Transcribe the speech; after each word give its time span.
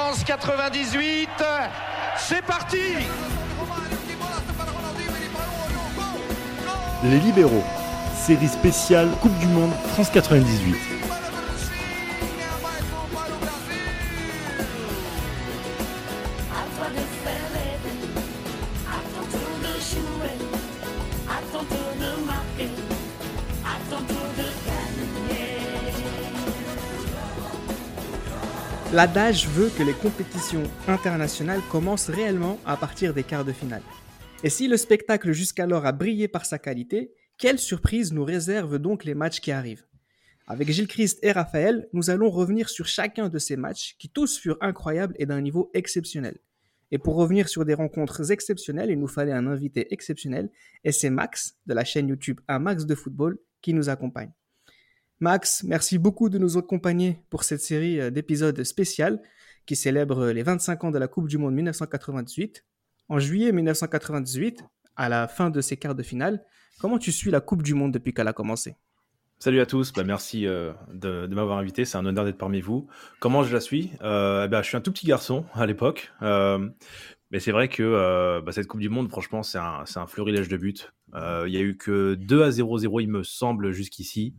France 0.00 0.24
98, 0.24 1.28
c'est 2.16 2.42
parti 2.42 2.78
Les 7.04 7.18
libéraux, 7.18 7.62
série 8.16 8.48
spéciale 8.48 9.10
Coupe 9.20 9.36
du 9.38 9.46
Monde 9.48 9.72
France 9.92 10.08
98. 10.10 10.99
L'adage 29.00 29.48
veut 29.48 29.70
que 29.70 29.82
les 29.82 29.94
compétitions 29.94 30.64
internationales 30.86 31.62
commencent 31.70 32.10
réellement 32.10 32.58
à 32.66 32.76
partir 32.76 33.14
des 33.14 33.22
quarts 33.22 33.46
de 33.46 33.52
finale. 33.52 33.80
Et 34.44 34.50
si 34.50 34.68
le 34.68 34.76
spectacle 34.76 35.32
jusqu'alors 35.32 35.86
a 35.86 35.92
brillé 35.92 36.28
par 36.28 36.44
sa 36.44 36.58
qualité, 36.58 37.14
quelle 37.38 37.58
surprise 37.58 38.12
nous 38.12 38.24
réservent 38.26 38.78
donc 38.78 39.04
les 39.04 39.14
matchs 39.14 39.40
qui 39.40 39.52
arrivent? 39.52 39.86
Avec 40.46 40.70
Gilles 40.70 40.86
Christ 40.86 41.18
et 41.22 41.32
Raphaël, 41.32 41.88
nous 41.94 42.10
allons 42.10 42.28
revenir 42.28 42.68
sur 42.68 42.84
chacun 42.84 43.30
de 43.30 43.38
ces 43.38 43.56
matchs 43.56 43.96
qui 43.98 44.10
tous 44.10 44.38
furent 44.38 44.58
incroyables 44.60 45.14
et 45.18 45.24
d'un 45.24 45.40
niveau 45.40 45.70
exceptionnel. 45.72 46.36
Et 46.90 46.98
pour 46.98 47.14
revenir 47.14 47.48
sur 47.48 47.64
des 47.64 47.72
rencontres 47.72 48.30
exceptionnelles, 48.30 48.90
il 48.90 49.00
nous 49.00 49.08
fallait 49.08 49.32
un 49.32 49.46
invité 49.46 49.94
exceptionnel, 49.94 50.50
et 50.84 50.92
c'est 50.92 51.08
Max 51.08 51.56
de 51.64 51.72
la 51.72 51.84
chaîne 51.84 52.08
YouTube 52.08 52.40
Un 52.48 52.58
Max 52.58 52.84
de 52.84 52.94
football 52.94 53.38
qui 53.62 53.72
nous 53.72 53.88
accompagne. 53.88 54.32
Max, 55.22 55.64
merci 55.64 55.98
beaucoup 55.98 56.30
de 56.30 56.38
nous 56.38 56.56
accompagner 56.56 57.18
pour 57.28 57.44
cette 57.44 57.60
série 57.60 58.00
euh, 58.00 58.08
d'épisodes 58.08 58.64
spéciales 58.64 59.20
qui 59.66 59.76
célèbre 59.76 60.30
les 60.30 60.42
25 60.42 60.84
ans 60.84 60.90
de 60.90 60.98
la 60.98 61.08
Coupe 61.08 61.28
du 61.28 61.36
Monde 61.36 61.52
1998. 61.52 62.64
En 63.10 63.18
juillet 63.18 63.52
1998, 63.52 64.64
à 64.96 65.10
la 65.10 65.28
fin 65.28 65.50
de 65.50 65.60
ces 65.60 65.76
quarts 65.76 65.94
de 65.94 66.02
finale, 66.02 66.42
comment 66.80 66.98
tu 66.98 67.12
suis 67.12 67.30
la 67.30 67.42
Coupe 67.42 67.62
du 67.62 67.74
Monde 67.74 67.92
depuis 67.92 68.14
qu'elle 68.14 68.28
a 68.28 68.32
commencé? 68.32 68.76
Salut 69.38 69.60
à 69.60 69.66
tous, 69.66 69.92
bah, 69.92 70.04
merci 70.04 70.46
euh, 70.46 70.72
de, 70.90 71.26
m'avoir 71.26 71.58
invité, 71.58 71.84
c'est 71.84 71.98
un 71.98 72.06
honneur 72.06 72.24
d'être 72.24 72.38
parmi 72.38 72.62
vous. 72.62 72.88
Comment 73.18 73.42
je 73.42 73.52
la 73.52 73.60
suis? 73.60 73.90
Euh, 74.00 74.46
eh 74.46 74.48
ben, 74.48 74.62
Je 74.62 74.68
suis 74.68 74.78
un 74.78 74.80
tout 74.80 74.92
petit 74.92 75.06
garçon 75.06 75.44
à 75.52 75.66
l'époque, 75.66 76.14
mais 76.22 77.40
c'est 77.40 77.52
vrai 77.52 77.68
que 77.68 78.40
bah, 78.40 78.52
cette 78.52 78.68
Coupe 78.68 78.80
du 78.80 78.88
Monde, 78.88 79.10
franchement, 79.10 79.42
c'est 79.42 79.58
un, 79.58 79.84
un, 79.96 80.06
fleurilège 80.06 80.48
de 80.48 80.56
buts. 80.56 80.80
Il 81.14 81.52
y 81.52 81.58
a 81.58 81.60
eu 81.60 81.76
que 81.76 82.14
2 82.14 82.42
à 82.42 82.48
0-0, 82.48 83.02
il 83.02 83.10
me 83.10 83.22
semble, 83.22 83.72
jusqu'ici. 83.72 84.34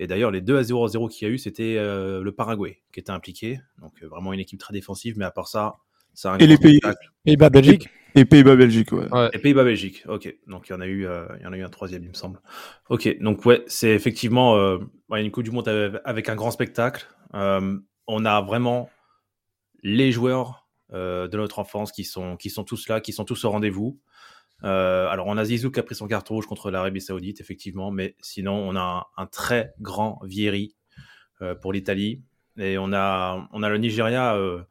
Et 0.00 0.06
d'ailleurs, 0.06 0.30
les 0.30 0.40
2 0.40 0.56
à 0.56 0.62
0 0.62 0.88
0 0.88 1.08
qu'il 1.08 1.28
y 1.28 1.30
a 1.30 1.34
eu, 1.34 1.36
c'était 1.36 1.76
euh, 1.76 2.22
le 2.22 2.32
Paraguay 2.32 2.80
qui 2.90 3.00
était 3.00 3.10
impliqué. 3.10 3.60
Donc, 3.82 3.92
euh, 4.02 4.08
vraiment 4.08 4.32
une 4.32 4.40
équipe 4.40 4.58
très 4.58 4.72
défensive. 4.72 5.18
Mais 5.18 5.26
à 5.26 5.30
part 5.30 5.46
ça, 5.46 5.76
ça 6.14 6.32
a 6.32 6.34
un 6.36 6.38
Et 6.38 6.46
les 6.46 6.56
pays, 6.56 6.80
Pays-Bas, 7.22 7.50
Belgique 7.50 7.86
Et 8.14 8.24
Pays-Bas, 8.24 8.56
Belgique, 8.56 8.92
ouais. 8.92 9.06
Et 9.34 9.38
Pays-Bas, 9.38 9.62
Belgique, 9.62 10.02
ok. 10.08 10.34
Donc, 10.46 10.68
il 10.68 10.72
y, 10.72 10.74
en 10.74 10.80
a 10.80 10.86
eu, 10.86 11.06
euh, 11.06 11.26
il 11.38 11.42
y 11.42 11.46
en 11.46 11.52
a 11.52 11.56
eu 11.58 11.62
un 11.62 11.68
troisième, 11.68 12.02
il 12.02 12.08
me 12.08 12.14
semble. 12.14 12.40
Ok, 12.88 13.14
donc, 13.20 13.44
ouais, 13.44 13.62
c'est 13.66 13.90
effectivement 13.90 14.56
une 15.10 15.30
Coupe 15.30 15.44
du 15.44 15.50
Monde 15.50 15.68
avec 16.06 16.30
un 16.30 16.34
grand 16.34 16.50
spectacle. 16.50 17.06
on 17.34 18.24
a 18.24 18.40
vraiment 18.40 18.88
les 19.82 20.12
joueurs 20.12 20.66
de 20.94 21.36
notre 21.36 21.58
enfance 21.58 21.92
qui 21.92 22.04
sont, 22.04 22.38
qui 22.38 22.48
sont 22.48 22.64
tous 22.64 22.88
là, 22.88 23.02
qui 23.02 23.12
sont 23.12 23.26
tous 23.26 23.44
au 23.44 23.50
rendez-vous. 23.50 24.00
Euh, 24.64 25.08
alors, 25.08 25.26
on 25.26 25.36
a 25.36 25.44
Zizou 25.44 25.70
qui 25.70 25.80
a 25.80 25.82
pris 25.82 25.94
son 25.94 26.06
carton 26.06 26.34
rouge 26.34 26.46
contre 26.46 26.70
l'Arabie 26.70 27.00
Saoudite, 27.00 27.40
effectivement, 27.40 27.90
mais 27.90 28.16
sinon, 28.20 28.54
on 28.54 28.76
a 28.76 29.08
un, 29.16 29.26
très 29.26 29.72
grand 29.80 30.20
Vieri 30.24 30.74
euh, 31.42 31.54
pour 31.54 31.72
l'Italie. 31.72 32.22
Et 32.58 32.78
on 32.78 32.92
a, 32.92 33.48
on 33.52 33.62
a 33.62 33.68
le 33.68 33.78
Nigeria 33.78 34.36
euh, 34.36 34.62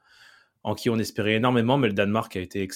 en 0.64 0.76
qui 0.76 0.90
on 0.90 0.98
espérait 1.00 1.36
énormément, 1.36 1.78
mais 1.78 1.88
le 1.88 1.94
Danemark 1.94 2.36
a 2.36 2.40
été 2.40 2.68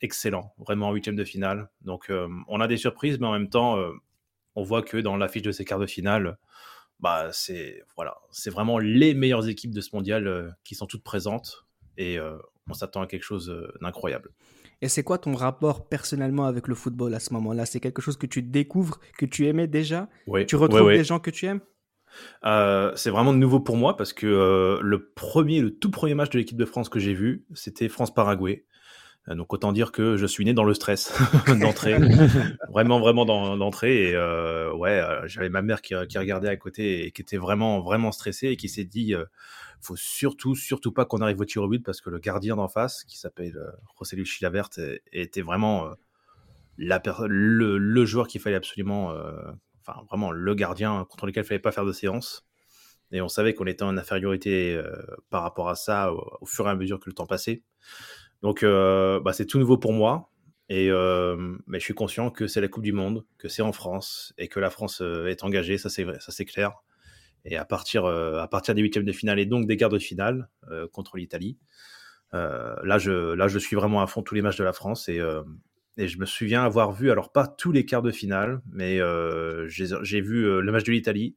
excellent, 0.00 0.54
vraiment 0.58 0.88
en 0.88 0.92
huitième 0.92 1.16
de 1.16 1.24
finale. 1.24 1.70
Donc, 1.82 2.10
on 2.48 2.60
a 2.60 2.66
des 2.66 2.78
surprises, 2.78 3.20
mais 3.20 3.26
en 3.26 3.32
même 3.32 3.50
temps, 3.50 3.78
on 4.54 4.62
voit 4.62 4.82
que 4.82 4.96
dans 4.96 5.16
l'affiche 5.18 5.42
de 5.42 5.52
ces 5.52 5.66
quarts 5.66 5.78
de 5.78 5.86
finale, 5.86 6.38
bah, 7.00 7.28
c'est 7.32 7.82
voilà, 7.96 8.16
c'est 8.30 8.48
vraiment 8.48 8.78
les 8.78 9.12
meilleures 9.12 9.46
équipes 9.46 9.74
de 9.74 9.82
ce 9.82 9.94
mondial 9.94 10.56
qui 10.64 10.74
sont 10.74 10.86
toutes 10.86 11.04
présentes. 11.04 11.66
Et 11.98 12.18
on 12.66 12.72
s'attend 12.72 13.02
à 13.02 13.06
quelque 13.06 13.24
chose 13.24 13.54
d'incroyable. 13.82 14.30
Et 14.82 14.88
c'est 14.88 15.04
quoi 15.04 15.16
ton 15.16 15.34
rapport 15.34 15.88
personnellement 15.88 16.44
avec 16.44 16.66
le 16.66 16.74
football 16.74 17.14
à 17.14 17.20
ce 17.20 17.32
moment-là? 17.34 17.66
C'est 17.66 17.78
quelque 17.78 18.02
chose 18.02 18.16
que 18.16 18.26
tu 18.26 18.42
découvres, 18.42 18.98
que 19.16 19.24
tu 19.24 19.46
aimais 19.46 19.68
déjà? 19.68 20.08
Oui. 20.26 20.44
Tu 20.44 20.56
retrouves 20.56 20.90
des 20.90 21.04
gens 21.04 21.20
que 21.20 21.30
tu 21.30 21.46
aimes? 21.46 21.60
Euh, 22.44 22.92
c'est 22.96 23.08
vraiment 23.08 23.32
nouveau 23.32 23.60
pour 23.60 23.76
moi 23.76 23.96
parce 23.96 24.12
que 24.12 24.26
euh, 24.26 24.80
le 24.82 25.12
premier, 25.14 25.60
le 25.60 25.70
tout 25.70 25.90
premier 25.90 26.14
match 26.14 26.30
de 26.30 26.38
l'équipe 26.38 26.58
de 26.58 26.64
France 26.64 26.88
que 26.88 26.98
j'ai 26.98 27.14
vu, 27.14 27.46
c'était 27.54 27.88
France-Paraguay. 27.88 28.66
Euh, 29.28 29.34
donc 29.36 29.52
autant 29.52 29.72
dire 29.72 29.92
que 29.92 30.16
je 30.16 30.26
suis 30.26 30.44
né 30.44 30.52
dans 30.52 30.64
le 30.64 30.74
stress 30.74 31.12
d'entrée, 31.60 31.96
vraiment 32.70 33.00
vraiment 33.00 33.24
d'entrée. 33.24 34.10
Et 34.10 34.16
ouais, 34.74 35.02
j'avais 35.26 35.48
ma 35.48 35.62
mère 35.62 35.82
qui, 35.82 35.94
qui, 36.08 36.18
regardait 36.18 36.48
à 36.48 36.56
côté 36.56 37.06
et 37.06 37.10
qui 37.12 37.22
était 37.22 37.36
vraiment 37.36 37.80
vraiment 37.80 38.12
stressée 38.12 38.48
et 38.48 38.56
qui 38.56 38.68
s'est 38.68 38.84
dit 38.84 39.14
faut 39.82 39.96
surtout, 39.96 40.54
surtout 40.54 40.92
pas 40.92 41.04
qu'on 41.04 41.20
arrive 41.20 41.40
au 41.40 41.44
tir 41.44 41.62
au 41.62 41.68
but 41.68 41.84
parce 41.84 42.00
que 42.00 42.08
le 42.08 42.18
gardien 42.18 42.56
d'en 42.56 42.68
face, 42.68 43.04
qui 43.04 43.18
s'appelle 43.18 43.56
euh, 43.56 43.70
José 43.98 44.16
Luis 44.16 44.26
Chilavert, 44.26 44.68
était 45.12 45.42
vraiment 45.42 45.86
euh, 45.86 45.94
la 46.78 47.02
le, 47.26 47.78
le, 47.78 48.04
joueur 48.04 48.28
qu'il 48.28 48.40
fallait 48.40 48.56
absolument, 48.56 49.10
euh, 49.10 49.32
enfin 49.80 50.04
vraiment 50.08 50.30
le 50.30 50.54
gardien 50.54 51.04
contre 51.10 51.26
lequel 51.26 51.44
il 51.44 51.46
fallait 51.46 51.58
pas 51.58 51.72
faire 51.72 51.84
de 51.84 51.92
séance. 51.92 52.46
Et 53.10 53.20
on 53.20 53.28
savait 53.28 53.52
qu'on 53.52 53.66
était 53.66 53.82
en 53.82 53.98
infériorité 53.98 54.80
par 55.28 55.42
rapport 55.42 55.68
à 55.68 55.74
ça 55.74 56.14
au, 56.14 56.46
fur 56.46 56.66
et 56.66 56.70
à 56.70 56.74
mesure 56.74 56.98
que 56.98 57.10
le 57.10 57.12
temps 57.12 57.26
passait. 57.26 57.62
Donc 58.42 58.62
bah, 58.64 59.32
c'est 59.32 59.46
tout 59.46 59.58
nouveau 59.58 59.78
pour 59.78 59.92
moi. 59.92 60.30
Et 60.68 60.90
mais 61.66 61.78
je 61.78 61.84
suis 61.84 61.94
conscient 61.94 62.30
que 62.30 62.46
c'est 62.46 62.60
la 62.60 62.68
Coupe 62.68 62.82
du 62.82 62.92
Monde, 62.92 63.24
que 63.38 63.48
c'est 63.48 63.62
en 63.62 63.72
France 63.72 64.34
et 64.38 64.48
que 64.48 64.60
la 64.60 64.70
France 64.70 65.02
est 65.26 65.44
engagée, 65.44 65.78
ça 65.78 65.88
c'est 65.88 66.06
ça 66.20 66.32
c'est 66.32 66.44
clair. 66.44 66.82
Et 67.44 67.56
à 67.56 67.64
partir, 67.64 68.04
euh, 68.04 68.38
à 68.38 68.48
partir 68.48 68.74
des 68.74 68.82
huitièmes 68.82 69.04
de 69.04 69.12
finale 69.12 69.38
et 69.38 69.46
donc 69.46 69.66
des 69.66 69.76
quarts 69.76 69.88
de 69.90 69.98
finale 69.98 70.48
euh, 70.70 70.86
contre 70.88 71.16
l'Italie, 71.16 71.58
euh, 72.34 72.76
là, 72.84 72.98
je, 72.98 73.34
là, 73.34 73.48
je 73.48 73.58
suis 73.58 73.76
vraiment 73.76 74.00
à 74.00 74.06
fond 74.06 74.22
tous 74.22 74.34
les 74.34 74.42
matchs 74.42 74.58
de 74.58 74.64
la 74.64 74.72
France 74.72 75.08
et, 75.08 75.20
et 75.98 76.08
je 76.08 76.18
me 76.18 76.24
souviens 76.24 76.64
avoir 76.64 76.92
vu, 76.92 77.10
alors 77.10 77.32
pas 77.32 77.46
tous 77.46 77.72
les 77.72 77.84
quarts 77.84 78.02
de 78.02 78.10
finale, 78.10 78.62
mais 78.70 78.98
j'ai 79.68 80.20
vu 80.20 80.60
le 80.60 80.72
match 80.72 80.84
de 80.84 80.92
l'Italie 80.92 81.36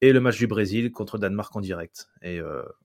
et 0.00 0.12
le 0.12 0.20
match 0.20 0.38
du 0.38 0.46
Brésil 0.46 0.92
contre 0.92 1.18
Danemark 1.18 1.54
en 1.56 1.60
direct. 1.60 2.08
Et, 2.22 2.40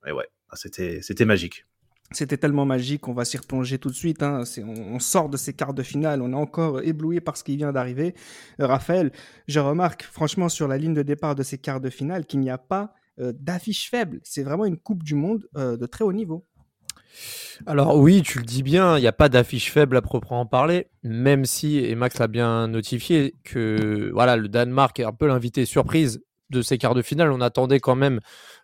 et 0.07 0.11
ouais, 0.11 0.28
c'était 0.53 1.25
magique. 1.25 1.66
C'était 2.12 2.38
tellement 2.38 2.66
magique, 2.66 3.08
on 3.08 3.14
va 3.14 3.24
s'y 3.24 3.38
replonger 3.38 3.78
tout 3.78 3.90
de 3.90 3.96
suite. 3.96 4.24
Hein. 4.24 4.44
On, 4.66 5.00
sort 5.00 5.30
de 5.30 5.38
ces 5.38 5.53
quarts 5.53 5.75
de 5.75 5.84
finale, 5.84 6.22
on 6.22 6.31
est 6.31 6.36
encore 6.36 6.81
ébloui 6.81 7.20
par 7.22 7.38
ce 7.38 7.44
qui 7.44 7.56
vient 7.56 7.72
d'arriver. 7.72 8.16
Euh, 8.59 8.66
Raphaël, 8.66 9.12
je 9.47 9.59
remarque 9.59 10.03
franchement 10.03 10.50
sur 10.50 10.68
la 10.68 10.78
ligne 10.78 10.96
de 10.96 11.03
départ 11.03 11.36
de 11.36 11.44
ces 11.44 11.59
quarts 11.59 11.81
de 11.81 11.90
finale 11.90 12.25
qu'il 12.25 12.40
n'y 12.40 12.50
a 12.50 12.58
pas 12.58 12.94
euh, 13.20 13.31
d'affiche 13.40 13.92
faible. 13.92 14.20
C'est 14.24 14.44
vraiment 14.44 14.66
une 14.66 14.78
Coupe 14.78 15.03
du 15.03 15.14
Monde 15.14 15.47
euh, 15.56 15.78
de 15.78 15.86
très 15.86 16.03
haut 16.03 16.14
niveau. 16.14 16.47
Alors 17.68 17.97
oui, 17.97 18.24
tu 18.24 18.40
le 18.40 18.46
dis 18.46 18.64
bien, 18.64 18.97
il 18.97 19.02
n'y 19.02 19.08
a 19.08 19.12
pas 19.12 19.30
d'affiche 19.30 19.72
faible 19.72 19.97
à 19.97 20.02
proprement 20.02 20.46
parler, 20.46 20.88
même 21.03 21.46
si, 21.46 21.78
et 21.78 21.94
Max 21.94 22.18
l'a 22.18 22.28
bien 22.28 22.68
notifié, 22.68 23.36
que 23.44 24.09
voilà, 24.14 24.38
le 24.38 24.47
Danemark 24.47 25.00
est 25.00 25.03
un 25.03 25.12
peu 25.12 25.28
l'invité 25.28 25.66
surprise 25.66 26.24
de 26.50 26.62
ces 26.62 26.78
quarts 26.78 26.96
de 26.96 27.02
finale. 27.02 27.31
On 27.31 27.41
attendait 27.41 27.80
quand 27.80 27.96
même 27.96 28.20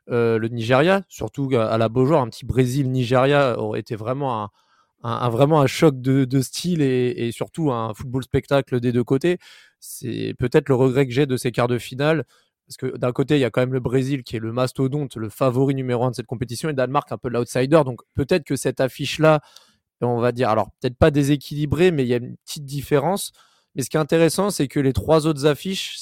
euh, 0.10 0.38
le 0.38 0.48
Nigeria, 0.50 1.02
surtout 1.10 1.50
à 1.56 1.78
la 1.78 1.90
Beaujoire, 1.90 2.22
un 2.22 2.30
petit 2.30 2.46
Brésil-Nigeria 2.46 3.60
aurait 3.60 3.80
été 3.80 3.96
vraiment 3.96 4.50
un, 5.04 5.30
vraiment 5.30 5.62
un 5.62 5.68
choc 5.68 6.00
de, 6.02 6.42
style 6.42 6.82
et, 6.82 7.32
surtout 7.32 7.72
un 7.72 7.94
football 7.94 8.24
spectacle 8.24 8.80
des 8.80 8.92
deux 8.92 9.04
côtés. 9.04 9.38
C'est 9.80 10.36
peut-être 10.40 10.70
le 10.70 10.76
regret 10.76 11.06
que 11.08 11.14
j'ai 11.14 11.26
de 11.26 11.38
ces 11.38 11.52
quarts 11.52 11.68
de 11.68 11.78
finale. 11.78 12.26
Parce 12.68 12.78
que 12.78 12.98
d'un 12.98 13.12
côté, 13.12 13.36
il 13.36 13.42
y 13.42 13.44
a 13.44 13.52
quand 13.52 13.62
même 13.62 13.74
le 13.74 13.80
Brésil 13.80 14.24
qui 14.24 14.36
est 14.36 14.40
le 14.40 14.52
mastodonte, 14.52 15.18
le 15.18 15.30
favori 15.30 15.76
numéro 15.76 16.04
un 16.04 16.10
de 16.10 16.16
cette 16.16 16.26
compétition, 16.26 16.68
et 16.70 16.74
Danemark 16.74 17.12
un 17.12 17.18
peu 17.18 17.30
l'outsider. 17.30 17.82
Donc 17.86 18.02
peut-être 18.16 18.44
que 18.44 18.56
cette 18.56 18.82
affiche-là, 18.82 19.42
on 20.02 20.20
va 20.20 20.32
dire, 20.32 20.50
alors 20.50 20.72
peut-être 20.82 20.98
pas 20.98 21.12
déséquilibrée, 21.12 21.92
mais 21.92 22.04
il 22.04 22.08
y 22.08 22.14
a 22.16 22.18
une 22.18 22.36
petite 22.38 22.66
différence. 22.66 23.32
Mais 23.76 23.84
ce 23.84 23.90
qui 23.90 23.98
est 23.98 24.00
intéressant, 24.00 24.50
c'est 24.50 24.68
que 24.68 24.80
les 24.80 24.94
trois 24.94 25.28
autres 25.28 25.46
affiches, 25.46 25.96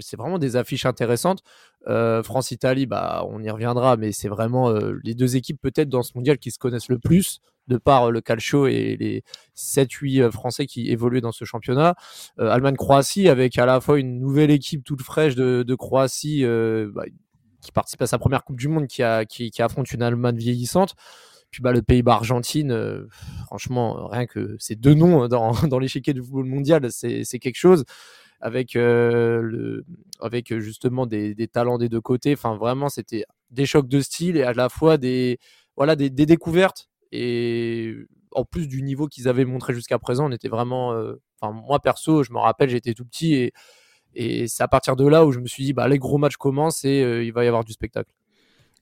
c'est 0.00 0.16
vraiment 0.16 0.38
des 0.38 0.56
affiches 0.56 0.86
intéressantes. 0.86 1.42
Euh, 1.88 2.22
France-Italie, 2.22 2.86
bah, 2.86 3.24
on 3.28 3.42
y 3.42 3.50
reviendra, 3.50 3.96
mais 3.96 4.12
c'est 4.12 4.28
vraiment 4.28 4.70
euh, 4.70 4.98
les 5.02 5.14
deux 5.14 5.36
équipes 5.36 5.60
peut-être 5.60 5.88
dans 5.88 6.02
ce 6.02 6.12
mondial 6.14 6.38
qui 6.38 6.50
se 6.50 6.58
connaissent 6.58 6.88
le 6.88 6.98
plus, 6.98 7.40
de 7.68 7.76
par 7.76 8.04
euh, 8.04 8.10
le 8.10 8.20
calcio 8.20 8.66
et 8.66 8.96
les 8.98 9.24
7-8 9.56 10.30
Français 10.30 10.66
qui 10.66 10.90
évoluaient 10.90 11.20
dans 11.20 11.32
ce 11.32 11.44
championnat. 11.44 11.94
Allemagne-Croatie, 12.38 13.28
avec 13.28 13.58
à 13.58 13.66
la 13.66 13.80
fois 13.80 13.98
une 13.98 14.20
nouvelle 14.20 14.50
équipe 14.50 14.84
toute 14.84 15.02
fraîche 15.02 15.34
de, 15.34 15.74
Croatie 15.74 16.44
bah, 16.44 17.04
qui 17.60 17.72
participe 17.72 18.02
à 18.02 18.06
sa 18.06 18.18
première 18.18 18.44
Coupe 18.44 18.58
du 18.58 18.68
Monde, 18.68 18.86
qui, 18.86 19.02
affronte 19.02 19.90
une 19.92 20.02
Allemagne 20.02 20.36
vieillissante. 20.36 20.94
Puis 21.50 21.62
bah, 21.62 21.72
le 21.72 21.82
Pays-Bas-Argentine, 21.82 23.06
franchement, 23.46 24.08
rien 24.08 24.26
que 24.26 24.56
ces 24.58 24.74
deux 24.74 24.94
noms 24.94 25.28
dans, 25.28 25.52
dans 25.68 25.78
l'échiquier 25.78 26.14
du 26.14 26.22
football 26.22 26.46
mondial, 26.46 26.86
c'est 26.90 27.38
quelque 27.38 27.58
chose 27.58 27.84
avec, 28.42 28.76
euh, 28.76 29.82
euh, 30.20 30.60
justement 30.60 31.06
des, 31.06 31.34
talents 31.50 31.78
des 31.78 31.88
deux 31.88 32.00
côtés. 32.00 32.34
Enfin, 32.34 32.56
vraiment, 32.56 32.88
c'était 32.88 33.24
des 33.50 33.66
chocs 33.66 33.88
de 33.88 34.00
style 34.00 34.36
et 34.36 34.42
à 34.42 34.52
la 34.52 34.68
fois 34.68 34.98
des, 34.98 35.38
voilà, 35.76 35.96
des, 35.96 36.10
découvertes. 36.10 36.90
Et 37.12 37.94
en 38.32 38.44
plus 38.44 38.66
du 38.66 38.82
niveau 38.82 39.06
qu'ils 39.06 39.28
avaient 39.28 39.44
montré 39.44 39.74
jusqu'à 39.74 39.98
présent, 39.98 40.28
on 40.28 40.32
était 40.32 40.48
vraiment. 40.48 40.90
Enfin, 41.40 41.52
moi 41.52 41.80
perso, 41.80 42.22
je 42.24 42.32
me 42.32 42.38
rappelle, 42.38 42.70
j'étais 42.70 42.94
tout 42.94 43.04
petit 43.04 43.34
et, 43.34 43.52
et 44.14 44.48
c'est 44.48 44.62
à 44.62 44.68
partir 44.68 44.96
de 44.96 45.06
là 45.06 45.24
où 45.24 45.32
je 45.32 45.38
me 45.38 45.46
suis 45.46 45.64
dit, 45.64 45.72
bah, 45.72 45.88
les 45.88 45.98
gros 45.98 46.18
matchs 46.18 46.36
commencent 46.36 46.84
et 46.84 47.22
il 47.24 47.32
va 47.32 47.44
y 47.44 47.48
avoir 47.48 47.64
du 47.64 47.72
spectacle 47.72 48.12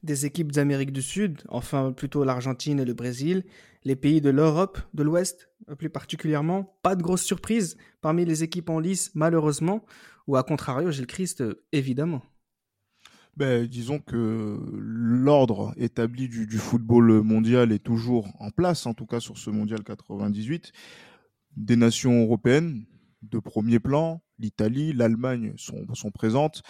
des 0.03 0.27
équipes 0.27 0.53
d'Amérique 0.53 0.93
du 0.93 1.03
Sud, 1.03 1.43
enfin 1.49 1.93
plutôt 1.93 2.25
l'Argentine 2.25 2.81
et 2.81 2.85
le 2.85 2.95
Brésil, 2.95 3.45
les 3.85 3.97
pays 3.97 4.21
de 4.21 4.31
l'Europe, 4.31 4.79
de 4.95 5.03
l'Ouest 5.03 5.49
plus 5.79 5.91
particulièrement, 5.91 6.77
pas 6.83 6.97
de 6.97 7.03
grosses 7.03 7.23
surprises 7.23 7.77
parmi 8.01 8.25
les 8.25 8.43
équipes 8.43 8.71
en 8.71 8.81
lice 8.81 9.11
malheureusement, 9.15 9.85
ou 10.27 10.37
à 10.37 10.43
contrario 10.43 10.91
Gilles 10.91 11.07
Christ 11.07 11.45
évidemment. 11.73 12.23
Ben, 13.37 13.67
disons 13.67 14.01
que 14.01 14.59
l'ordre 14.77 15.73
établi 15.77 16.29
du, 16.29 16.47
du, 16.47 16.59
football 16.59 17.23
mondial 17.23 17.73
est 17.73 17.83
toujours 17.83 18.29
en 18.39 18.51
place, 18.51 18.87
en 18.87 18.93
tout 18.93 19.07
cas 19.07 19.21
sur 19.21 19.39
ce 19.39 19.51
mondial 19.51 19.83
98. 19.83 20.73
Des 21.57 21.77
nations 21.77 22.23
européennes 22.23 22.85
de 23.23 23.39
premier 23.39 23.79
plan, 23.79 24.21
l'Italie, 24.39 24.93
l'Allemagne 24.93 25.53
sont, 25.57 25.87
sont 25.95 26.11
présentes 26.11 26.63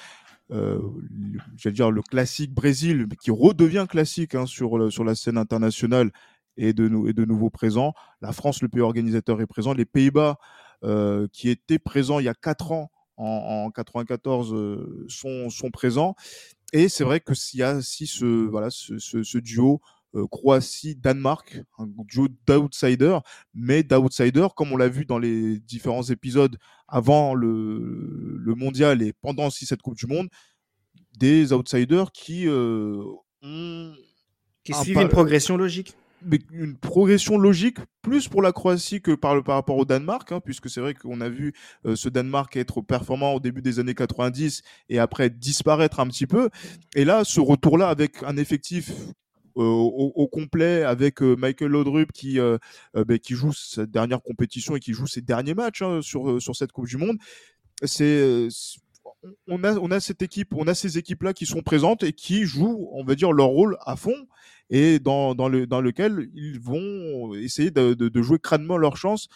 euh, 0.52 0.80
j'allais 1.56 1.74
dire 1.74 1.90
le 1.90 2.02
classique 2.02 2.52
Brésil, 2.52 3.06
qui 3.22 3.30
redevient 3.30 3.86
classique 3.88 4.34
hein, 4.34 4.46
sur, 4.46 4.92
sur 4.92 5.04
la 5.04 5.14
scène 5.14 5.38
internationale 5.38 6.10
et 6.56 6.72
de, 6.72 6.88
nouveau 7.24 7.50
présent. 7.50 7.94
La 8.20 8.32
France, 8.32 8.62
le 8.62 8.68
pays 8.68 8.82
organisateur, 8.82 9.40
est 9.40 9.46
présent. 9.46 9.72
Les 9.72 9.84
Pays-Bas, 9.84 10.38
euh, 10.84 11.26
qui 11.32 11.48
étaient 11.48 11.78
présents 11.78 12.18
il 12.18 12.24
y 12.24 12.28
a 12.28 12.34
quatre 12.34 12.72
ans, 12.72 12.90
en, 13.16 13.66
en 13.66 13.70
94, 13.70 14.52
euh, 14.54 15.06
sont, 15.08 15.50
sont 15.50 15.70
présents. 15.70 16.14
Et 16.72 16.88
c'est 16.88 17.04
vrai 17.04 17.20
que 17.20 17.34
s'il 17.34 17.60
y 17.60 17.62
a 17.62 17.80
si 17.82 18.06
ce, 18.06 18.24
voilà, 18.24 18.68
ce 18.70 19.38
duo 19.38 19.80
euh, 20.14 20.26
Croatie-Danemark, 20.26 21.62
un 21.78 21.86
duo 21.86 22.28
d'outsider, 22.46 23.18
mais 23.54 23.82
d'outsider, 23.82 24.48
comme 24.56 24.72
on 24.72 24.76
l'a 24.76 24.88
vu 24.88 25.04
dans 25.04 25.18
les 25.18 25.58
différents 25.60 26.02
épisodes 26.02 26.56
avant 26.88 27.34
le, 27.34 28.36
le 28.38 28.54
mondial 28.54 29.02
et 29.02 29.12
pendant 29.12 29.46
aussi 29.46 29.66
cette 29.66 29.82
Coupe 29.82 29.96
du 29.96 30.06
Monde, 30.06 30.28
des 31.16 31.52
outsiders 31.52 32.12
qui 32.12 32.46
euh, 32.46 33.02
ont. 33.42 33.92
Qui 34.62 34.74
suivent 34.74 35.00
une 35.00 35.08
progression 35.08 35.56
logique 35.56 35.96
mais 36.22 36.38
une 36.52 36.76
progression 36.76 37.38
logique 37.38 37.78
plus 38.02 38.28
pour 38.28 38.42
la 38.42 38.52
Croatie 38.52 39.00
que 39.00 39.12
par, 39.12 39.34
le, 39.34 39.42
par 39.42 39.54
rapport 39.54 39.76
au 39.76 39.84
Danemark, 39.84 40.30
hein, 40.32 40.40
puisque 40.40 40.68
c'est 40.68 40.80
vrai 40.80 40.94
qu'on 40.94 41.20
a 41.20 41.28
vu 41.28 41.52
euh, 41.86 41.96
ce 41.96 42.08
Danemark 42.08 42.56
être 42.56 42.80
performant 42.80 43.34
au 43.34 43.40
début 43.40 43.62
des 43.62 43.78
années 43.78 43.94
90 43.94 44.62
et 44.88 44.98
après 44.98 45.30
disparaître 45.30 46.00
un 46.00 46.06
petit 46.08 46.26
peu. 46.26 46.50
Et 46.94 47.04
là, 47.04 47.24
ce 47.24 47.40
retour-là 47.40 47.88
avec 47.88 48.22
un 48.22 48.36
effectif 48.36 48.92
euh, 49.56 49.62
au, 49.62 50.28
complet 50.28 50.82
avec 50.82 51.22
euh, 51.22 51.34
Michael 51.36 51.70
Laudrup 51.70 52.12
qui, 52.12 52.38
euh, 52.38 52.58
ben, 52.94 53.18
qui 53.18 53.34
joue 53.34 53.52
sa 53.52 53.86
dernière 53.86 54.22
compétition 54.22 54.76
et 54.76 54.80
qui 54.80 54.92
joue 54.92 55.06
ses 55.06 55.20
derniers 55.20 55.54
matchs 55.54 55.82
hein, 55.82 56.00
sur, 56.02 56.40
sur 56.40 56.54
cette 56.54 56.72
Coupe 56.72 56.86
du 56.86 56.96
Monde. 56.96 57.18
C'est 57.82 58.48
on 59.46 59.64
a, 59.64 59.74
on 59.74 59.90
a 59.90 60.00
cette 60.00 60.22
équipe, 60.22 60.54
on 60.54 60.66
a 60.66 60.74
ces 60.74 60.98
équipes-là 60.98 61.32
qui 61.34 61.46
sont 61.46 61.62
présentes 61.62 62.02
et 62.02 62.12
qui 62.12 62.44
jouent, 62.44 62.88
on 62.92 63.04
va 63.04 63.14
dire, 63.14 63.32
leur 63.32 63.48
rôle 63.48 63.76
à 63.84 63.96
fond 63.96 64.26
et 64.70 64.98
dans, 64.98 65.34
dans, 65.34 65.48
le, 65.48 65.66
dans 65.66 65.80
lequel 65.80 66.30
ils 66.34 66.60
vont 66.60 67.34
essayer 67.34 67.70
de, 67.70 68.22
jouer 68.22 68.38
crânement 68.38 68.76
leur 68.76 68.96
chance 68.96 69.28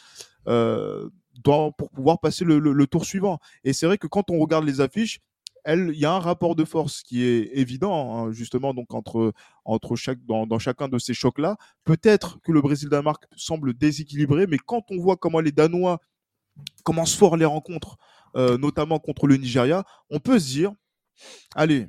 euh, 0.46 1.08
pour 1.42 1.90
pouvoir 1.90 2.20
passer 2.20 2.44
le, 2.44 2.58
le 2.58 2.86
tour 2.86 3.04
suivant. 3.04 3.40
Et 3.64 3.72
c'est 3.72 3.86
vrai 3.86 3.98
que 3.98 4.06
quand 4.06 4.30
on 4.30 4.38
regarde 4.38 4.64
les 4.64 4.80
affiches, 4.80 5.20
il 5.66 5.98
y 5.98 6.04
a 6.04 6.12
un 6.12 6.18
rapport 6.18 6.54
de 6.54 6.64
force 6.64 7.02
qui 7.02 7.22
est 7.22 7.50
évident, 7.54 8.16
hein, 8.16 8.32
justement, 8.32 8.74
donc 8.74 8.92
entre, 8.92 9.32
dans, 10.26 10.58
chacun 10.58 10.88
de 10.88 10.98
ces 10.98 11.14
chocs-là. 11.14 11.56
Peut-être 11.84 12.40
que 12.42 12.52
le 12.52 12.60
Brésil-Danemark 12.60 13.24
semble 13.36 13.74
déséquilibré, 13.74 14.46
mais 14.46 14.58
quand 14.58 14.84
on 14.90 14.98
voit 14.98 15.16
comment 15.16 15.40
les 15.40 15.52
Danois 15.52 16.00
commencent 16.84 17.16
fort 17.16 17.36
les 17.36 17.44
rencontres, 17.44 17.96
euh, 18.36 18.58
notamment 18.58 18.98
contre 18.98 19.26
le 19.26 19.36
Nigeria, 19.36 19.84
on 20.10 20.20
peut 20.20 20.38
se 20.38 20.48
dire, 20.48 20.72
allez, 21.54 21.88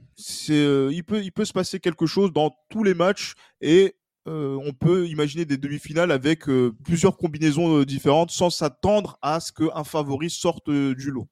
euh, 0.49 0.89
il, 0.93 1.03
peut, 1.03 1.23
il 1.23 1.31
peut 1.31 1.45
se 1.45 1.53
passer 1.53 1.79
quelque 1.79 2.05
chose 2.05 2.31
dans 2.31 2.55
tous 2.69 2.83
les 2.83 2.93
matchs 2.93 3.33
et 3.61 3.95
euh, 4.27 4.57
on 4.63 4.73
peut 4.73 5.07
imaginer 5.07 5.45
des 5.45 5.57
demi-finales 5.57 6.11
avec 6.11 6.45
plusieurs 6.83 7.17
combinaisons 7.17 7.83
différentes 7.83 8.31
sans 8.31 8.49
s'attendre 8.49 9.17
à 9.21 9.39
ce 9.39 9.51
qu'un 9.51 9.83
favori 9.83 10.29
sorte 10.29 10.69
du 10.69 11.11
lot. 11.11 11.27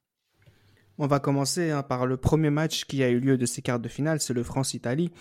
On 0.98 1.08
va 1.08 1.20
commencer 1.20 1.72
hein, 1.72 1.84
par 1.84 2.06
le 2.06 2.18
premier 2.18 2.50
match 2.50 2.86
qui 2.86 3.04
a 3.04 3.10
eu 3.10 3.20
lieu 3.20 3.38
de 3.38 3.46
ces 3.46 3.62
quarts 3.62 3.80
de 3.80 3.90
finale, 3.90 4.20
c'est 4.20 4.34
le 4.34 4.44
France-Italie. 4.44 5.12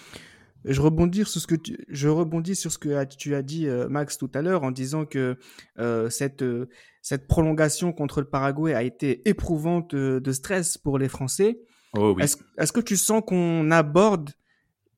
Je 0.64 0.80
rebondis 0.80 1.24
sur 1.24 1.40
ce 1.40 1.46
que 1.46 1.54
tu, 1.56 1.76
je 1.88 2.08
rebondis 2.08 2.54
sur 2.54 2.70
ce 2.70 2.78
que 2.78 3.04
tu 3.04 3.34
as 3.34 3.42
dit 3.42 3.66
euh, 3.66 3.88
Max 3.88 4.16
tout 4.16 4.30
à 4.34 4.42
l'heure 4.42 4.62
en 4.62 4.70
disant 4.70 5.06
que 5.06 5.36
euh, 5.78 6.08
cette 6.08 6.42
euh, 6.42 6.68
cette 7.00 7.26
prolongation 7.26 7.92
contre 7.92 8.20
le 8.20 8.28
Paraguay 8.28 8.74
a 8.74 8.84
été 8.84 9.28
éprouvante 9.28 9.92
de 9.94 10.32
stress 10.32 10.78
pour 10.78 10.98
les 10.98 11.08
Français. 11.08 11.58
Oh 11.94 12.14
oui. 12.16 12.22
Est-ce 12.22 12.72
que 12.72 12.80
tu 12.80 12.96
sens 12.96 13.22
qu'on 13.26 13.72
aborde 13.72 14.30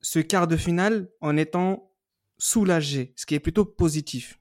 ce 0.01 0.19
quart 0.19 0.47
de 0.47 0.55
finale 0.55 1.09
en 1.19 1.35
étant 1.35 1.91
soulagé, 2.37 3.13
ce 3.15 3.25
qui 3.25 3.33
est 3.33 3.39
plutôt 3.39 3.65
positif? 3.65 4.39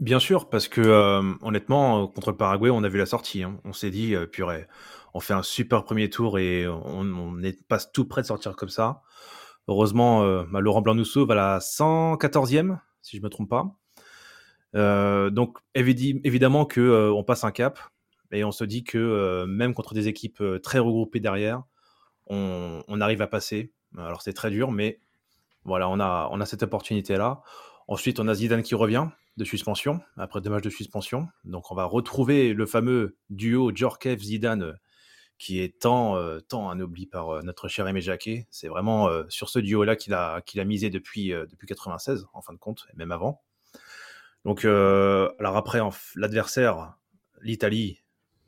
Bien 0.00 0.18
sûr, 0.18 0.48
parce 0.48 0.66
que 0.66 1.20
honnêtement, 1.42 2.08
contre 2.08 2.30
le 2.30 2.36
Paraguay, 2.36 2.70
on 2.70 2.82
a 2.82 2.88
vu 2.88 2.98
la 2.98 3.06
sortie. 3.06 3.42
Hein. 3.42 3.60
On 3.64 3.72
s'est 3.72 3.90
dit, 3.90 4.16
purée, 4.32 4.66
on 5.14 5.20
fait 5.20 5.34
un 5.34 5.42
super 5.42 5.84
premier 5.84 6.08
tour 6.10 6.38
et 6.38 6.66
on, 6.68 7.42
est, 7.42 7.62
passe 7.66 7.92
tout 7.92 8.06
près 8.06 8.22
de 8.22 8.26
sortir 8.26 8.56
comme 8.56 8.68
ça. 8.68 9.02
Heureusement, 9.68 10.22
euh, 10.24 10.44
bah, 10.50 10.60
Laurent 10.60 10.82
Blanc 10.82 10.94
nous 10.94 11.04
sauve 11.04 11.30
à 11.30 11.34
la 11.34 11.58
114e, 11.58 12.78
si 13.02 13.16
je 13.16 13.22
me 13.22 13.28
trompe 13.28 13.48
pas. 13.48 13.76
Euh, 14.76 15.30
donc 15.30 15.58
évidemment 15.74 16.64
que 16.64 16.80
euh, 16.80 17.12
on 17.12 17.24
passe 17.24 17.42
un 17.42 17.50
cap 17.50 17.80
et 18.30 18.44
on 18.44 18.52
se 18.52 18.62
dit 18.62 18.84
que 18.84 19.44
même 19.46 19.74
contre 19.74 19.94
des 19.94 20.06
équipes 20.06 20.42
très 20.62 20.78
regroupées 20.78 21.18
derrière, 21.18 21.64
on, 22.28 23.00
arrive 23.00 23.22
à 23.22 23.26
passer. 23.26 23.72
Alors 23.98 24.22
c'est 24.22 24.32
très 24.32 24.50
dur, 24.50 24.70
mais 24.70 25.00
voilà, 25.64 25.88
on 25.88 25.98
a, 25.98 26.28
on 26.30 26.40
a 26.40 26.46
cette 26.46 26.62
opportunité 26.62 27.16
là. 27.16 27.42
Ensuite, 27.90 28.20
on 28.20 28.28
a 28.28 28.34
Zidane 28.34 28.62
qui 28.62 28.76
revient 28.76 29.08
de 29.36 29.44
suspension 29.44 30.00
après 30.16 30.40
deux 30.40 30.48
matchs 30.48 30.62
de 30.62 30.70
suspension. 30.70 31.26
Donc 31.42 31.72
on 31.72 31.74
va 31.74 31.84
retrouver 31.84 32.54
le 32.54 32.64
fameux 32.64 33.16
duo 33.30 33.72
Djorkaeff 33.74 34.20
Zidane 34.20 34.78
qui 35.38 35.60
est 35.60 35.80
tant, 35.80 36.16
euh, 36.16 36.38
tant 36.38 36.70
un 36.70 36.78
oubli 36.78 37.06
par 37.06 37.30
euh, 37.30 37.42
notre 37.42 37.66
cher 37.66 37.88
Aimé 37.88 38.00
Jacquet. 38.00 38.46
C'est 38.48 38.68
vraiment 38.68 39.08
euh, 39.08 39.24
sur 39.28 39.48
ce 39.48 39.58
duo-là 39.58 39.96
qu'il 39.96 40.14
a, 40.14 40.40
a 40.56 40.64
misé 40.64 40.88
depuis, 40.88 41.30
depuis 41.30 41.66
96, 41.66 42.28
en 42.32 42.42
fin 42.42 42.52
de 42.52 42.58
compte, 42.58 42.86
et 42.92 42.96
même 42.96 43.10
avant. 43.10 43.42
Donc, 44.44 44.64
alors 44.64 45.56
après, 45.56 45.80
l'adversaire, 46.14 46.94
l'Italie, 47.42 48.02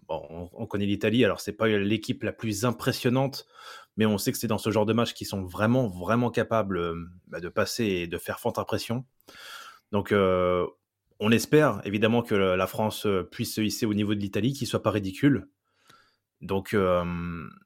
bon, 0.07 0.51
on, 0.53 0.67
connaît 0.67 0.87
l'Italie, 0.87 1.25
alors 1.25 1.41
c'est 1.41 1.53
pas 1.53 1.67
l'équipe 1.67 2.23
la 2.23 2.33
plus 2.33 2.65
impressionnante, 2.65 3.47
mais 3.97 4.07
on 4.07 4.19
sait 4.19 4.33
que 4.33 4.39
c'est 4.39 4.47
dans 4.47 4.59
ce 4.59 4.71
genre 4.71 4.87
de 4.87 4.93
match 4.93 5.15
qu'ils 5.15 5.27
sont 5.27 5.43
vraiment, 5.43 5.89
vraiment 5.89 6.31
capables 6.31 6.95
bah, 7.27 7.41
de 7.41 7.49
passer 7.49 7.85
et 7.85 8.07
de 8.07 8.19
faire 8.19 8.41
forte 8.41 8.59
impression. 8.59 9.05
Donc, 9.93 10.13
on 10.13 11.31
espère 11.31 11.81
évidemment 11.85 12.23
que 12.23 12.35
la 12.35 12.67
France 12.67 13.07
puisse 13.31 13.55
se 13.55 13.61
hisser 13.61 13.87
au 13.87 13.95
niveau 13.95 14.15
de 14.15 14.21
l'Italie, 14.21 14.53
qu'il 14.53 14.67
soit 14.67 14.83
pas 14.83 14.91
ridicule, 14.91 15.49
donc, 16.43 16.75
euh, 16.75 17.05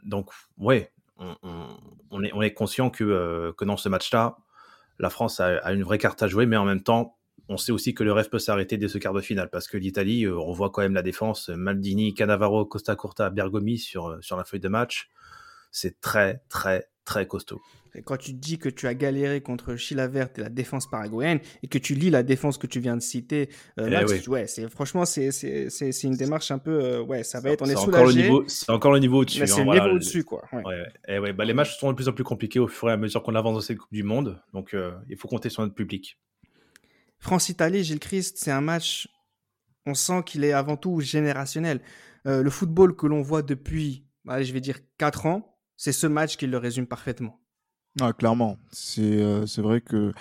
donc 0.04 0.30
ouais, 0.59 0.92
on, 1.16 2.23
est, 2.23 2.33
on 2.35 2.42
est 2.42 2.52
conscient 2.52 2.90
que, 2.90 3.04
euh, 3.04 3.52
que 3.54 3.64
dans 3.64 3.78
ce 3.78 3.88
match-là, 3.88 4.37
la 4.99 5.11
France 5.11 5.40
a, 5.40 5.73
une 5.73 5.83
vraie 5.83 5.99
carte 5.99 6.23
à 6.23 6.28
jouer, 6.28 6.47
mais 6.47 6.56
en 6.56 6.64
même 6.64 6.83
temps, 6.83 7.16
on 7.49 7.56
sait 7.56 7.73
aussi 7.73 7.95
que 7.95 8.04
le 8.04 8.12
rêve 8.12 8.28
peut 8.28 8.38
s'arrêter 8.38 8.76
dès 8.76 8.88
ce 8.88 8.99
quart 8.99 9.14
de 9.14 9.21
finale, 9.21 9.49
parce 9.50 9.66
que 9.66 9.78
l'Italie, 9.78 10.25
euh, 10.25 10.38
on 10.38 10.52
voit 10.52 10.71
quand 10.71 10.83
même 10.83 10.95
la 10.95 11.02
défense, 11.02 11.49
Maldini, 11.49 12.12
Cannavaro, 12.12 12.66
Costa 12.66 12.97
Curta, 12.97 13.30
Bergomi 13.30 13.78
sur, 13.78 14.18
sur 14.23 14.37
la 14.37 14.45
feuille 14.45 14.61
de 14.61 14.68
match. 14.68 15.11
C'est 15.70 16.00
très, 16.00 16.42
très, 16.49 16.88
très 17.04 17.26
costaud 17.26 17.61
quand 18.04 18.16
tu 18.16 18.32
dis 18.32 18.58
que 18.58 18.68
tu 18.68 18.87
as 18.87 18.94
galéré 18.94 19.40
contre 19.40 19.76
Chilavert 19.76 20.28
et 20.37 20.40
la 20.40 20.49
défense 20.49 20.88
paraguayenne 20.88 21.40
et 21.62 21.68
que 21.68 21.78
tu 21.78 21.94
lis 21.94 22.11
la 22.11 22.23
défense 22.23 22.58
que 22.58 22.66
tu 22.66 22.80
viens 22.80 22.96
de 22.96 23.02
citer, 23.02 23.49
euh, 23.78 23.88
eh 23.88 24.28
ouais, 24.28 24.46
c'est 24.46 24.68
franchement 24.68 25.04
c'est 25.04 25.30
c'est 25.30 26.02
une 26.02 26.16
démarche 26.16 26.50
un 26.50 26.58
peu 26.58 26.85
euh, 26.85 27.02
ouais, 27.02 27.23
ça 27.23 27.40
va 27.40 27.50
être 27.50 27.62
on 27.62 27.66
est, 27.66 27.76
soulagé. 27.76 28.30
C'est 28.46 28.70
encore 28.70 28.92
le 28.92 28.99
niveau 28.99 29.20
au-dessus. 29.20 29.46
C'est 29.46 29.61
hein, 29.61 29.64
le 29.64 29.73
niveau 29.73 29.94
au-dessus 29.94 30.25
quoi. 30.25 30.44
Ouais. 30.52 30.87
Et 31.08 31.18
ouais, 31.18 31.32
bah, 31.32 31.44
les 31.44 31.54
matchs 31.54 31.78
sont 31.78 31.90
de 31.90 31.96
plus 31.96 32.08
en 32.08 32.12
plus 32.12 32.25
compliqués 32.25 32.58
au 32.58 32.68
fur 32.68 32.88
et 32.88 32.92
à 32.92 32.96
mesure 32.96 33.23
qu'on 33.23 33.35
avance 33.35 33.54
dans 33.54 33.61
cette 33.61 33.78
Coupe 33.78 33.92
du 33.92 34.02
Monde, 34.02 34.40
donc 34.52 34.75
euh, 34.75 34.92
il 35.08 35.16
faut 35.16 35.28
compter 35.28 35.49
sur 35.49 35.62
notre 35.62 35.75
public. 35.75 36.18
France-Italie, 37.18 37.82
Gilles 37.82 37.99
Christ, 37.99 38.37
c'est 38.38 38.50
un 38.50 38.61
match, 38.61 39.08
on 39.87 39.94
sent 39.94 40.23
qu'il 40.26 40.44
est 40.44 40.52
avant 40.52 40.76
tout 40.76 41.00
générationnel. 41.00 41.80
le 42.25 42.50
football 42.50 42.94
que 42.94 43.06
l'on 43.06 43.23
voit 43.23 43.42
depuis, 43.42 44.04
allez, 44.28 44.44
je 44.44 44.52
vais 44.52 44.61
dire 44.61 44.80
4 44.99 45.26
ans, 45.26 45.56
c'est 45.76 45.92
ce 45.92 46.06
match 46.06 46.37
qui 46.37 46.47
le 46.47 46.59
résume 46.59 46.87
parfaitement. 46.87 47.40
Ah, 48.00 48.12
clairement, 48.12 48.59
c'est 48.73 49.23
euh, 49.23 49.47
vrai 49.59 49.80
que 49.80 50.12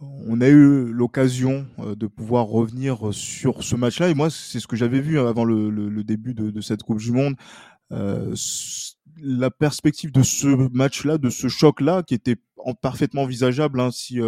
on 0.00 0.40
a 0.40 0.48
eu 0.48 0.92
l'occasion 0.92 1.66
euh, 1.78 1.94
de 1.94 2.06
pouvoir 2.06 2.46
revenir 2.46 3.12
sur 3.12 3.62
ce 3.62 3.76
match-là. 3.76 4.08
Et 4.08 4.14
moi, 4.14 4.30
c'est 4.30 4.60
ce 4.60 4.66
que 4.66 4.76
j'avais 4.76 5.00
vu 5.00 5.18
avant 5.18 5.44
le, 5.44 6.02
début 6.02 6.34
de, 6.34 6.60
cette 6.60 6.82
Coupe 6.82 6.98
du 6.98 7.12
Monde. 7.12 7.36
Euh, 7.92 8.34
la 9.20 9.50
perspective 9.50 10.10
de 10.10 10.22
ce 10.22 10.48
match-là, 10.72 11.18
de 11.18 11.28
ce 11.28 11.48
choc-là, 11.48 12.02
qui 12.02 12.14
était 12.14 12.36
parfaitement 12.80 13.22
envisageable 13.22 13.80
hein, 13.80 13.90
si 13.92 14.18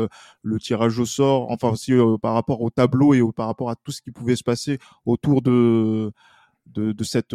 le 0.43 0.61
tirage 0.61 0.99
au 0.99 1.07
sort, 1.07 1.51
enfin 1.51 1.71
aussi 1.71 1.93
par 2.21 2.35
rapport 2.35 2.61
au 2.61 2.69
tableau 2.69 3.15
et 3.15 3.23
par 3.35 3.47
rapport 3.47 3.71
à 3.71 3.77
tout 3.77 3.93
ce 3.93 4.03
qui 4.03 4.11
pouvait 4.11 4.37
se 4.37 4.45
passer 4.45 4.79
autour 5.07 5.41
de, 5.41 6.13
de 6.67 7.05
cette 7.05 7.35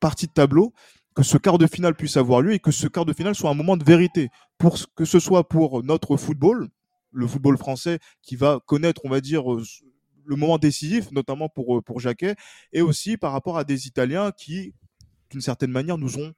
partie 0.00 0.26
de 0.26 0.32
tableau, 0.32 0.74
que 1.14 1.22
ce 1.22 1.38
quart 1.38 1.58
de 1.58 1.66
finale 1.66 1.94
puisse 1.94 2.16
avoir 2.16 2.40
lieu 2.40 2.52
et 2.52 2.58
que 2.58 2.70
ce 2.70 2.86
quart 2.86 3.04
de 3.04 3.12
finale 3.12 3.34
soit 3.34 3.50
un 3.50 3.54
moment 3.54 3.76
de 3.76 3.84
vérité, 3.84 4.30
pour 4.58 4.76
que 4.96 5.04
ce 5.04 5.20
soit 5.20 5.48
pour 5.48 5.82
notre 5.84 6.16
football, 6.16 6.68
le 7.12 7.26
football 7.26 7.56
français 7.56 8.00
qui 8.22 8.36
va 8.36 8.60
connaître, 8.66 9.02
on 9.04 9.08
va 9.08 9.20
dire, 9.20 9.44
le 10.26 10.36
moment 10.36 10.58
décisif, 10.58 11.10
notamment 11.12 11.48
pour, 11.48 11.82
pour 11.84 12.00
Jacquet, 12.00 12.34
et 12.72 12.82
aussi 12.82 13.16
par 13.16 13.32
rapport 13.32 13.58
à 13.58 13.64
des 13.64 13.86
Italiens 13.86 14.32
qui, 14.32 14.74
d'une 15.30 15.40
certaine 15.40 15.70
manière, 15.70 15.98
nous 15.98 16.18
ont 16.18 16.32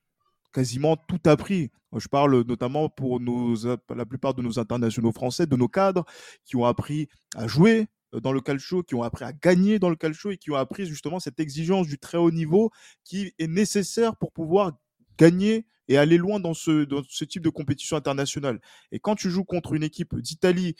quasiment 0.53 0.97
tout 0.97 1.21
appris. 1.25 1.71
Je 1.97 2.09
parle 2.09 2.45
notamment 2.47 2.89
pour 2.91 3.21
nos, 3.21 3.55
la 3.65 4.05
plupart 4.05 4.35
de 4.35 4.43
nos 4.43 4.59
internationaux 4.59 5.13
français, 5.13 5.47
de 5.47 5.57
nos 5.57 5.69
cadres 5.69 6.05
qui 6.45 6.57
ont 6.57 6.65
appris 6.65 7.09
à 7.35 7.47
jouer 7.47 7.87
dans 8.21 8.33
le 8.33 8.41
calcio, 8.41 8.83
qui 8.83 8.95
ont 8.95 9.03
appris 9.03 9.25
à 9.25 9.33
gagner 9.33 9.79
dans 9.79 9.91
le 9.91 9.97
calcio 9.97 10.31
et 10.31 10.37
qui 10.37 10.51
ont 10.51 10.57
appris 10.57 10.87
justement 10.87 11.21
cette 11.21 11.41
exigence 11.41 11.87
du 11.87 11.99
très 11.99 12.19
haut 12.19 12.31
niveau 12.31 12.71
qui 13.05 13.33
est 13.39 13.47
nécessaire 13.47 14.17
pour 14.17 14.33
pouvoir 14.33 14.73
gagner 15.19 15.67
et 15.89 15.99
aller 15.99 16.19
loin 16.19 16.41
dans 16.41 16.55
ce, 16.55 16.85
dans 16.85 17.03
ce 17.09 17.25
type 17.25 17.43
de 17.43 17.49
compétition 17.49 17.97
internationale. 17.97 18.61
Et 18.93 18.99
quand 18.99 19.15
tu 19.15 19.31
joues 19.31 19.45
contre 19.45 19.75
une 19.75 19.83
équipe 19.83 20.17
d'Italie 20.17 20.75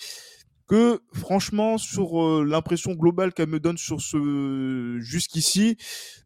que 0.67 1.01
franchement 1.13 1.79
sur 1.79 2.21
euh, 2.21 2.45
l'impression 2.45 2.95
globale 2.95 3.33
qu'elle 3.33 3.49
me 3.49 3.61
donne 3.61 3.79
sur 3.79 4.01
ce 4.01 4.99
jusqu'ici, 4.99 5.77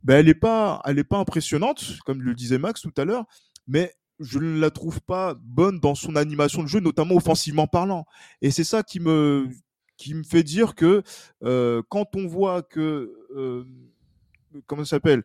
ben 0.02 0.16
elle 0.16 0.28
est 0.28 0.34
pas 0.34 0.80
elle 0.86 0.98
est 0.98 1.04
pas 1.04 1.18
impressionnante 1.18 1.98
comme 2.06 2.22
le 2.22 2.34
disait 2.34 2.56
Max 2.56 2.80
tout 2.80 2.94
à 2.96 3.04
l'heure, 3.04 3.26
mais 3.66 3.94
je 4.18 4.38
ne 4.38 4.58
la 4.58 4.70
trouve 4.70 5.00
pas 5.02 5.34
bonne 5.42 5.80
dans 5.80 5.94
son 5.94 6.16
animation 6.16 6.62
de 6.62 6.68
jeu, 6.68 6.80
notamment 6.80 7.16
offensivement 7.16 7.66
parlant. 7.66 8.06
Et 8.42 8.50
c'est 8.50 8.64
ça 8.64 8.82
qui 8.82 9.00
me 9.00 9.48
qui 10.00 10.14
me 10.14 10.22
fait 10.22 10.42
dire 10.42 10.74
que 10.74 11.02
quand 11.88 12.16
on 12.16 12.26
voit 12.26 12.62
que 12.62 13.14
comment 14.66 14.84
ça 14.84 14.96
s'appelle 14.96 15.22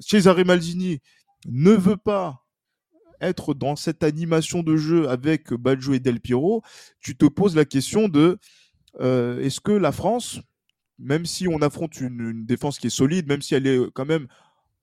Cesare 0.00 0.44
Maldini 0.44 1.00
ne 1.46 1.72
veut 1.72 1.96
pas 1.96 2.46
être 3.22 3.54
dans 3.54 3.76
cette 3.76 4.02
animation 4.04 4.62
de 4.62 4.76
jeu 4.76 5.08
avec 5.08 5.52
Baggio 5.54 5.94
et 5.94 5.98
Del 5.98 6.20
Piero, 6.20 6.62
tu 7.00 7.16
te 7.16 7.24
poses 7.24 7.56
la 7.56 7.64
question 7.64 8.08
de 8.08 8.38
est-ce 8.98 9.60
que 9.60 9.72
la 9.72 9.92
France, 9.92 10.40
même 10.98 11.24
si 11.24 11.48
on 11.48 11.62
affronte 11.62 11.98
une, 12.00 12.44
défense 12.44 12.78
qui 12.78 12.88
est 12.88 12.90
solide, 12.90 13.28
même 13.28 13.40
si 13.42 13.54
elle 13.54 13.66
est 13.66 13.80
quand 13.94 14.06
même... 14.06 14.28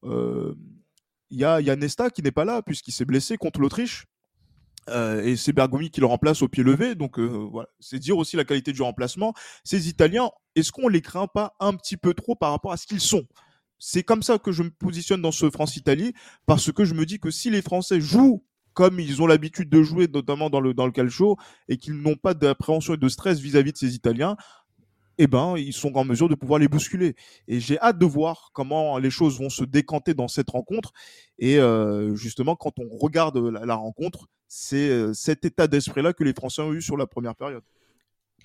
Il 0.04 1.36
y, 1.38 1.42
y 1.42 1.46
a 1.46 1.76
Nesta 1.76 2.10
qui 2.10 2.24
n'est 2.24 2.32
pas 2.32 2.46
là 2.46 2.64
puisqu'il 2.64 2.94
s'est 2.94 3.06
blessé 3.06 3.38
contre 3.38 3.60
l'Autriche. 3.60 4.06
Euh, 4.90 5.24
et 5.24 5.36
c'est 5.36 5.54
Bergomi 5.54 5.90
qui 5.90 6.00
le 6.00 6.06
remplace 6.06 6.42
au 6.42 6.48
pied 6.48 6.64
levé. 6.64 6.96
Donc 6.96 7.20
voilà, 7.20 7.70
c'est 7.80 8.00
dire 8.00 8.18
aussi 8.18 8.36
la 8.36 8.46
qualité 8.46 8.74
du 8.74 8.82
remplacement. 8.82 9.34
Ces 9.64 9.90
Italiens, 9.90 10.30
est-ce 10.56 10.72
qu'on 10.72 10.88
les 10.88 11.02
craint 11.02 11.28
pas 11.28 11.56
un 11.60 11.74
petit 11.74 11.98
peu 11.98 12.14
trop 12.14 12.36
par 12.36 12.52
rapport 12.52 12.72
à 12.72 12.78
ce 12.78 12.88
qu'ils 12.88 13.02
sont? 13.02 13.26
C'est 13.80 14.04
comme 14.04 14.24
ça 14.24 14.40
que 14.40 14.52
je 14.52 14.64
me 14.64 14.72
positionne 14.72 15.22
dans 15.22 15.32
ce 15.32 15.50
France-Italie, 15.50 16.14
parce 16.46 16.72
que 16.72 16.84
je 16.84 16.94
me 16.94 17.06
dis 17.06 17.20
que 17.20 17.30
si 17.30 17.50
les 17.50 17.62
Français 17.62 18.02
jouent 18.02 18.44
comme 18.74 19.00
ils 19.00 19.24
ont 19.24 19.28
l'habitude 19.28 19.70
de 19.70 19.82
jouer, 19.82 20.08
notamment 20.08 20.52
dans 20.52 20.60
le, 20.60 20.76
dans 20.76 20.86
le 20.86 20.92
calcio, 20.92 21.36
et 21.68 21.78
qu'ils 21.78 22.00
n'ont 22.00 22.16
pas 22.16 22.36
d'appréhension 22.36 22.94
et 22.94 22.98
de 22.98 23.10
stress 23.10 23.40
vis-à-vis 23.40 23.72
de 23.72 23.78
ces 23.78 23.96
Italiens, 23.96 24.38
eh 25.18 25.26
ben, 25.26 25.56
ils 25.58 25.74
sont 25.74 25.98
en 25.98 26.06
mesure 26.06 26.30
de 26.30 26.36
pouvoir 26.36 26.60
les 26.60 26.68
bousculer. 26.68 27.16
Et 27.48 27.60
j'ai 27.60 27.80
hâte 27.80 27.98
de 27.98 28.06
voir 28.06 28.52
comment 28.54 29.00
les 29.00 29.10
choses 29.10 29.40
vont 29.40 29.50
se 29.50 29.64
décanter 29.64 30.14
dans 30.14 30.28
cette 30.28 30.52
rencontre. 30.52 30.94
Et 31.40 31.58
euh, 31.58 32.14
justement, 32.14 32.56
quand 32.56 32.78
on 32.78 32.88
regarde 32.98 33.38
la 33.38 33.74
rencontre, 33.74 34.28
c'est 34.48 34.90
euh, 34.90 35.14
cet 35.14 35.46
état 35.46 35.68
d'esprit-là 35.68 36.14
que 36.14 36.24
les 36.24 36.34
Français 36.34 36.62
ont 36.62 36.74
eu 36.74 36.82
sur 36.82 36.98
la 36.98 37.08
première 37.08 37.36
période. 37.36 37.64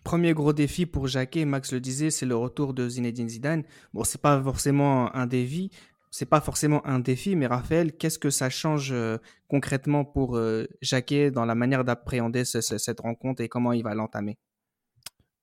Premier 0.05 0.33
gros 0.33 0.53
défi 0.53 0.85
pour 0.85 1.07
Jacquet, 1.07 1.45
Max 1.45 1.73
le 1.73 1.81
disait, 1.81 2.11
c'est 2.11 2.27
le 2.27 2.35
retour 2.35 2.75
de 2.75 2.89
Zinedine 2.89 3.29
Zidane. 3.29 3.63
Bon, 3.95 4.03
c'est 4.03 4.21
pas 4.21 4.43
forcément 4.43 5.15
un 5.15 5.27
défi, 5.27 5.71
c'est 6.11 6.27
pas 6.27 6.41
forcément 6.41 6.85
un 6.87 6.99
défi, 6.99 7.37
mais 7.37 7.47
Raphaël, 7.47 7.97
qu'est-ce 7.97 8.19
que 8.19 8.31
ça 8.31 8.51
change 8.51 8.91
euh, 8.93 9.19
concrètement 9.49 10.05
pour 10.05 10.37
euh, 10.37 10.67
Jacquet 10.81 11.31
dans 11.31 11.45
la 11.45 11.55
manière 11.55 11.85
d'appréhender 11.85 12.45
cette 12.45 13.01
rencontre 13.01 13.43
et 13.43 13.49
comment 13.49 13.73
il 13.73 13.83
va 13.83 13.95
l'entamer? 13.95 14.39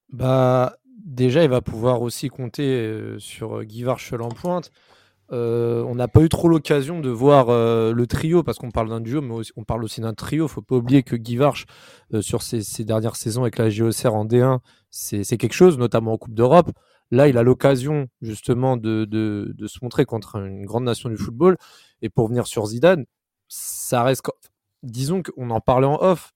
Bah, 0.10 0.78
déjà, 1.04 1.44
il 1.44 1.50
va 1.50 1.62
pouvoir 1.62 2.02
aussi 2.02 2.28
compter 2.28 2.68
euh, 2.68 3.18
sur 3.18 3.64
Guy 3.64 3.84
Varchel 3.84 4.22
en 4.22 4.30
pointe. 4.30 4.72
Euh, 5.32 5.84
on 5.84 5.96
n'a 5.96 6.08
pas 6.08 6.22
eu 6.22 6.30
trop 6.30 6.48
l'occasion 6.48 7.00
de 7.00 7.10
voir 7.10 7.50
euh, 7.50 7.94
le 7.94 8.08
trio, 8.08 8.44
parce 8.44 8.58
qu'on 8.58 8.72
parle 8.72 8.90
d'un 8.90 9.02
duo, 9.02 9.22
mais 9.22 9.36
on 9.56 9.64
parle 9.64 9.84
aussi 9.84 10.02
d'un 10.02 10.14
trio. 10.14 10.48
faut 10.48 10.62
pas 10.62 10.76
oublier 10.76 11.04
que 11.04 11.16
Guy 11.16 11.38
Varch, 11.38 11.66
euh, 12.14 12.22
sur 12.22 12.42
ses, 12.42 12.64
dernières 12.84 13.16
saisons 13.16 13.42
avec 13.42 13.58
la 13.58 13.70
JOCR 13.70 14.14
en 14.14 14.26
D1, 14.26 14.60
c'est 14.90 15.38
quelque 15.38 15.54
chose, 15.54 15.78
notamment 15.78 16.14
en 16.14 16.18
Coupe 16.18 16.34
d'Europe. 16.34 16.72
Là, 17.12 17.28
il 17.28 17.38
a 17.38 17.44
l'occasion 17.44 18.08
justement 18.22 18.78
de, 18.78 19.08
se 19.68 19.80
montrer 19.82 20.06
contre 20.06 20.38
une 20.38 20.66
grande 20.66 20.84
nation 20.84 21.10
du 21.10 21.18
football. 21.18 21.58
Et 22.02 22.10
pour 22.10 22.28
venir 22.28 22.48
sur 22.48 22.66
Zidane, 22.66 23.06
ça 23.48 24.04
reste. 24.04 24.24
Disons 24.84 25.22
qu'on 25.24 25.50
en 25.50 25.60
parlait 25.60 25.88
en 25.88 26.02
off. 26.02 26.34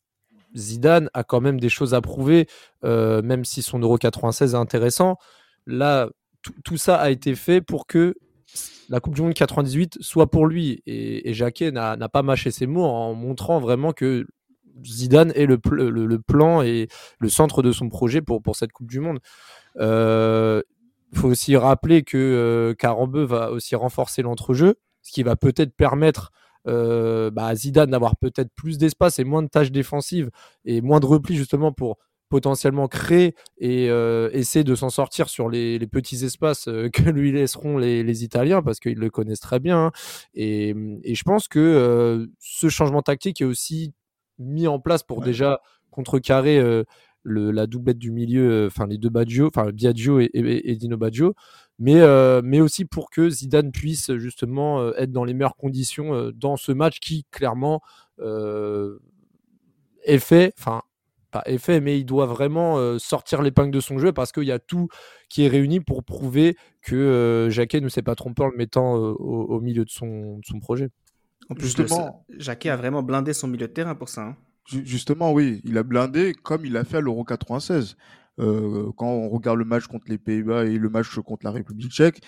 Zidane 0.56 1.10
a 1.14 1.24
quand 1.24 1.42
même 1.42 1.60
des 1.60 1.70
choses 1.70 1.94
à 1.94 2.02
prouver, 2.02 2.48
même 2.84 3.46
si 3.46 3.62
son 3.62 3.80
Euro 3.80 3.98
96 3.98 4.54
est 4.54 4.58
intéressant. 4.58 5.18
Là, 5.66 6.10
tout 6.64 6.78
ça 6.78 6.98
a 6.98 7.10
été 7.10 7.36
fait 7.36 7.62
pour 7.62 7.88
que 7.88 8.16
la 8.90 9.00
Coupe 9.00 9.16
du 9.16 9.22
Monde 9.22 9.34
98 9.34 9.98
soit 10.02 10.30
pour 10.30 10.46
lui. 10.48 10.82
Et, 10.86 11.34
Jacquet 11.34 11.72
n'a 11.72 12.10
pas 12.10 12.24
mâché 12.24 12.52
ses 12.52 12.68
mots 12.68 12.86
en 12.86 13.14
montrant 13.14 13.60
vraiment 13.60 13.92
que 13.92 14.26
Zidane 14.86 15.32
est 15.36 15.46
le, 15.46 15.58
plan 16.20 16.62
et 16.62 16.88
le 17.20 17.30
centre 17.30 17.62
de 17.62 17.72
son 17.72 17.90
projet 17.90 18.22
pour, 18.22 18.42
cette 18.56 18.72
Coupe 18.72 18.90
du 18.90 19.00
Monde. 19.00 19.20
Il 19.76 19.82
euh, 19.82 20.62
faut 21.14 21.30
aussi 21.30 21.56
rappeler 21.56 22.04
que 22.04 22.18
euh, 22.18 23.26
va 23.26 23.52
aussi 23.52 23.76
renforcer 23.76 24.22
l'entrejeu, 24.22 24.76
ce 25.02 25.12
qui 25.12 25.24
va 25.24 25.36
peut-être 25.36 25.76
permettre 25.76 26.32
euh, 26.68 27.30
bah, 27.30 27.48
à 27.48 27.56
Zidane 27.56 27.92
d'avoir 27.92 28.16
peut-être 28.16 28.50
plus 28.56 28.78
d'espace 28.78 29.20
et 29.20 29.24
moins 29.24 29.44
de 29.44 29.48
tâches 29.48 29.72
défensives 29.72 30.30
et 30.66 30.82
moins 30.82 31.00
de 31.00 31.06
repli 31.06 31.36
justement 31.36 31.72
pour 31.72 31.98
potentiellement 32.34 32.88
créer 32.88 33.36
et 33.60 33.92
euh, 33.92 34.28
essayer 34.34 34.64
de 34.64 34.74
s'en 34.74 34.90
sortir 34.90 35.30
sur 35.30 35.50
les, 35.50 35.78
petits 35.86 36.26
espaces 36.26 36.68
euh, 36.68 36.90
que 36.90 37.04
lui 37.04 37.32
laisseront 37.32 37.78
les, 37.78 38.24
Italiens 38.24 38.64
parce 38.64 38.80
qu'ils 38.80 38.98
le 38.98 39.12
connaissent 39.12 39.40
très 39.40 39.60
bien. 39.60 39.86
Hein. 39.86 39.92
Et, 40.34 40.74
je 41.06 41.22
pense 41.22 41.48
que 41.48 41.60
euh, 41.60 42.26
ce 42.40 42.70
changement 42.70 43.04
tactique 43.04 43.40
est 43.42 43.46
aussi 43.46 43.94
mis 44.40 44.66
en 44.66 44.80
place 44.80 45.04
pour 45.04 45.22
déjà 45.22 45.62
contrecarrer 45.92 46.60
le, 47.22 47.52
la 47.52 47.68
doublette 47.68 48.00
du 48.00 48.10
milieu, 48.10 48.66
enfin 48.66 48.88
les 48.88 48.98
deux 48.98 49.10
Baggio, 49.10 49.46
enfin 49.46 49.70
Biagio 49.72 50.20
et, 50.20 50.76
Dino 50.80 50.98
Baggio, 50.98 51.36
mais, 51.78 52.02
mais 52.42 52.62
aussi 52.62 52.86
pour 52.86 53.12
que 53.12 53.30
Zidane 53.30 53.72
puisse 53.72 54.12
justement 54.16 54.92
être 54.96 55.12
dans 55.12 55.24
les 55.24 55.36
meilleures 55.36 55.56
conditions 55.56 56.32
dans 56.34 56.58
ce 56.58 56.72
match 56.72 57.00
qui 57.00 57.28
clairement 57.30 57.82
est 58.20 60.18
fait, 60.18 60.52
enfin 60.58 60.82
pas 61.34 61.44
effet, 61.48 61.82
mais 61.82 62.00
il 62.00 62.06
doit 62.06 62.28
vraiment 62.28 62.78
euh, 62.78 63.00
sortir 63.00 63.42
l'épingle 63.42 63.72
de 63.72 63.80
son 63.80 63.98
jeu 63.98 64.14
parce 64.14 64.32
qu'il 64.32 64.44
y 64.44 64.52
a 64.52 64.60
tout 64.60 64.88
qui 65.30 65.44
est 65.44 65.48
réuni 65.48 65.80
pour 65.80 66.04
prouver 66.04 66.56
que 66.84 66.96
euh, 66.96 67.50
Jacquet 67.50 67.82
ne 67.82 67.90
s'est 67.90 68.04
pas 68.04 68.16
trompé 68.16 68.44
en 68.44 68.50
le 68.50 68.56
mettant 68.56 68.96
euh, 68.96 69.12
au, 69.12 69.60
milieu 69.60 69.84
de 69.84 69.90
son, 69.90 70.40
son 70.46 70.60
projet. 70.60 70.92
En 71.50 71.56
plus, 71.56 71.66
Justement, 71.66 72.26
Jacquet 72.38 72.70
a 72.70 72.78
vraiment 72.78 73.02
blindé 73.02 73.34
son 73.34 73.48
milieu 73.48 73.68
de 73.68 73.74
terrain 73.74 73.96
pour 73.96 74.10
ça. 74.10 74.22
Hein. 74.22 74.38
Justement, 74.68 75.34
oui, 75.34 75.60
il 75.66 75.78
a 75.78 75.84
blindé 75.84 76.34
comme 76.34 76.66
il 76.66 76.78
a 76.78 76.86
fait 76.86 76.98
à 76.98 77.02
l'Euro 77.02 77.26
96. 77.26 77.98
quand 78.38 78.94
on 79.02 79.28
regarde 79.28 79.58
le 79.58 79.66
match 79.66 79.88
contre 79.88 80.06
les 80.08 80.18
Pays-Bas 80.18 80.66
et 80.66 80.78
le 80.78 80.90
match 80.90 81.14
contre 81.20 81.44
la 81.44 81.52
République 81.52 81.92
tchèque, 81.92 82.22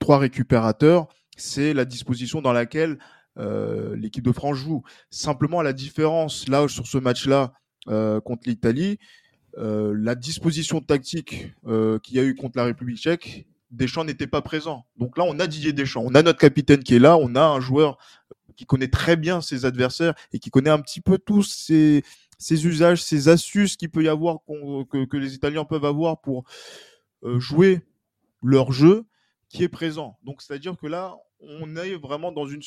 trois 0.00 0.18
récupérateurs, 0.18 1.06
c'est 1.36 1.74
la 1.74 1.84
disposition 1.84 2.40
dans 2.42 2.52
laquelle 2.52 2.98
l'équipe 3.36 4.24
de 4.24 4.32
France 4.32 4.56
joue. 4.56 4.82
Simplement, 5.10 5.62
la 5.62 5.72
différence 5.72 6.48
là 6.48 6.66
sur 6.66 6.88
ce 6.88 6.98
match-là, 6.98 7.52
euh, 7.52 7.52
contre 7.86 8.48
l'Italie, 8.48 8.98
euh, 9.58 9.94
la 9.98 10.14
disposition 10.14 10.80
tactique 10.80 11.52
euh, 11.66 11.98
qu'il 11.98 12.16
y 12.16 12.20
a 12.20 12.22
eu 12.22 12.36
contre 12.36 12.56
la 12.56 12.64
République 12.64 12.98
tchèque, 12.98 13.46
Deschamps 13.72 14.04
n'était 14.04 14.28
pas 14.28 14.42
présent. 14.42 14.86
Donc 14.96 15.18
là, 15.18 15.24
on 15.26 15.38
a 15.40 15.46
Didier 15.46 15.72
Deschamps, 15.72 16.02
on 16.04 16.14
a 16.14 16.22
notre 16.22 16.38
capitaine 16.38 16.82
qui 16.84 16.94
est 16.94 17.00
là, 17.00 17.16
on 17.16 17.34
a 17.34 17.42
un 17.42 17.60
joueur 17.60 17.98
qui 18.56 18.64
connaît 18.64 18.88
très 18.88 19.16
bien 19.16 19.40
ses 19.40 19.64
adversaires 19.64 20.14
et 20.32 20.38
qui 20.38 20.50
connaît 20.50 20.70
un 20.70 20.80
petit 20.80 21.00
peu 21.00 21.18
tous 21.18 21.42
ses, 21.42 22.02
usages, 22.50 23.02
ses 23.02 23.28
astuces 23.28 23.76
qu'il 23.76 23.90
peut 23.90 24.04
y 24.04 24.08
avoir, 24.08 24.38
que, 24.46 25.16
les 25.16 25.34
Italiens 25.34 25.64
peuvent 25.64 25.84
avoir 25.84 26.20
pour 26.20 26.44
jouer 27.22 27.80
leur 28.42 28.72
jeu 28.72 29.04
qui 29.48 29.62
est 29.64 29.68
présent. 29.68 30.18
Donc 30.24 30.42
c'est-à-dire 30.42 30.76
que 30.76 30.86
là, 30.86 31.16
on 31.40 31.74
est 31.76 31.96
vraiment 31.96 32.32
dans 32.32 32.46
une 32.46 32.60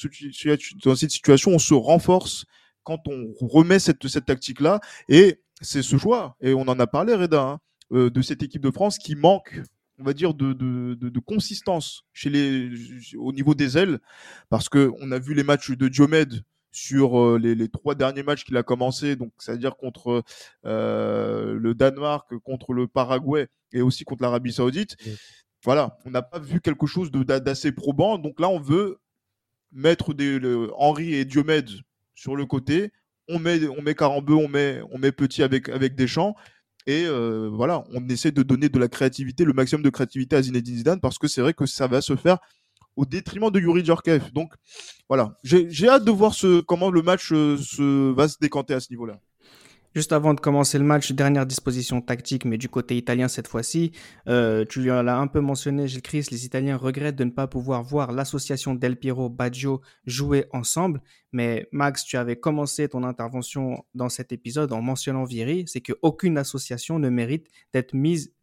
dans 0.83 0.95
cette 0.95 1.11
situation, 1.11 1.51
on 1.51 1.59
se 1.59 1.73
renforce 1.73 2.45
quand 2.83 3.07
on 3.07 3.33
remet 3.39 3.79
cette, 3.79 4.07
cette 4.07 4.25
tactique-là. 4.25 4.79
Et 5.09 5.39
c'est 5.61 5.81
ce 5.81 5.97
choix, 5.97 6.35
et 6.41 6.53
on 6.53 6.61
en 6.61 6.79
a 6.79 6.87
parlé, 6.87 7.13
Reda, 7.13 7.41
hein, 7.41 7.59
euh, 7.91 8.09
de 8.09 8.21
cette 8.21 8.43
équipe 8.43 8.61
de 8.61 8.71
France 8.71 8.97
qui 8.97 9.15
manque, 9.15 9.61
on 9.99 10.03
va 10.03 10.13
dire, 10.13 10.33
de, 10.33 10.53
de, 10.53 10.95
de, 10.95 11.19
consistance 11.19 12.03
chez 12.11 12.29
les, 12.29 12.71
au 13.17 13.31
niveau 13.31 13.53
des 13.53 13.77
ailes, 13.77 13.99
parce 14.49 14.69
qu'on 14.69 15.11
a 15.11 15.19
vu 15.19 15.33
les 15.33 15.43
matchs 15.43 15.71
de 15.71 15.87
Diomède 15.87 16.43
sur 16.71 17.37
les, 17.37 17.53
les, 17.53 17.69
trois 17.69 17.93
derniers 17.93 18.23
matchs 18.23 18.43
qu'il 18.43 18.57
a 18.57 18.63
commencé, 18.63 19.15
donc 19.15 19.31
c'est-à-dire 19.37 19.77
contre 19.77 20.23
le 20.63 21.73
Danemark, 21.73 22.35
contre 22.39 22.73
le 22.73 22.87
Paraguay 22.87 23.47
et 23.73 23.81
aussi 23.81 24.05
contre 24.05 24.23
l'Arabie 24.23 24.53
Saoudite. 24.53 24.97
Voilà, 25.63 25.97
on 26.05 26.09
n'a 26.09 26.21
pas 26.21 26.39
vu 26.39 26.59
quelque 26.59 26.87
chose 26.87 27.09
d'assez 27.11 27.71
probant. 27.71 28.17
Donc 28.17 28.39
là, 28.39 28.49
on 28.49 28.59
veut 28.59 28.99
mettre 29.71 30.13
des, 30.13 30.39
Henri 30.77 31.13
et 31.13 31.25
Diomède 31.25 31.69
sur 32.15 32.35
le 32.35 32.45
côté. 32.45 32.91
On 33.29 33.39
met, 33.39 33.67
on 33.67 33.81
met 33.81 33.95
Carambeu, 33.95 34.33
on 34.33 34.47
met, 34.47 34.81
on 34.91 34.97
met 34.97 35.11
Petit 35.11 35.43
avec, 35.43 35.69
avec 35.69 35.95
Deschamps. 35.95 36.35
Et 36.85 37.05
euh, 37.05 37.49
voilà, 37.51 37.83
on 37.93 38.07
essaie 38.09 38.31
de 38.31 38.43
donner 38.43 38.67
de 38.67 38.77
la 38.77 38.89
créativité, 38.89 39.45
le 39.45 39.53
maximum 39.53 39.83
de 39.83 39.89
créativité 39.89 40.35
à 40.35 40.41
Zinedine 40.41 40.75
Zidane 40.75 40.99
parce 40.99 41.17
que 41.17 41.27
c'est 41.27 41.41
vrai 41.41 41.53
que 41.53 41.65
ça 41.65 41.87
va 41.87 42.01
se 42.01 42.15
faire 42.15 42.39
au 42.95 43.05
détriment 43.05 43.49
de 43.49 43.59
Yuri 43.59 43.85
Djorkaeff. 43.85 44.33
Donc 44.33 44.53
voilà, 45.07 45.37
j'ai 45.43 45.87
hâte 45.87 46.03
de 46.03 46.11
voir 46.11 46.33
ce, 46.33 46.61
comment 46.61 46.91
le 46.91 47.01
match 47.01 47.31
euh, 47.31 47.57
se, 47.57 48.11
va 48.11 48.27
se 48.27 48.37
décanter 48.39 48.73
à 48.73 48.79
ce 48.79 48.91
niveau-là. 48.91 49.19
Juste 49.95 50.11
avant 50.11 50.33
de 50.33 50.39
commencer 50.39 50.79
le 50.79 50.83
match, 50.83 51.11
dernière 51.11 51.45
disposition 51.45 52.01
tactique, 52.01 52.45
mais 52.45 52.57
du 52.57 52.67
côté 52.67 52.97
italien 52.97 53.27
cette 53.27 53.47
fois-ci. 53.47 53.91
Euh, 54.27 54.65
tu 54.67 54.83
l'as 54.83 55.17
un 55.17 55.27
peu 55.27 55.39
mentionné, 55.39 55.87
Gilles 55.87 56.01
Chris, 56.01 56.25
les 56.31 56.45
Italiens 56.45 56.77
regrettent 56.77 57.15
de 57.15 57.23
ne 57.23 57.29
pas 57.29 57.45
pouvoir 57.45 57.83
voir 57.83 58.11
l'association 58.11 58.73
Del 58.73 58.97
Piero 58.97 59.29
Baggio 59.29 59.81
jouer 60.05 60.45
ensemble. 60.51 61.01
Mais 61.31 61.67
Max, 61.71 62.05
tu 62.05 62.17
avais 62.17 62.35
commencé 62.35 62.89
ton 62.89 63.03
intervention 63.03 63.85
dans 63.93 64.09
cet 64.09 64.31
épisode 64.31 64.73
en 64.73 64.81
mentionnant 64.81 65.25
Vieri, 65.25 65.65
c'est 65.67 65.81
qu'aucune 65.81 66.39
association 66.39 66.97
ne 66.97 67.09
mérite 67.09 67.47
d'être 67.71 67.93
mise 67.93 68.33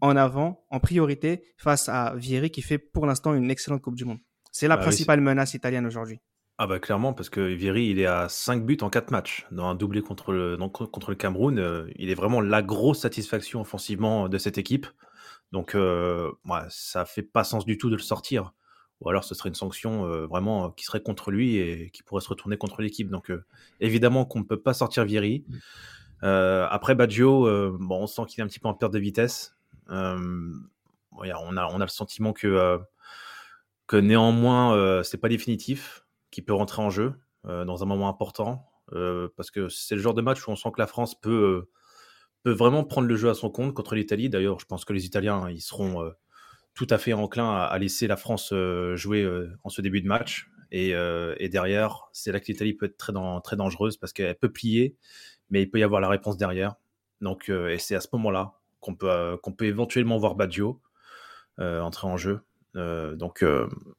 en 0.00 0.16
avant, 0.16 0.64
en 0.70 0.80
priorité, 0.80 1.42
face 1.58 1.88
à 1.88 2.14
Vieri 2.16 2.50
qui 2.50 2.62
fait 2.62 2.78
pour 2.78 3.04
l'instant 3.04 3.34
une 3.34 3.50
excellente 3.50 3.82
Coupe 3.82 3.94
du 3.94 4.06
Monde. 4.06 4.18
C'est 4.52 4.68
la 4.68 4.76
bah 4.76 4.82
principale 4.84 5.20
menace 5.20 5.54
italienne 5.54 5.84
aujourd'hui. 5.84 6.20
Ah 6.56 6.68
bah 6.68 6.78
clairement, 6.78 7.12
parce 7.12 7.30
que 7.30 7.40
Vieri, 7.40 7.86
il 7.86 7.98
est 7.98 8.06
à 8.06 8.28
5 8.28 8.64
buts 8.64 8.78
en 8.80 8.88
4 8.88 9.10
matchs, 9.10 9.44
dans 9.50 9.66
un 9.66 9.74
doublé 9.74 10.02
contre 10.02 10.32
le, 10.32 10.56
contre 10.56 11.10
le 11.10 11.16
Cameroun. 11.16 11.58
Euh, 11.58 11.90
il 11.96 12.10
est 12.10 12.14
vraiment 12.14 12.40
la 12.40 12.62
grosse 12.62 13.00
satisfaction 13.00 13.60
offensivement 13.60 14.28
de 14.28 14.38
cette 14.38 14.56
équipe. 14.56 14.86
Donc 15.50 15.74
euh, 15.74 16.30
ouais, 16.44 16.60
ça 16.68 17.06
fait 17.06 17.22
pas 17.24 17.42
sens 17.42 17.64
du 17.64 17.76
tout 17.76 17.90
de 17.90 17.96
le 17.96 18.02
sortir. 18.02 18.52
Ou 19.00 19.08
alors 19.10 19.24
ce 19.24 19.34
serait 19.34 19.48
une 19.48 19.56
sanction 19.56 20.06
euh, 20.06 20.26
vraiment 20.26 20.70
qui 20.70 20.84
serait 20.84 21.02
contre 21.02 21.32
lui 21.32 21.56
et 21.56 21.90
qui 21.90 22.04
pourrait 22.04 22.20
se 22.20 22.28
retourner 22.28 22.56
contre 22.56 22.82
l'équipe. 22.82 23.10
Donc 23.10 23.32
évidemment 23.80 24.24
qu'on 24.24 24.38
ne 24.38 24.44
peut 24.44 24.60
pas 24.60 24.74
sortir 24.74 25.04
Vieri. 25.04 25.44
après 26.22 26.94
Baggio, 26.94 27.72
bon, 27.78 28.02
on 28.02 28.06
sent 28.06 28.22
qu'il 28.28 28.40
est 28.40 28.44
un 28.44 28.46
petit 28.46 28.60
peu 28.60 28.68
en 28.68 28.74
perte 28.74 28.92
de 28.92 29.00
vitesse. 29.00 29.56
on, 29.88 29.96
a, 31.20 31.34
on 31.42 31.56
a 31.56 31.84
le 31.84 31.88
sentiment 31.88 32.32
que, 32.32 32.78
que 33.88 33.96
néanmoins, 33.96 35.02
c'est 35.02 35.18
pas 35.18 35.28
définitif 35.28 36.03
qui 36.34 36.42
peut 36.42 36.52
rentrer 36.52 36.82
en 36.82 36.90
jeu 36.90 37.14
euh, 37.46 37.64
dans 37.64 37.84
un 37.84 37.86
moment 37.86 38.08
important. 38.08 38.68
Euh, 38.92 39.28
parce 39.36 39.50
que 39.50 39.68
c'est 39.68 39.94
le 39.94 40.02
genre 40.02 40.14
de 40.14 40.20
match 40.20 40.46
où 40.46 40.50
on 40.50 40.56
sent 40.56 40.70
que 40.74 40.80
la 40.80 40.88
France 40.88 41.18
peut, 41.18 41.30
euh, 41.30 41.70
peut 42.42 42.50
vraiment 42.50 42.82
prendre 42.82 43.06
le 43.06 43.14
jeu 43.14 43.30
à 43.30 43.34
son 43.34 43.50
compte 43.50 43.72
contre 43.72 43.94
l'Italie. 43.94 44.28
D'ailleurs, 44.28 44.58
je 44.58 44.66
pense 44.66 44.84
que 44.84 44.92
les 44.92 45.06
Italiens, 45.06 45.48
ils 45.48 45.62
seront 45.62 46.12
tout 46.74 46.88
à 46.90 46.98
fait 46.98 47.12
enclins 47.12 47.54
à, 47.54 47.78
laisser 47.78 48.08
la 48.08 48.16
France 48.16 48.52
jouer 48.94 49.26
en 49.62 49.68
ce 49.68 49.80
début 49.80 50.02
de 50.02 50.08
match. 50.08 50.50
Et, 50.72 50.92
derrière, 51.48 52.08
c'est 52.12 52.32
là 52.32 52.40
que 52.40 52.46
l'Italie 52.46 52.74
peut 52.74 52.86
être 52.86 52.98
très, 52.98 53.12
très 53.42 53.56
dangereuse 53.56 53.96
parce 53.96 54.12
qu'elle 54.12 54.36
peut 54.36 54.52
plier, 54.52 54.96
mais 55.48 55.62
il 55.62 55.70
peut 55.70 55.78
y 55.78 55.82
avoir 55.82 56.02
la 56.02 56.08
réponse 56.08 56.36
derrière. 56.36 56.74
Donc, 57.22 57.48
et 57.48 57.78
c'est 57.78 57.94
à 57.94 58.00
ce 58.00 58.08
moment-là 58.12 58.54
qu'on 58.80 58.94
peut, 58.94 59.38
qu'on 59.42 59.52
peut 59.52 59.66
éventuellement 59.66 60.18
voir 60.18 60.34
Baggio 60.34 60.82
entrer 61.58 62.06
en 62.06 62.18
jeu. 62.18 62.40
donc, 62.74 63.42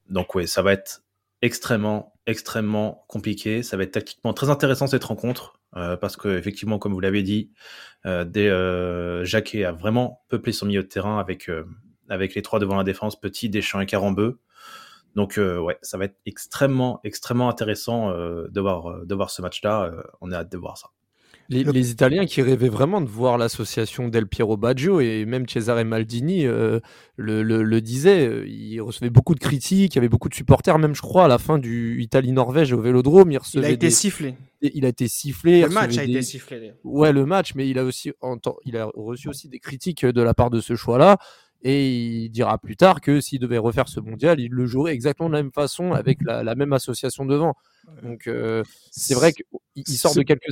donc 0.10 0.36
ouais, 0.36 0.46
ça 0.46 0.62
va 0.62 0.74
être 0.74 1.05
extrêmement, 1.46 2.14
extrêmement 2.26 3.06
compliqué. 3.08 3.62
Ça 3.62 3.78
va 3.78 3.84
être 3.84 3.92
tactiquement 3.92 4.34
très 4.34 4.50
intéressant 4.50 4.88
cette 4.88 5.04
rencontre. 5.04 5.60
Euh, 5.78 5.96
parce 5.96 6.18
que 6.18 6.38
effectivement, 6.38 6.80
comme 6.80 6.94
vous 6.94 7.00
l'avez 7.00 7.22
dit, 7.22 7.52
euh, 8.06 8.26
euh, 8.36 9.24
Jacquet 9.26 9.64
a 9.66 9.72
vraiment 9.72 10.24
peuplé 10.30 10.54
son 10.54 10.66
milieu 10.66 10.82
de 10.82 10.88
terrain 10.88 11.20
avec, 11.20 11.52
avec 12.10 12.34
les 12.34 12.42
trois 12.42 12.60
devant 12.60 12.76
la 12.76 12.84
défense, 12.84 13.20
Petit, 13.20 13.50
Deschamps 13.50 13.82
et 13.82 13.86
Carambeu. 13.86 14.40
Donc 15.16 15.38
ouais, 15.38 15.78
ça 15.82 15.98
va 15.98 16.06
être 16.06 16.18
extrêmement, 16.26 17.00
extrêmement 17.06 17.48
intéressant 17.48 18.12
de, 18.12 18.60
voir, 18.60 19.06
de 19.06 19.16
voir 19.16 19.30
ce 19.30 19.42
match-là. 19.42 19.92
on 20.20 20.32
a 20.32 20.38
hâte 20.40 20.52
de 20.52 20.58
voir 20.58 20.78
ça. 20.78 20.90
Les, 21.50 21.92
Italiens 21.92 22.26
qui 22.26 22.42
rêvaient 22.42 22.70
vraiment 22.70 23.02
de 23.02 23.08
voir 23.08 23.38
l'association 23.38 24.08
Del 24.08 24.28
Piero 24.28 24.58
Baggio 24.58 25.00
et 25.00 25.26
même 25.26 25.48
Cesare 25.48 25.86
Maldini 25.86 26.46
euh, 26.46 26.80
le, 27.18 27.44
le, 27.44 27.82
disait, 27.82 28.28
euh, 28.28 28.48
il 28.48 28.80
recevait 28.82 29.12
beaucoup 29.12 29.36
de 29.36 29.40
critiques, 29.40 29.94
il 29.94 29.98
y 29.98 30.00
avait 30.00 30.10
beaucoup 30.10 30.30
de 30.30 30.34
supporters, 30.34 30.80
même 30.80 30.96
je 30.96 31.02
crois 31.02 31.26
à 31.26 31.28
la 31.28 31.38
fin 31.38 31.60
du 31.60 32.02
Italie-Norvège 32.02 32.74
au 32.74 32.82
Vélodrome, 32.82 33.32
il, 33.32 33.40
il 33.54 33.66
a 33.66 33.70
été 33.70 33.92
sifflé. 33.92 34.36
Il 34.62 34.86
a 34.86 34.88
été 34.88 35.08
sifflé. 35.08 35.62
Le 35.62 35.70
match 35.70 35.98
a 35.98 36.04
été 36.04 36.22
sifflé. 36.24 36.74
Ouais, 36.84 37.14
le 37.14 37.26
match, 37.26 37.54
mais 37.54 37.70
il 37.70 37.78
a 37.78 37.84
aussi 37.84 38.12
il 38.66 38.78
a 38.78 38.90
reçu 38.96 39.30
aussi 39.30 39.48
des 39.48 39.60
critiques 39.60 40.06
de 40.06 40.22
la 40.22 40.34
part 40.34 40.50
de 40.50 40.60
ce 40.60 40.76
choix-là. 40.76 41.18
Et 41.68 41.90
il 42.26 42.30
dira 42.30 42.60
plus 42.60 42.76
tard 42.76 43.02
que 43.02 43.20
s'il 43.20 43.40
devait 43.40 43.58
refaire 43.58 43.88
ce 43.88 44.00
mondial, 44.00 44.40
il 44.40 44.52
le 44.52 44.68
jouerait 44.68 44.94
exactement 44.94 45.30
de 45.30 45.34
la 45.34 45.42
même 45.42 45.52
façon 45.52 45.94
avec 45.94 46.20
la, 46.22 46.54
même 46.54 46.74
association 46.74 47.26
devant. 47.26 47.56
Donc 48.04 48.28
euh, 48.28 48.64
c'est 48.92 49.16
vrai 49.16 49.34
qu'il 49.34 49.98
sort 49.98 50.14
de 50.14 50.22
quelques 50.22 50.52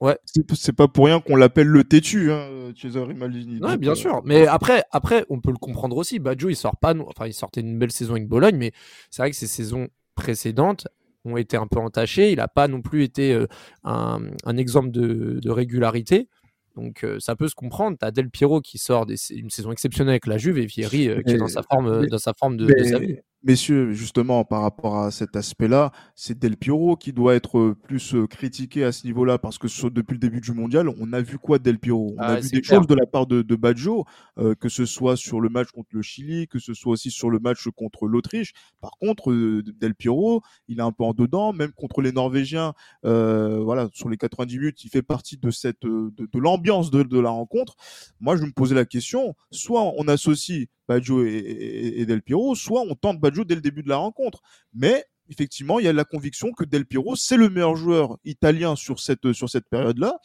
Ouais. 0.00 0.16
C'est 0.54 0.72
pas 0.72 0.88
pour 0.88 1.04
rien 1.06 1.20
qu'on 1.20 1.36
l'appelle 1.36 1.66
le 1.66 1.84
têtu, 1.84 2.32
hein, 2.32 2.72
Cesare 2.74 3.08
Maldini. 3.14 3.60
Ouais, 3.60 3.76
bien 3.76 3.92
euh, 3.92 3.94
sûr. 3.94 4.22
Mais 4.24 4.46
après, 4.46 4.82
après, 4.92 5.26
on 5.28 5.40
peut 5.40 5.50
le 5.50 5.58
comprendre 5.58 5.96
aussi. 5.96 6.18
Baggio, 6.18 6.48
il 6.48 6.56
sort 6.56 6.78
pas, 6.78 6.94
enfin, 7.06 7.26
il 7.26 7.34
sortait 7.34 7.60
une 7.60 7.78
belle 7.78 7.92
saison 7.92 8.12
avec 8.12 8.26
Bologne, 8.26 8.56
mais 8.56 8.72
c'est 9.10 9.22
vrai 9.22 9.30
que 9.30 9.36
ses 9.36 9.46
saisons 9.46 9.88
précédentes 10.14 10.88
ont 11.26 11.36
été 11.36 11.58
un 11.58 11.66
peu 11.66 11.78
entachées. 11.78 12.32
Il 12.32 12.36
n'a 12.36 12.48
pas 12.48 12.66
non 12.66 12.80
plus 12.80 13.04
été 13.04 13.34
euh, 13.34 13.46
un, 13.84 14.20
un, 14.44 14.56
exemple 14.56 14.90
de, 14.90 15.38
de 15.42 15.50
régularité. 15.50 16.28
Donc 16.76 17.04
euh, 17.04 17.18
ça 17.20 17.36
peut 17.36 17.48
se 17.48 17.54
comprendre. 17.54 17.98
Tu 18.00 18.06
as 18.06 18.10
Del 18.10 18.30
Piero 18.30 18.62
qui 18.62 18.78
sort 18.78 19.04
des, 19.04 19.16
une 19.32 19.50
saison 19.50 19.70
exceptionnelle 19.70 20.12
avec 20.12 20.26
la 20.26 20.38
Juve 20.38 20.56
et 20.56 20.64
Vieri 20.64 21.10
qui 21.26 21.34
est 21.34 21.36
dans 21.36 21.46
sa 21.46 21.62
forme, 21.62 22.06
dans 22.06 22.18
sa 22.18 22.32
forme 22.32 22.56
de, 22.56 22.66
de 22.66 22.84
sa 22.84 22.98
vie 22.98 23.18
messieurs, 23.42 23.92
justement, 23.92 24.44
par 24.44 24.62
rapport 24.62 24.98
à 24.98 25.10
cet 25.10 25.36
aspect-là, 25.36 25.92
c'est 26.14 26.38
Del 26.38 26.56
Piero 26.56 26.96
qui 26.96 27.12
doit 27.12 27.34
être 27.34 27.58
euh, 27.58 27.74
plus 27.74 28.14
euh, 28.14 28.26
critiqué 28.26 28.84
à 28.84 28.92
ce 28.92 29.06
niveau-là, 29.06 29.38
parce 29.38 29.58
que 29.58 29.66
depuis 29.88 30.14
le 30.14 30.18
début 30.18 30.40
du 30.40 30.52
mondial, 30.52 30.88
on 30.88 31.12
a 31.12 31.20
vu 31.20 31.38
quoi 31.38 31.58
Del 31.58 31.78
Piero? 31.78 32.14
On 32.16 32.20
a 32.20 32.26
ah, 32.26 32.40
vu 32.40 32.48
des 32.48 32.62
choses 32.62 32.86
de 32.86 32.94
la 32.94 33.06
part 33.06 33.26
de, 33.26 33.42
de 33.42 33.56
Baggio, 33.56 34.04
euh, 34.38 34.54
que 34.54 34.68
ce 34.68 34.84
soit 34.86 35.16
sur 35.16 35.40
le 35.40 35.48
match 35.48 35.68
contre 35.70 35.88
le 35.92 36.02
Chili, 36.02 36.48
que 36.48 36.58
ce 36.58 36.74
soit 36.74 36.92
aussi 36.92 37.10
sur 37.10 37.30
le 37.30 37.38
match 37.38 37.66
contre 37.76 38.06
l'Autriche. 38.06 38.52
Par 38.80 38.92
contre, 38.98 39.32
Del 39.32 39.94
Piero, 39.94 40.42
il 40.68 40.78
est 40.78 40.82
un 40.82 40.92
peu 40.92 41.04
en 41.04 41.12
dedans, 41.12 41.52
même 41.52 41.72
contre 41.72 42.02
les 42.02 42.12
Norvégiens. 42.12 42.74
voilà, 43.02 43.88
sur 43.92 44.08
les 44.08 44.16
90 44.16 44.58
minutes, 44.58 44.84
il 44.84 44.90
fait 44.90 45.02
partie 45.02 45.36
de 45.36 45.50
cette 45.50 45.82
de, 45.82 46.12
de 46.16 46.38
l'ambiance 46.38 46.90
de, 46.90 47.02
de 47.02 47.18
la 47.18 47.30
rencontre. 47.30 47.76
Moi, 48.20 48.36
je 48.36 48.44
me 48.44 48.52
posais 48.52 48.74
la 48.74 48.84
question 48.84 49.34
soit 49.50 49.92
on 49.96 50.08
associe 50.08 50.68
Baggio 50.90 51.24
et, 51.24 52.04
Del 52.04 52.20
Piero, 52.20 52.56
soit 52.56 52.80
on 52.80 52.96
tente 52.96 53.20
Baggio 53.20 53.44
dès 53.44 53.54
le 53.54 53.60
début 53.60 53.84
de 53.84 53.88
la 53.88 53.98
rencontre. 53.98 54.42
Mais 54.74 55.04
effectivement, 55.28 55.78
il 55.78 55.84
y 55.84 55.88
a 55.88 55.92
la 55.92 56.04
conviction 56.04 56.50
que 56.50 56.64
Del 56.64 56.84
Piero, 56.84 57.14
c'est 57.14 57.36
le 57.36 57.48
meilleur 57.48 57.76
joueur 57.76 58.18
italien 58.24 58.74
sur 58.74 58.98
cette, 58.98 59.32
sur 59.32 59.48
cette 59.48 59.68
période-là 59.68 60.18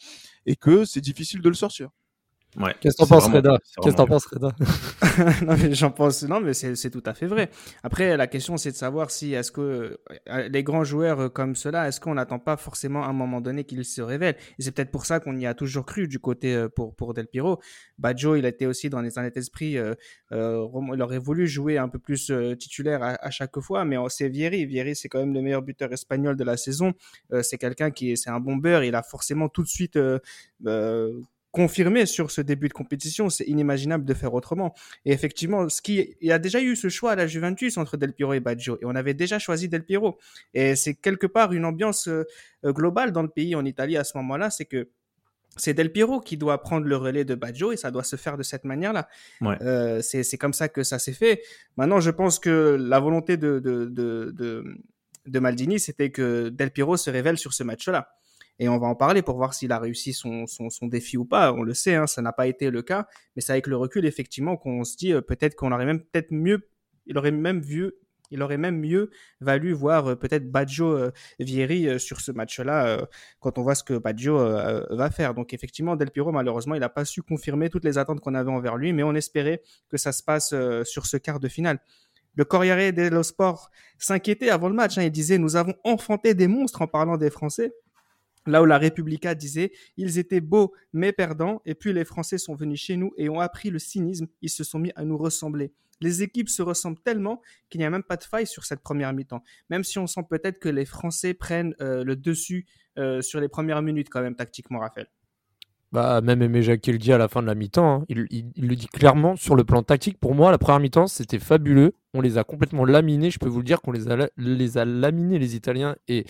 et 0.44 0.56
que 0.56 0.84
c'est 0.84 1.00
difficile 1.00 1.40
de 1.40 1.48
le 1.48 1.54
sortir. 1.54 1.90
Qu'est-ce 2.80 2.96
que 2.96 3.02
t'en 3.02 3.06
penses, 3.06 3.28
Reda? 3.28 3.58
Qu'est-ce 3.82 3.94
que 3.94 3.96
t'en 3.96 4.06
penses, 4.06 4.26
Reda? 4.26 4.50
Non, 5.46 5.56
mais 5.56 5.74
j'en 5.74 5.90
pense. 5.90 6.22
Non, 6.24 6.40
mais 6.40 6.54
c'est 6.54 6.90
tout 6.90 7.02
à 7.06 7.14
fait 7.14 7.26
vrai. 7.26 7.50
Après, 7.82 8.16
la 8.16 8.26
question, 8.26 8.56
c'est 8.56 8.70
de 8.70 8.76
savoir 8.76 9.10
si 9.10 9.34
est-ce 9.34 9.52
que 9.52 9.98
euh, 10.28 10.48
les 10.48 10.62
grands 10.62 10.84
joueurs 10.84 11.32
comme 11.32 11.54
ceux-là, 11.54 11.88
est-ce 11.88 12.00
qu'on 12.00 12.14
n'attend 12.14 12.38
pas 12.38 12.56
forcément 12.56 13.04
à 13.04 13.08
un 13.08 13.12
moment 13.12 13.40
donné 13.40 13.64
qu'ils 13.64 13.84
se 13.84 14.02
révèlent? 14.02 14.36
Et 14.58 14.62
c'est 14.62 14.72
peut-être 14.72 14.90
pour 14.90 15.06
ça 15.06 15.20
qu'on 15.20 15.36
y 15.36 15.46
a 15.46 15.54
toujours 15.54 15.86
cru 15.86 16.08
du 16.08 16.18
côté 16.18 16.54
euh, 16.54 16.68
pour 16.68 16.94
pour 16.94 17.14
Del 17.14 17.26
Piro. 17.26 17.60
Baggio, 17.98 18.36
il 18.36 18.44
a 18.44 18.48
été 18.48 18.66
aussi 18.66 18.90
dans 18.90 19.00
les 19.00 19.18
années 19.18 19.30
d'esprit. 19.30 19.78
Euh, 19.78 19.94
euh, 20.32 20.66
il 20.94 21.02
aurait 21.02 21.18
voulu 21.18 21.46
jouer 21.46 21.78
un 21.78 21.88
peu 21.88 21.98
plus 21.98 22.32
titulaire 22.58 23.02
à, 23.02 23.30
chaque 23.30 23.58
fois, 23.60 23.84
mais 23.84 23.96
c'est 24.08 24.28
Vieri. 24.28 24.66
Vieri, 24.66 24.96
c'est 24.96 25.08
quand 25.08 25.18
même 25.18 25.34
le 25.34 25.42
meilleur 25.42 25.62
buteur 25.62 25.92
espagnol 25.92 26.36
de 26.36 26.44
la 26.44 26.56
saison. 26.56 26.92
c'est 27.42 27.58
quelqu'un 27.58 27.90
qui 27.90 28.12
est, 28.12 28.16
c'est 28.16 28.30
un 28.30 28.40
bombeur. 28.40 28.82
Il 28.84 28.94
a 28.94 29.02
forcément 29.02 29.48
tout 29.48 29.62
de 29.62 29.68
suite 29.68 29.98
confirmé 31.56 32.04
sur 32.04 32.30
ce 32.30 32.42
début 32.42 32.68
de 32.68 32.74
compétition. 32.74 33.30
C'est 33.30 33.44
inimaginable 33.44 34.04
de 34.04 34.12
faire 34.12 34.34
autrement. 34.34 34.74
Et 35.06 35.12
effectivement, 35.12 35.70
ce 35.70 35.80
qui, 35.80 36.14
il 36.20 36.28
y 36.28 36.32
a 36.32 36.38
déjà 36.38 36.60
eu 36.60 36.76
ce 36.76 36.90
choix 36.90 37.12
à 37.12 37.16
la 37.16 37.26
Juventus 37.26 37.78
entre 37.78 37.96
Del 37.96 38.12
Piero 38.12 38.34
et 38.34 38.40
Baggio. 38.40 38.76
Et 38.82 38.84
on 38.84 38.94
avait 38.94 39.14
déjà 39.14 39.38
choisi 39.38 39.66
Del 39.66 39.82
Piero. 39.82 40.18
Et 40.52 40.76
c'est 40.76 40.92
quelque 40.92 41.26
part 41.26 41.54
une 41.54 41.64
ambiance 41.64 42.08
euh, 42.08 42.24
globale 42.62 43.10
dans 43.10 43.22
le 43.22 43.30
pays, 43.30 43.54
en 43.54 43.64
Italie, 43.64 43.96
à 43.96 44.04
ce 44.04 44.18
moment-là. 44.18 44.50
C'est 44.50 44.66
que 44.66 44.90
c'est 45.56 45.72
Del 45.72 45.90
Piero 45.90 46.20
qui 46.20 46.36
doit 46.36 46.60
prendre 46.60 46.86
le 46.86 46.96
relais 46.96 47.24
de 47.24 47.34
Baggio 47.34 47.72
et 47.72 47.78
ça 47.78 47.90
doit 47.90 48.04
se 48.04 48.16
faire 48.16 48.36
de 48.36 48.42
cette 48.42 48.64
manière-là. 48.64 49.08
Euh, 49.42 50.02
c'est 50.02 50.36
comme 50.36 50.52
ça 50.52 50.68
que 50.68 50.82
ça 50.82 50.98
s'est 50.98 51.14
fait. 51.14 51.40
Maintenant, 51.78 52.00
je 52.00 52.10
pense 52.10 52.38
que 52.38 52.76
la 52.78 53.00
volonté 53.00 53.38
de, 53.38 53.60
de, 53.60 53.86
de, 53.86 54.30
de, 54.30 54.76
de 55.24 55.38
Maldini, 55.38 55.80
c'était 55.80 56.10
que 56.10 56.50
Del 56.50 56.70
Piero 56.70 56.98
se 56.98 57.08
révèle 57.08 57.38
sur 57.38 57.54
ce 57.54 57.64
match-là 57.64 58.10
et 58.58 58.68
on 58.68 58.78
va 58.78 58.86
en 58.86 58.94
parler 58.94 59.22
pour 59.22 59.36
voir 59.36 59.54
s'il 59.54 59.72
a 59.72 59.78
réussi 59.78 60.12
son, 60.12 60.46
son, 60.46 60.70
son, 60.70 60.86
défi 60.86 61.16
ou 61.16 61.24
pas. 61.24 61.52
On 61.52 61.62
le 61.62 61.74
sait, 61.74 61.94
hein, 61.94 62.06
ça 62.06 62.22
n'a 62.22 62.32
pas 62.32 62.46
été 62.46 62.70
le 62.70 62.82
cas, 62.82 63.06
mais 63.34 63.42
c'est 63.42 63.52
avec 63.52 63.66
le 63.66 63.76
recul 63.76 64.06
effectivement 64.06 64.56
qu'on 64.56 64.84
se 64.84 64.96
dit 64.96 65.12
euh, 65.12 65.20
peut-être 65.20 65.54
qu'on 65.54 65.72
aurait 65.72 65.86
même 65.86 66.00
peut-être 66.00 66.30
mieux, 66.30 66.68
il 67.06 67.18
aurait 67.18 67.30
même 67.30 67.60
vu 67.60 67.92
Il 68.30 68.42
aurait 68.42 68.58
même 68.58 68.80
mieux 68.80 69.10
valu 69.40 69.72
voir 69.72 70.18
peut-être 70.18 70.50
Baggio 70.50 71.12
Vieri 71.38 72.00
sur 72.00 72.20
ce 72.20 72.32
match-là 72.32 73.06
quand 73.38 73.56
on 73.58 73.62
voit 73.62 73.76
ce 73.76 73.84
que 73.84 73.98
Baggio 73.98 74.36
va 74.36 75.10
faire. 75.10 75.32
Donc 75.32 75.54
effectivement, 75.54 75.94
Del 75.94 76.10
Piro, 76.10 76.32
malheureusement, 76.32 76.74
il 76.74 76.80
n'a 76.80 76.88
pas 76.88 77.04
su 77.04 77.22
confirmer 77.22 77.70
toutes 77.70 77.84
les 77.84 77.98
attentes 77.98 78.18
qu'on 78.18 78.34
avait 78.34 78.50
envers 78.50 78.76
lui, 78.76 78.92
mais 78.92 79.04
on 79.04 79.14
espérait 79.14 79.62
que 79.88 79.96
ça 79.96 80.10
se 80.10 80.24
passe 80.24 80.52
sur 80.82 81.06
ce 81.06 81.16
quart 81.18 81.38
de 81.38 81.46
finale. 81.46 81.78
Le 82.36 82.44
Corriere 82.44 82.92
dello 82.92 83.22
Sport 83.22 83.70
s'inquiétait 83.98 84.50
avant 84.50 84.68
le 84.68 84.74
match. 84.74 84.98
Hein. 84.98 85.02
il 85.02 85.10
disait 85.10 85.38
Nous 85.38 85.56
avons 85.56 85.74
enfanté 85.84 86.34
des 86.34 86.48
monstres 86.48 86.82
en 86.82 86.86
parlant 86.86 87.16
des 87.16 87.30
Français. 87.30 87.72
Là 88.46 88.62
où 88.62 88.64
la 88.64 88.78
Repubblica 88.78 89.34
disait 89.34 89.72
ils 89.96 90.18
étaient 90.18 90.40
beaux 90.40 90.72
mais 90.92 91.12
perdants, 91.12 91.60
et 91.64 91.74
puis 91.74 91.92
les 91.92 92.04
Français 92.04 92.38
sont 92.38 92.54
venus 92.54 92.80
chez 92.80 92.96
nous 92.96 93.12
et 93.16 93.28
ont 93.28 93.40
appris 93.40 93.70
le 93.70 93.78
cynisme, 93.78 94.26
ils 94.42 94.50
se 94.50 94.64
sont 94.64 94.78
mis 94.78 94.92
à 94.96 95.04
nous 95.04 95.18
ressembler. 95.18 95.72
Les 96.00 96.22
équipes 96.22 96.48
se 96.48 96.62
ressemblent 96.62 97.00
tellement 97.00 97.40
qu'il 97.70 97.80
n'y 97.80 97.86
a 97.86 97.90
même 97.90 98.02
pas 98.02 98.16
de 98.16 98.24
faille 98.24 98.46
sur 98.46 98.64
cette 98.64 98.80
première 98.80 99.12
mi-temps. 99.12 99.42
Même 99.70 99.82
si 99.82 99.98
on 99.98 100.06
sent 100.06 100.22
peut-être 100.28 100.58
que 100.58 100.68
les 100.68 100.84
Français 100.84 101.32
prennent 101.32 101.74
euh, 101.80 102.04
le 102.04 102.16
dessus 102.16 102.66
euh, 102.98 103.22
sur 103.22 103.40
les 103.40 103.48
premières 103.48 103.82
minutes 103.82 104.08
quand 104.10 104.20
même 104.20 104.36
tactiquement, 104.36 104.80
Raphaël. 104.80 105.08
Bah, 105.92 106.20
même 106.20 106.42
Aimé 106.42 106.62
Jacquet 106.62 106.92
le 106.92 106.98
dit 106.98 107.12
à 107.12 107.18
la 107.18 107.28
fin 107.28 107.40
de 107.40 107.46
la 107.46 107.54
mi-temps, 107.54 108.00
hein. 108.00 108.04
il, 108.08 108.26
le 108.56 108.74
dit 108.74 108.88
clairement 108.88 109.36
sur 109.36 109.54
le 109.54 109.64
plan 109.64 109.82
tactique. 109.82 110.18
Pour 110.18 110.34
moi, 110.34 110.50
la 110.50 110.58
première 110.58 110.80
mi-temps, 110.80 111.06
c'était 111.06 111.38
fabuleux. 111.38 111.94
On 112.12 112.20
les 112.20 112.38
a 112.38 112.44
complètement 112.44 112.84
laminés. 112.84 113.30
Je 113.30 113.38
peux 113.38 113.48
vous 113.48 113.60
le 113.60 113.64
dire 113.64 113.80
qu'on 113.80 113.92
les 113.92 114.08
a, 114.08 114.28
les 114.36 114.78
a 114.78 114.84
laminés, 114.84 115.38
les 115.38 115.54
Italiens. 115.54 115.96
Et 116.08 116.26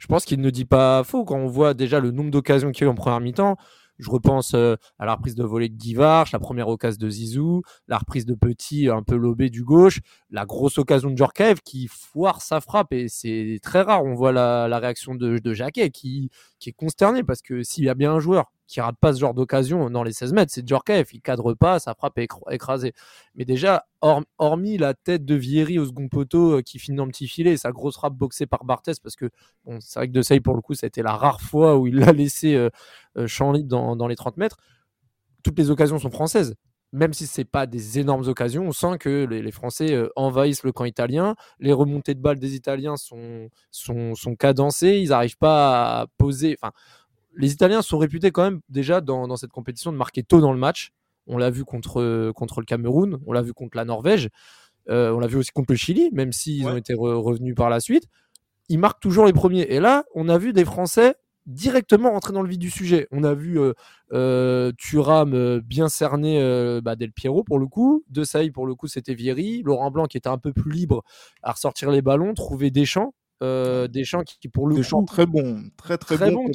je 0.00 0.06
pense 0.06 0.24
qu'il 0.24 0.40
ne 0.40 0.50
dit 0.50 0.64
pas 0.64 1.04
faux 1.04 1.24
quand 1.24 1.36
on 1.36 1.46
voit 1.46 1.74
déjà 1.74 2.00
le 2.00 2.10
nombre 2.10 2.30
d'occasions 2.30 2.72
qu'il 2.72 2.82
y 2.82 2.84
a 2.84 2.88
eu 2.88 2.90
en 2.90 2.96
première 2.96 3.20
mi-temps. 3.20 3.56
Je 3.98 4.08
repense 4.10 4.54
euh, 4.54 4.76
à 4.98 5.04
la 5.04 5.14
reprise 5.14 5.34
de 5.34 5.44
volée 5.44 5.68
de 5.68 5.76
Guivarch, 5.76 6.32
la 6.32 6.38
première 6.38 6.68
occasion 6.68 6.98
de 6.98 7.10
Zizou, 7.10 7.60
la 7.86 7.98
reprise 7.98 8.24
de 8.24 8.32
Petit 8.32 8.88
un 8.88 9.02
peu 9.02 9.14
lobé 9.14 9.50
du 9.50 9.62
gauche, 9.62 10.00
la 10.30 10.46
grosse 10.46 10.78
occasion 10.78 11.10
de 11.10 11.18
Djorkaev 11.18 11.60
qui 11.62 11.86
foire 11.86 12.40
sa 12.40 12.62
frappe 12.62 12.94
et 12.94 13.08
c'est 13.08 13.58
très 13.62 13.82
rare. 13.82 14.02
On 14.02 14.14
voit 14.14 14.32
la, 14.32 14.78
réaction 14.78 15.14
de, 15.14 15.36
de 15.36 15.52
Jacquet 15.52 15.90
qui, 15.90 16.30
qui 16.58 16.70
est 16.70 16.72
consterné 16.72 17.22
parce 17.22 17.42
que 17.42 17.62
s'il 17.62 17.84
y 17.84 17.90
a 17.90 17.94
bien 17.94 18.14
un 18.14 18.20
joueur 18.20 18.50
qui 18.70 18.80
rate 18.80 18.96
pas 19.00 19.12
ce 19.12 19.18
genre 19.18 19.34
d'occasion 19.34 19.90
dans 19.90 20.04
les 20.04 20.12
16 20.12 20.32
mètres, 20.32 20.52
c'est 20.54 20.66
Djorkaeff. 20.66 21.12
Il 21.12 21.20
cadre 21.20 21.54
pas, 21.54 21.80
sa 21.80 21.94
frappe 21.94 22.18
est 22.18 22.28
écrasée. 22.50 22.92
Mais 23.34 23.44
déjà, 23.44 23.84
hormis 24.38 24.78
la 24.78 24.94
tête 24.94 25.24
de 25.24 25.34
Vieri 25.34 25.80
au 25.80 25.86
second 25.86 26.08
poteau 26.08 26.58
euh, 26.58 26.62
qui 26.62 26.78
finit 26.78 26.96
dans 26.96 27.04
le 27.04 27.10
petit 27.10 27.26
filet, 27.26 27.56
sa 27.56 27.72
grosse 27.72 27.96
frappe 27.96 28.14
boxée 28.14 28.46
par 28.46 28.64
Barthez, 28.64 28.92
parce 29.02 29.16
que 29.16 29.28
bon, 29.64 29.78
c'est 29.80 29.98
vrai 29.98 30.06
que 30.06 30.12
De 30.12 30.22
Sey, 30.22 30.38
pour 30.38 30.54
le 30.54 30.62
coup, 30.62 30.74
ça 30.74 30.86
a 30.86 30.88
été 30.88 31.02
la 31.02 31.16
rare 31.16 31.40
fois 31.40 31.78
où 31.78 31.88
il 31.88 31.96
l'a 31.96 32.12
laissé 32.12 32.54
euh, 32.54 32.70
euh, 33.18 33.26
champ 33.26 33.50
libre 33.50 33.96
dans, 33.96 34.06
les 34.06 34.16
30 34.16 34.36
mètres. 34.36 34.58
Toutes 35.42 35.58
les 35.58 35.70
occasions 35.70 35.98
sont 35.98 36.10
françaises. 36.10 36.54
Même 36.92 37.12
si 37.12 37.26
ce 37.26 37.40
n'est 37.40 37.44
pas 37.44 37.66
des 37.66 37.98
énormes 38.00 38.26
occasions, 38.26 38.66
on 38.66 38.72
sent 38.72 38.98
que 38.98 39.24
les, 39.24 39.52
Français 39.52 39.96
envahissent 40.16 40.64
le 40.64 40.72
camp 40.72 40.84
italien. 40.84 41.36
Les 41.60 41.72
remontées 41.72 42.14
de 42.14 42.20
balles 42.20 42.40
des 42.40 42.56
Italiens 42.56 42.96
sont, 42.96 43.48
sont, 43.70 44.16
sont 44.16 44.34
cadencées. 44.34 44.98
Ils 44.98 45.10
n'arrivent 45.10 45.38
pas 45.38 46.00
à 46.00 46.06
poser. 46.18 46.56
Enfin, 46.60 46.72
les 47.36 47.52
Italiens 47.52 47.82
sont 47.82 47.98
réputés 47.98 48.30
quand 48.30 48.42
même 48.42 48.60
déjà 48.68 49.00
dans, 49.00 49.36
cette 49.36 49.50
compétition 49.50 49.92
de 49.92 49.96
marquer 49.96 50.22
tôt 50.22 50.40
dans 50.40 50.52
le 50.52 50.58
match. 50.58 50.90
On 51.26 51.38
l'a 51.38 51.50
vu 51.50 51.64
contre, 51.64 52.32
contre 52.32 52.60
le 52.60 52.66
Cameroun, 52.66 53.18
on 53.26 53.32
l'a 53.32 53.42
vu 53.42 53.52
contre 53.52 53.76
la 53.76 53.84
Norvège, 53.84 54.28
euh, 54.88 55.12
on 55.12 55.20
l'a 55.20 55.26
vu 55.26 55.36
aussi 55.36 55.50
contre 55.52 55.72
le 55.72 55.76
Chili, 55.76 56.10
même 56.12 56.32
s'ils 56.32 56.66
ont 56.66 56.76
été 56.76 56.94
revenus 56.94 57.54
par 57.54 57.70
la 57.70 57.80
suite. 57.80 58.04
Ils 58.68 58.78
marquent 58.78 59.00
toujours 59.00 59.26
les 59.26 59.32
premiers. 59.32 59.62
Et 59.62 59.80
là, 59.80 60.04
on 60.14 60.28
a 60.28 60.38
vu 60.38 60.52
des 60.52 60.64
Français 60.64 61.14
directement 61.46 62.10
rentrer 62.12 62.32
dans 62.32 62.42
le 62.42 62.48
vif 62.48 62.58
du 62.58 62.70
sujet. 62.70 63.08
On 63.10 63.24
a 63.24 63.34
vu 63.34 63.58
euh, 63.58 63.72
euh 64.12 64.72
Thuram 64.76 65.34
euh, 65.34 65.60
bien 65.64 65.88
cerner 65.88 66.40
bah, 66.82 66.96
Del 66.96 67.12
Piero 67.12 67.42
pour 67.42 67.58
le 67.58 67.66
coup, 67.66 68.04
De 68.08 68.24
Saï 68.24 68.50
pour 68.50 68.66
le 68.66 68.74
coup 68.74 68.86
c'était 68.86 69.14
Vieri, 69.14 69.62
Laurent 69.64 69.90
Blanc 69.90 70.06
qui 70.06 70.16
était 70.16 70.28
un 70.28 70.38
peu 70.38 70.52
plus 70.52 70.70
libre 70.70 71.02
à 71.42 71.52
ressortir 71.52 71.90
les 71.90 72.02
ballons, 72.02 72.34
trouver 72.34 72.70
Deschamps 72.70 73.14
euh, 73.42 73.88
Deschamps 73.88 74.22
qui, 74.22 74.48
pour 74.48 74.66
le 74.66 74.76
Deschamps 74.76 75.00
coup, 75.00 75.06
très 75.06 75.26
bon, 75.26 75.64
très 75.76 75.98
très, 75.98 76.16
bon, 76.30 76.50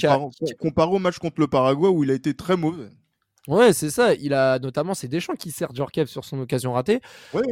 comparé, 0.60 0.96
au 0.96 1.00
match 1.00 1.18
contre 1.18 1.40
le 1.42 1.48
Paraguay 1.48 1.88
où 1.88 2.04
il 2.04 2.12
a 2.12 2.14
été 2.14 2.34
très 2.34 2.58
mauvais. 2.58 2.90
Ouais, 3.48 3.74
c'est 3.74 3.92
ça. 3.92 4.16
Il 4.16 4.34
a 4.34 4.58
notamment 4.58 4.94
c'est 4.96 5.08
Deschamps 5.08 5.36
qui 5.36 5.52
sert 5.52 5.74
Djorkaeff 5.74 6.10
sur 6.10 6.26
son 6.26 6.40
occasion 6.40 6.74
ratée. 6.74 7.00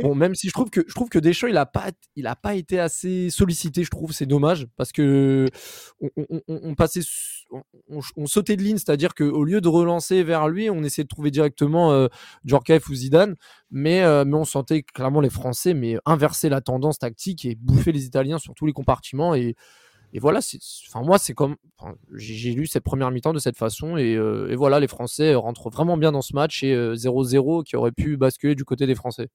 Bon, 0.01 0.15
même 0.15 0.33
si 0.33 0.47
je 0.47 0.53
trouve 0.53 0.69
que 0.69 0.83
je 0.87 0.93
trouve 0.93 1.09
que 1.09 1.19
Deschamps 1.19 1.47
il 1.47 1.57
a 1.57 1.65
pas 1.65 1.91
il 2.15 2.25
a 2.25 2.35
pas 2.35 2.55
été 2.55 2.79
assez 2.79 3.29
sollicité, 3.29 3.83
je 3.83 3.91
trouve, 3.91 4.11
c'est 4.11 4.25
dommage 4.25 4.67
parce 4.75 4.91
que 4.91 5.47
on, 6.47 6.75
passait 6.75 7.01
on, 7.89 8.25
sautait 8.25 8.55
de 8.55 8.63
ligne, 8.63 8.77
c'est-à-dire 8.77 9.13
qu'au 9.13 9.43
lieu 9.43 9.61
de 9.61 9.67
relancer 9.67 10.23
vers 10.23 10.47
lui, 10.47 10.69
on 10.69 10.83
essayait 10.83 11.03
de 11.03 11.09
trouver 11.09 11.31
directement 11.31 11.91
euh, 11.91 12.07
ou 12.51 12.95
Zidane, 12.95 13.35
mais 13.71 14.03
euh, 14.03 14.25
mais 14.25 14.35
on 14.35 14.45
sentait 14.45 14.83
clairement 14.83 15.21
les 15.21 15.29
Français 15.29 15.73
mais 15.73 15.97
inverser 16.05 16.49
la 16.49 16.61
tendance 16.61 16.99
tactique 16.99 17.45
et 17.45 17.55
bouffer 17.55 17.91
les 17.91 18.05
Italiens 18.05 18.39
sur 18.39 18.53
tous 18.55 18.65
les 18.65 18.73
compartiments 18.73 19.35
et 19.35 19.55
et 20.15 20.19
voilà, 20.19 20.41
enfin 20.87 21.01
moi 21.03 21.17
c'est 21.17 21.33
comme 21.33 21.55
j'ai 22.13 22.53
lu 22.53 22.67
cette 22.67 22.83
première 22.83 23.09
mi-temps 23.09 23.33
de 23.33 23.39
cette 23.39 23.57
façon 23.57 23.97
euh, 23.97 24.47
et, 24.47 24.55
voilà 24.55 24.79
les 24.79 24.87
Français 24.87 25.33
rentrent 25.33 25.71
vraiment 25.71 25.97
bien 25.97 26.11
dans 26.11 26.21
ce 26.21 26.35
match 26.35 26.61
et 26.61 26.75
0-0 26.75 27.59
euh, 27.59 27.63
qui 27.63 27.75
aurait 27.75 27.91
pu 27.91 28.15
basculer 28.15 28.53
du 28.53 28.63
côté 28.63 28.85
des 28.85 28.93
Français. 28.93 29.29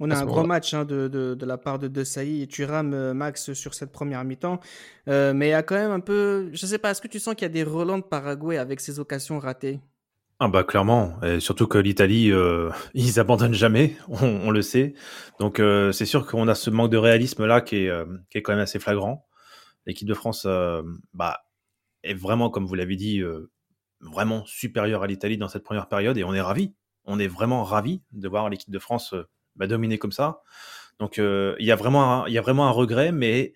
On 0.00 0.10
a 0.10 0.16
un 0.16 0.26
grand 0.26 0.46
match 0.46 0.74
hein, 0.74 0.84
de, 0.84 1.08
de, 1.08 1.46
la 1.46 1.56
part 1.56 1.78
de 1.78 1.88
De 1.88 2.02
Sailly. 2.04 2.42
Et 2.42 2.46
Thuram 2.46 2.92
euh, 2.92 3.14
Max 3.14 3.52
sur 3.52 3.74
cette 3.74 3.92
première 3.92 4.24
mi-temps, 4.24 4.60
mais 5.06 5.48
il 5.48 5.50
y 5.50 5.52
a 5.52 5.62
quand 5.62 5.76
même 5.76 5.92
un 5.92 6.00
peu, 6.00 6.50
je 6.52 6.66
sais 6.66 6.78
pas, 6.78 6.90
est-ce 6.90 7.00
que 7.00 7.08
tu 7.08 7.20
sens 7.20 7.34
qu'il 7.34 7.44
y 7.44 7.50
a 7.50 7.52
des 7.52 7.64
relents 7.64 7.98
de 7.98 8.04
Paraguay 8.04 8.58
avec 8.58 8.80
ces 8.80 8.98
occasions 8.98 9.38
ratées? 9.38 9.80
Ah 10.40 10.48
bah 10.48 10.64
clairement, 10.64 11.14
et 11.22 11.38
surtout 11.38 11.68
que 11.68 11.78
l'Italie, 11.78 12.32
ils 12.94 13.20
abandonnent 13.20 13.54
jamais, 13.54 13.96
on, 14.08 14.50
le 14.50 14.62
sait. 14.62 14.94
Donc 15.38 15.62
c'est 15.92 16.06
sûr 16.06 16.26
qu'on 16.26 16.48
a 16.48 16.54
ce 16.54 16.70
manque 16.70 16.90
de 16.90 16.96
réalisme 16.96 17.46
là 17.46 17.60
qui 17.60 17.76
est, 17.76 17.92
qui 18.30 18.38
est 18.38 18.42
quand 18.42 18.52
même 18.52 18.62
assez 18.62 18.80
flagrant. 18.80 19.26
L'équipe 19.86 20.08
de 20.08 20.14
France 20.14 20.44
euh, 20.46 20.82
bah, 21.12 21.44
est 22.02 22.14
vraiment, 22.14 22.50
comme 22.50 22.66
vous 22.66 22.74
l'avez 22.74 22.96
dit, 22.96 23.20
euh, 23.20 23.50
vraiment 24.00 24.44
supérieure 24.46 25.02
à 25.02 25.06
l'Italie 25.06 25.38
dans 25.38 25.48
cette 25.48 25.64
première 25.64 25.88
période 25.88 26.16
et 26.16 26.24
on 26.24 26.34
est 26.34 26.40
ravis. 26.40 26.74
On 27.04 27.18
est 27.18 27.28
vraiment 27.28 27.64
ravis 27.64 28.02
de 28.12 28.28
voir 28.28 28.48
l'équipe 28.48 28.70
de 28.70 28.78
France 28.78 29.14
euh, 29.54 29.58
bah, 29.58 29.66
dominer 29.66 29.98
comme 29.98 30.12
ça. 30.12 30.42
Donc 31.00 31.18
il 31.18 31.64
y, 31.64 31.72
a 31.72 31.76
vraiment 31.76 32.24
un, 32.24 32.28
y 32.28 32.38
a 32.38 32.40
vraiment 32.40 32.66
un 32.66 32.70
regret, 32.70 33.10
mais 33.10 33.54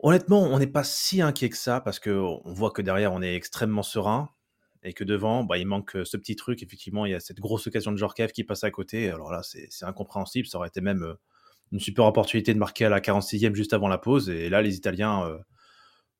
honnêtement, 0.00 0.42
on 0.42 0.58
n'est 0.58 0.66
pas 0.66 0.84
si 0.84 1.22
inquiet 1.22 1.50
que 1.50 1.56
ça 1.56 1.80
parce 1.80 2.00
qu'on 2.00 2.42
voit 2.44 2.72
que 2.72 2.82
derrière, 2.82 3.12
on 3.12 3.22
est 3.22 3.34
extrêmement 3.34 3.84
serein 3.84 4.28
et 4.82 4.92
que 4.92 5.04
devant, 5.04 5.44
bah, 5.44 5.58
il 5.58 5.66
manque 5.66 5.96
ce 6.04 6.16
petit 6.16 6.34
truc. 6.34 6.62
Effectivement, 6.62 7.06
il 7.06 7.12
y 7.12 7.14
a 7.14 7.20
cette 7.20 7.38
grosse 7.38 7.66
occasion 7.66 7.92
de 7.92 7.96
Jorkaev 7.96 8.32
qui 8.32 8.42
passe 8.42 8.64
à 8.64 8.70
côté. 8.70 9.10
Alors 9.10 9.30
là, 9.30 9.42
c'est 9.42 9.84
incompréhensible. 9.84 10.48
Ça 10.48 10.58
aurait 10.58 10.68
été 10.68 10.80
même 10.80 11.14
une 11.72 11.80
super 11.80 12.04
opportunité 12.04 12.52
de 12.54 12.58
marquer 12.58 12.86
à 12.86 12.88
la 12.88 13.00
46e 13.00 13.54
juste 13.54 13.72
avant 13.72 13.88
la 13.88 13.98
pause. 13.98 14.28
Et 14.28 14.48
là, 14.48 14.62
les 14.62 14.76
Italiens, 14.76 15.24
euh, 15.26 15.38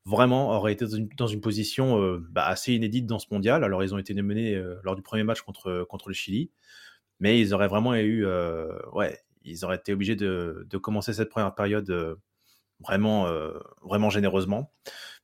vraiment, 0.04 0.56
auraient 0.56 0.72
été 0.72 0.84
dans 1.16 1.26
une, 1.26 1.40
position 1.40 2.00
euh, 2.00 2.24
bah, 2.30 2.46
assez 2.46 2.72
inédite 2.72 3.06
dans 3.06 3.18
ce 3.18 3.26
mondial. 3.30 3.64
Alors, 3.64 3.82
ils 3.82 3.94
ont 3.94 3.98
été 3.98 4.14
menés 4.14 4.54
euh, 4.54 4.80
lors 4.84 4.96
du 4.96 5.02
premier 5.02 5.24
match 5.24 5.42
contre, 5.42 5.84
contre 5.88 6.08
le 6.08 6.14
Chili. 6.14 6.50
Mais 7.20 7.38
ils 7.38 7.54
auraient 7.54 7.68
vraiment 7.68 7.94
eu. 7.94 8.26
ouais, 8.92 9.18
ils 9.44 9.64
auraient 9.64 9.76
été 9.76 9.92
obligés 9.92 10.16
de, 10.16 10.66
de 10.68 10.78
commencer 10.78 11.12
cette 11.12 11.28
première 11.28 11.54
période 11.54 12.18
vraiment, 12.80 13.28
vraiment 13.82 14.10
généreusement. 14.10 14.72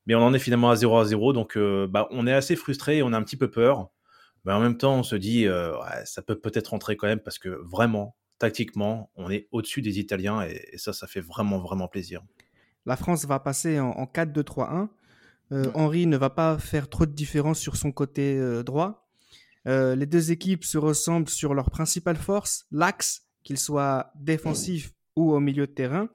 Mais 0.07 0.15
on 0.15 0.21
en 0.23 0.35
est 0.35 0.39
finalement 0.39 0.71
à 0.71 0.77
0 0.77 0.99
à 0.99 1.05
0. 1.05 1.33
Donc, 1.33 1.59
bah, 1.59 2.07
on 2.11 2.27
est 2.27 2.33
assez 2.33 2.57
frustré 2.57 3.03
on 3.03 3.13
a 3.13 3.19
un 3.19 3.23
petit 3.23 3.37
peu 3.37 3.51
peur. 3.51 3.89
Mais 4.45 4.53
en 4.53 4.61
même 4.61 4.77
temps, 4.77 4.97
on 4.97 5.03
se 5.03 5.17
dit, 5.17 5.49
ouais, 5.49 6.05
ça 6.05 6.23
peut 6.23 6.39
peut-être 6.39 6.69
rentrer 6.69 6.97
quand 6.97 7.07
même 7.07 7.21
parce 7.21 7.39
que 7.39 7.49
vraiment, 7.49 8.17
tactiquement, 8.39 9.11
on 9.17 9.31
est 9.31 9.49
au-dessus 9.53 9.83
des 9.83 9.99
Italiens 9.99 10.43
et, 10.43 10.77
ça, 10.77 10.93
ça 10.93 11.07
fait 11.07 11.21
vraiment, 11.21 11.59
vraiment 11.59 11.89
plaisir. 11.89 12.23
La 12.85 12.97
France 12.97 13.25
va 13.25 13.41
passer 13.41 13.81
en, 13.81 14.05
4-2-3-1. 14.05 14.89
Euh, 15.53 15.71
Henri 15.75 16.07
ne 16.07 16.17
va 16.17 16.31
pas 16.31 16.59
faire 16.59 16.89
trop 16.89 17.07
de 17.07 17.13
différence 17.13 17.59
sur 17.59 17.77
son 17.77 17.93
côté 17.93 18.37
euh, 18.37 18.63
droit. 18.63 19.06
Euh, 19.67 19.95
les 19.97 20.07
deux 20.07 20.31
équipes 20.31 20.65
se 20.65 20.79
ressemblent 20.79 21.29
sur 21.29 21.55
leur 21.55 21.71
principale 21.71 22.17
force, 22.17 22.67
l'axe, 22.71 23.23
qu'il 23.43 23.59
soit 23.59 24.13
défensif 24.17 24.93
ou 25.17 25.33
au 25.33 25.41
milieu 25.41 25.67
de 25.67 25.73
terrain. 25.73 26.09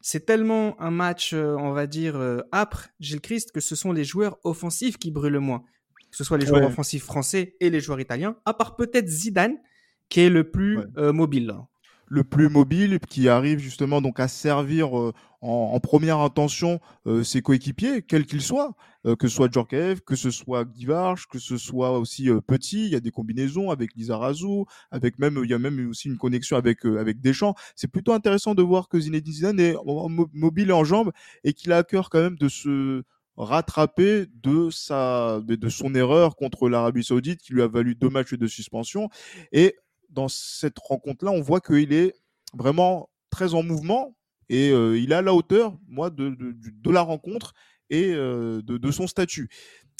C'est 0.00 0.24
tellement 0.24 0.80
un 0.80 0.90
match, 0.90 1.34
on 1.34 1.72
va 1.72 1.86
dire, 1.86 2.42
âpre, 2.52 2.88
Gilles 3.00 3.20
Christ, 3.20 3.52
que 3.52 3.60
ce 3.60 3.76
sont 3.76 3.92
les 3.92 4.04
joueurs 4.04 4.38
offensifs 4.44 4.96
qui 4.96 5.10
brûlent 5.10 5.32
le 5.32 5.40
moins. 5.40 5.62
Que 6.10 6.16
ce 6.16 6.24
soit 6.24 6.38
les 6.38 6.46
joueurs 6.46 6.64
offensifs 6.64 7.04
français 7.04 7.56
et 7.60 7.70
les 7.70 7.80
joueurs 7.80 8.00
italiens, 8.00 8.36
à 8.46 8.54
part 8.54 8.76
peut-être 8.76 9.08
Zidane, 9.08 9.58
qui 10.08 10.20
est 10.20 10.30
le 10.30 10.50
plus 10.50 10.80
euh, 10.96 11.12
mobile. 11.12 11.54
Le 12.12 12.24
plus 12.24 12.48
mobile, 12.48 12.98
qui 13.08 13.28
arrive 13.28 13.60
justement 13.60 14.02
donc 14.02 14.18
à 14.18 14.26
servir 14.26 14.98
euh, 14.98 15.12
en, 15.40 15.78
première 15.78 16.18
intention 16.18 16.80
euh, 17.06 17.22
ses 17.22 17.40
coéquipiers, 17.40 18.02
quels 18.02 18.26
qu'ils 18.26 18.42
soient, 18.42 18.74
que 19.04 19.28
ce 19.28 19.36
soit 19.36 19.50
Djorkaeff, 19.50 20.00
que 20.02 20.16
ce 20.16 20.30
soit 20.30 20.64
Guivarch, 20.64 21.26
que 21.28 21.38
ce 21.38 21.56
soit 21.56 21.98
aussi 21.98 22.28
Petit, 22.46 22.86
il 22.86 22.90
y 22.90 22.96
a 22.96 23.00
des 23.00 23.12
combinaisons 23.12 23.70
avec 23.70 23.94
Lizarazu, 23.94 24.64
avec 24.90 25.18
même 25.18 25.40
il 25.42 25.48
y 25.48 25.54
a 25.54 25.58
même 25.58 25.88
aussi 25.88 26.08
une 26.08 26.18
connexion 26.18 26.56
avec 26.56 26.84
avec 26.84 27.20
Deschamps. 27.20 27.54
C'est 27.76 27.88
plutôt 27.88 28.12
intéressant 28.12 28.54
de 28.54 28.62
voir 28.62 28.88
que 28.88 29.00
Zinedine 29.00 29.32
Zidane 29.32 29.60
est 29.60 29.76
mobile 30.34 30.72
en 30.72 30.84
jambes 30.84 31.12
et 31.44 31.54
qu'il 31.54 31.72
a 31.72 31.78
à 31.78 31.82
cœur 31.84 32.10
quand 32.10 32.20
même 32.20 32.36
de 32.36 32.48
se 32.48 33.02
rattraper 33.36 34.26
de 34.42 34.68
sa 34.70 35.40
de 35.46 35.68
son 35.68 35.94
erreur 35.94 36.36
contre 36.36 36.68
l'Arabie 36.68 37.04
Saoudite 37.04 37.40
qui 37.40 37.54
lui 37.54 37.62
a 37.62 37.68
valu 37.68 37.94
deux 37.94 38.10
matchs 38.10 38.34
de 38.34 38.46
suspension 38.46 39.08
et 39.52 39.76
dans 40.10 40.28
cette 40.28 40.78
rencontre-là, 40.78 41.30
on 41.30 41.40
voit 41.40 41.60
qu'il 41.60 41.92
est 41.92 42.14
vraiment 42.54 43.10
très 43.30 43.54
en 43.54 43.62
mouvement, 43.62 44.16
et 44.48 44.70
il 44.70 45.12
est 45.12 45.14
à 45.14 45.22
la 45.22 45.32
hauteur, 45.32 45.78
moi, 45.86 46.10
de, 46.10 46.36
la 46.90 47.02
rencontre 47.02 47.54
et 47.88 48.12
de, 48.12 48.60
de, 48.60 48.90
son 48.90 49.06
statut. 49.06 49.48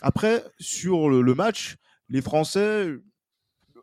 Après, 0.02 0.42
sur 0.58 1.08
le, 1.08 1.34
match, 1.34 1.76
les 2.08 2.20
Français 2.20 2.88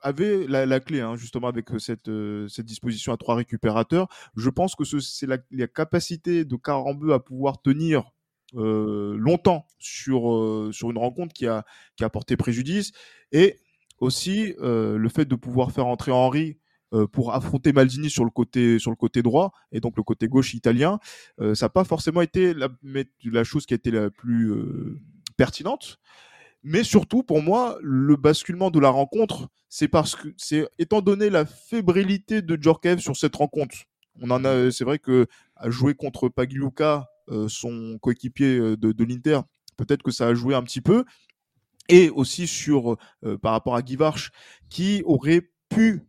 avaient 0.02 0.46
la, 0.48 0.80
clé, 0.82 1.00
hein, 1.00 1.16
justement, 1.16 1.48
avec 1.48 1.70
cette, 1.80 2.12
cette 2.50 2.66
disposition 2.66 3.14
à 3.14 3.18
trois 3.18 3.36
récupérateurs. 3.36 4.10
Je 4.36 4.50
pense 4.50 4.76
que 4.76 4.84
c'est 4.84 5.28
la, 5.28 5.68
capacité 5.68 6.44
de 6.44 6.56
Carambeu 6.58 7.14
à 7.14 7.20
pouvoir 7.20 7.62
tenir 7.62 8.12
longtemps 8.54 9.66
sur, 9.80 10.70
sur 10.74 10.92
une 10.92 10.98
rencontre 10.98 11.34
qui 11.34 11.48
a, 11.48 11.64
qui 11.96 12.04
a 12.04 12.10
porté 12.10 12.36
préjudice. 12.36 12.92
Et 13.32 13.60
aussi 14.00 14.54
le 14.60 15.10
fait 15.10 15.26
de 15.26 15.36
pouvoir 15.36 15.72
faire 15.72 15.88
entrer 15.88 16.12
Henri 16.12 16.58
pour 17.12 17.34
affronter 17.34 17.74
Maldini 17.74 18.10
sur 18.10 18.24
le 18.24 18.30
côté 18.30 18.80
sur 18.80 18.92
le 18.92 18.96
côté 18.96 19.22
droit 19.22 19.52
et 19.72 19.82
donc 19.82 19.98
le 19.98 20.04
côté 20.04 20.28
gauche 20.28 20.54
italien, 20.54 21.00
ça 21.40 21.66
n'a 21.66 21.70
pas 21.70 21.84
forcément 21.84 22.22
été 22.22 22.54
la, 22.54 23.44
chose 23.44 23.66
qui 23.66 23.74
a 23.74 23.76
été 23.76 23.92
la 23.92 24.10
plus 24.10 24.54
pertinente. 25.36 26.00
Mais 26.64 26.84
surtout, 26.84 27.24
pour 27.24 27.42
moi, 27.42 27.78
le 27.82 28.16
basculement 28.16 28.72
de 28.72 28.80
la 28.80 28.90
rencontre, 28.90 29.48
c'est 29.70 29.88
parce 29.88 30.16
que 30.16 30.30
c'est 30.38 30.68
étant 30.80 31.02
donné 31.02 31.30
la 31.30 31.46
fébrilité 31.46 32.42
de 32.42 32.58
Djorkaeff 32.62 33.00
sur 33.00 33.16
cette 33.16 33.36
rencontre. 33.36 33.76
On 34.22 34.32
en 34.32 34.44
a, 34.44 34.72
c'est 34.72 34.84
vrai 34.84 35.00
que 35.00 35.28
à 35.56 35.70
jouer 35.70 35.94
contre 35.94 36.30
Pagliuca, 36.30 37.08
son 37.48 37.98
coéquipier 38.02 38.78
de 38.78 39.04
l'Inter, 39.04 39.42
peut-être 39.78 40.04
que 40.04 40.12
ça 40.12 40.28
a 40.28 40.34
joué 40.34 40.56
un 40.56 40.64
petit 40.64 40.82
peu, 40.82 41.06
et 41.90 42.10
aussi 42.10 42.48
sur 42.48 42.98
par 43.42 43.52
rapport 43.54 43.76
à 43.76 43.82
Guy 43.82 43.98
qui 44.70 45.02
aurait 45.06 45.50
pu 45.70 46.04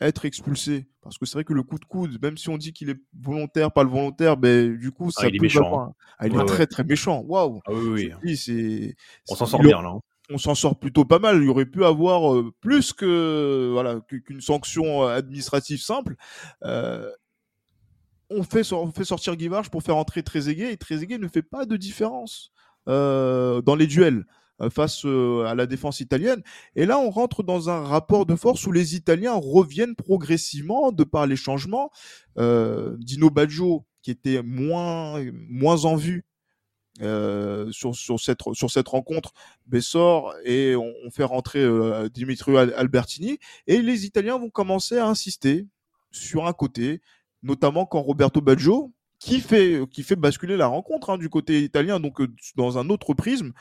être 0.00 0.24
expulsé 0.24 0.86
parce 1.02 1.18
que 1.18 1.26
c'est 1.26 1.34
vrai 1.34 1.44
que 1.44 1.52
le 1.52 1.62
coup 1.62 1.78
de 1.78 1.84
coude 1.84 2.20
même 2.22 2.36
si 2.36 2.48
on 2.48 2.58
dit 2.58 2.72
qu'il 2.72 2.90
est 2.90 3.00
volontaire 3.18 3.72
pas 3.72 3.82
le 3.82 3.90
volontaire 3.90 4.36
ben 4.36 4.76
du 4.76 4.90
coup 4.92 5.10
ça 5.10 5.22
ah, 5.24 5.28
il 5.28 5.36
est 5.36 5.40
méchant 5.40 5.80
hein. 5.80 5.92
ah, 6.18 6.26
il 6.26 6.34
est 6.34 6.44
très 6.44 6.66
très 6.66 6.84
méchant 6.84 7.22
waouh 7.26 7.60
ah, 7.66 7.72
oui, 7.72 8.10
oui. 8.22 8.36
c'est 8.36 8.96
on 9.28 9.34
s'en 9.34 9.46
sort 9.46 9.60
bien 9.60 9.82
là 9.82 9.90
hein. 9.90 10.00
on 10.30 10.38
s'en 10.38 10.54
sort 10.54 10.78
plutôt 10.78 11.04
pas 11.04 11.18
mal 11.18 11.42
il 11.42 11.48
aurait 11.48 11.66
pu 11.66 11.84
avoir 11.84 12.42
plus 12.60 12.92
que 12.92 13.70
voilà 13.72 14.00
qu'une 14.08 14.40
sanction 14.40 15.06
administrative 15.06 15.80
simple 15.80 16.16
euh, 16.64 17.10
on 18.30 18.42
fait, 18.44 18.72
on 18.72 18.90
fait 18.92 19.04
sortir 19.04 19.36
Guy 19.36 19.48
pour 19.70 19.82
faire 19.82 19.96
entrer 19.96 20.22
Trezeguet 20.22 20.72
et 20.72 20.76
Trezeguet 20.76 21.18
ne 21.18 21.28
fait 21.28 21.42
pas 21.42 21.66
de 21.66 21.76
différence 21.76 22.52
euh, 22.88 23.60
dans 23.60 23.74
les 23.74 23.86
duels. 23.86 24.24
Euh, 24.62 24.68
face 24.68 25.04
euh, 25.06 25.44
à 25.46 25.54
la 25.54 25.66
défense 25.66 26.00
italienne. 26.00 26.42
Et 26.76 26.84
là, 26.84 26.98
on 26.98 27.10
rentre 27.10 27.42
dans 27.42 27.70
un 27.70 27.80
rapport 27.80 28.26
de 28.26 28.34
force 28.34 28.66
où 28.66 28.72
les 28.72 28.94
Italiens 28.94 29.34
reviennent 29.34 29.96
progressivement 29.96 30.92
de 30.92 31.04
par 31.04 31.26
les 31.26 31.36
changements. 31.36 31.90
Euh, 32.38 32.94
Dino 32.98 33.30
Baggio, 33.30 33.86
qui 34.02 34.10
était 34.10 34.42
moins, 34.42 35.22
moins 35.48 35.84
en 35.84 35.96
vue 35.96 36.24
sur, 37.00 37.94
sur, 37.94 38.20
cette, 38.20 38.40
sur 38.52 38.70
cette 38.70 38.88
rencontre, 38.88 39.32
Bessor 39.66 40.34
et 40.44 40.76
on, 40.76 41.10
fait 41.10 41.24
rentrer 41.24 41.66
Dimitri 42.10 42.54
Albertini. 42.58 43.38
Et 43.66 43.80
les 43.80 44.04
Italiens 44.04 44.36
vont 44.36 44.50
commencer 44.50 44.98
à 44.98 45.06
insister 45.06 45.66
sur 46.10 46.46
un 46.46 46.52
côté, 46.52 47.00
notamment 47.42 47.86
quand 47.86 48.02
Roberto 48.02 48.42
Baggio, 48.42 48.92
qui 49.18 49.40
fait, 49.40 49.80
qui 49.90 50.02
fait 50.02 50.16
basculer 50.16 50.58
la 50.58 50.66
rencontre 50.66 51.10
hein, 51.10 51.16
du 51.16 51.30
côté 51.30 51.62
italien, 51.62 52.00
donc 52.00 52.20
dans 52.56 52.76
un 52.76 52.90
autre 52.90 53.14
prisme, 53.14 53.52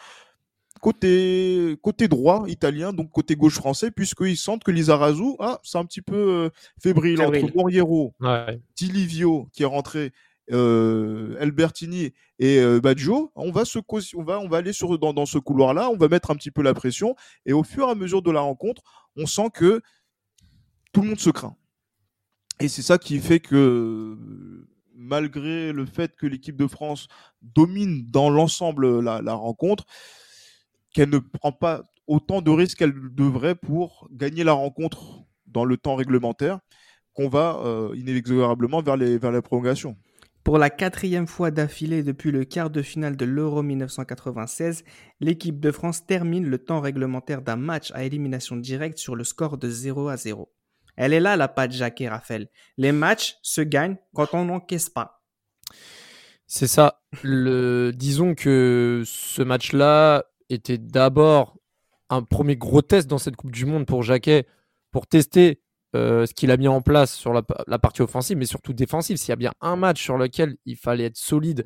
côté, 0.79 1.77
côté 1.81 2.07
droit 2.07 2.45
italien, 2.47 2.93
donc 2.93 3.11
côté 3.11 3.35
gauche 3.35 3.55
français, 3.55 3.91
puisqu'ils 3.91 4.37
sentent 4.37 4.63
que 4.63 4.71
Lizarazu, 4.71 5.35
ah, 5.39 5.59
c'est 5.63 5.77
un 5.77 5.85
petit 5.85 6.01
peu 6.01 6.15
euh, 6.15 6.49
fébrile 6.81 7.21
entre 7.21 7.55
Moriero, 7.55 8.13
ouais. 8.19 8.59
Dilivio 8.75 9.47
qui 9.53 9.63
est 9.63 9.67
rentré, 9.67 10.11
euh, 10.51 11.35
Albertini 11.39 12.13
et 12.39 12.57
euh, 12.59 12.79
Baggio. 12.79 13.31
On 13.35 13.51
va, 13.51 13.65
se, 13.65 13.79
on, 14.15 14.23
va, 14.23 14.39
on 14.39 14.47
va 14.47 14.57
aller 14.57 14.73
sur, 14.73 14.97
dans, 14.97 15.13
dans 15.13 15.25
ce 15.25 15.37
couloir-là, 15.37 15.89
on 15.89 15.97
va 15.97 16.07
mettre 16.07 16.31
un 16.31 16.35
petit 16.35 16.51
peu 16.51 16.63
la 16.63 16.73
pression, 16.73 17.15
et 17.45 17.53
au 17.53 17.63
fur 17.63 17.87
et 17.87 17.91
à 17.91 17.95
mesure 17.95 18.21
de 18.21 18.31
la 18.31 18.41
rencontre, 18.41 18.81
on 19.15 19.25
sent 19.25 19.49
que 19.53 19.81
tout 20.91 21.01
le 21.01 21.09
monde 21.09 21.19
se 21.19 21.29
craint. 21.29 21.55
Et 22.59 22.67
c'est 22.67 22.81
ça 22.81 22.97
qui 22.97 23.19
fait 23.19 23.39
que 23.39 24.17
malgré 24.95 25.71
le 25.71 25.85
fait 25.85 26.15
que 26.15 26.25
l'équipe 26.27 26.57
de 26.57 26.67
France 26.67 27.07
domine 27.41 28.05
dans 28.09 28.29
l'ensemble 28.29 28.99
la, 28.99 29.21
la 29.21 29.33
rencontre, 29.33 29.85
qu'elle 30.93 31.09
ne 31.09 31.19
prend 31.19 31.51
pas 31.51 31.83
autant 32.07 32.41
de 32.41 32.49
risques 32.49 32.79
qu'elle 32.79 32.95
devrait 33.13 33.55
pour 33.55 34.07
gagner 34.11 34.43
la 34.43 34.53
rencontre 34.53 35.23
dans 35.45 35.65
le 35.65 35.77
temps 35.77 35.95
réglementaire, 35.95 36.59
qu'on 37.13 37.29
va 37.29 37.59
euh, 37.63 37.93
inexorablement 37.95 38.81
vers 38.81 38.97
les, 38.97 39.17
vers 39.17 39.31
les 39.31 39.41
prolongations. 39.41 39.95
Pour 40.43 40.57
la 40.57 40.69
quatrième 40.69 41.27
fois 41.27 41.51
d'affilée 41.51 42.01
depuis 42.01 42.31
le 42.31 42.45
quart 42.45 42.69
de 42.69 42.81
finale 42.81 43.17
de 43.17 43.25
l'Euro 43.25 43.61
1996, 43.61 44.83
l'équipe 45.19 45.59
de 45.59 45.71
France 45.71 46.05
termine 46.05 46.45
le 46.45 46.57
temps 46.57 46.79
réglementaire 46.79 47.41
d'un 47.41 47.57
match 47.57 47.91
à 47.93 48.03
élimination 48.03 48.55
directe 48.55 48.97
sur 48.97 49.15
le 49.15 49.23
score 49.23 49.57
de 49.57 49.69
0 49.69 50.07
à 50.07 50.17
0. 50.17 50.51
Elle 50.95 51.13
est 51.13 51.19
là 51.19 51.37
la 51.37 51.47
patte 51.47 51.71
Jacques 51.71 52.03
Raphaël. 52.07 52.49
Les 52.77 52.91
matchs 52.91 53.37
se 53.41 53.61
gagnent 53.61 53.97
quand 54.13 54.33
on 54.33 54.45
n'encaisse 54.45 54.89
pas. 54.89 55.23
C'est 56.47 56.67
ça. 56.67 57.01
Le... 57.21 57.91
Disons 57.93 58.33
que 58.33 59.03
ce 59.05 59.43
match-là, 59.43 60.25
était 60.49 60.77
d'abord 60.77 61.57
un 62.09 62.23
premier 62.23 62.55
gros 62.55 62.81
test 62.81 63.07
dans 63.07 63.17
cette 63.17 63.35
Coupe 63.35 63.51
du 63.51 63.65
Monde 63.65 63.85
pour 63.85 64.03
Jacquet, 64.03 64.47
pour 64.91 65.07
tester 65.07 65.61
euh, 65.95 66.25
ce 66.25 66.33
qu'il 66.33 66.51
a 66.51 66.57
mis 66.57 66.67
en 66.67 66.81
place 66.81 67.13
sur 67.13 67.33
la, 67.33 67.41
partie 67.79 68.01
offensive, 68.01 68.37
mais 68.37 68.45
surtout 68.45 68.73
défensive. 68.73 69.17
S'il 69.17 69.29
y 69.29 69.33
a 69.33 69.37
bien 69.37 69.53
un 69.61 69.75
match 69.75 70.01
sur 70.01 70.17
lequel 70.17 70.55
il 70.65 70.75
fallait 70.75 71.05
être 71.05 71.17
solide 71.17 71.65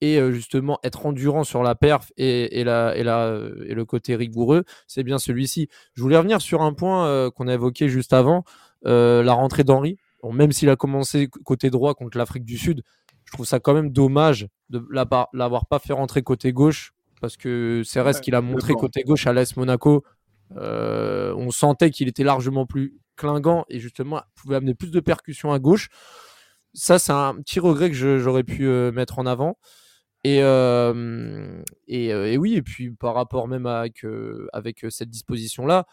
et 0.00 0.18
euh, 0.18 0.32
justement 0.32 0.78
être 0.82 1.06
endurant 1.06 1.44
sur 1.44 1.62
la 1.62 1.74
perf 1.74 2.12
et, 2.16 2.60
et, 2.60 2.64
la, 2.64 2.96
et, 2.96 3.02
la, 3.02 3.40
et 3.66 3.74
le 3.74 3.84
côté 3.84 4.16
rigoureux, 4.16 4.64
c'est 4.86 5.04
bien 5.04 5.18
celui-ci. 5.18 5.68
Je 5.94 6.02
voulais 6.02 6.16
revenir 6.16 6.42
sur 6.42 6.62
un 6.62 6.74
point 6.74 7.06
euh, 7.06 7.30
qu'on 7.30 7.48
a 7.48 7.54
évoqué 7.54 7.88
juste 7.88 8.12
avant, 8.12 8.44
la 8.84 9.32
rentrée 9.32 9.64
d'Henri. 9.64 9.96
même 10.32 10.52
s'il 10.52 10.68
a 10.68 10.76
commencé 10.76 11.28
côté 11.44 11.70
droit 11.70 11.94
contre 11.94 12.18
l'Afrique 12.18 12.44
du 12.44 12.58
Sud, 12.58 12.82
je 13.24 13.32
trouve 13.32 13.46
ça 13.46 13.60
quand 13.60 13.74
même 13.74 13.90
dommage 13.90 14.48
de 14.70 14.84
l'avoir 14.90 15.66
pas 15.66 15.78
fait 15.78 15.92
rentrer 15.92 16.22
côté 16.22 16.52
gauche 16.52 16.91
parce 17.22 17.36
que 17.36 17.82
c'est 17.84 18.20
qu'il 18.20 18.34
a 18.34 18.40
montré 18.40 18.74
côté 18.74 19.04
gauche 19.04 19.28
à 19.28 19.32
l'AS 19.32 19.56
Monaco. 19.56 20.02
Euh, 20.56 21.32
on 21.36 21.52
sentait 21.52 21.90
qu'il 21.90 22.08
était 22.08 22.24
largement 22.24 22.66
plus 22.66 22.98
clingant 23.14 23.64
et 23.68 23.78
justement 23.78 24.20
pouvait 24.34 24.56
amener 24.56 24.74
plus 24.74 24.90
de 24.90 24.98
percussions 24.98 25.52
à 25.52 25.60
gauche. 25.60 25.88
Ça, 26.74 26.98
c'est 26.98 27.12
un 27.12 27.36
petit 27.36 27.60
regret 27.60 27.90
que 27.90 28.18
j'aurais 28.18 28.42
pu 28.42 28.66
euh, 28.66 28.90
mettre 28.90 29.20
en 29.20 29.26
avant. 29.26 29.56
Et, 30.24 30.40
euh, 30.42 31.62
et, 31.86 32.36
oui, 32.36 32.56
et 32.56 32.62
puis 32.62 32.90
par 32.90 33.14
rapport 33.14 33.46
même 33.46 33.66
avec, 33.66 34.04
avec 34.52 34.84
cette 34.90 35.08
disposition-là, 35.08 35.86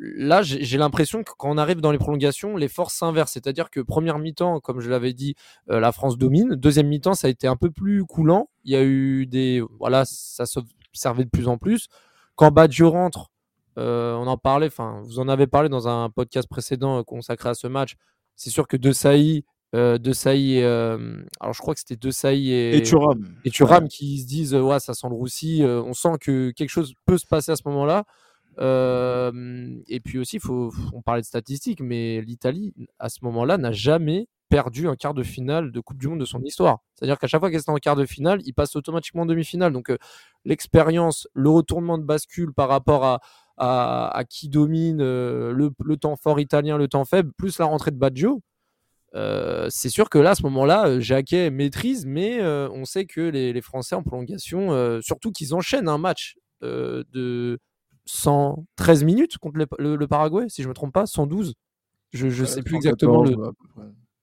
là, 0.00 0.42
j'ai 0.42 0.78
l'impression 0.78 1.22
que 1.22 1.32
quand 1.36 1.50
on 1.50 1.58
arrive 1.58 1.80
dans 1.80 1.92
les 1.92 1.98
prolongations, 1.98 2.56
les 2.56 2.68
forces 2.68 2.94
s'inversent. 2.94 3.32
C'est-à-dire 3.32 3.70
que 3.70 3.80
première 3.80 4.18
mi-temps, 4.18 4.60
comme 4.60 4.80
je 4.80 4.88
l'avais 4.90 5.12
dit, 5.12 5.34
euh, 5.70 5.78
la 5.78 5.92
France 5.92 6.16
domine. 6.16 6.54
Deuxième 6.54 6.88
mi-temps, 6.88 7.14
ça 7.14 7.26
a 7.26 7.30
été 7.30 7.46
un 7.46 7.56
peu 7.56 7.70
plus 7.70 8.04
coulant. 8.04 8.48
Il 8.64 8.72
y 8.72 8.76
a 8.76 8.82
eu 8.82 9.26
des. 9.26 9.62
Voilà, 9.78 10.04
ça 10.06 10.46
se 10.46 10.60
servait 10.92 11.24
de 11.24 11.30
plus 11.30 11.48
en 11.48 11.58
plus. 11.58 11.88
Quand 12.34 12.50
Baggio 12.50 12.90
rentre, 12.90 13.30
euh, 13.78 14.14
on 14.14 14.26
en 14.26 14.38
parlait, 14.38 14.68
enfin, 14.68 15.02
vous 15.04 15.18
en 15.18 15.28
avez 15.28 15.46
parlé 15.46 15.68
dans 15.68 15.86
un 15.86 16.08
podcast 16.08 16.48
précédent 16.48 16.98
euh, 16.98 17.02
consacré 17.02 17.50
à 17.50 17.54
ce 17.54 17.66
match. 17.66 17.96
C'est 18.36 18.50
sûr 18.50 18.66
que 18.66 18.78
De 18.78 18.92
Sailly, 18.92 19.44
De 19.74 20.12
Sailly 20.12 20.56
et. 20.56 20.64
alors, 20.64 21.52
je 21.52 21.60
crois 21.60 21.74
que 21.74 21.80
c'était 21.80 21.96
De 21.96 22.10
Sailly 22.10 22.52
et. 22.52 22.76
Et 22.76 22.82
Thuram. 22.82 23.36
Et 23.44 23.50
Thuram 23.50 23.86
qui 23.86 24.18
se 24.18 24.26
disent, 24.26 24.54
ouais, 24.54 24.80
ça 24.80 24.94
sent 24.94 25.08
le 25.10 25.14
roussi. 25.14 25.62
on 25.62 25.92
sent 25.92 26.16
que 26.20 26.50
quelque 26.52 26.70
chose 26.70 26.94
peut 27.04 27.18
se 27.18 27.26
passer 27.26 27.52
à 27.52 27.56
ce 27.56 27.62
moment-là 27.66 28.04
et 28.60 30.00
puis 30.04 30.18
aussi, 30.18 30.38
faut, 30.38 30.72
on 30.92 31.02
parlait 31.02 31.22
de 31.22 31.26
statistiques, 31.26 31.80
mais 31.80 32.20
l'Italie, 32.20 32.74
à 32.98 33.08
ce 33.08 33.18
moment-là, 33.22 33.58
n'a 33.58 33.72
jamais 33.72 34.28
perdu 34.50 34.88
un 34.88 34.96
quart 34.96 35.14
de 35.14 35.22
finale 35.22 35.70
de 35.70 35.80
Coupe 35.80 35.96
du 35.96 36.08
Monde 36.08 36.20
de 36.20 36.24
son 36.24 36.42
histoire. 36.42 36.80
C'est-à-dire 36.94 37.18
qu'à 37.18 37.28
chaque 37.28 37.40
fois 37.40 37.50
qu'elle 37.50 37.60
est 37.60 37.68
en 37.70 37.76
quart 37.76 37.96
de 37.96 38.04
finale, 38.04 38.40
il 38.44 38.52
passe 38.52 38.76
automatiquement 38.76 39.22
en 39.22 39.26
demi-finale. 39.26 39.72
Donc 39.72 39.92
l'expérience, 40.44 41.28
le 41.34 41.48
retournement 41.48 41.98
de 41.98 42.02
bascule 42.02 42.52
par 42.52 42.68
rapport 42.68 43.04
à, 43.04 43.20
à, 43.56 44.24
qui 44.24 44.48
domine 44.48 44.98
le, 44.98 45.70
le, 45.78 45.96
temps 45.96 46.16
fort 46.16 46.40
italien, 46.40 46.76
le 46.76 46.88
temps 46.88 47.04
faible, 47.04 47.32
plus 47.32 47.58
la 47.58 47.66
rentrée 47.66 47.92
de 47.92 47.96
Baggio, 47.96 48.42
c'est 49.14 49.88
sûr 49.88 50.10
que 50.10 50.18
là, 50.18 50.30
à 50.30 50.34
ce 50.34 50.42
moment-là, 50.42 50.98
Jacquet 50.98 51.50
maîtrise, 51.50 52.04
mais 52.04 52.42
on 52.42 52.84
sait 52.84 53.06
que 53.06 53.20
les 53.20 53.62
Français 53.62 53.94
en 53.94 54.02
prolongation, 54.02 55.00
surtout 55.00 55.30
qu'ils 55.30 55.54
enchaînent 55.54 55.88
un 55.88 55.98
match 55.98 56.36
de 56.60 57.58
113 58.10 59.04
minutes 59.04 59.38
contre 59.38 59.64
le, 59.78 60.06
Paraguay, 60.06 60.46
si 60.48 60.62
je 60.62 60.66
ne 60.66 60.70
me 60.70 60.74
trompe 60.74 60.92
pas, 60.92 61.06
112. 61.06 61.54
Je 62.12 62.26
ne 62.26 62.44
sais 62.44 62.62
plus 62.62 62.76
exactement 62.76 63.22
le. 63.22 63.36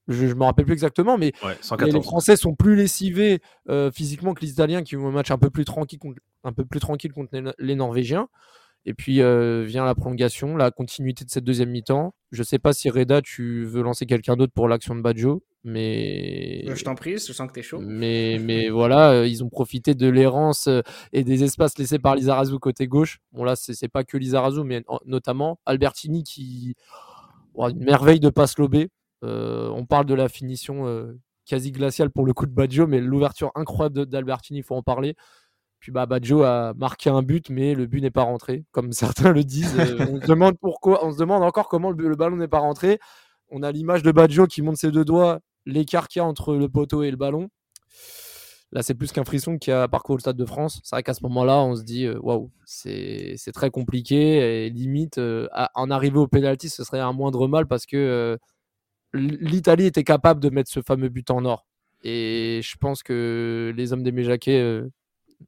Je 0.10 0.26
ne 0.26 0.34
me 0.36 0.44
rappelle 0.46 0.64
plus 0.64 0.74
exactement, 0.74 1.18
mais 1.18 1.34
les, 1.80 2.02
Français 2.02 2.38
sont 2.38 2.56
plus 2.56 2.76
lessivés 2.76 3.42
euh, 3.70 3.92
physiquement 3.92 4.34
que 4.34 4.42
les 4.42 4.52
Italiens 4.52 4.82
qui 4.84 4.96
ont 4.96 5.08
un 5.08 5.12
match 5.12 5.32
un 5.32 5.38
peu 5.38 5.50
plus 5.50 5.66
tranquille 5.66 6.00
contre, 6.00 6.22
un 6.46 6.54
peu 6.54 6.64
plus 6.64 6.80
tranquille 6.80 7.12
contre 7.12 7.38
les, 7.60 7.76
Norvégiens. 7.76 8.30
Et 8.88 8.94
puis 8.94 9.22
euh, 9.22 9.66
vient 9.68 9.84
la 9.84 9.96
prolongation, 9.96 10.56
la 10.56 10.72
continuité 10.72 11.26
de 11.26 11.30
cette 11.30 11.44
deuxième 11.44 11.72
mi-temps. 11.72 12.16
Je 12.32 12.42
sais 12.42 12.58
pas 12.58 12.72
si 12.72 12.90
Reda, 12.90 13.22
tu 13.22 13.66
veux 13.66 13.82
lancer 13.82 14.06
quelqu'un 14.06 14.38
d'autre 14.38 14.54
pour 14.54 14.70
l'action 14.70 14.96
de 14.96 15.02
Badjo, 15.02 15.44
mais. 15.66 16.64
Je 16.74 16.84
t'en 16.86 16.96
prie, 16.96 17.18
je 17.18 17.34
sens 17.34 17.50
que 17.50 17.54
tu 17.54 17.60
es 17.60 17.64
chaud. 17.64 17.80
Mais, 17.82 18.40
mais 18.42 18.70
voilà, 18.70 19.12
euh, 19.12 19.28
ils 19.28 19.44
ont 19.44 19.50
profité 19.50 19.94
de 19.94 20.08
l'errance 20.08 20.68
euh, 20.68 20.80
et 21.12 21.26
des 21.26 21.44
espaces 21.44 21.78
laissés 21.78 22.00
par 22.00 22.16
Lizarazu 22.16 22.60
côté 22.60 22.88
gauche. 22.88 23.20
Bon, 23.34 23.44
là, 23.44 23.58
c'est 23.58 23.90
pas 23.90 24.06
que 24.06 24.16
Lizarazu, 24.16 24.64
mais 24.64 24.86
notamment 25.06 25.60
Albertini 25.66 26.24
qui. 26.24 26.76
une 27.58 27.84
merveille 27.84 28.22
de 28.22 28.30
passe 28.30 28.58
lobée. 28.58 28.88
on 29.22 29.86
parle 29.86 30.06
de 30.06 30.14
la 30.14 30.30
finition 30.30 30.86
quasi 31.46 31.74
glaciale 31.74 32.10
pour 32.10 32.26
le 32.26 32.32
coup 32.32 32.46
de 32.46 32.54
Badjo, 32.54 32.88
mais 32.88 33.02
l'ouverture 33.02 33.52
incroyable 33.56 34.06
d'Albertini, 34.06 34.60
il 34.60 34.64
faut 34.64 34.76
en 34.76 34.84
parler. 34.84 35.16
Puis 35.80 35.92
bah, 35.92 36.06
Badjo 36.06 36.44
a 36.44 36.74
marqué 36.76 37.10
un 37.10 37.22
but, 37.22 37.50
mais 37.50 37.74
le 37.74 37.86
but 37.86 38.02
n'est 38.02 38.12
pas 38.12 38.24
rentré, 38.24 38.66
comme 38.72 38.92
certains 38.94 39.32
le 39.32 39.44
disent. 39.44 39.78
Euh, 39.80 40.06
on 40.10 40.22
se 40.22 41.18
demande 41.18 41.44
encore 41.44 41.70
comment 41.70 41.92
le, 41.92 42.16
ballon 42.16 42.38
n'est 42.38 42.48
pas 42.48 42.60
rentré. 42.60 43.00
On 43.50 43.64
a 43.64 43.72
l'image 43.72 44.04
de 44.04 44.12
Badjo 44.12 44.48
qui 44.48 44.62
monte 44.62 44.78
ses 44.78 44.92
deux 44.92 45.06
doigts, 45.06 45.40
l'écart 45.66 46.08
qu'il 46.08 46.20
y 46.20 46.24
a 46.24 46.26
entre 46.26 46.56
le 46.56 46.68
poteau 46.68 47.04
et 47.04 47.12
le 47.12 47.18
ballon. 47.18 47.50
Là, 48.74 48.84
c'est 48.84 48.96
plus 48.96 49.14
qu'un 49.14 49.24
frisson 49.24 49.58
qui 49.58 49.72
a 49.72 49.88
parcouru 49.88 50.18
le 50.18 50.22
Stade 50.22 50.36
de 50.36 50.46
France. 50.46 50.82
C'est 50.84 50.94
vrai 50.94 51.04
qu'à 51.04 51.14
ce 51.14 51.24
moment-là, 51.24 51.60
on 51.60 51.76
se 51.76 51.84
dit, 51.84 52.06
euh, 52.06 52.20
waouh, 52.20 52.52
c'est 52.66 53.38
très 53.54 53.70
compliqué. 53.70 54.66
Et 54.66 54.70
limite, 54.70 55.20
euh, 55.20 55.48
en 55.74 55.90
arriver 55.90 56.18
au 56.18 56.28
pénalty, 56.28 56.68
ce 56.68 56.84
serait 56.84 57.00
un 57.00 57.14
moindre 57.14 57.48
mal 57.48 57.66
parce 57.66 57.86
que 57.86 58.38
l'Italie 59.14 59.86
était 59.86 60.04
capable 60.04 60.42
de 60.42 60.50
mettre 60.50 60.70
ce 60.70 60.82
fameux 60.82 61.08
but 61.08 61.32
en 61.32 61.46
or. 61.46 61.66
Et 62.04 62.60
je 62.62 62.76
pense 62.78 63.04
que 63.04 63.74
les 63.76 63.94
hommes 63.94 64.04
des 64.04 64.12
Méjaquets 64.12 64.84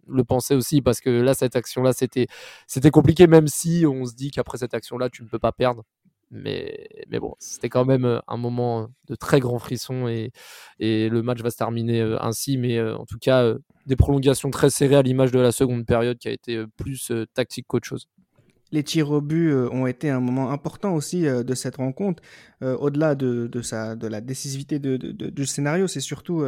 le 0.08 0.24
penser 0.24 0.56
aussi 0.56 0.82
parce 0.82 1.02
que 1.02 1.10
là, 1.10 1.34
cette 1.34 1.56
action-là, 1.56 1.94
c'était, 1.94 2.28
c'était 2.68 2.92
compliqué, 2.92 3.28
même 3.28 3.48
si 3.48 3.86
on 3.88 4.06
se 4.06 4.16
dit 4.16 4.32
qu'après 4.32 4.58
cette 4.58 4.74
action-là, 4.74 5.10
tu 5.10 5.24
ne 5.24 5.28
peux 5.28 5.40
pas 5.40 5.52
perdre. 5.52 5.84
Mais, 6.32 6.88
mais 7.10 7.20
bon, 7.20 7.34
c'était 7.40 7.70
quand 7.70 7.86
même 7.86 8.06
euh, 8.06 8.20
un 8.28 8.38
moment 8.38 8.90
de 9.08 9.16
très 9.16 9.40
grand 9.40 9.58
frisson 9.58 10.08
et, 10.08 10.32
et 10.78 11.10
le 11.10 11.24
match 11.24 11.42
va 11.42 11.50
se 11.50 11.58
terminer 11.58 12.02
euh, 12.02 12.22
ainsi. 12.22 12.58
Mais 12.58 12.78
euh, 12.78 12.96
en 12.98 13.06
tout 13.06 13.18
cas, 13.20 13.56
des 13.88 13.96
prolongations 13.96 14.52
très 14.52 14.70
serrées 14.70 14.96
à 14.96 15.02
l'image 15.02 15.32
de 15.32 15.40
la 15.40 15.52
seconde 15.52 15.86
période 15.88 16.20
qui 16.20 16.28
a 16.28 16.32
été 16.32 16.64
plus 16.78 17.12
tactique 17.34 17.66
qu'autre 17.68 17.88
chose 17.88 18.08
les 18.72 18.84
tirs 18.84 19.12
au 19.12 19.22
but 19.22 19.50
euh, 19.50 19.70
ont 19.72 19.88
été 19.88 20.10
un 20.10 20.20
moment 20.20 20.52
important 20.52 20.94
aussi 20.94 21.28
euh, 21.28 21.44
de 21.44 21.56
cette 21.56 21.78
rencontre. 21.78 22.22
Euh, 22.62 22.76
au-delà 22.78 23.16
de, 23.16 23.48
de, 23.48 23.62
sa, 23.62 23.96
de 23.96 24.08
la 24.08 24.22
décisivité 24.22 24.80
de, 24.80 24.98
du 24.98 25.46
scénario, 25.46 25.88
c'est 25.88 26.02
surtout, 26.02 26.44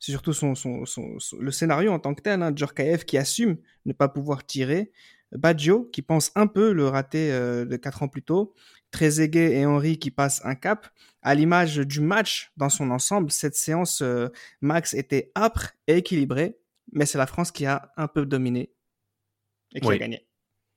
c'est 0.00 0.10
surtout 0.10 0.32
son, 0.32 0.54
son, 0.54 0.84
le 1.38 1.50
scénario 1.50 1.92
en 1.92 1.98
tant 1.98 2.14
que 2.14 2.22
tel. 2.22 2.42
Hein, 2.42 2.52
Djorkaeff 2.54 3.04
qui 3.04 3.18
assume 3.18 3.56
ne 3.86 3.92
pas 3.92 4.08
pouvoir 4.08 4.44
tirer. 4.44 4.90
Baggio 5.32 5.84
qui 5.92 6.02
pense 6.02 6.30
un 6.34 6.46
peu 6.46 6.72
le 6.72 6.86
rater 6.88 7.30
de 7.30 7.76
quatre 7.76 8.02
ans 8.02 8.08
plus 8.08 8.22
tôt. 8.22 8.54
Trezeguet 8.90 9.56
et 9.56 9.66
Henry 9.66 9.98
qui 9.98 10.10
passent 10.10 10.40
un 10.44 10.54
cap. 10.54 10.88
À 11.22 11.34
l'image 11.34 11.78
du 11.78 12.00
match 12.00 12.52
dans 12.56 12.68
son 12.68 12.90
ensemble, 12.90 13.30
cette 13.30 13.56
séance, 13.56 14.02
Max 14.60 14.94
était 14.94 15.30
âpre 15.36 15.72
et 15.86 15.98
équilibrée, 15.98 16.58
mais 16.92 17.06
c'est 17.06 17.18
la 17.18 17.26
France 17.26 17.50
qui 17.50 17.66
a 17.66 17.92
un 17.96 18.08
peu 18.08 18.26
dominé 18.26 18.72
et 19.74 19.80
qui 19.80 19.90
a 19.90 19.98
gagné. 19.98 20.26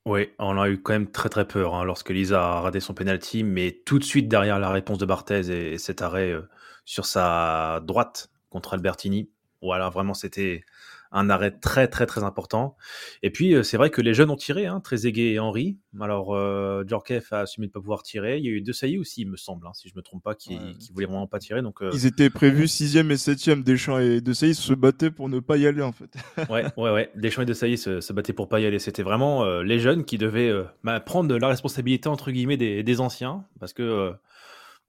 Oui, 0.08 0.30
on 0.40 0.58
a 0.58 0.70
eu 0.70 0.82
quand 0.82 0.94
même 0.94 1.12
très 1.12 1.28
très 1.28 1.46
peur 1.46 1.76
hein, 1.76 1.84
lorsque 1.84 2.12
Lisa 2.12 2.42
a 2.42 2.62
raté 2.62 2.80
son 2.80 2.94
penalty, 2.94 3.44
mais 3.44 3.82
tout 3.86 4.00
de 4.00 4.06
suite 4.06 4.30
derrière 4.30 4.58
la 4.58 4.70
réponse 4.70 5.00
de 5.00 5.06
Barthez 5.06 5.74
et, 5.74 5.78
cet 5.78 6.02
arrêt 6.02 6.32
euh, 6.32 6.48
sur 6.86 7.06
sa 7.06 7.82
droite 7.84 8.30
contre 8.50 8.74
Albertini, 8.76 9.30
voilà, 9.62 9.90
vraiment 9.90 10.14
c'était 10.14 10.64
un 11.12 11.30
arrêt 11.30 11.52
très 11.52 11.88
très 11.88 12.06
très 12.06 12.24
important. 12.24 12.76
Et 13.24 13.30
puis 13.30 13.54
euh, 13.54 13.64
c'est 13.64 13.78
vrai 13.78 13.90
que 13.90 14.02
les 14.02 14.14
jeunes 14.14 14.30
ont 14.30 14.36
tiré, 14.36 14.66
hein, 14.66 14.80
Trezeguet 14.80 15.34
et 15.34 15.40
Henry. 15.40 15.78
Alors 16.00 16.36
euh, 16.36 16.84
Djorkaeff 16.86 17.34
a 17.34 17.42
assumé 17.42 17.68
de 17.68 17.72
ne 17.72 17.74
pas 17.74 17.80
pouvoir 17.80 18.04
tirer. 18.04 18.38
Il 18.38 18.46
y 18.46 18.50
a 18.50 18.52
eu 18.52 18.62
deux 18.62 18.74
saillies 18.74 18.98
aussi, 18.98 19.22
il 19.22 19.30
me 19.30 19.38
semble, 19.38 19.68
hein, 19.68 19.72
si 19.74 19.90
je 19.90 19.96
me 19.96 20.02
trompe 20.02 20.24
pas, 20.24 20.36
qui, 20.36 20.56
ne 20.56 20.94
voulaient 20.94 21.06
vraiment 21.06 21.28
pas 21.28 21.40
tirer. 21.40 21.62
Donc 21.62 21.82
euh, 21.82 21.90
ils 21.94 22.06
étaient 22.06 22.30
prévus 22.30 22.68
6 22.68 22.98
et 22.98 23.18
7 23.18 23.64
Deschamps 23.64 24.00
et 24.00 24.22
De 24.22 24.34
Sailly 24.34 24.56
se 24.56 24.74
battaient 24.74 25.12
pour 25.12 25.30
ne 25.30 25.40
pas 25.40 25.58
y 25.58 25.68
aller 25.68 25.82
en 25.82 25.92
fait. 25.92 26.12
ouais, 26.50 26.66
ouais, 26.78 26.92
ouais. 26.92 27.12
Deschamps 27.16 27.44
et 27.44 27.46
De 27.46 27.54
Sailly 27.54 27.78
se, 27.78 28.02
se 28.02 28.14
battaient 28.14 28.34
pour 28.34 28.50
pas 28.50 28.60
y 28.60 28.66
aller. 28.66 28.80
C'était 28.80 29.04
vraiment 29.04 29.46
les 29.62 29.80
jeunes 29.80 30.06
qui 30.06 30.18
devaient 30.18 30.52
bah, 30.84 31.00
prendre 31.00 31.36
la 31.38 31.48
responsabilité 31.48 32.10
entre 32.10 32.32
guillemets 32.32 32.58
des, 32.58 33.02
anciens, 33.02 33.46
parce 33.60 33.74
que 33.74 34.14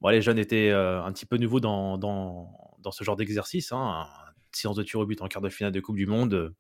les 0.05 0.23
jeunes 0.23 0.39
étaient 0.39 0.71
un 0.71 1.11
petit 1.13 1.27
peu 1.27 1.37
nouveaux 1.37 1.61
dans, 1.61 1.99
dans, 1.99 2.51
dans 2.83 2.91
ce 2.91 3.05
genre 3.05 3.17
d'exercice. 3.17 3.73
Hein 3.73 4.07
séance 4.57 4.77
de 4.77 4.83
tir 4.83 5.01
au 5.01 5.07
but 5.07 5.21
en 5.23 5.29
quart 5.29 5.43
de 5.43 5.49
finale 5.49 5.73
de 5.73 5.81
Coupe 5.81 5.97
du 5.97 6.07
Monde, 6.07 6.35
euh, 6.35 6.51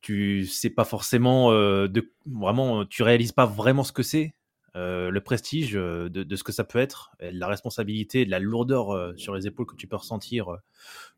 tu 0.00 0.46
sais 0.46 0.70
pas 0.70 0.84
forcément 0.84 1.52
euh, 1.52 1.88
de 1.88 2.12
vraiment, 2.26 2.86
tu 2.86 3.02
réalises 3.02 3.32
pas 3.32 3.46
vraiment 3.46 3.84
ce 3.84 3.92
que 3.92 4.02
c'est. 4.02 4.34
Euh, 4.76 5.10
le 5.10 5.20
prestige 5.20 5.72
de, 5.72 6.36
ce 6.36 6.44
que 6.44 6.52
ça 6.52 6.62
peut 6.62 6.78
être, 6.78 7.10
la 7.20 7.48
responsabilité, 7.48 8.24
la 8.24 8.38
lourdeur 8.38 9.12
sur 9.18 9.34
les 9.34 9.48
épaules 9.48 9.66
que 9.66 9.74
tu 9.74 9.88
peux 9.88 9.96
ressentir, 9.96 10.58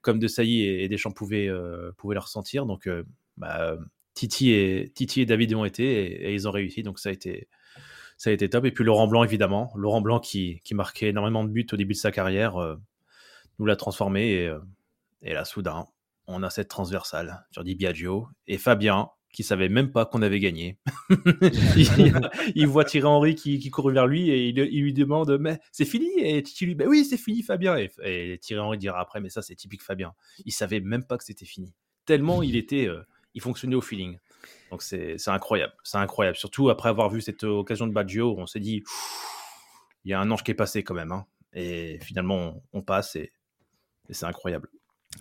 comme 0.01 0.19
De 0.19 0.27
Sailly 0.27 0.63
et, 0.63 0.89
Deschamps 0.89 1.11
pouvaient, 1.11 1.51
pouvaient 1.99 2.15
le 2.15 2.21
ressentir. 2.21 2.65
Donc, 2.65 2.89
bah, 3.37 3.77
Titi, 4.15 4.53
et, 4.53 4.91
Titi 4.95 5.21
et 5.21 5.27
David 5.27 5.53
ont 5.53 5.67
été 5.67 5.85
et, 6.25 6.33
ils 6.33 6.49
ont 6.49 6.51
réussi. 6.51 6.83
Donc, 6.83 6.99
ça 6.99 7.11
a 7.11 7.13
été, 7.13 7.47
ça 8.17 8.31
a 8.31 8.33
été 8.33 8.49
top. 8.49 8.65
Et 8.65 8.71
puis 8.73 8.85
Laurent 8.85 9.07
Blanc, 9.07 9.23
évidemment. 9.23 9.71
Laurent 9.77 10.01
Blanc 10.01 10.19
qui, 10.19 10.63
qui 10.65 10.75
marquait 10.75 11.09
énormément 11.09 11.45
de 11.45 11.51
buts 11.51 11.67
au 11.71 11.77
début 11.77 11.93
de 11.93 11.99
sa 11.99 12.11
carrière, 12.11 12.57
nous 13.59 13.67
l'a 13.67 13.77
transformé. 13.77 14.33
Et, 14.33 14.53
et 15.23 15.33
là, 15.33 15.45
soudain, 15.45 15.87
on 16.27 16.43
a 16.43 16.51
cette 16.51 16.69
transversale 16.69 17.47
sur 17.51 17.65
Di 17.65 17.75
Biagio 17.75 18.29
et 18.47 18.59
Fabien 18.59 19.11
qui 19.33 19.43
savait 19.43 19.71
même 19.71 19.91
pas 19.93 20.05
qu'on 20.05 20.21
avait 20.21 20.41
gagné. 20.41 20.79
il, 22.55 22.67
voit 22.67 22.85
Thierry 22.85 23.07
Henry 23.07 23.35
qui, 23.35 23.71
court 23.71 23.91
vers 23.91 24.07
lui 24.07 24.29
et 24.31 24.49
il, 24.49 24.83
lui 24.83 24.93
demande 24.93 25.39
mais 25.41 25.59
c'est 25.73 25.87
fini? 25.87 26.11
Et 26.19 26.43
Titi 26.43 26.67
lui 26.67 26.75
bah 26.75 26.85
oui 26.87 27.05
c'est 27.05 27.17
fini 27.17 27.43
Fabien 27.43 27.77
et, 27.77 28.39
Thierry 28.43 28.61
Henry 28.61 28.79
dira 28.79 29.01
après 29.01 29.21
mais 29.21 29.31
ça 29.31 29.41
c'est 29.41 29.55
typique 29.55 29.83
Fabien. 29.83 30.13
Il 30.45 30.53
savait 30.53 30.81
même 30.81 31.05
pas 31.05 31.17
que 31.17 31.25
c'était 31.25 31.47
fini. 31.47 31.73
Tellement 32.05 32.43
il 32.43 32.57
était 32.57 32.87
euh, 32.87 33.03
il 33.35 33.41
fonctionnait 33.41 33.75
au 33.75 33.81
feeling. 33.81 34.19
Donc 34.71 34.83
c'est 34.83 35.17
incroyable, 35.29 35.73
c'est 35.83 35.99
incroyable. 35.99 36.37
Surtout 36.37 36.69
après 36.69 36.91
avoir 36.91 37.09
vu 37.09 37.23
cette 37.23 37.45
occasion 37.45 37.87
de 37.87 37.93
Baggio, 37.93 38.35
on 38.37 38.47
s'est 38.47 38.61
dit 38.61 38.85
il 40.05 40.11
y 40.11 40.15
a 40.15 40.21
un 40.21 40.31
ange 40.31 40.45
qui 40.45 40.51
est 40.51 40.55
passé 40.55 40.85
quand 40.85 40.95
même. 40.95 41.13
Hein. 41.13 41.27
Et 41.55 41.99
finalement 42.03 42.63
on, 42.75 42.83
passe 42.83 43.17
et 43.17 43.33
c'est 44.11 44.27
incroyable. 44.27 44.69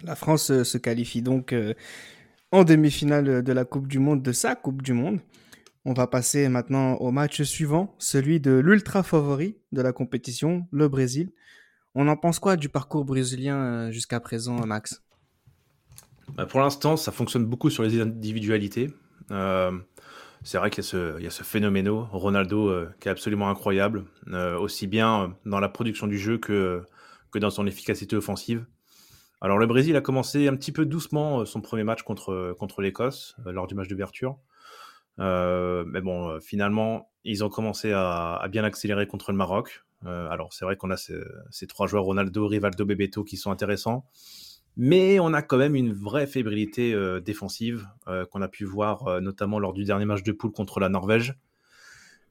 La 0.04 0.16
France 0.16 0.52
euh, 0.52 0.64
se 0.64 0.78
qualifie 0.78 1.22
donc 1.22 1.54
euh, 1.54 1.74
en 2.52 2.64
demi-finale 2.64 3.44
de 3.44 3.54
la 3.54 3.66
Coupe 3.66 3.88
du 3.88 4.00
Monde, 4.00 4.24
de 4.24 4.32
sa 4.32 4.56
Coupe 4.56 4.82
du 4.82 4.94
Monde. 4.94 5.20
On 5.86 5.94
va 5.94 6.08
passer 6.08 6.48
maintenant 6.50 6.96
au 6.96 7.12
match 7.12 7.42
suivant, 7.44 7.96
celui 7.98 8.40
de 8.40 8.52
l'ultra 8.52 9.04
favori 9.04 9.58
de 9.72 9.82
la 9.82 9.94
compétition, 9.94 10.68
le 10.72 10.88
Brésil. 10.88 11.32
On 11.96 12.08
en 12.08 12.16
pense 12.16 12.40
quoi 12.40 12.56
du 12.56 12.70
parcours 12.70 13.06
brésilien 13.06 13.58
euh, 13.58 13.92
jusqu'à 13.92 14.20
présent, 14.20 14.66
Max? 14.66 15.04
Bah, 16.36 16.46
Pour 16.46 16.62
l'instant, 16.62 16.98
ça 16.98 17.12
fonctionne 17.12 17.46
beaucoup 17.46 17.70
sur 17.70 17.84
les 17.84 18.00
individualités. 18.00 18.94
c'est 20.44 20.58
vrai 20.58 20.72
qu'il 20.72 20.84
y, 20.84 21.28
a 21.28 21.30
ce 21.30 21.44
phénoméno, 21.44 22.08
Ronaldo, 22.12 22.74
qui 23.00 23.08
est 23.08 23.12
absolument 23.12 23.50
incroyable, 23.50 24.06
aussi 24.60 24.88
bien 24.88 25.36
dans 25.46 25.60
la 25.60 25.70
production 25.70 26.08
du 26.08 26.18
jeu 26.18 26.38
que 26.38 26.86
dans 27.36 27.50
son 27.50 27.68
efficacité 27.68 28.16
offensive. 28.16 28.66
Alors 29.44 29.58
le 29.58 29.66
Brésil 29.66 29.96
a 29.96 30.02
commencé 30.02 30.48
un 30.48 30.56
petit 30.56 30.72
peu 30.72 30.86
doucement 30.86 31.40
euh, 31.40 31.46
son 31.46 31.62
premier 31.62 31.84
match 31.84 32.04
contre, 32.04 32.32
euh, 32.32 32.82
l'Écosse 32.82 33.36
euh, 33.48 33.52
lors 33.52 33.66
du 33.66 33.74
match 33.74 33.88
d'ouverture. 33.88 34.38
mais 35.18 36.02
bon, 36.02 36.40
finalement, 36.40 37.10
ils 37.24 37.44
ont 37.44 37.50
commencé 37.50 37.92
à, 37.92 38.48
bien 38.52 38.64
accélérer 38.64 39.08
contre 39.08 39.32
le 39.32 39.38
Maroc. 39.38 39.84
alors 40.06 40.54
c'est 40.54 40.66
vrai 40.66 40.76
qu'on 40.78 40.92
a 40.92 40.98
ces, 40.98 41.68
trois 41.68 41.88
joueurs, 41.88 42.04
Ronaldo, 42.04 42.48
Rivaldo, 42.48 42.86
Bebeto, 42.86 43.24
qui 43.24 43.38
sont 43.38 43.52
intéressants. 43.52 44.06
Mais 44.78 45.20
on 45.20 45.34
a 45.34 45.42
quand 45.42 45.58
même 45.58 45.76
une 45.76 45.92
vraie 45.92 46.28
fébrilité 46.28 46.96
défensive 47.22 47.88
qu'on 48.32 48.42
a 48.42 48.48
pu 48.48 48.64
voir 48.64 49.22
notamment 49.22 49.60
lors 49.60 49.74
du 49.74 49.84
dernier 49.84 50.06
match 50.06 50.24
de 50.24 50.32
poule 50.32 50.52
contre 50.52 50.80
la 50.80 50.90
Norvège. 50.90 51.36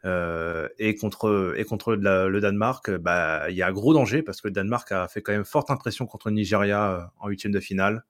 Euh, 0.04 0.68
et 0.78 0.94
contre, 0.94 1.54
et 1.56 1.64
contre 1.64 1.94
le 1.94 2.40
Danemark, 2.40 2.90
bah, 2.90 3.50
il 3.50 3.56
y 3.56 3.62
a 3.62 3.70
gros 3.72 3.92
danger 3.92 4.22
parce 4.22 4.40
que 4.40 4.48
le 4.48 4.52
Danemark 4.52 4.90
a 4.92 5.08
fait 5.08 5.22
quand 5.22 5.32
même 5.32 5.44
forte 5.44 5.70
impression 5.70 6.06
contre 6.06 6.28
le 6.28 6.34
Nigeria 6.34 6.90
euh, 6.90 7.02
en 7.18 7.28
huitième 7.28 7.52
de 7.52 7.60
finale. 7.60 8.04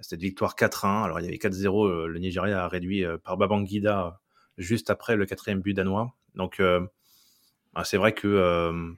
Cette 0.00 0.20
victoire 0.20 0.56
4-1. 0.56 1.04
Alors 1.04 1.20
il 1.20 1.24
y 1.24 1.28
avait 1.28 1.36
4-0, 1.36 1.86
euh, 1.86 2.06
le 2.06 2.18
Nigeria 2.18 2.64
a 2.64 2.68
réduit 2.68 3.04
par 3.24 3.36
Babangida 3.36 4.20
juste 4.58 4.90
après 4.90 5.16
le 5.16 5.26
quatrième 5.26 5.60
but 5.60 5.74
danois. 5.74 6.14
Donc 6.34 6.60
bah, 6.60 7.84
c'est 7.84 7.96
vrai 7.96 8.12
que 8.12 8.94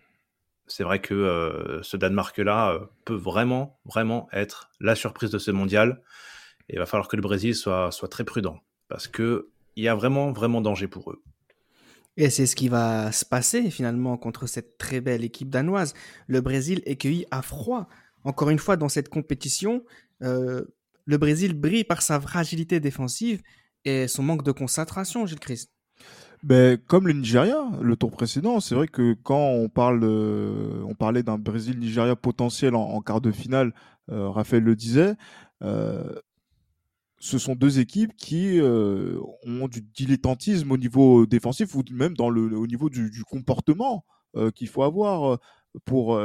c'est 0.67 0.83
vrai 0.83 1.01
que 1.01 1.81
ce 1.83 1.97
Danemark-là 1.97 2.81
peut 3.05 3.15
vraiment, 3.15 3.79
vraiment 3.85 4.29
être 4.33 4.71
la 4.81 4.95
surprise 4.95 5.31
de 5.31 5.39
ce 5.39 5.51
mondial. 5.51 6.03
Et 6.71 6.75
il 6.75 6.79
va 6.79 6.87
falloir 6.87 7.09
que 7.09 7.17
le 7.17 7.23
Brésil 7.23 7.55
soit, 7.55 7.91
soit 7.91 8.09
très 8.09 8.25
prudent 8.25 8.61
parce 8.89 9.09
que 9.09 9.51
il 9.77 9.85
y 9.85 9.89
a 9.89 9.95
vraiment, 9.95 10.33
vraiment 10.33 10.61
danger 10.61 10.89
pour 10.89 11.11
eux. 11.11 11.23
Et 12.17 12.31
c'est 12.31 12.47
ce 12.47 12.55
qui 12.55 12.69
va 12.69 13.11
se 13.13 13.25
passer 13.25 13.71
finalement 13.71 14.17
contre 14.17 14.47
cette 14.47 14.79
très 14.79 15.01
belle 15.01 15.25
équipe 15.25 15.51
danoise. 15.51 15.95
Le 16.27 16.41
Brésil 16.41 16.83
est 16.87 16.97
cueilli 16.97 17.27
à 17.31 17.43
froid. 17.43 17.89
Encore 18.23 18.51
une 18.51 18.59
fois, 18.59 18.77
dans 18.77 18.89
cette 18.89 19.09
compétition, 19.09 19.85
euh, 20.23 20.65
le 21.05 21.19
Brésil 21.19 21.55
brille 21.55 21.85
par 21.85 22.03
sa 22.03 22.21
fragilité 22.21 22.81
défensive 22.81 23.43
et 23.85 24.09
son 24.09 24.23
manque 24.23 24.45
de 24.45 24.53
concentration, 24.53 25.27
Gilles 25.27 25.41
Christ. 25.41 25.71
Ben, 26.43 26.77
comme 26.77 27.07
le 27.07 27.15
Nigeria, 27.15 27.65
le 27.81 27.97
tour 27.97 28.11
précédent, 28.11 28.61
c'est 28.61 28.75
vrai 28.75 28.87
que 28.87 29.15
quand 29.23 29.49
on 29.49 29.69
parle, 29.69 30.05
on 30.05 30.95
parlait 30.95 31.23
d'un 31.23 31.39
Brésil-Nigeria 31.39 32.17
potentiel 32.17 32.75
en, 32.75 32.83
en 32.83 33.01
quart 33.01 33.21
de 33.23 33.33
finale, 33.33 33.73
euh, 34.11 34.29
Raphaël 34.29 34.63
le 34.63 34.77
disait, 34.77 35.15
euh, 35.63 36.15
ce 37.25 37.39
sont 37.39 37.55
deux 37.55 37.79
équipes 37.79 38.15
qui 38.19 38.61
euh, 38.61 39.19
ont 39.47 39.67
du 39.67 39.81
dilettantisme 39.81 40.71
au 40.71 40.77
niveau 40.77 41.25
défensif 41.25 41.75
ou 41.75 41.83
même 41.91 42.15
dans 42.15 42.29
le, 42.29 42.55
au 42.55 42.67
niveau 42.67 42.91
du, 42.91 43.25
comportement 43.25 44.05
euh, 44.37 44.51
qu'il 44.51 44.69
faut 44.69 44.83
avoir 44.83 45.33
euh, 45.33 45.37
pour 45.87 46.21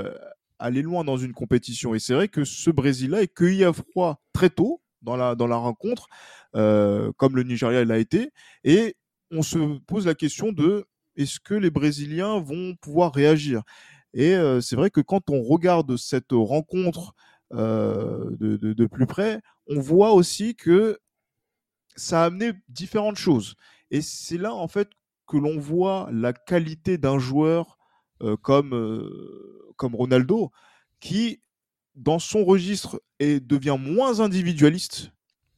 aller 0.59 0.81
loin 0.81 1.05
dans 1.05 1.15
une 1.15 1.31
compétition. 1.31 1.95
Et 1.95 1.99
c'est 1.99 2.13
vrai 2.13 2.27
que 2.27 2.43
ce 2.43 2.69
Brésil-là 2.69 3.21
est 3.21 3.33
cueilli 3.33 3.63
à 3.63 3.71
froid 3.71 4.21
très 4.33 4.49
tôt 4.49 4.81
dans 5.01 5.15
la, 5.15 5.35
dans 5.35 5.47
la 5.47 5.55
rencontre, 5.55 6.07
comme 6.51 7.35
le 7.35 7.43
Nigeria 7.43 7.83
l'a 7.85 7.97
été. 7.97 8.29
Et 8.63 8.95
on 9.31 9.41
se 9.41 9.79
pose 9.87 10.05
la 10.05 10.15
question 10.15 10.51
de 10.51 10.85
est-ce 11.15 11.39
que 11.39 11.55
les 11.55 11.71
Brésiliens 11.71 12.39
vont 12.39 12.75
pouvoir 12.75 13.13
réagir? 13.13 13.63
Et 14.13 14.35
c'est 14.61 14.75
vrai 14.75 14.91
que 14.91 15.01
quand 15.01 15.31
on 15.31 15.41
regarde 15.41 15.97
cette 15.97 16.33
rencontre 16.33 17.15
de, 17.51 18.57
de 18.57 18.85
plus 18.85 19.07
près, 19.07 19.41
on 19.69 19.79
voit 19.79 20.11
aussi 20.13 20.55
que 20.55 20.99
ça 21.95 22.23
a 22.23 22.25
amené 22.25 22.53
différentes 22.67 23.17
choses. 23.17 23.55
Et 23.91 24.01
c'est 24.01 24.37
là, 24.37 24.53
en 24.53 24.67
fait, 24.67 24.89
que 25.27 25.37
l'on 25.37 25.59
voit 25.59 26.09
la 26.11 26.33
qualité 26.33 26.97
d'un 26.97 27.19
joueur 27.19 27.77
euh, 28.21 28.35
comme, 28.35 28.73
euh, 28.73 29.73
comme 29.77 29.95
Ronaldo, 29.95 30.51
qui, 30.99 31.41
dans 31.95 32.19
son 32.19 32.43
registre, 32.43 33.01
est, 33.19 33.39
devient 33.39 33.77
moins 33.79 34.19
individualiste 34.19 35.11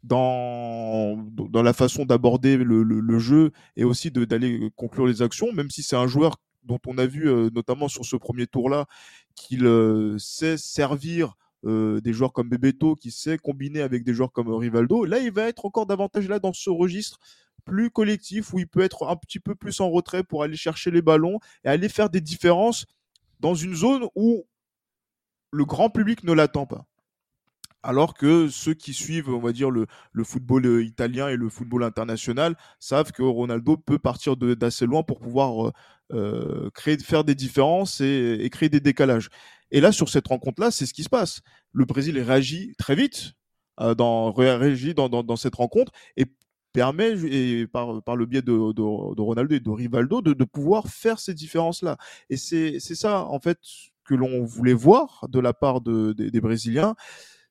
dans, 0.04 1.26
la 1.54 1.74
façon 1.74 2.06
d'aborder 2.06 2.58
le, 2.58 3.20
jeu 3.20 3.52
et 3.76 3.84
aussi 3.84 4.12
d'aller 4.12 4.72
conclure 4.76 5.06
les 5.06 5.22
actions, 5.22 5.52
même 5.54 5.70
si 5.70 5.84
c'est 5.84 5.96
un 5.96 6.08
joueur 6.08 6.38
dont 6.64 6.80
on 6.86 6.98
a 6.98 7.06
vu, 7.06 7.30
euh, 7.30 7.50
notamment 7.54 7.88
sur 7.88 8.06
ce 8.06 8.16
premier 8.16 8.48
tour-là, 8.48 8.86
qu'il 9.36 9.68
sait 10.20 10.58
servir 10.58 11.36
euh, 11.66 12.02
des 12.02 12.14
joueurs 12.14 12.34
comme 12.34 12.50
Bebeto, 12.50 12.96
qui 12.96 13.12
sait 13.12 13.38
combiner 13.38 13.82
avec 13.82 14.04
des 14.04 14.14
joueurs 14.14 14.32
comme 14.32 14.54
Rivaldo. 14.54 15.06
Là, 15.06 15.20
il 15.20 15.32
va 15.32 15.48
être 15.48 15.66
encore 15.66 15.86
davantage 15.86 16.28
là 16.28 16.40
dans 16.40 16.54
ce 16.54 16.70
registre 16.70 17.20
plus 17.66 17.92
collectif 17.92 18.54
où 18.54 18.60
il 18.60 18.68
peut 18.68 18.82
être 18.82 19.08
un 19.08 19.16
petit 19.16 19.40
peu 19.40 19.56
plus 19.56 19.80
en 19.82 19.90
retrait 19.90 20.24
pour 20.24 20.44
aller 20.44 20.58
chercher 20.58 20.92
les 20.92 21.02
ballons 21.02 21.40
et 21.64 21.70
aller 21.70 21.90
faire 21.90 22.10
des 22.10 22.22
différences 22.22 22.86
dans 23.40 23.56
une 23.56 23.76
zone 23.76 24.08
où 24.16 24.46
le 25.52 25.66
grand 25.66 25.90
public 25.90 26.24
ne 26.24 26.34
l'attend 26.34 26.66
pas. 26.66 26.86
Alors 27.84 28.14
que 28.14 28.48
ceux 28.48 28.76
qui 28.76 28.94
suivent, 28.94 29.30
on 29.30 29.40
va 29.40 29.52
dire, 29.52 29.72
le, 29.72 29.88
football 30.24 30.84
italien 30.84 31.30
et 31.30 31.36
le 31.36 31.50
football 31.50 31.84
international 31.84 32.56
savent 32.80 33.12
que 33.12 33.24
Ronaldo 33.24 33.76
peut 33.76 33.98
partir 33.98 34.38
d'assez 34.38 34.86
loin 34.86 35.02
pour 35.02 35.20
pouvoir 35.20 35.72
euh, 36.14 36.70
créer, 36.76 36.98
faire 37.00 37.24
des 37.24 37.34
différences 37.34 38.00
et, 38.02 38.48
créer 38.52 38.70
des 38.70 38.80
décalages. 38.80 39.30
Et 39.72 39.82
là, 39.82 39.92
sur 39.92 40.10
cette 40.10 40.28
rencontre-là, 40.28 40.72
c'est 40.72 40.86
ce 40.86 40.94
qui 40.94 41.04
se 41.04 41.10
passe. 41.10 41.42
Le 41.74 41.86
Brésil 41.86 42.20
réagit 42.20 42.74
très 42.78 42.96
vite, 42.96 43.34
euh, 43.80 43.96
dans, 43.96 44.32
réagit 44.32 44.94
dans, 44.94 45.10
dans, 45.10 45.24
dans, 45.24 45.38
cette 45.38 45.56
rencontre 45.56 45.92
et 46.18 46.26
permet, 46.74 47.18
et 47.26 47.68
par, 47.68 48.04
par 48.04 48.16
le 48.16 48.26
biais 48.26 48.42
de, 48.42 48.74
de, 48.74 49.16
de 49.16 49.22
Ronaldo 49.22 49.56
et 49.56 49.60
de 49.60 49.70
Rivaldo, 49.70 50.22
de, 50.22 50.34
de 50.34 50.44
pouvoir 50.44 50.88
faire 50.88 51.20
ces 51.20 51.34
différences-là. 51.34 51.98
Et 52.30 52.38
c'est 52.38 52.80
ça, 52.80 53.26
en 53.26 53.40
fait, 53.40 53.60
que 54.04 54.14
l'on 54.14 54.44
voulait 54.44 54.74
voir 54.74 55.26
de 55.30 55.40
la 55.40 55.54
part 55.54 55.82
de, 55.82 56.14
de, 56.14 56.30
des 56.30 56.42
Brésiliens. 56.42 56.96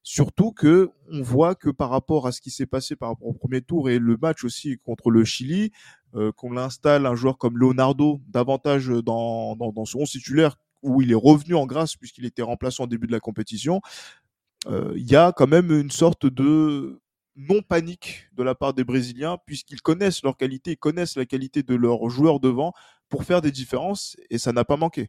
Surtout 0.03 0.51
que 0.53 0.91
on 1.13 1.21
voit 1.23 1.55
que 1.55 1.69
par 1.69 1.91
rapport 1.91 2.27
à 2.27 2.33
ce 2.33 2.41
qui 2.41 2.51
s'est 2.51 2.67
passé 2.67 2.97
par 2.97 3.11
rapport 3.11 3.29
au 3.29 3.35
premier 3.35 3.61
tour 3.61 3.91
et 3.91 3.99
le 3.99 4.17
match 4.21 4.45
aussi 4.45 4.79
contre 4.79 5.11
le 5.11 5.25
Chili, 5.25 5.73
euh, 6.15 6.33
qu'on 6.33 6.57
installe 6.57 7.05
un 7.07 7.15
joueur 7.15 7.37
comme 7.37 7.59
Leonardo 7.59 8.21
davantage 8.29 8.89
dans, 8.89 9.57
dans, 9.57 9.73
dans 9.73 9.85
son 9.85 10.05
titulaire 10.05 10.57
où 10.83 11.03
il 11.03 11.11
est 11.13 11.15
revenu 11.15 11.55
en 11.55 11.67
grâce 11.67 11.97
puisqu'il 11.97 12.25
était 12.25 12.43
remplaçant 12.43 12.85
au 12.85 12.87
début 12.87 13.07
de 13.07 13.13
la 13.13 13.21
compétition, 13.21 13.81
euh, 14.67 14.93
il 14.97 15.11
y 15.11 15.17
a 15.17 15.33
quand 15.33 15.47
même 15.47 15.71
une 15.73 15.91
sorte 15.91 16.27
de 16.27 17.01
non 17.37 17.63
panique 17.63 18.29
de 18.33 18.43
la 18.43 18.55
part 18.55 18.75
des 18.75 18.85
Brésiliens 18.85 19.39
puisqu'ils 19.47 19.83
connaissent 19.83 20.23
leur 20.23 20.37
qualité, 20.37 20.73
ils 20.73 20.77
connaissent 20.77 21.17
la 21.17 21.27
qualité 21.27 21.63
de 21.63 21.75
leurs 21.75 22.09
joueurs 22.11 22.41
devant 22.41 22.73
pour 23.09 23.25
faire 23.25 23.41
des 23.41 23.51
différences 23.51 24.17
et 24.29 24.39
ça 24.39 24.53
n'a 24.53 24.65
pas 24.65 24.77
manqué. 24.77 25.09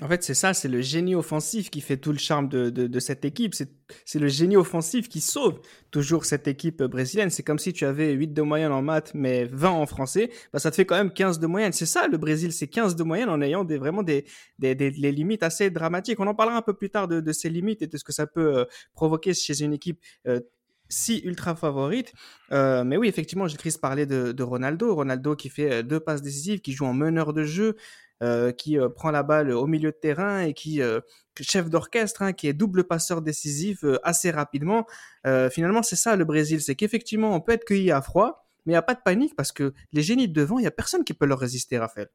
En 0.00 0.08
fait, 0.08 0.24
c'est 0.24 0.34
ça, 0.34 0.54
c'est 0.54 0.68
le 0.68 0.80
génie 0.80 1.14
offensif 1.14 1.70
qui 1.70 1.82
fait 1.82 1.98
tout 1.98 2.12
le 2.12 2.18
charme 2.18 2.48
de, 2.48 2.70
de, 2.70 2.86
de 2.86 3.00
cette 3.00 3.26
équipe. 3.26 3.54
C'est 3.54 4.18
le 4.18 4.26
génie 4.26 4.56
offensif 4.56 5.08
qui 5.08 5.20
sauve 5.20 5.60
toujours 5.90 6.24
cette 6.24 6.48
équipe 6.48 6.82
brésilienne. 6.82 7.28
C'est 7.28 7.42
comme 7.42 7.58
si 7.58 7.74
tu 7.74 7.84
avais 7.84 8.12
8 8.12 8.28
de 8.28 8.40
moyenne 8.40 8.72
en 8.72 8.80
maths, 8.80 9.12
mais 9.14 9.44
20 9.44 9.68
en 9.70 9.86
français. 9.86 10.30
Bah, 10.52 10.58
ça 10.58 10.70
te 10.70 10.76
fait 10.76 10.86
quand 10.86 10.96
même 10.96 11.12
15 11.12 11.40
de 11.40 11.46
moyenne. 11.46 11.72
C'est 11.72 11.86
ça, 11.86 12.08
le 12.08 12.16
Brésil, 12.16 12.52
c'est 12.52 12.68
15 12.68 12.96
de 12.96 13.02
moyenne 13.04 13.28
en 13.28 13.42
ayant 13.42 13.64
des, 13.64 13.76
vraiment 13.76 14.02
des, 14.02 14.24
des, 14.58 14.74
des, 14.74 14.90
des, 14.90 15.12
limites 15.12 15.42
assez 15.42 15.70
dramatiques. 15.70 16.18
On 16.20 16.26
en 16.26 16.34
parlera 16.34 16.56
un 16.56 16.62
peu 16.62 16.74
plus 16.74 16.88
tard 16.88 17.06
de, 17.06 17.20
de 17.20 17.32
ces 17.32 17.50
limites 17.50 17.82
et 17.82 17.86
de 17.86 17.96
ce 17.98 18.02
que 18.02 18.12
ça 18.12 18.26
peut 18.26 18.60
euh, 18.60 18.64
provoquer 18.94 19.34
chez 19.34 19.62
une 19.62 19.74
équipe 19.74 20.00
euh, 20.26 20.40
si 20.88 21.20
ultra 21.24 21.54
favorite. 21.54 22.14
Euh, 22.50 22.82
mais 22.82 22.96
oui, 22.96 23.08
effectivement, 23.08 23.46
j'ai 23.46 23.58
Chris 23.58 23.76
parler 23.80 24.06
de, 24.06 24.32
de, 24.32 24.42
Ronaldo. 24.42 24.94
Ronaldo 24.94 25.36
qui 25.36 25.50
fait 25.50 25.82
deux 25.82 26.00
passes 26.00 26.22
décisives, 26.22 26.60
qui 26.60 26.72
joue 26.72 26.86
en 26.86 26.94
meneur 26.94 27.34
de 27.34 27.44
jeu, 27.44 27.76
euh, 27.76 27.76
qui 28.52 28.78
euh, 28.78 28.88
prend 28.88 29.10
la 29.10 29.22
balle 29.22 29.50
au 29.50 29.66
milieu 29.66 29.90
de 29.90 29.96
terrain 29.96 30.40
et 30.40 30.54
qui 30.54 30.80
euh, 30.80 31.00
chef 31.40 31.70
d'orchestre, 31.70 32.22
hein, 32.22 32.32
qui 32.32 32.46
est 32.46 32.52
double 32.52 32.84
passeur 32.84 33.22
décisif 33.22 33.84
euh, 33.84 33.98
assez 34.02 34.30
rapidement. 34.30 34.86
Euh, 35.26 35.48
finalement, 35.50 35.82
c'est 35.82 35.96
ça 35.96 36.16
le 36.16 36.24
Brésil, 36.24 36.60
c'est 36.60 36.74
qu'effectivement, 36.74 37.34
on 37.34 37.40
peut 37.40 37.52
être 37.52 37.64
cueilli 37.64 37.90
à 37.90 38.02
froid, 38.02 38.46
mais 38.66 38.72
il 38.72 38.74
n'y 38.74 38.78
a 38.78 38.82
pas 38.82 38.94
de 38.94 39.00
panique 39.04 39.34
parce 39.36 39.52
que 39.52 39.72
les 39.92 40.02
génies 40.02 40.28
de 40.28 40.34
devant, 40.34 40.58
il 40.58 40.62
n'y 40.62 40.68
a 40.68 40.72
personne 40.72 41.04
qui 41.04 41.14
peut 41.14 41.26
leur 41.26 41.38
résister, 41.38 41.78
Raphaël. 41.78 42.08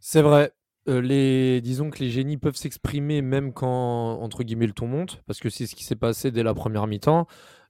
C'est 0.00 0.22
vrai. 0.22 0.52
Euh, 0.88 1.00
les, 1.00 1.60
disons 1.60 1.90
que 1.90 2.00
les 2.00 2.10
génies 2.10 2.38
peuvent 2.38 2.56
s'exprimer 2.56 3.22
même 3.22 3.52
quand, 3.52 4.20
entre 4.20 4.42
guillemets, 4.42 4.66
le 4.66 4.72
ton 4.72 4.88
monte, 4.88 5.22
parce 5.26 5.38
que 5.38 5.48
c'est 5.48 5.66
ce 5.66 5.76
qui 5.76 5.84
s'est 5.84 5.96
passé 5.96 6.30
dès 6.30 6.42
la 6.42 6.54
première 6.54 6.86
mi-temps. 6.86 7.26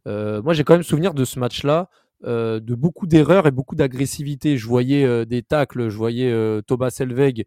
Euh, 0.06 0.42
moi, 0.42 0.54
j'ai 0.54 0.64
quand 0.64 0.74
même 0.74 0.82
souvenir 0.82 1.14
de 1.14 1.24
ce 1.24 1.38
match-là 1.38 1.88
euh, 2.24 2.60
de 2.60 2.74
beaucoup 2.76 3.06
d'erreurs 3.06 3.46
et 3.46 3.50
beaucoup 3.50 3.74
d'agressivité. 3.74 4.56
Je 4.56 4.68
voyais 4.68 5.04
euh, 5.04 5.24
des 5.24 5.42
tacles, 5.42 5.88
je 5.88 5.96
voyais 5.96 6.30
euh, 6.30 6.62
Thomas 6.62 6.94
Elveg 6.98 7.44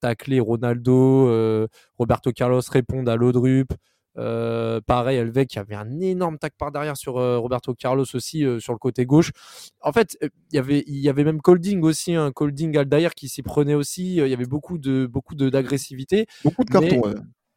tacler 0.00 0.38
Ronaldo, 0.38 1.68
Roberto 1.98 2.30
Carlos 2.30 2.60
répondre 2.70 3.10
à 3.10 3.16
Lodrup. 3.16 3.72
pareil, 4.14 5.18
Elveg 5.18 5.48
qui 5.48 5.58
avait 5.58 5.74
un 5.74 5.98
énorme 5.98 6.38
tac 6.38 6.52
par 6.56 6.70
derrière 6.70 6.96
sur 6.96 7.14
Roberto 7.14 7.74
Carlos 7.74 8.04
aussi 8.14 8.44
sur 8.60 8.72
le 8.72 8.78
côté 8.78 9.04
gauche. 9.04 9.32
En 9.80 9.90
fait, 9.90 10.16
y 10.52 10.58
il 10.58 10.98
y 11.00 11.08
avait 11.08 11.24
même 11.24 11.40
Colding 11.40 11.82
aussi, 11.82 12.14
un 12.14 12.26
hein, 12.26 12.30
Colding 12.30 12.76
Aldair 12.76 13.14
qui 13.16 13.28
s'y 13.28 13.42
prenait 13.42 13.74
aussi. 13.74 14.18
Il 14.18 14.28
y 14.28 14.32
avait 14.32 14.46
beaucoup 14.46 14.78
de 14.78 15.06
beaucoup 15.06 15.34
d'agressivité. 15.34 16.26
Beaucoup 16.44 16.62
de 16.62 16.70
cartons. 16.70 16.86
Mais, 16.86 16.98
ouais 16.98 17.14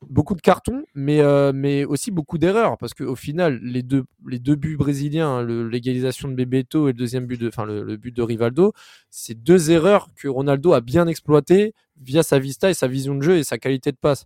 beaucoup 0.08 0.36
de 0.36 0.42
cartons, 0.42 0.86
mais, 0.96 1.20
euh, 1.22 1.52
mais 1.54 1.84
aussi 1.86 2.12
beaucoup 2.12 2.38
d'erreurs, 2.38 2.78
parce 2.78 2.94
qu'au 2.94 3.16
final, 3.16 3.60
les 3.62 3.84
deux, 3.84 4.06
les 4.28 4.40
deux 4.40 4.56
buts 4.56 4.78
brésiliens, 4.78 5.28
hein, 5.40 5.46
l'égalisation 5.70 6.30
de 6.30 6.36
Bebeto 6.36 6.88
et 6.88 6.92
le 6.94 6.98
deuxième 6.98 7.26
but 7.26 7.40
de, 7.40 7.48
enfin 7.50 7.66
le, 7.66 7.98
but 7.98 8.16
de 8.16 8.22
Rivaldo, 8.22 8.74
c'est 9.10 9.36
deux 9.44 9.72
erreurs 9.72 10.08
que 10.16 10.28
Ronaldo 10.28 10.74
a 10.74 10.82
bien 10.82 11.08
exploitées 11.08 11.74
via 12.02 12.24
sa 12.24 12.40
vista 12.40 12.70
et 12.70 12.74
sa 12.74 12.88
vision 12.88 13.16
de 13.16 13.22
jeu 13.22 13.38
et 13.38 13.44
sa 13.44 13.58
qualité 13.58 13.92
de 13.92 13.98
passe. 13.98 14.26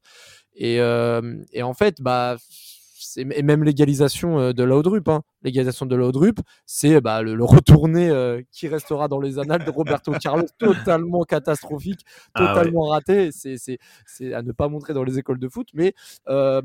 Et, 0.55 0.79
euh, 0.79 1.43
et 1.53 1.63
en 1.63 1.73
fait, 1.73 2.01
bah 2.01 2.37
et 3.17 3.43
même 3.43 3.63
l'égalisation 3.63 4.39
euh, 4.39 4.53
de 4.53 4.63
Laudrup, 4.63 5.07
hein. 5.09 5.21
l'égalisation 5.41 5.85
de 5.85 5.95
Laudrup, 5.95 6.39
c'est 6.65 7.01
bah, 7.01 7.21
le, 7.21 7.35
le, 7.35 7.43
retourné 7.43 8.09
euh, 8.09 8.41
qui 8.51 8.67
restera 8.67 9.07
dans 9.07 9.19
les 9.19 9.39
annales 9.39 9.65
de 9.65 9.69
Roberto 9.69 10.11
Carlos, 10.21 10.47
totalement 10.57 11.23
catastrophique, 11.23 12.05
totalement 12.35 12.85
ah 12.85 12.99
ouais. 13.07 13.19
raté. 13.19 13.29
C'est 13.31 14.33
à 14.33 14.41
ne 14.41 14.51
pas 14.51 14.67
montrer 14.67 14.93
dans 14.93 15.03
les 15.03 15.19
écoles 15.19 15.39
de 15.39 15.49
foot, 15.49 15.69
mais 15.73 15.93
euh, 16.27 16.61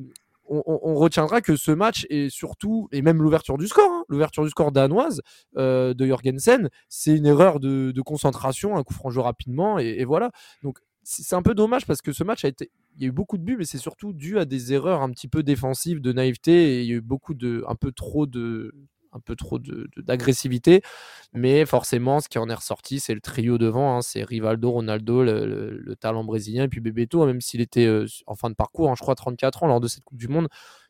on, 0.49 0.63
on, 0.67 0.95
retiendra 0.95 1.41
que 1.41 1.57
ce 1.57 1.71
match 1.71 2.07
et 2.11 2.31
surtout, 2.31 2.89
et 2.93 3.03
même 3.03 3.23
l'ouverture 3.23 3.59
du 3.59 3.67
score, 3.67 3.91
hein, 3.91 4.05
l'ouverture 4.09 4.45
du 4.45 4.51
score 4.51 4.73
danoise 4.73 5.21
euh, 5.57 5.95
de 5.95 6.07
Jorgensen, 6.07 6.71
c'est 6.89 7.15
une 7.15 7.27
erreur 7.27 7.61
de, 7.61 7.93
de, 7.93 8.03
concentration, 8.03 8.77
un 8.77 8.83
coup 8.83 8.95
franc 8.95 9.11
jeu 9.11 9.21
rapidement, 9.21 9.79
et, 9.79 9.97
et 9.99 10.05
voilà. 10.05 10.31
Donc 10.63 10.79
c'est 11.03 11.37
un 11.37 11.43
peu 11.43 11.55
dommage 11.55 11.87
parce 11.87 12.03
que 12.03 12.13
ce 12.13 12.23
match 12.25 12.45
a 12.45 12.49
été. 12.49 12.71
Il 12.99 13.05
y 13.05 13.07
a 13.07 13.09
eu 13.11 13.13
beaucoup 13.13 13.39
de 13.39 13.45
buts, 13.45 13.57
mais 13.57 13.65
c'est 13.65 13.79
surtout 13.79 14.13
dû 14.13 14.39
à 14.41 14.45
des 14.45 14.73
erreurs 14.73 15.03
un 15.03 15.11
petit 15.11 15.29
peu 15.29 15.45
défensives, 15.45 16.01
de 16.01 16.13
naïveté, 16.13 16.79
et 16.79 16.83
il 16.83 16.89
y 16.89 16.93
a 16.93 16.97
eu 16.97 17.01
beaucoup 17.01 17.33
de. 17.35 17.65
un 17.69 17.77
peu 17.77 17.93
trop 17.93 18.27
de 18.27 18.75
un 19.13 19.21
peu 19.21 19.37
trop 19.37 19.59
d'agressivité. 19.97 20.81
De, 20.81 21.39
mais 21.39 21.65
forcément, 21.67 22.21
ce 22.21 22.29
qui 22.29 22.39
en 22.39 22.49
est 22.49 22.55
ressorti, 22.55 23.01
c'est 23.01 23.15
le 23.15 23.21
trio 23.21 23.57
devant. 23.57 23.97
Hein, 23.97 24.03
c'est 24.03 24.23
Rivaldo, 24.23 24.71
Ronaldo, 24.71 25.23
le, 25.23 25.47
le, 25.47 25.79
le, 25.79 25.97
talent 25.97 26.25
brésilien, 26.25 26.65
et 26.65 26.69
puis 26.69 26.81
Bebeto, 26.81 27.23
hein, 27.23 27.27
même 27.27 27.41
s'il 27.41 27.61
était 27.61 27.87
euh, 27.87 28.07
en 28.27 28.35
fin 28.35 28.51
de 28.51 28.55
parcours, 28.55 28.91
hein, 28.91 28.95
je 28.97 29.03
crois 29.03 29.15
34 29.15 29.63
ans 29.63 29.67
lors 29.69 29.81
de 29.81 29.89
cette 29.89 30.05
Coupe 30.05 30.19
du 30.19 30.29
Monde, 30.29 30.49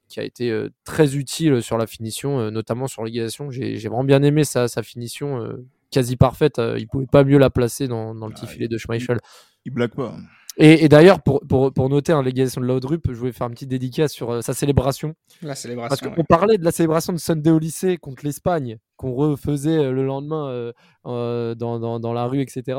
qui 0.08 0.20
a 0.20 0.24
été 0.24 0.50
euh, 0.50 0.70
très 0.84 1.16
utile 1.16 1.62
sur 1.62 1.78
la 1.78 1.86
finition, 1.86 2.40
euh, 2.40 2.50
notamment 2.50 2.86
sur 2.86 3.04
l'égalisation. 3.04 3.50
J'ai 3.50 3.76
vraiment 3.76 4.04
bien 4.04 4.22
aimé 4.22 4.44
sa, 4.44 4.68
sa 4.68 4.82
finition 4.82 5.46
quasi 5.90 6.16
parfaite. 6.16 6.60
il 6.78 6.86
pouvait 6.88 7.06
pas 7.06 7.24
mieux 7.24 7.38
la 7.38 7.50
placer 7.50 7.88
dans, 7.88 8.14
dans 8.14 8.26
le 8.26 8.34
petit 8.34 8.46
ah, 8.46 8.50
filet 8.50 8.68
de 8.68 8.78
Schmeichel. 8.78 9.18
Il, 9.64 9.70
il 9.70 9.72
blague 9.72 9.94
pas. 9.94 10.16
Et, 10.60 10.88
d'ailleurs, 10.88 11.22
pour, 11.22 11.40
pour, 11.48 11.72
pour, 11.72 11.88
noter 11.88 12.12
un 12.12 12.22
légation 12.22 12.60
de 12.60 12.66
Laudrup, 12.66 13.02
je 13.08 13.12
voulais 13.12 13.30
faire 13.30 13.46
un 13.46 13.50
petit 13.50 13.68
dédicace 13.68 14.12
sur 14.12 14.30
euh, 14.32 14.40
sa 14.40 14.54
célébration. 14.54 15.14
La 15.40 15.54
célébration. 15.54 15.88
Parce 15.88 16.16
qu'on 16.16 16.24
parlait 16.24 16.58
de 16.58 16.64
la 16.64 16.72
célébration 16.72 17.12
de 17.12 17.18
Sunday 17.18 17.50
au 17.50 17.60
lycée 17.60 17.96
contre 17.96 18.24
l'Espagne, 18.24 18.78
qu'on 18.96 19.12
refaisait 19.14 19.78
euh, 19.78 19.92
le 19.92 20.04
lendemain 20.04 20.72
euh, 21.06 21.54
dans, 21.54 21.78
dans, 21.78 22.00
dans, 22.00 22.12
la 22.12 22.26
rue, 22.26 22.40
etc. 22.40 22.76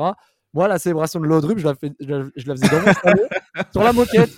Moi, 0.52 0.68
la 0.68 0.78
célébration 0.78 1.20
de 1.20 1.26
Laudrup, 1.26 1.56
je 1.56 1.64
la, 1.64 1.74
je, 2.00 2.46
la, 2.48 2.54
faisais 2.54 2.68
dans 2.68 2.84
mon 2.84 2.92
salon, 2.92 3.22
sur 3.72 3.82
la 3.82 3.94
moquette. 3.94 4.30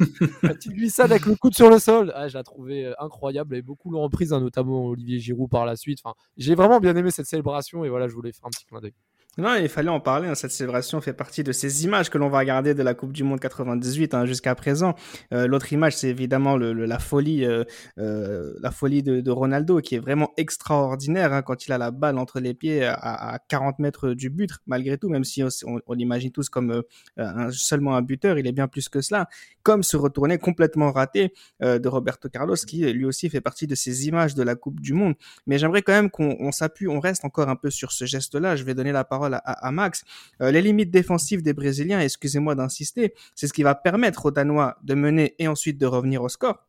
La 0.42 0.54
petite 0.54 0.74
glissade 0.74 1.10
avec 1.10 1.26
le 1.26 1.34
coude 1.34 1.56
sur 1.56 1.68
le 1.68 1.80
sol. 1.80 2.12
Ah, 2.14 2.28
je 2.28 2.34
la 2.34 2.44
trouvais 2.44 2.94
incroyable. 3.00 3.56
Et 3.56 3.62
beaucoup 3.62 3.90
l'ont 3.90 4.02
reprise, 4.02 4.32
hein, 4.32 4.38
notamment 4.38 4.84
Olivier 4.84 5.18
Giroud 5.18 5.50
par 5.50 5.66
la 5.66 5.74
suite. 5.74 5.98
Enfin, 6.04 6.14
J'ai 6.36 6.54
vraiment 6.54 6.78
bien 6.78 6.94
aimé 6.94 7.10
cette 7.10 7.26
célébration 7.26 7.84
et 7.84 7.88
voilà, 7.88 8.06
je 8.06 8.14
voulais 8.14 8.30
faire 8.30 8.46
un 8.46 8.50
petit 8.50 8.66
clin 8.66 8.80
d'œil. 8.80 8.92
Non, 9.38 9.54
il 9.54 9.70
fallait 9.70 9.88
en 9.88 9.98
parler. 9.98 10.28
Hein. 10.28 10.34
Cette 10.34 10.50
célébration 10.50 11.00
fait 11.00 11.14
partie 11.14 11.42
de 11.42 11.52
ces 11.52 11.84
images 11.84 12.10
que 12.10 12.18
l'on 12.18 12.28
va 12.28 12.40
regarder 12.40 12.74
de 12.74 12.82
la 12.82 12.92
Coupe 12.92 13.14
du 13.14 13.24
Monde 13.24 13.40
98 13.40 14.12
hein, 14.12 14.26
jusqu'à 14.26 14.54
présent. 14.54 14.94
Euh, 15.32 15.46
L'autre 15.46 15.72
image, 15.72 15.96
c'est 15.96 16.10
évidemment 16.10 16.58
le, 16.58 16.74
la 16.74 16.98
folie, 16.98 17.46
euh, 17.46 17.64
euh, 17.96 18.52
la 18.60 18.70
folie 18.70 19.02
de, 19.02 19.22
de, 19.22 19.30
Ronaldo, 19.30 19.80
qui 19.80 19.94
est 19.94 20.00
vraiment 20.00 20.34
extraordinaire 20.36 21.32
hein, 21.32 21.40
quand 21.40 21.66
il 21.66 21.72
a 21.72 21.78
la 21.78 21.90
balle 21.90 22.18
entre 22.18 22.40
les 22.40 22.52
pieds 22.52 22.84
à, 22.84 22.92
à 22.92 23.38
40 23.38 23.78
mètres 23.78 24.12
du 24.12 24.28
but. 24.28 24.50
Malgré 24.66 24.98
tout, 24.98 25.08
même 25.08 25.24
si 25.24 25.42
on, 25.42 25.48
on 25.86 25.94
l'imagine 25.94 26.30
tous 26.30 26.50
comme 26.50 26.70
euh, 26.70 26.82
un, 27.16 27.50
seulement 27.52 27.96
un 27.96 28.02
buteur, 28.02 28.38
il 28.38 28.46
est 28.46 28.52
bien 28.52 28.68
plus 28.68 28.90
que 28.90 29.00
cela. 29.00 29.30
Comme 29.62 29.82
se 29.82 29.96
retourner 29.96 30.36
complètement 30.36 30.92
raté 30.92 31.32
euh, 31.62 31.78
de 31.78 31.88
Roberto 31.88 32.28
Carlos, 32.28 32.56
qui 32.56 32.80
lui 32.92 33.06
aussi 33.06 33.30
fait 33.30 33.40
partie 33.40 33.66
de 33.66 33.74
ces 33.74 34.06
images 34.08 34.34
de 34.34 34.42
la 34.42 34.56
Coupe 34.56 34.80
du 34.80 34.92
Monde. 34.92 35.14
Mais 35.46 35.56
j'aimerais 35.56 35.80
quand 35.80 35.94
même 35.94 36.10
qu'on 36.10 36.52
s'appuie, 36.52 36.86
on 36.86 37.00
reste 37.00 37.24
encore 37.24 37.48
un 37.48 37.56
peu 37.56 37.70
sur 37.70 37.92
ce 37.92 38.04
geste-là. 38.04 38.56
Je 38.56 38.64
vais 38.64 38.74
donner 38.74 38.92
la 38.92 39.04
parole 39.04 39.21
à, 39.24 39.70
Max. 39.70 40.04
Euh, 40.40 40.50
les 40.50 40.62
limites 40.62 40.90
défensives 40.90 41.42
des 41.42 41.52
Brésiliens, 41.52 42.00
excusez-moi 42.00 42.54
d'insister, 42.54 43.14
c'est 43.34 43.46
ce 43.46 43.52
qui 43.52 43.62
va 43.62 43.74
permettre 43.74 44.26
aux 44.26 44.30
Danois 44.30 44.76
de 44.82 44.94
mener 44.94 45.34
et 45.38 45.48
ensuite 45.48 45.78
de 45.78 45.86
revenir 45.86 46.22
au 46.22 46.28
score. 46.28 46.66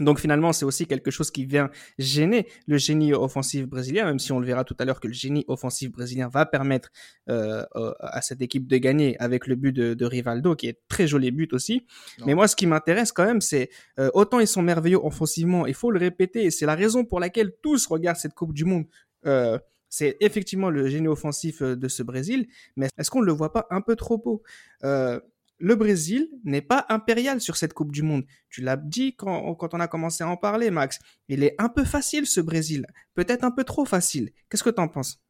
Donc 0.00 0.20
finalement, 0.20 0.52
c'est 0.52 0.66
aussi 0.66 0.86
quelque 0.86 1.10
chose 1.10 1.30
qui 1.30 1.46
vient 1.46 1.70
gêner 1.98 2.46
le 2.66 2.76
génie 2.76 3.14
offensif 3.14 3.66
brésilien, 3.66 4.04
même 4.04 4.18
si 4.18 4.30
on 4.30 4.38
le 4.38 4.46
verra 4.46 4.62
tout 4.62 4.76
à 4.78 4.84
l'heure 4.84 5.00
que 5.00 5.08
le 5.08 5.14
génie 5.14 5.44
offensif 5.48 5.90
brésilien 5.90 6.28
va 6.28 6.44
permettre 6.44 6.90
euh, 7.30 7.64
à 8.00 8.20
cette 8.20 8.42
équipe 8.42 8.66
de 8.66 8.76
gagner 8.76 9.16
avec 9.20 9.46
le 9.46 9.54
but 9.54 9.72
de, 9.72 10.04
Rivaldo, 10.04 10.54
qui 10.54 10.68
est 10.68 10.80
très 10.88 11.06
joli 11.06 11.30
but 11.30 11.52
aussi. 11.54 11.86
Mais 12.26 12.34
moi, 12.34 12.46
ce 12.46 12.56
qui 12.56 12.66
m'intéresse 12.66 13.10
quand 13.10 13.24
même, 13.24 13.40
c'est 13.40 13.70
euh, 13.98 14.10
autant 14.12 14.38
ils 14.38 14.46
sont 14.46 14.62
merveilleux 14.62 15.00
offensivement, 15.02 15.66
il 15.66 15.74
faut 15.74 15.90
le 15.90 15.98
répéter, 15.98 16.44
et 16.44 16.50
c'est 16.50 16.66
la 16.66 16.74
raison 16.74 17.04
pour 17.04 17.18
laquelle 17.18 17.52
tous 17.62 17.86
regardent 17.86 18.18
cette 18.18 18.34
Coupe 18.34 18.52
du 18.52 18.66
Monde. 18.66 18.84
Euh, 19.24 19.58
c'est 19.88 20.16
effectivement 20.20 20.70
le 20.70 20.88
génie 20.88 21.08
offensif 21.08 21.62
euh, 21.62 21.76
de 21.76 21.88
ce 21.88 22.02
Brésil, 22.02 22.48
mais 22.76 22.88
est-ce 22.98 23.10
qu'on 23.10 23.20
ne 23.20 23.26
le 23.26 23.32
voit 23.32 23.52
pas 23.52 23.66
un 23.70 23.80
peu 23.80 23.96
trop 23.96 24.20
haut? 24.24 24.42
Euh, 24.84 25.20
Le 25.58 25.74
Brésil 25.74 26.28
n'est 26.44 26.60
pas 26.60 26.84
impérial 26.90 27.40
sur 27.40 27.56
cette 27.56 27.72
Coupe 27.72 27.92
du 27.92 28.02
Monde. 28.02 28.24
Tu 28.50 28.60
l'as 28.60 28.76
dit 28.76 29.14
quand, 29.16 29.56
on 29.72 29.80
a 29.80 29.88
commencé 29.88 30.22
à 30.22 30.28
en 30.28 30.36
parler, 30.36 30.70
Max. 30.70 30.98
Il 31.28 31.42
est 31.42 31.54
un 31.58 31.70
peu 31.70 31.84
facile 31.84 32.26
ce 32.26 32.42
Brésil, 32.42 32.86
peut-être 33.14 33.44
un 33.44 33.50
peu 33.50 33.64
trop 33.64 33.86
facile. 33.86 34.32
Qu'est-ce 34.50 34.64
que 34.64 34.70
tu 34.70 34.80
en 34.80 34.88
penses? 34.88 35.22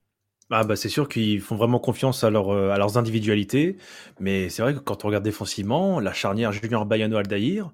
Ah 0.50 0.62
bah 0.62 0.76
c'est 0.76 0.88
sûr 0.88 1.08
qu'ils 1.08 1.40
font 1.40 1.56
vraiment 1.56 1.80
confiance 1.80 2.22
à, 2.22 2.28
euh, 2.28 2.70
à 2.70 2.78
leurs 2.78 2.98
individualités, 2.98 3.78
mais 4.20 4.48
c'est 4.48 4.62
vrai 4.62 4.74
que 4.74 4.78
quand 4.78 5.04
on 5.04 5.08
regarde 5.08 5.24
défensivement, 5.24 5.98
la 5.98 6.12
charnière 6.12 6.52
Junior 6.52 6.86
Bayano-Aldaïr, 6.86 7.64
bah, 7.66 7.72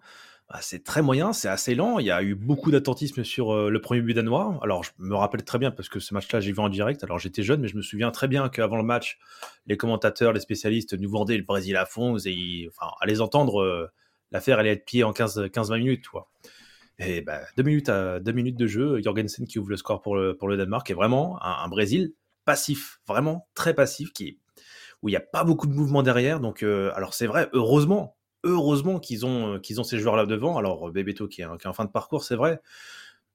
c'est 0.61 0.85
très 0.85 1.03
moyen, 1.03 1.33
c'est 1.33 1.49
assez 1.49 1.75
lent. 1.75 1.99
Il 1.99 2.07
y 2.07 2.11
a 2.11 2.23
eu 2.23 2.35
beaucoup 2.35 2.71
d'attentisme 2.71 3.25
sur 3.25 3.55
euh, 3.55 3.71
le 3.71 3.81
premier 3.81 4.03
but 4.03 4.15
danois. 4.15 4.59
Alors, 4.63 4.85
je 4.85 4.91
me 4.99 5.15
rappelle 5.15 5.45
très 5.45 5.59
bien 5.59 5.71
parce 5.71 5.89
que 5.89 5.99
ce 5.99 6.13
match-là, 6.13 6.41
j'ai 6.41 6.53
vu 6.53 6.59
en 6.59 6.69
direct. 6.69 7.03
Alors, 7.05 7.19
j'étais 7.19 7.43
jeune, 7.43 7.61
mais 7.61 7.69
je 7.69 7.77
me 7.77 7.83
souviens 7.83 8.11
très 8.11 8.29
bien 8.29 8.49
qu'avant 8.49 8.77
le 8.77 8.83
match, 8.83 9.19
les 9.67 9.77
commentateurs, 9.77 10.33
les 10.33 10.41
spécialistes 10.41 10.95
nous 10.99 11.09
vendaient 11.09 11.37
le 11.37 11.45
Brésil 11.45 11.77
à 11.77 11.87
fond. 11.87 12.17
Et, 12.27 12.69
enfin, 12.69 12.93
à 13.01 13.07
les 13.07 13.21
entendre, 13.21 13.63
euh, 13.63 13.91
l'affaire 14.31 14.59
allait 14.59 14.73
être 14.73 14.85
pliée 14.85 15.05
en 15.05 15.13
15-20 15.13 15.79
minutes. 15.79 16.09
Quoi. 16.09 16.29
Et 16.99 17.23
bah, 17.23 17.41
deux, 17.57 17.63
minutes 17.63 17.89
à, 17.89 18.21
deux 18.21 18.33
minutes 18.33 18.57
de 18.57 18.67
jeu, 18.67 19.01
Jorgensen 19.03 19.47
qui 19.47 19.59
ouvre 19.59 19.71
le 19.71 19.77
score 19.77 20.03
pour 20.03 20.17
le, 20.17 20.37
pour 20.37 20.49
le 20.49 20.57
Danemark 20.57 20.91
est 20.91 20.95
vraiment 20.95 21.43
un, 21.43 21.69
Brésil 21.69 22.13
passif, 22.45 23.01
vraiment 23.07 23.49
très 23.55 23.73
passif, 23.73 24.13
qui, 24.13 24.39
où 25.03 25.09
il 25.09 25.13
n'y 25.13 25.17
a 25.17 25.21
pas 25.21 25.45
beaucoup 25.45 25.67
de 25.67 25.73
mouvement 25.73 26.03
derrière. 26.03 26.41
Donc, 26.41 26.63
euh, 26.63 26.93
alors 26.95 27.15
c'est 27.15 27.27
vrai, 27.27 27.49
heureusement, 27.53 28.17
heureusement 28.45 28.99
qu'ils 28.99 29.27
ont, 29.27 29.55
euh, 29.57 29.79
ont 29.79 29.85
ces 29.85 29.99
joueurs-là 29.99 30.27
devant. 30.27 30.59
Alors, 30.59 30.91
Bebeto 30.91 31.29
qui 31.29 31.43
est, 31.43 31.47
en 31.47 31.73
fin 31.73 31.85
de 31.85 31.91
parcours, 31.91 32.25
c'est 32.25 32.37
vrai. 32.37 32.61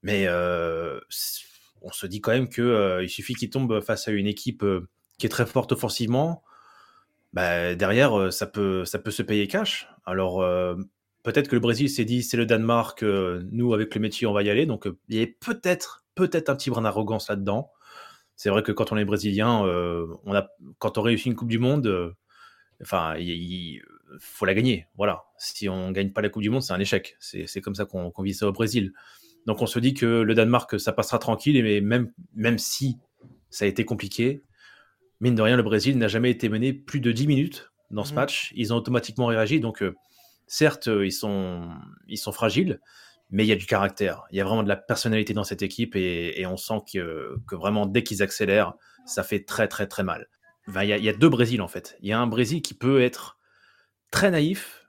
Mais 0.04 0.26
euh, 0.28 1.00
on 1.82 1.92
se 1.92 2.08
dit 2.08 2.22
quand 2.22 2.32
même 2.32 2.50
qu'il 2.50 2.64
euh, 2.64 3.04
il 3.04 3.10
suffit 3.10 3.34
qu'il 3.36 3.50
tombe 3.50 3.82
face 3.82 4.08
à 4.08 4.12
une 4.12 4.28
équipe 4.28 4.64
qui 5.18 5.26
est 5.26 5.30
très 5.30 5.46
forte 5.46 5.72
offensivement. 5.72 6.44
Bah, 7.34 7.76
derrière, 7.76 8.32
ça 8.32 8.48
peut, 8.48 8.86
ça 8.86 9.00
peut 9.00 9.12
se 9.12 9.22
payer 9.22 9.48
cash. 9.48 9.90
Alors, 10.06 10.40
peut-être 11.24 11.50
que 11.50 11.56
le 11.56 11.60
Brésil 11.60 11.90
s'est 11.90 12.06
dit 12.06 12.24
c'est 12.24 12.38
le 12.38 12.46
Danemark, 12.46 13.04
nous, 13.04 13.74
avec 13.74 13.94
le 13.96 14.02
métier, 14.02 14.28
on 14.28 14.34
va 14.34 14.44
y 14.44 14.50
aller. 14.50 14.66
Donc, 14.66 14.88
il 15.10 15.18
y 15.18 15.24
a 15.24 15.28
peut-être 15.40 16.06
peut-être 16.16 16.50
un 16.50 16.56
petit 16.56 16.70
brin 16.70 16.82
d'arrogance 16.82 17.30
là-dedans. 17.30 17.72
C'est 18.36 18.50
vrai 18.50 18.64
que 18.64 18.72
quand 18.72 18.92
on 18.92 18.98
est 18.98 19.06
brésilien, 19.06 19.62
on 20.26 20.34
a, 20.34 20.48
quand 20.80 20.98
on 20.98 21.02
réussit 21.02 21.28
une 21.28 21.36
Coupe 21.36 21.50
du 21.50 21.60
Monde, 21.60 22.16
enfin, 22.82 23.16
il, 23.18 23.82
faut 24.20 24.46
la 24.46 24.54
gagner. 24.54 24.88
Voilà. 24.96 25.26
Si 25.38 25.70
on 25.70 25.92
gagne 25.92 26.12
pas 26.12 26.22
la 26.22 26.30
Coupe 26.30 26.42
du 26.42 26.50
Monde, 26.50 26.62
c'est 26.62 26.74
un 26.74 26.80
échec. 26.80 27.18
C'est 27.20 27.62
comme 27.62 27.76
ça 27.76 27.86
qu'on 27.86 28.12
vit 28.22 28.34
ça 28.34 28.48
au 28.48 28.52
Brésil. 28.52 28.94
Donc 29.46 29.62
on 29.62 29.66
se 29.66 29.80
dit 29.80 29.94
que 29.94 30.06
le 30.06 30.34
Danemark, 30.34 30.80
ça 30.80 30.92
passera 30.92 31.20
tranquille, 31.20 31.62
mais 31.64 31.82
même, 31.82 32.12
même 32.36 32.58
si 32.58 32.98
ça 33.50 33.66
a 33.66 33.68
été 33.68 33.86
compliqué, 33.86 34.44
mine 35.22 35.36
de 35.36 35.42
rien, 35.42 35.56
le 35.56 35.64
Brésil 35.64 35.98
n'a 35.98 36.08
jamais 36.08 36.30
été 36.30 36.50
mené 36.50 36.74
plus 36.74 37.00
de 37.00 37.12
10 37.12 37.28
minutes 37.28 37.72
dans 37.90 38.04
ce 38.04 38.12
mmh. 38.12 38.16
match. 38.16 38.54
Ils 38.56 38.74
ont 38.74 38.78
automatiquement 38.78 39.28
réagi. 39.28 39.60
Donc, 39.60 39.82
euh, 39.82 39.96
certes, 40.48 40.88
ils 40.88 41.14
sont, 41.14 41.70
ils 42.08 42.18
sont 42.18 42.34
fragiles, 42.34 42.82
mais 43.30 43.46
il 43.46 43.48
y 43.48 43.54
a 43.54 43.56
du 43.56 43.66
caractère. 43.66 44.24
Il 44.32 44.38
y 44.38 44.42
a 44.42 44.44
vraiment 44.44 44.64
de 44.64 44.68
la 44.68 44.76
personnalité 44.76 45.34
dans 45.34 45.46
cette 45.46 45.62
équipe 45.62 45.96
et, 45.96 46.46
on 46.46 46.58
sent 46.58 46.82
que, 46.92 47.38
que 47.48 47.56
vraiment, 47.56 47.86
dès 47.86 48.04
qu'ils 48.04 48.22
accélèrent, 48.22 48.74
ça 49.06 49.24
fait 49.24 49.46
très, 49.46 49.70
très, 49.70 49.88
très 49.88 50.04
mal. 50.04 50.28
il, 50.68 50.74
y 50.74 50.94
a, 50.94 50.98
il 50.98 51.04
y 51.04 51.10
a 51.10 51.14
deux 51.14 51.30
Brésils, 51.30 51.62
en 51.62 51.70
fait. 51.70 51.98
Il 52.02 52.10
y 52.10 52.12
a 52.12 52.20
un 52.20 52.28
Brésil 52.28 52.62
qui 52.62 52.74
peut 52.74 53.02
être 53.02 53.37
très 54.12 54.32
naïf, 54.32 54.88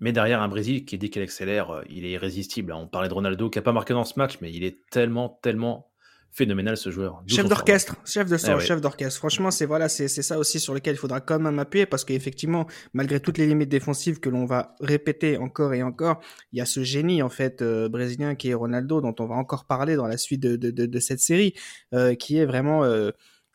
mais 0.00 0.12
derrière 0.12 0.42
un 0.42 0.48
Brésil 0.48 0.84
qui, 0.84 0.98
dès 0.98 1.08
qu'il 1.08 1.22
accélère, 1.22 1.70
euh, 1.70 1.82
il 1.88 2.04
est 2.04 2.10
irrésistible. 2.10 2.72
On 2.72 2.86
parlait 2.86 3.08
de 3.08 3.14
Ronaldo 3.14 3.50
qui 3.50 3.58
n'a 3.58 3.62
pas 3.62 3.72
marqué 3.72 3.94
dans 3.94 4.04
ce 4.04 4.18
match, 4.18 4.38
mais 4.40 4.52
il 4.52 4.64
est 4.64 4.88
tellement, 4.90 5.38
tellement 5.42 5.88
phénoménal 6.30 6.76
ce 6.76 6.90
joueur. 6.90 7.22
Chef 7.26 7.48
d'orchestre, 7.48 7.96
chef 8.04 8.28
de 8.28 8.36
son, 8.36 8.58
eh 8.58 8.60
chef 8.60 8.80
d'orchestre. 8.80 9.18
Franchement, 9.18 9.50
c'est 9.50 9.66
voilà, 9.66 9.88
c'est 9.88 10.08
ça 10.08 10.38
aussi 10.38 10.60
sur 10.60 10.74
lequel 10.74 10.94
il 10.94 10.98
faudra 10.98 11.20
quand 11.20 11.38
même 11.38 11.58
appuyer 11.58 11.86
parce 11.86 12.04
qu'effectivement, 12.04 12.66
malgré 12.92 13.18
toutes 13.18 13.38
les 13.38 13.46
limites 13.46 13.70
défensives 13.70 14.20
que 14.20 14.28
l'on 14.28 14.44
va 14.44 14.74
répéter 14.80 15.38
encore 15.38 15.74
et 15.74 15.82
encore, 15.82 16.20
il 16.52 16.58
y 16.58 16.60
a 16.60 16.66
ce 16.66 16.82
génie 16.84 17.22
en 17.22 17.28
fait 17.28 17.62
euh, 17.62 17.88
brésilien 17.88 18.34
qui 18.34 18.50
est 18.50 18.54
Ronaldo 18.54 19.00
dont 19.00 19.14
on 19.18 19.26
va 19.26 19.36
encore 19.36 19.64
parler 19.64 19.96
dans 19.96 20.06
la 20.06 20.18
suite 20.18 20.40
de, 20.40 20.56
de, 20.56 20.70
de, 20.70 21.00
cette 21.00 21.20
série, 21.20 21.54
euh, 21.94 22.14
qui 22.14 22.36
est 22.36 22.46
vraiment 22.46 22.84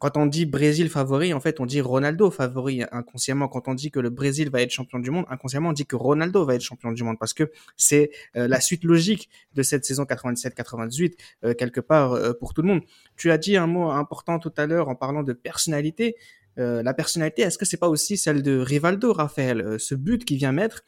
quand 0.03 0.17
on 0.17 0.25
dit 0.25 0.45
Brésil 0.45 0.89
favori, 0.89 1.33
en 1.33 1.39
fait, 1.39 1.61
on 1.61 1.65
dit 1.65 1.79
Ronaldo 1.79 2.29
favori 2.29 2.83
inconsciemment. 2.91 3.47
Quand 3.47 3.69
on 3.69 3.73
dit 3.73 3.89
que 3.89 4.01
le 4.01 4.09
Brésil 4.09 4.49
va 4.49 4.61
être 4.61 4.69
champion 4.69 4.99
du 4.99 5.11
monde, 5.11 5.23
inconsciemment, 5.29 5.69
on 5.69 5.71
dit 5.71 5.85
que 5.85 5.95
Ronaldo 5.95 6.43
va 6.43 6.55
être 6.55 6.61
champion 6.61 6.91
du 6.91 7.03
monde 7.03 7.17
parce 7.17 7.33
que 7.33 7.49
c'est 7.77 8.11
euh, 8.35 8.49
la 8.49 8.59
suite 8.59 8.83
logique 8.83 9.29
de 9.53 9.63
cette 9.63 9.85
saison 9.85 10.03
97-98 10.03 11.13
euh, 11.45 11.53
quelque 11.53 11.79
part 11.79 12.11
euh, 12.11 12.33
pour 12.33 12.53
tout 12.53 12.61
le 12.61 12.67
monde. 12.67 12.81
Tu 13.15 13.31
as 13.31 13.37
dit 13.37 13.55
un 13.55 13.65
mot 13.65 13.91
important 13.91 14.39
tout 14.39 14.51
à 14.57 14.65
l'heure 14.65 14.89
en 14.89 14.95
parlant 14.95 15.23
de 15.23 15.31
personnalité. 15.31 16.17
la 16.57 16.93
personnalité, 16.93 17.43
est-ce 17.43 17.57
que 17.57 17.65
c'est 17.65 17.77
pas 17.77 17.87
aussi 17.87 18.17
celle 18.17 18.43
de 18.43 18.57
Rivaldo, 18.59 19.13
Raphaël 19.13 19.79
Ce 19.79 19.95
but 19.95 20.25
qui 20.25 20.35
vient 20.35 20.51
mettre, 20.51 20.83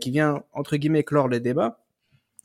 qui 0.00 0.10
vient 0.10 0.42
entre 0.52 0.76
guillemets 0.76 1.02
clore 1.02 1.28
le 1.28 1.40
débat, 1.40 1.82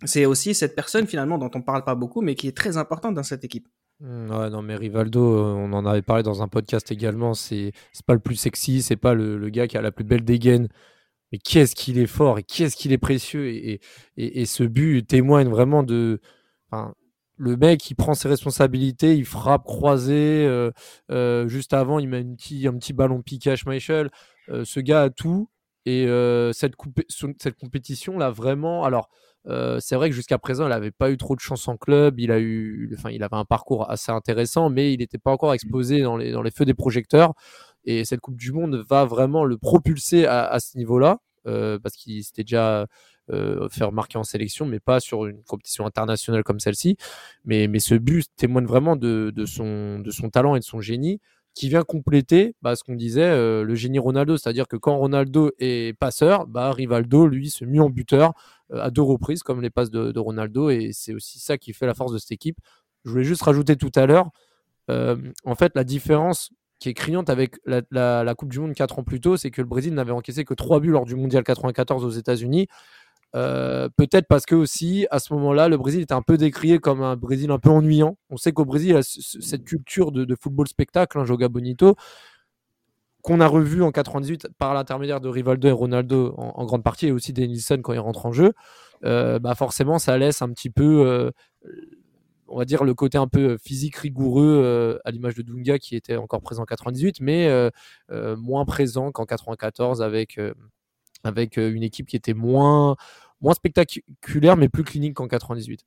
c'est 0.06 0.26
aussi 0.26 0.56
cette 0.56 0.76
personne 0.76 1.08
finalement 1.08 1.38
dont 1.38 1.52
on 1.54 1.62
parle 1.62 1.84
pas 1.84 1.96
beaucoup, 1.96 2.22
mais 2.22 2.36
qui 2.36 2.48
est 2.48 2.56
très 2.56 2.78
importante 2.78 3.16
dans 3.16 3.24
cette 3.32 3.44
équipe. 3.44 3.68
Mmh, 4.02 4.30
ouais, 4.30 4.50
non, 4.50 4.62
mais 4.62 4.76
Rivaldo, 4.76 5.22
euh, 5.22 5.54
on 5.54 5.72
en 5.74 5.86
avait 5.86 6.02
parlé 6.02 6.22
dans 6.24 6.42
un 6.42 6.48
podcast 6.48 6.92
également. 6.92 7.34
C'est 7.34 7.72
pas 8.06 8.14
le 8.14 8.20
plus 8.20 8.36
sexy, 8.36 8.82
c'est 8.82 8.98
pas 8.98 9.14
le, 9.14 9.50
gars 9.50 9.68
qui 9.68 9.78
a 9.78 9.82
la 9.82 9.92
plus 9.92 10.04
belle 10.04 10.26
dégaine. 10.26 10.68
Mais 11.32 11.40
qu'est-ce 11.40 11.76
qu'il 11.76 11.98
est 12.00 12.08
fort 12.08 12.40
et 12.40 12.44
qu'est-ce 12.44 12.76
qu'il 12.76 12.92
est 12.94 12.98
précieux. 12.98 13.48
Et, 13.48 14.46
ce 14.46 14.64
but 14.64 15.04
témoigne 15.08 15.50
vraiment 15.50 15.84
de. 15.84 16.20
le 17.38 17.58
mec, 17.58 17.90
il 17.90 17.96
prend 17.96 18.14
ses 18.14 18.28
responsabilités, 18.30 19.16
il 19.16 19.26
frappe 19.26 19.64
croisé. 19.66 20.46
Euh, 20.46 20.72
euh, 21.12 21.48
juste 21.48 21.74
avant, 21.74 22.00
il 22.00 22.10
met 22.10 22.20
un 22.20 22.36
petit, 22.36 22.68
un 22.68 22.78
petit 22.78 22.94
ballon 22.94 23.22
piqué 23.22 23.52
à 23.52 23.56
Schmeichel. 23.56 24.12
ce 24.50 24.80
gars 24.82 25.04
a 25.04 25.10
tout. 25.10 25.50
Et 25.86 26.08
cette, 26.54 26.74
cette 27.40 27.56
compétition-là, 27.58 28.30
vraiment. 28.32 28.84
Alors 28.84 29.10
c'est 29.80 29.96
vrai 29.96 30.10
que 30.10 30.16
jusqu'à 30.16 30.38
présent, 30.38 30.66
il 30.66 30.70
n'avait 30.70 30.92
pas 30.92 31.12
eu 31.12 31.18
trop 31.18 31.36
de 31.36 31.40
chance 31.40 31.68
en 31.68 31.78
club. 31.78 32.20
Il, 32.20 32.32
a 32.32 32.40
eu, 32.40 32.94
enfin, 32.98 33.12
il 33.12 33.24
avait 33.24 33.36
un 33.36 33.46
parcours 33.46 33.90
assez 33.90 34.12
intéressant, 34.12 34.70
mais 34.70 34.94
il 34.94 35.00
n'était 35.00 35.18
pas 35.18 35.32
encore 35.32 35.52
mmh. 35.52 35.56
exposé 35.56 36.02
dans 36.02 36.18
les, 36.18 36.32
dans 36.32 36.42
les 36.42 36.52
feux 36.52 36.66
des 36.66 36.74
projecteurs. 36.74 37.34
Et 37.86 38.06
cette 38.06 38.20
Coupe 38.20 38.38
du 38.38 38.52
Monde 38.52 38.84
va 38.90 39.06
vraiment 39.06 39.46
le 39.46 39.58
propulser 39.58 40.26
à, 40.26 40.60
ce 40.60 40.78
niveau-là, 40.78 41.20
parce 41.44 41.96
qu'il 41.96 42.24
s'était 42.24 42.44
déjà 42.44 42.88
fait 43.30 43.84
remarquer 43.84 44.18
en 44.18 44.24
sélection, 44.24 44.66
mais 44.66 44.80
pas 44.80 45.00
sur 45.00 45.28
une 45.28 45.44
compétition 45.44 45.86
internationale 45.86 46.44
comme 46.44 46.60
celle-ci. 46.60 46.98
Mais, 47.44 47.68
mais 47.68 47.80
ce 47.80 47.96
but 47.96 48.28
témoigne 48.36 48.66
vraiment 48.66 48.96
de, 48.96 49.32
de, 49.36 49.46
son, 49.46 50.00
de 50.00 50.12
son 50.12 50.30
talent 50.30 50.56
et 50.56 50.60
de 50.60 50.66
son 50.66 50.82
génie. 50.82 51.20
Qui 51.56 51.70
vient 51.70 51.84
compléter 51.84 52.56
bah, 52.62 52.76
ce 52.76 52.84
qu'on 52.84 52.96
disait, 52.96 53.32
le 53.64 53.76
génie 53.76 53.98
Ronaldo. 53.98 54.38
C'est-à-dire 54.38 54.68
que 54.68 54.76
quand 54.76 54.98
Ronaldo 54.98 55.52
est 55.58 55.98
passeur, 55.98 56.48
bah, 56.48 56.72
Rivaldo, 56.72 57.28
lui, 57.28 57.50
se 57.50 57.66
met 57.66 57.80
en 57.80 57.90
buteur 57.90 58.34
à 58.72 58.92
deux 58.92 59.02
reprises, 59.02 59.42
comme 59.42 59.62
les 59.62 59.70
passes 59.70 59.90
de, 59.90 60.20
Ronaldo. 60.20 60.70
Et 60.70 60.92
c'est 60.92 61.14
aussi 61.14 61.40
ça 61.40 61.58
qui 61.58 61.74
fait 61.74 61.88
la 61.88 61.94
force 61.94 62.12
de 62.12 62.18
cette 62.18 62.34
équipe. 62.34 62.58
Je 63.06 63.12
voulais 63.12 63.24
juste 63.24 63.42
rajouter 63.42 63.78
tout 63.78 63.92
à 63.96 64.06
l'heure, 64.06 64.30
en 64.90 65.56
fait, 65.56 65.72
la 65.76 65.84
différence 65.84 66.52
qui 66.80 66.90
est 66.90 66.94
criante 66.94 67.30
avec 67.30 67.56
la, 67.66 68.36
Coupe 68.36 68.52
du 68.52 68.60
Monde 68.60 68.74
4 68.74 69.00
ans 69.00 69.04
plus 69.04 69.22
tôt, 69.22 69.38
c'est 69.38 69.52
que 69.52 69.62
le 69.62 69.68
Brésil 69.68 69.94
n'avait 69.94 70.12
encaissé 70.12 70.44
que 70.46 70.54
3 70.54 70.80
buts 70.80 70.92
lors 70.92 71.06
du 71.06 71.16
Mondial 71.16 71.44
94 71.44 72.04
aux 72.04 72.10
États-Unis. 72.10 72.68
Euh, 73.36 73.90
peut-être 73.98 74.28
parce 74.28 74.46
que 74.46 74.56
aussi 74.56 75.08
à 75.12 75.20
ce 75.20 75.34
moment-là, 75.34 75.68
le 75.68 75.78
Brésil 75.78 76.02
était 76.02 76.14
un 76.14 76.22
peu 76.22 76.38
décrié 76.38 76.80
comme 76.80 77.02
un 77.02 77.18
Brésil 77.18 77.52
un 77.52 77.60
peu 77.60 77.70
ennuyant. 77.70 78.18
On 78.30 78.38
sait 78.38 78.54
qu'au 78.54 78.66
Brésil, 78.66 78.90
il 78.90 78.94
y 78.94 78.98
a 78.98 79.04
cette 79.04 79.66
culture 79.66 80.12
de, 80.12 80.36
football 80.40 80.68
spectacle, 80.68 81.18
un 81.18 81.22
hein, 81.22 81.26
Joga 81.26 81.50
Bonito, 81.50 81.96
qu'on 83.22 83.42
a 83.42 83.48
revu 83.48 83.84
en 83.84 83.92
98 83.92 84.48
par 84.58 84.74
l'intermédiaire 84.74 85.20
de 85.20 85.28
Rivaldo 85.28 85.68
et 85.68 85.72
Ronaldo 85.72 86.34
en, 86.38 86.66
grande 86.66 86.84
partie, 86.84 87.08
et 87.08 87.12
aussi 87.12 87.34
Denilson 87.34 87.80
quand 87.84 87.92
il 87.94 88.00
rentre 88.00 88.26
en 88.26 88.32
jeu. 88.32 88.54
Euh, 89.04 89.40
bah 89.40 89.56
forcément, 89.56 90.00
ça 90.00 90.18
laisse 90.18 90.42
un 90.42 90.50
petit 90.50 90.70
peu 90.70 91.06
euh, 91.06 91.32
on 92.48 92.58
va 92.58 92.66
dire 92.66 92.84
le 92.86 92.94
côté 92.94 93.18
un 93.18 93.28
peu 93.28 93.58
physique 93.58 93.98
rigoureux 93.98 95.00
à 95.04 95.12
l'image 95.12 95.36
de 95.36 95.42
Dunga 95.42 95.80
qui 95.80 95.96
était 95.96 96.16
encore 96.16 96.42
présent 96.42 96.64
en 96.64 96.66
98 96.66 97.20
mais 97.20 97.50
moins 98.38 98.66
présent 98.66 99.12
qu'en 99.12 99.26
94 99.26 100.02
avec 100.02 100.40
avec 101.24 101.58
une 101.58 101.82
équipe 101.84 102.08
qui 102.08 102.16
était 102.16 102.36
moins 102.36 102.96
moins 103.46 103.54
spectaculaire 103.54 104.58
mais 104.58 104.70
plus 104.70 104.84
clinique 104.84 105.14
qu'en 105.14 105.28
98 105.28 105.86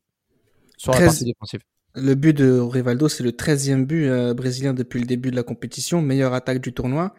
sur 0.76 0.92
la 0.92 1.00
partie 1.00 1.24
défensive. 1.24 1.60
Le 1.94 2.14
but 2.14 2.32
de 2.36 2.60
Rivaldo, 2.60 3.08
c'est 3.08 3.24
le 3.24 3.32
13e 3.32 3.84
but 3.84 4.08
brésilien 4.32 4.72
depuis 4.72 5.00
le 5.00 5.06
début 5.06 5.32
de 5.32 5.36
la 5.36 5.42
compétition, 5.42 6.00
meilleure 6.00 6.34
attaque 6.34 6.60
du 6.60 6.72
tournoi. 6.72 7.14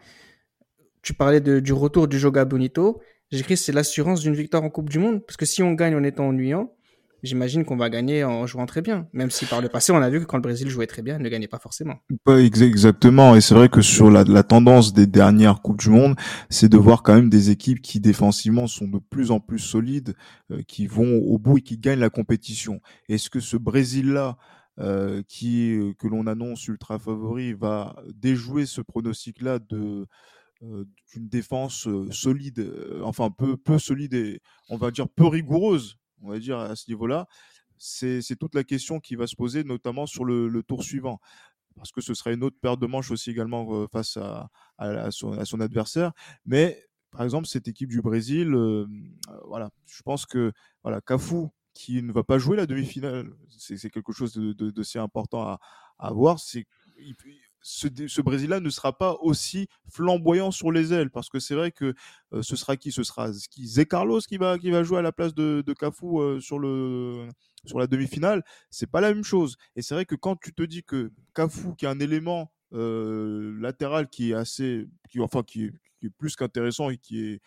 Tu 1.02 1.12
parlais 1.12 1.40
du 1.40 1.72
retour 1.72 2.08
du 2.08 2.18
Joga 2.18 2.46
Bonito. 2.46 3.02
J'écris 3.30 3.58
c'est 3.58 3.72
l'assurance 3.72 4.22
d'une 4.22 4.34
victoire 4.34 4.64
en 4.64 4.70
Coupe 4.70 4.88
du 4.88 4.98
Monde, 4.98 5.24
parce 5.24 5.36
que 5.36 5.44
si 5.44 5.62
on 5.62 5.72
gagne 5.72 5.94
en 5.94 6.02
étant 6.02 6.26
ennuyant, 6.26 6.74
j'imagine 7.22 7.64
qu'on 7.64 7.76
va 7.76 7.90
gagner 7.90 8.24
en 8.24 8.46
jouant 8.46 8.66
très 8.66 8.82
bien. 8.82 9.08
Même 9.12 9.30
si 9.30 9.46
par 9.46 9.60
le 9.60 9.68
passé, 9.68 9.92
on 9.92 9.96
a 9.96 10.10
vu 10.10 10.20
que 10.20 10.24
quand 10.24 10.36
le 10.36 10.42
Brésil 10.42 10.68
jouait 10.68 10.86
très 10.86 11.02
bien, 11.02 11.16
il 11.16 11.22
ne 11.22 11.28
gagnait 11.28 11.48
pas 11.48 11.58
forcément. 11.58 11.96
Exactement. 12.28 13.34
Et 13.36 13.40
c'est 13.40 13.54
vrai 13.54 13.68
que 13.68 13.82
sur 13.82 14.10
la, 14.10 14.24
tendance 14.42 14.92
des 14.92 15.06
dernières 15.06 15.62
Coupes 15.62 15.78
du 15.78 15.90
Monde, 15.90 16.16
c'est 16.48 16.68
de 16.68 16.76
voir 16.76 17.02
quand 17.02 17.14
même 17.14 17.30
des 17.30 17.50
équipes 17.50 17.80
qui 17.80 18.00
défensivement 18.00 18.66
sont 18.66 18.88
de 18.88 18.98
plus 18.98 19.30
en 19.30 19.40
plus 19.40 19.58
solides, 19.58 20.14
euh, 20.50 20.62
qui 20.66 20.86
vont 20.86 21.18
au 21.18 21.38
bout 21.38 21.58
et 21.58 21.62
qui 21.62 21.78
gagnent 21.78 22.00
la 22.00 22.10
compétition. 22.10 22.80
Est-ce 23.08 23.30
que 23.30 23.40
ce 23.40 23.56
Brésil-là, 23.56 24.36
euh, 24.78 25.22
qui 25.28 25.76
euh, 25.76 25.92
que 25.98 26.08
l'on 26.08 26.26
annonce 26.26 26.66
ultra 26.68 26.98
favori, 26.98 27.52
va 27.52 27.96
déjouer 28.14 28.64
ce 28.64 28.80
pronostic-là 28.80 29.58
de 29.58 30.06
euh, 30.62 30.84
d'une 31.12 31.28
défense 31.28 31.86
solide, 32.10 32.72
enfin 33.02 33.30
peu 33.30 33.58
peu 33.58 33.78
solide 33.78 34.14
et 34.14 34.40
on 34.70 34.78
va 34.78 34.90
dire 34.90 35.08
peu 35.08 35.26
rigoureuse? 35.26 35.99
On 36.22 36.30
va 36.30 36.38
dire, 36.38 36.58
à 36.58 36.76
ce 36.76 36.88
niveau-là, 36.88 37.26
c'est 37.78 38.36
toute 38.38 38.54
la 38.54 38.64
question 38.64 39.00
qui 39.00 39.14
va 39.16 39.26
se 39.26 39.34
poser, 39.34 39.64
notamment 39.64 40.06
sur 40.06 40.24
le, 40.24 40.62
tour 40.62 40.82
suivant. 40.82 41.20
Parce 41.76 41.92
que 41.92 42.00
ce 42.00 42.14
sera 42.14 42.32
une 42.32 42.44
autre 42.44 42.58
paire 42.60 42.76
de 42.76 42.86
manches 42.86 43.10
aussi 43.10 43.30
également 43.30 43.66
euh, 43.72 43.86
face 43.86 44.18
à, 44.18 44.50
son, 45.10 45.60
adversaire. 45.60 46.12
Mais 46.44 46.84
par 47.10 47.22
exemple, 47.22 47.46
cette 47.46 47.68
équipe 47.68 47.88
du 47.88 48.02
Brésil, 48.02 48.54
euh, 48.54 48.86
voilà, 49.46 49.70
je 49.86 50.02
pense 50.02 50.26
que 50.26 50.52
voilà, 50.82 51.00
Cafu, 51.00 51.46
qui 51.72 52.02
ne 52.02 52.12
va 52.12 52.22
pas 52.22 52.38
jouer 52.38 52.56
la 52.56 52.66
demi-finale, 52.66 53.30
c'est 53.48 53.90
quelque 53.90 54.12
chose 54.12 54.34
de, 54.34 54.52
de, 54.52 54.98
important 54.98 55.42
à, 55.42 55.60
à 55.98 56.12
voir. 56.12 56.38
Ce, 57.62 58.20
Brésil-là 58.20 58.60
ne 58.60 58.70
sera 58.70 58.96
pas 58.96 59.16
aussi 59.20 59.68
flamboyant 59.88 60.50
sur 60.50 60.72
les 60.72 60.92
ailes 60.92 61.10
parce 61.10 61.28
que 61.28 61.38
c'est 61.38 61.54
vrai 61.54 61.72
que 61.72 61.94
euh, 62.32 62.42
ce 62.42 62.56
sera 62.56 62.76
qui? 62.76 62.90
Ce 62.92 63.02
sera 63.02 63.30
qui? 63.50 63.66
Zé 63.66 63.86
Carlos 63.86 64.20
qui 64.20 64.38
va, 64.38 64.58
qui 64.58 64.70
va 64.70 64.82
jouer 64.82 64.98
à 64.98 65.02
la 65.02 65.12
place 65.12 65.34
de, 65.34 65.62
de 65.64 65.72
Cafu 65.72 66.18
euh, 66.18 66.40
sur, 66.40 66.58
le, 66.58 67.28
sur 67.64 67.78
la 67.78 67.86
demi-finale? 67.86 68.42
C'est 68.70 68.90
pas 68.90 69.00
la 69.00 69.12
même 69.12 69.24
chose. 69.24 69.56
Et 69.76 69.82
c'est 69.82 69.94
vrai 69.94 70.06
que 70.06 70.14
quand 70.14 70.36
tu 70.36 70.54
te 70.54 70.62
dis 70.62 70.82
que 70.82 71.12
Cafu, 71.34 71.74
qui 71.76 71.84
est 71.84 71.88
un 71.88 72.00
élément 72.00 72.50
euh, 72.72 73.54
latéral 73.60 74.08
qui 74.08 74.30
est 74.30 74.34
assez, 74.34 74.88
qui, 75.10 75.20
enfin, 75.20 75.42
qui 75.42 75.70
plus 76.16 76.34
qu'intéressant 76.34 76.88
et 76.88 76.96
qui 76.96 77.40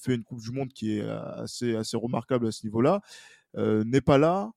fait 0.00 0.14
une 0.14 0.24
Coupe 0.24 0.40
du 0.40 0.50
Monde 0.50 0.72
qui 0.72 0.96
est 0.96 1.02
assez, 1.02 1.76
assez 1.76 1.96
remarquable 1.98 2.46
à 2.46 2.52
ce 2.52 2.64
niveau-là, 2.64 3.02
n'est 3.54 4.00
pas 4.00 4.16
là. 4.16 4.50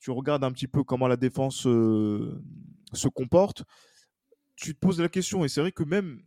Tu 0.00 0.10
regardes 0.10 0.42
un 0.42 0.50
petit 0.50 0.66
peu 0.66 0.82
comment 0.82 1.06
la 1.06 1.16
défense 1.16 1.58
se 1.60 3.08
comporte 3.14 3.64
tu 4.60 4.74
te 4.74 4.78
poses 4.78 5.00
la 5.00 5.08
question. 5.08 5.44
Et 5.44 5.48
c'est 5.48 5.60
vrai 5.60 5.72
que 5.72 5.82
même 5.82 6.20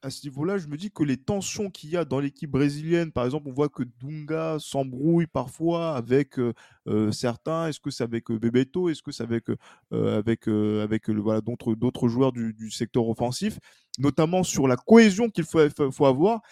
à 0.00 0.10
ce 0.10 0.24
niveau-là, 0.26 0.58
je 0.58 0.68
me 0.68 0.76
dis 0.76 0.92
que 0.92 1.02
les 1.02 1.16
tensions 1.16 1.70
qu'il 1.70 1.90
y 1.90 1.96
a 1.96 2.04
dans 2.04 2.20
l'équipe 2.20 2.50
brésilienne, 2.50 3.10
par 3.10 3.24
exemple, 3.24 3.48
on 3.48 3.52
voit 3.52 3.68
que 3.68 3.82
Dunga 4.00 4.58
s'embrouille 4.60 5.26
parfois 5.26 5.96
avec 5.96 6.38
euh, 6.38 6.52
euh, 6.86 7.10
certains. 7.10 7.66
Est-ce 7.66 7.80
que 7.80 7.90
c'est 7.90 8.04
avec 8.04 8.30
euh, 8.30 8.38
Bebeto? 8.38 8.88
Est-ce 8.88 9.02
que 9.02 9.10
c'est 9.10 9.24
avec, 9.24 9.46
avec, 9.90 10.46
avec 10.46 11.10
voilà, 11.10 11.40
d'autres, 11.40 11.74
d'autres 11.74 12.08
joueurs 12.08 12.32
du, 12.32 12.70
secteur 12.70 13.08
offensif? 13.08 13.58
Notamment 13.98 14.44
sur 14.44 14.68
la 14.68 14.76
cohésion 14.76 15.28
qu'il 15.30 15.44
faut, 15.44 15.58
faut 15.90 16.06
avoir. 16.06 16.42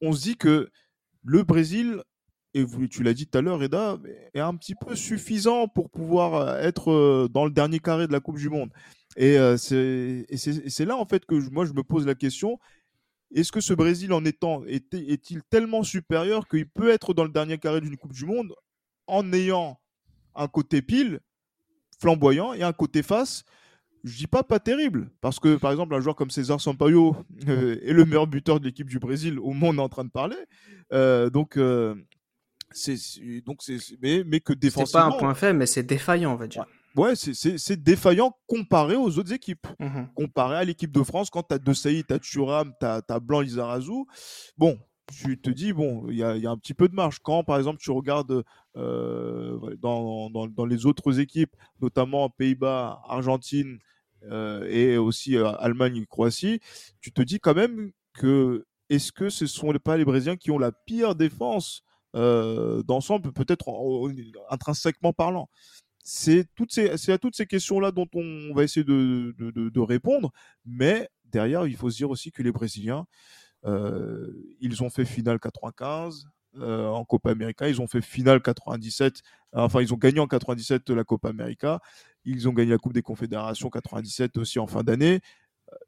On 0.00 0.12
se 0.12 0.22
dit 0.22 0.36
que 0.36 0.70
le 1.24 1.42
Brésil, 1.42 2.02
et 2.54 2.64
tu 2.88 3.02
l'as 3.02 3.12
dit 3.12 3.26
tout 3.26 3.36
à 3.36 3.42
l'heure, 3.42 3.62
Eda, 3.62 3.98
est 4.32 4.40
un 4.40 4.54
petit 4.56 4.74
peu 4.74 4.96
suffisant 4.96 5.68
pour 5.68 5.90
pouvoir 5.90 6.56
être 6.60 7.28
dans 7.30 7.44
le 7.44 7.50
dernier 7.50 7.80
carré 7.80 8.06
de 8.06 8.12
la 8.12 8.20
Coupe 8.20 8.38
du 8.38 8.48
Monde. 8.48 8.70
Et 9.16 9.36
c'est 9.56 10.84
là, 10.84 10.96
en 10.96 11.06
fait, 11.06 11.24
que 11.26 11.34
moi, 11.50 11.64
je 11.64 11.72
me 11.72 11.82
pose 11.82 12.06
la 12.06 12.14
question 12.14 12.58
est-ce 13.34 13.50
que 13.50 13.60
ce 13.60 13.74
Brésil, 13.74 14.12
en 14.12 14.24
étant, 14.24 14.64
est-il 14.66 15.42
tellement 15.50 15.82
supérieur 15.82 16.46
qu'il 16.48 16.68
peut 16.68 16.90
être 16.90 17.12
dans 17.12 17.24
le 17.24 17.30
dernier 17.30 17.58
carré 17.58 17.80
d'une 17.80 17.96
Coupe 17.96 18.12
du 18.12 18.24
Monde 18.24 18.54
en 19.06 19.32
ayant 19.32 19.80
un 20.34 20.48
côté 20.48 20.80
pile, 20.82 21.20
flamboyant, 22.00 22.52
et 22.54 22.62
un 22.62 22.72
côté 22.72 23.02
face? 23.02 23.44
Je 24.04 24.16
dis 24.16 24.26
pas 24.28 24.44
pas 24.44 24.60
terrible, 24.60 25.10
parce 25.20 25.40
que 25.40 25.56
par 25.56 25.72
exemple 25.72 25.92
un 25.92 26.00
joueur 26.00 26.14
comme 26.14 26.30
César 26.30 26.60
Sampaio 26.60 27.16
est 27.48 27.92
le 27.92 28.04
meilleur 28.04 28.28
buteur 28.28 28.60
de 28.60 28.66
l'équipe 28.66 28.88
du 28.88 29.00
Brésil 29.00 29.40
au 29.40 29.52
monde 29.52 29.80
en 29.80 29.88
train 29.88 30.04
de 30.04 30.10
parler. 30.10 30.36
donc 31.30 31.58
c'est 32.70 32.96
donc 33.44 33.62
c'est 33.62 33.78
mais, 34.00 34.22
mais 34.24 34.38
que 34.38 34.52
défensivement. 34.52 34.86
C'est 34.86 35.10
pas 35.10 35.16
un 35.16 35.18
point 35.18 35.34
faible, 35.34 35.58
mais 35.58 35.66
c'est 35.66 35.82
défaillant 35.82 36.32
on 36.32 36.36
va 36.36 36.46
dire 36.46 36.62
ouais, 36.62 36.68
c'est 37.14 37.82
défaillant 37.82 38.36
comparé 38.46 38.96
aux 38.96 39.18
autres 39.18 39.32
équipes. 39.32 39.66
Mmh 39.78 40.04
comparé 40.14 40.56
à 40.56 40.64
l'équipe 40.64 40.92
de 40.92 41.02
France, 41.02 41.30
quand 41.30 41.42
tu 41.42 41.54
as 41.54 41.58
De 41.58 41.72
Saïd, 41.72 42.06
tu 42.06 42.14
as 42.14 42.18
Thuram, 42.18 42.72
tu 42.80 42.86
as, 42.86 43.20
Blanc 43.20 43.40
Lizarazu, 43.40 44.04
bon, 44.56 44.78
tu 45.12 45.38
te 45.38 45.50
dis, 45.50 45.72
bon, 45.72 46.06
il 46.08 46.16
y 46.16 46.22
a, 46.22 46.50
un 46.50 46.56
petit 46.56 46.74
peu 46.74 46.88
de 46.88 46.94
marge. 46.94 47.18
Quand, 47.22 47.44
par 47.44 47.58
exemple, 47.58 47.78
tu 47.80 47.90
regardes 47.90 48.42
euh, 48.76 49.76
dans, 49.80 50.30
dans, 50.30 50.66
les 50.66 50.86
autres 50.86 51.20
équipes, 51.20 51.54
notamment 51.80 52.28
Pays-Bas, 52.30 53.02
Argentine 53.08 53.78
euh, 54.24 54.66
et 54.68 54.98
aussi 54.98 55.36
euh, 55.36 55.52
Allemagne 55.58 55.96
et 55.96 56.06
Croatie, 56.06 56.60
tu 57.00 57.12
te 57.12 57.22
dis 57.22 57.38
quand 57.38 57.54
même 57.54 57.92
que 58.14 58.66
est-ce 58.88 59.12
que 59.12 59.28
ce 59.28 59.44
ne 59.44 59.48
sont 59.48 59.72
pas 59.84 59.96
les 59.96 60.04
Brésiliens 60.04 60.36
qui 60.36 60.50
ont 60.50 60.58
la 60.58 60.72
pire 60.72 61.14
défense 61.14 61.82
d'ensemble, 62.14 63.30
peut-être 63.32 63.68
intrinsèquement 64.48 65.12
parlant? 65.12 65.50
C'est 66.08 66.46
à 67.08 67.18
toutes 67.18 67.34
ces 67.34 67.46
questions-là 67.46 67.90
dont 67.90 68.06
on 68.14 68.54
va 68.54 68.62
essayer 68.62 68.84
de, 68.84 69.80
répondre. 69.80 70.30
Mais 70.64 71.08
derrière, 71.24 71.66
il 71.66 71.74
faut 71.76 71.90
se 71.90 71.96
dire 71.96 72.10
aussi 72.10 72.30
que 72.30 72.44
les 72.44 72.52
Brésiliens, 72.52 73.06
euh, 73.64 74.32
ils 74.60 74.84
ont 74.84 74.90
fait 74.90 75.04
finale 75.04 75.40
95 75.40 76.28
euh, 76.58 76.86
en 76.86 77.04
Copa 77.04 77.32
América, 77.32 77.68
ils 77.68 77.80
ont 77.80 77.88
fait 77.88 78.00
finale 78.00 78.40
97, 78.40 79.20
enfin 79.52 79.82
ils 79.82 79.92
ont 79.92 79.96
gagné 79.96 80.20
en 80.20 80.28
97 80.28 80.88
la 80.90 81.02
Copa 81.02 81.28
América, 81.28 81.80
ils 82.24 82.48
ont 82.48 82.52
gagné 82.52 82.70
la 82.70 82.78
Coupe 82.78 82.92
des 82.92 83.02
Confédérations 83.02 83.68
97 83.68 84.38
aussi 84.38 84.60
en 84.60 84.68
fin 84.68 84.84
d'année, 84.84 85.20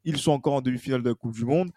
ils 0.03 0.19
sont 0.19 0.33
encore 0.33 0.55
en 0.55 0.61
demi-finale 0.61 1.03
de 1.03 1.11
la 1.11 1.15
Coupe 1.15 1.33
du 1.33 1.45
Monde, 1.45 1.71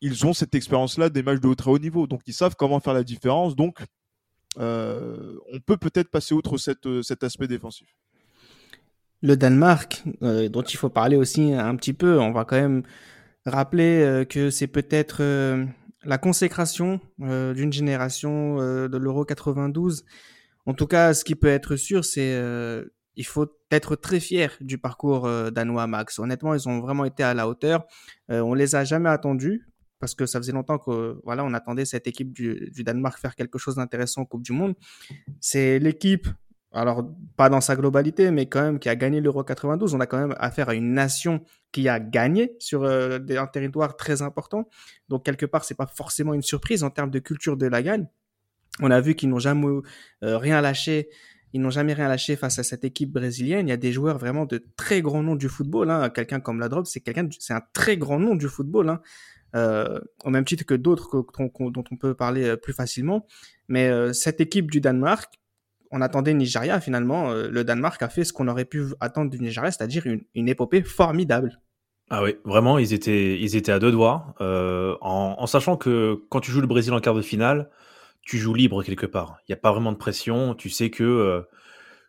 ils 0.00 0.26
ont 0.26 0.32
cette 0.32 0.54
expérience-là 0.54 1.10
des 1.10 1.22
matchs 1.22 1.40
de 1.40 1.54
très 1.54 1.70
haut 1.70 1.78
niveau, 1.78 2.08
donc 2.08 2.22
ils 2.26 2.34
savent 2.34 2.56
comment 2.56 2.80
faire 2.80 2.94
la 2.94 3.04
différence, 3.04 3.54
donc 3.54 3.84
on 4.56 5.60
peut 5.66 5.76
peut-être 5.76 6.10
passer 6.10 6.34
outre 6.34 6.56
euh, 6.86 7.02
cet 7.02 7.24
aspect 7.24 7.48
défensif. 7.48 7.88
Le 9.22 9.36
Danemark, 9.36 10.04
euh, 10.22 10.48
dont 10.48 10.62
il 10.62 10.76
faut 10.76 10.90
parler 10.90 11.16
aussi 11.16 11.52
un 11.52 11.74
petit 11.76 11.92
peu, 11.92 12.18
on 12.20 12.32
va 12.32 12.44
quand 12.44 12.60
même 12.60 12.82
rappeler 13.46 14.24
que 14.28 14.50
c'est 14.50 14.66
peut-être 14.66 15.22
la 16.04 16.18
consécration 16.18 17.00
d'une 17.18 17.72
génération 17.72 18.58
de 18.58 18.96
l'Euro 18.98 19.24
92. 19.24 20.04
En 20.66 20.74
tout 20.74 20.86
cas, 20.86 21.14
ce 21.14 21.24
qui 21.24 21.34
peut 21.34 21.48
être 21.48 21.76
sûr, 21.76 22.04
c'est 22.04 22.38
il 23.16 23.26
faut 23.26 23.46
être 23.70 23.96
très 23.96 24.20
fier 24.20 24.54
du 24.60 24.76
parcours 24.76 25.26
danois 25.50 25.86
Max. 25.86 26.18
Honnêtement, 26.18 26.52
ils 26.52 26.68
ont 26.68 26.80
vraiment 26.80 27.06
été 27.06 27.22
à 27.22 27.32
la 27.32 27.48
hauteur. 27.48 27.86
on 28.28 28.52
les 28.52 28.74
a 28.74 28.84
jamais 28.84 29.08
attendus 29.08 29.66
parce 29.98 30.14
que 30.14 30.26
ça 30.26 30.38
faisait 30.38 30.52
longtemps 30.52 30.78
que 30.78 31.20
voilà, 31.24 31.44
on 31.44 31.54
attendait 31.54 31.84
cette 31.84 32.06
équipe 32.06 32.32
du, 32.32 32.70
Danemark 32.78 33.18
faire 33.18 33.34
quelque 33.34 33.58
chose 33.58 33.76
d'intéressant 33.76 34.22
en 34.22 34.24
Coupe 34.24 34.42
du 34.42 34.52
Monde. 34.52 34.74
C'est 35.40 35.78
l'équipe 35.78 36.28
alors 36.70 37.10
pas 37.36 37.48
dans 37.48 37.62
sa 37.62 37.76
globalité, 37.76 38.30
mais 38.30 38.46
quand 38.46 38.60
même 38.60 38.78
qui 38.78 38.88
a 38.90 38.96
gagné 38.96 39.20
l'Euro 39.20 39.42
92. 39.42 39.94
On 39.94 40.00
a 40.00 40.06
quand 40.06 40.18
même 40.18 40.34
affaire 40.38 40.68
à 40.68 40.74
une 40.74 40.92
nation 40.92 41.42
qui 41.72 41.88
a 41.88 41.98
gagné 41.98 42.56
sur 42.58 42.82
euh, 42.82 43.18
un 43.30 43.46
territoire 43.46 43.96
très 43.96 44.20
important. 44.20 44.68
Donc 45.08 45.24
quelque 45.24 45.46
part, 45.46 45.64
c'est 45.64 45.74
pas 45.74 45.86
forcément 45.86 46.34
une 46.34 46.42
surprise 46.42 46.84
en 46.84 46.90
termes 46.90 47.10
de 47.10 47.18
culture 47.20 47.56
de 47.56 47.66
la 47.66 47.82
gagne. 47.82 48.06
On 48.80 48.90
a 48.90 49.00
vu 49.00 49.14
qu'ils 49.14 49.30
n'ont 49.30 49.38
jamais 49.38 49.66
euh, 50.22 50.36
rien 50.38 50.60
lâché. 50.60 51.08
Ils 51.54 51.62
n'ont 51.62 51.70
jamais 51.70 51.94
rien 51.94 52.08
lâché 52.08 52.36
face 52.36 52.58
à 52.58 52.62
cette 52.62 52.84
équipe 52.84 53.12
brésilienne. 53.12 53.66
Il 53.66 53.70
y 53.70 53.74
a 53.74 53.78
des 53.78 53.92
joueurs 53.92 54.18
vraiment 54.18 54.44
de 54.44 54.62
très 54.76 55.00
grands 55.00 55.22
noms 55.22 55.36
du 55.36 55.48
football. 55.48 55.90
Hein. 55.90 56.10
Quelqu'un 56.10 56.40
comme 56.40 56.60
Ladrop, 56.60 56.86
c'est 56.86 57.00
quelqu'un, 57.00 57.26
c'est 57.38 57.54
un 57.54 57.62
très 57.72 57.96
grand 57.96 58.18
nom 58.18 58.34
du 58.34 58.48
football. 58.48 58.90
Hein. 58.90 59.00
Euh, 59.54 59.98
au 60.24 60.30
même 60.30 60.44
titre 60.44 60.64
que 60.64 60.74
d'autres 60.74 61.24
dont 61.38 61.84
on 61.90 61.96
peut 61.96 62.14
parler 62.14 62.44
euh, 62.44 62.56
plus 62.56 62.74
facilement. 62.74 63.26
Mais 63.68 63.88
euh, 63.88 64.12
cette 64.12 64.40
équipe 64.40 64.70
du 64.70 64.80
Danemark, 64.80 65.32
on 65.90 66.02
attendait 66.02 66.34
Nigeria 66.34 66.80
finalement. 66.80 67.32
le 67.32 67.64
Danemark 67.64 68.02
a 68.02 68.10
fait 68.10 68.24
ce 68.24 68.34
qu'on 68.34 68.46
aurait 68.48 68.66
pu 68.66 68.84
attendre 69.00 69.30
du 69.30 69.38
Nigeria, 69.38 69.70
c'est-à-dire 69.70 70.06
une, 70.06 70.20
une, 70.34 70.46
épopée 70.46 70.82
formidable. 70.82 71.62
Ah 72.10 72.22
oui, 72.22 72.36
vraiment, 72.44 72.76
ils 72.76 72.92
étaient, 72.92 73.40
ils 73.40 73.56
étaient 73.56 73.72
à 73.72 73.78
deux 73.78 73.90
doigts, 73.90 74.34
en, 74.38 75.36
en, 75.38 75.46
sachant 75.46 75.78
que 75.78 76.22
quand 76.28 76.40
tu 76.40 76.50
joues 76.50 76.60
le 76.60 76.66
Brésil 76.66 76.92
en 76.92 77.00
quart 77.00 77.14
de 77.14 77.22
finale, 77.22 77.70
tu 78.20 78.36
joues 78.36 78.52
libre 78.52 78.82
quelque 78.82 79.06
part. 79.06 79.38
Il 79.48 79.52
n'y 79.52 79.54
a 79.54 79.56
pas 79.56 79.72
vraiment 79.72 79.92
de 79.92 79.96
pression. 79.96 80.54
Tu 80.54 80.68
sais 80.68 80.90
que 80.90 81.42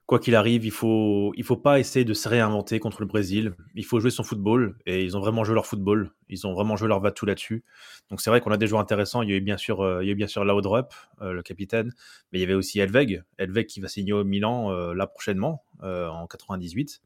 quoi 0.10 0.18
qu'il 0.18 0.34
arrive, 0.34 0.66
il 0.66 0.72
faut, 0.72 1.34
il 1.38 1.44
faut 1.44 1.56
pas 1.56 1.80
essayer 1.80 2.04
de 2.04 2.16
se 2.16 2.28
réinventer 2.28 2.80
contre 2.80 3.02
le 3.02 3.06
Brésil. 3.06 3.54
Il 3.76 3.86
faut 3.86 4.00
jouer 4.00 4.10
son 4.10 4.24
football 4.24 4.76
et 4.88 5.04
ils 5.04 5.16
ont 5.16 5.20
vraiment 5.20 5.44
joué 5.44 5.54
leur 5.54 5.68
football. 5.68 6.10
Ils 6.30 6.48
ont 6.48 6.54
vraiment 6.56 6.76
joué 6.76 6.88
leur 6.88 7.00
va 7.00 7.12
tout 7.12 7.28
là-dessus. 7.28 7.64
Donc 8.10 8.20
c'est 8.20 8.32
vrai 8.32 8.42
qu'on 8.42 8.50
a 8.50 8.58
des 8.58 8.66
joueurs 8.66 8.82
intéressants. 8.82 9.22
Il 9.22 9.30
y 9.30 9.34
a 9.34 9.36
eu 9.36 9.42
bien 9.42 9.58
sûr, 9.58 9.82
euh, 9.82 10.04
il 10.04 10.10
y 10.10 10.12
a 10.12 10.16
bien 10.16 10.26
sûr 10.26 10.44
Laudrup, 10.44 10.96
euh, 11.22 11.32
le 11.32 11.44
capitaine, 11.44 11.94
mais 12.32 12.40
il 12.40 12.42
y 12.42 12.44
avait 12.44 12.56
aussi 12.56 12.80
Elveg, 12.80 13.22
Elveg 13.38 13.68
qui 13.68 13.82
va 13.82 13.88
signer 13.88 14.14
au 14.14 14.24
Milan 14.24 14.72
euh, 14.72 14.96
là 14.96 15.06
prochainement 15.06 15.64
en 15.84 16.26
98. 16.26 17.04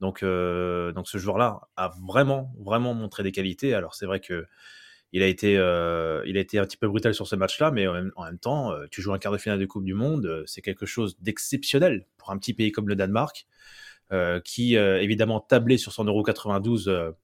Donc, 0.00 0.24
donc 0.24 1.08
ce 1.08 1.18
joueur-là 1.18 1.60
a 1.76 1.92
vraiment, 2.04 2.52
vraiment 2.58 2.92
montré 2.92 3.22
des 3.22 3.30
qualités. 3.30 3.72
Alors 3.72 3.94
c'est 3.94 4.06
vrai 4.06 4.18
que 4.18 4.46
il 5.12 5.22
a 5.22 5.26
été, 5.26 5.58
euh, 5.58 6.22
il 6.26 6.38
a 6.38 6.40
été 6.40 6.58
un 6.58 6.64
petit 6.64 6.78
peu 6.78 6.88
brutal 6.88 7.14
sur 7.14 7.26
ce 7.26 7.36
match-là, 7.36 7.70
mais 7.70 7.86
en 7.86 7.92
même, 7.92 8.38
temps, 8.40 8.72
euh, 8.72 8.86
tu 8.90 9.02
joues 9.02 9.12
un 9.12 9.18
quart 9.18 9.32
de 9.32 9.36
finale 9.36 9.58
de 9.58 9.66
Coupe 9.66 9.84
du 9.84 9.92
Monde, 9.92 10.24
euh, 10.24 10.42
c'est 10.46 10.62
quelque 10.62 10.86
chose 10.86 11.18
d'exceptionnel 11.20 12.06
pour 12.16 12.30
un 12.30 12.38
petit 12.38 12.54
pays 12.54 12.72
comme 12.72 12.88
le 12.88 12.96
Danemark, 12.96 13.46
qui 14.44 14.74
évidemment 14.74 15.40
tablait 15.40 15.78
sur 15.78 15.90
son 15.90 16.04
Euro 16.04 16.22
92 16.22 17.14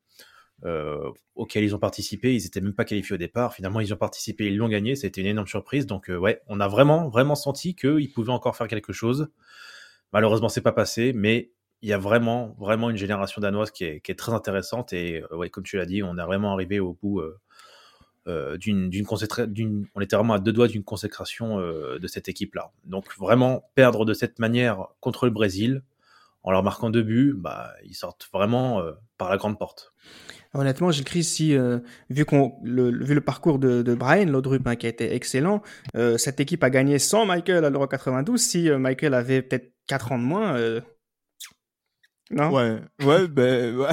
auquel 1.35 1.65
ils 1.65 1.75
ont 1.75 1.79
participé. 1.79 2.35
Ils 2.35 2.45
n'étaient 2.45 2.63
même 2.63 2.73
pas 2.73 2.87
qualifiés 2.87 3.13
au 3.13 3.19
départ. 3.19 3.53
Finalement, 3.53 3.81
ils 3.81 3.93
ont 3.93 3.99
participé, 3.99 4.47
ils 4.47 4.57
l'ont 4.57 4.71
gagné. 4.71 4.97
C'était 4.97 5.21
une 5.21 5.27
énorme 5.27 5.47
surprise. 5.47 5.85
Donc, 5.85 6.09
ouais, 6.09 6.41
on 6.47 6.61
a 6.61 6.67
vraiment, 6.67 7.11
vraiment 7.11 7.35
senti 7.35 7.77
qu'ils 7.77 8.11
pouvaient 8.11 8.33
encore 8.33 8.57
faire 8.57 8.69
quelque 8.69 8.95
chose. 8.95 9.29
Malheureusement, 10.15 10.49
c'est 10.49 10.63
pas 10.63 10.73
passé, 10.73 11.13
mais 11.13 11.51
il 11.83 11.91
y 11.91 11.93
a 11.93 11.99
vraiment, 11.99 12.57
vraiment 12.59 12.89
une 12.89 12.97
génération 12.97 13.43
danoise 13.43 13.71
qui 13.71 13.85
est, 13.85 14.01
qui 14.01 14.11
est 14.11 14.19
très 14.19 14.33
intéressante. 14.33 14.95
Et 14.95 15.23
ouais, 15.31 15.51
comme 15.51 15.65
tu 15.65 15.77
l'as 15.77 15.85
dit, 15.85 16.03
on 16.03 16.17
est 16.17 16.25
vraiment 16.25 16.55
arrivé 16.55 16.81
au 16.81 16.95
bout 16.95 17.21
d'une, 18.59 18.91
d'une, 18.91 19.07
on 19.95 20.01
était 20.01 20.17
vraiment 20.17 20.35
à 20.35 20.39
deux 20.39 20.53
doigts 20.53 20.69
d'une 20.69 20.85
consécration 20.85 21.59
euh, 21.59 21.99
de 21.99 22.07
cette 22.07 22.29
équipe-là. 22.29 22.73
Donc 22.85 23.07
vraiment 23.19 23.71
perdre 23.75 24.05
de 24.05 24.15
cette 24.15 24.39
manière 24.39 24.89
contre 25.01 25.27
le 25.27 25.31
Brésil, 25.31 25.83
en 26.43 26.51
leur 26.51 26.63
marquant 26.63 26.91
deux 26.91 27.03
buts, 27.03 27.35
bah, 27.37 27.73
ils 27.85 27.95
sortent 27.95 28.29
vraiment 28.33 28.81
euh, 28.81 28.93
par 29.17 29.29
la 29.29 29.37
grande 29.37 29.59
porte. 29.59 29.93
Honnêtement, 30.55 30.91
j'écris 30.91 31.25
si, 31.25 31.55
vu, 31.55 32.25
le, 32.63 33.05
vu 33.05 33.15
le 33.15 33.21
parcours 33.21 33.59
de, 33.59 33.83
de 33.83 33.95
Brian 33.95 34.27
Laudrup, 34.27 34.67
hein, 34.67 34.77
qui 34.77 34.87
a 34.87 34.89
été 34.89 35.15
excellent, 35.15 35.63
cette 36.17 36.41
équipe 36.41 36.65
a 36.65 36.71
gagné 36.71 36.99
sans 36.99 37.27
Michael 37.27 37.67
à 37.67 37.71
l'Euro 37.71 37.87
92. 37.87 38.41
Si 38.41 38.71
Michael 38.71 39.13
avait 39.13 39.43
peut-être 39.43 39.75
4 39.89 40.13
ans 40.13 40.19
de 40.19 40.25
moins, 40.25 40.57
non? 42.31 42.51
Ouais, 42.51 42.81
ouais, 43.05 43.29
ben. 43.29 43.87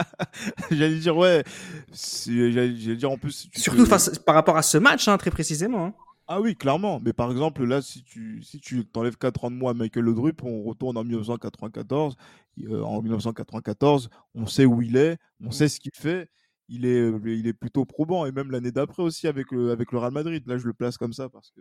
j'allais 0.70 0.98
dire, 0.98 1.16
ouais. 1.16 1.44
J'allais 1.92 2.96
dire 2.96 3.10
en 3.10 3.18
plus. 3.18 3.48
Surtout 3.54 3.86
par 4.24 4.34
rapport 4.34 4.56
à 4.56 4.62
ce 4.62 4.78
match, 4.78 5.08
hein, 5.08 5.18
très 5.18 5.30
précisément. 5.30 5.86
Hein. 5.86 5.94
Ah 6.30 6.42
oui, 6.42 6.56
clairement. 6.56 7.00
Mais 7.00 7.14
par 7.14 7.30
exemple, 7.30 7.64
là, 7.64 7.80
si 7.80 8.04
tu 8.04 8.42
si 8.42 8.60
tu 8.60 8.84
t'enlèves 8.86 9.16
4 9.16 9.44
ans 9.44 9.50
de 9.50 9.56
mois 9.56 9.70
à 9.70 9.74
Michael 9.74 10.04
Laudrup, 10.04 10.42
on 10.44 10.62
retourne 10.62 10.98
en 10.98 11.04
1994. 11.04 12.16
Euh, 12.64 12.82
en 12.82 13.00
1994, 13.02 14.10
on 14.34 14.46
sait 14.46 14.66
où 14.66 14.82
il 14.82 14.96
est, 14.96 15.16
on 15.42 15.50
sait 15.50 15.68
ce 15.68 15.80
qu'il 15.80 15.92
fait. 15.94 16.28
Il 16.68 16.84
est, 16.84 17.00
euh, 17.00 17.18
il 17.24 17.46
est 17.46 17.54
plutôt 17.54 17.86
probant. 17.86 18.26
Et 18.26 18.32
même 18.32 18.50
l'année 18.50 18.72
d'après 18.72 19.02
aussi 19.02 19.26
avec 19.26 19.50
le, 19.52 19.70
avec 19.70 19.90
le 19.90 19.98
Real 19.98 20.12
Madrid. 20.12 20.46
Là, 20.46 20.58
je 20.58 20.66
le 20.66 20.74
place 20.74 20.98
comme 20.98 21.14
ça 21.14 21.30
parce 21.30 21.50
que 21.50 21.60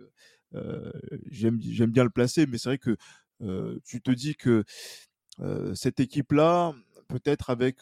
euh, 0.56 0.92
j'aime 1.32 1.58
bien 1.60 2.04
le 2.04 2.10
placer. 2.10 2.46
Mais 2.46 2.58
c'est 2.58 2.70
vrai 2.70 2.78
que 2.78 2.98
tu 3.86 4.02
te 4.02 4.12
dis 4.12 4.36
que 4.36 4.66
cette 5.74 6.00
équipe-là, 6.00 6.74
peut-être 7.08 7.50
avec, 7.50 7.78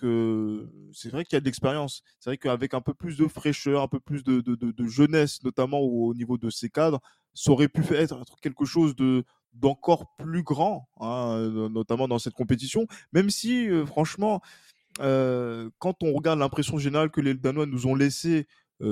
c'est 0.93 1.09
vrai 1.09 1.25
qu'il 1.25 1.35
y 1.35 1.37
a 1.37 1.39
de 1.39 1.45
l'expérience. 1.45 2.03
C'est 2.19 2.29
vrai 2.29 2.37
qu'avec 2.37 2.73
un 2.73 2.81
peu 2.81 2.93
plus 2.93 3.17
de 3.17 3.27
fraîcheur, 3.27 3.81
un 3.81 3.87
peu 3.87 3.99
plus 3.99 4.23
de, 4.23 4.87
jeunesse, 4.87 5.43
notamment 5.43 5.79
au, 5.79 6.13
niveau 6.13 6.37
de 6.37 6.49
ces 6.49 6.69
cadres, 6.69 7.01
ça 7.33 7.51
aurait 7.51 7.67
pu 7.67 7.81
être 7.95 8.23
quelque 8.41 8.65
chose 8.65 8.95
de 8.95 9.23
d'encore 9.53 10.17
plus 10.17 10.43
grand, 10.43 10.89
hein, 10.99 11.69
notamment 11.69 12.09
dans 12.09 12.19
cette 12.19 12.33
compétition. 12.33 12.87
Même 13.13 13.29
si, 13.29 13.69
franchement, 13.85 14.41
quand 14.97 16.03
on 16.03 16.13
regarde 16.13 16.39
l'impression 16.39 16.77
générale 16.77 17.09
que 17.09 17.21
les 17.21 17.33
Danois 17.33 17.65
nous 17.65 17.87
ont 17.87 17.95
laissé 17.95 18.47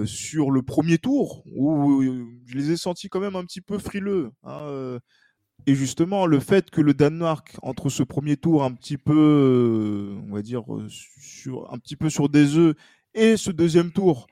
sur 0.06 0.52
le 0.52 0.62
premier 0.62 0.98
tour, 0.98 1.44
où 1.54 2.02
je 2.46 2.56
les 2.56 2.72
ai 2.72 2.78
sentis 2.78 3.10
quand 3.10 3.20
même 3.20 3.36
un 3.36 3.46
petit 3.46 3.62
peu 3.62 3.78
frileux. 3.78 4.32
Hein, 4.44 5.00
et 5.66 5.76
justement, 5.76 6.26
le 6.26 6.40
fait 6.40 6.70
que 6.70 6.82
le 6.82 6.94
Danemark, 6.94 7.56
entre 7.62 7.90
ce 7.90 8.04
premier 8.04 8.36
tour 8.36 8.64
un 8.64 8.74
petit 8.74 8.98
peu, 8.98 9.14
euh, 9.16 10.22
on 10.30 10.36
va 10.36 10.42
dire, 10.42 10.64
euh, 10.74 10.88
sur, 10.90 11.72
un 11.74 11.78
petit 11.78 11.96
peu 11.96 12.10
sur 12.10 12.28
des 12.28 12.58
œufs, 12.58 12.76
et 13.14 13.38
ce 13.38 13.50
deuxième 13.52 13.92
tour, 13.92 14.28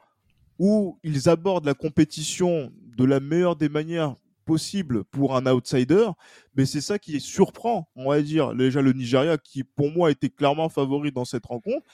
où 0.59 0.99
ils 1.03 1.29
abordent 1.29 1.65
la 1.65 1.73
compétition 1.73 2.71
de 2.97 3.05
la 3.05 3.19
meilleure 3.21 3.55
des 3.55 3.69
manières 3.69 4.15
possibles 4.43 5.05
pour 5.05 5.38
un 5.38 5.45
outsider, 5.45 6.07
mais 6.55 6.65
c'est 6.65 6.82
ça 6.82 6.99
qui 6.99 7.21
surprend, 7.21 7.89
on 7.95 8.09
va 8.09 8.21
dire, 8.21 8.53
déjà 8.53 8.82
le 8.82 8.91
Nigeria, 8.91 9.38
qui 9.38 9.63
pour 9.63 9.89
moi 9.89 10.11
était 10.11 10.29
clairement 10.29 10.67
favori 10.67 11.13
dans 11.13 11.25
cette 11.25 11.45
rencontre, 11.45 11.86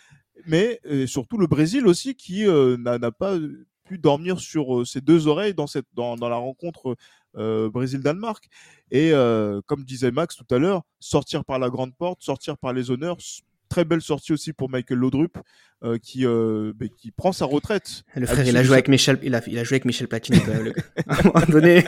mais 0.47 0.79
euh, 0.85 1.05
surtout 1.05 1.38
le 1.38 1.45
Brésil 1.45 1.85
aussi, 1.85 2.15
qui 2.15 2.45
n'a 2.45 3.11
pas 3.11 3.38
pu 3.83 3.99
dormir 3.99 4.39
sur 4.39 4.85
ses 4.88 5.01
deux 5.01 5.27
oreilles 5.27 5.53
dans, 5.53 5.67
cette, 5.67 5.88
dans 5.93 6.15
la 6.15 6.35
rencontre 6.35 6.97
euh, 7.38 7.69
Brésil-Danemark. 7.69 8.47
Et 8.91 9.11
euh, 9.11 9.61
comme 9.65 9.83
disait 9.83 10.11
Max 10.11 10.35
tout 10.35 10.53
à 10.53 10.57
l'heure, 10.57 10.83
sortir 10.99 11.43
par 11.43 11.59
la 11.59 11.69
grande 11.69 11.95
porte, 11.95 12.21
sortir 12.21 12.57
par 12.57 12.73
les 12.73 12.91
honneurs, 12.91 13.17
très 13.78 13.86
belle 13.86 14.01
sortie 14.01 14.34
aussi 14.34 14.53
pour 14.53 14.71
Michael 14.71 14.97
Laudrup 14.97 15.38
euh, 15.84 15.99
qui 15.99 16.25
bah, 16.25 16.88
qui 16.97 17.11
prend 17.11 17.32
sa 17.32 17.45
retraite. 17.45 18.01
Le 18.15 18.25
frère, 18.25 18.47
il 18.47 18.57
a 18.57 18.63
joué 18.63 18.73
avec 18.73 18.88
Michel, 18.88 19.19
il 19.21 19.36
a, 19.36 19.41
il 19.45 19.59
a 19.59 19.63
joué 19.63 19.75
avec 19.75 19.86
Michel 19.86 20.07
Platini 20.07 20.39
quand 20.39 20.51
même. 20.51 20.73
à 21.07 21.19
un 21.19 21.23
moment 21.23 21.45
donné, 21.47 21.84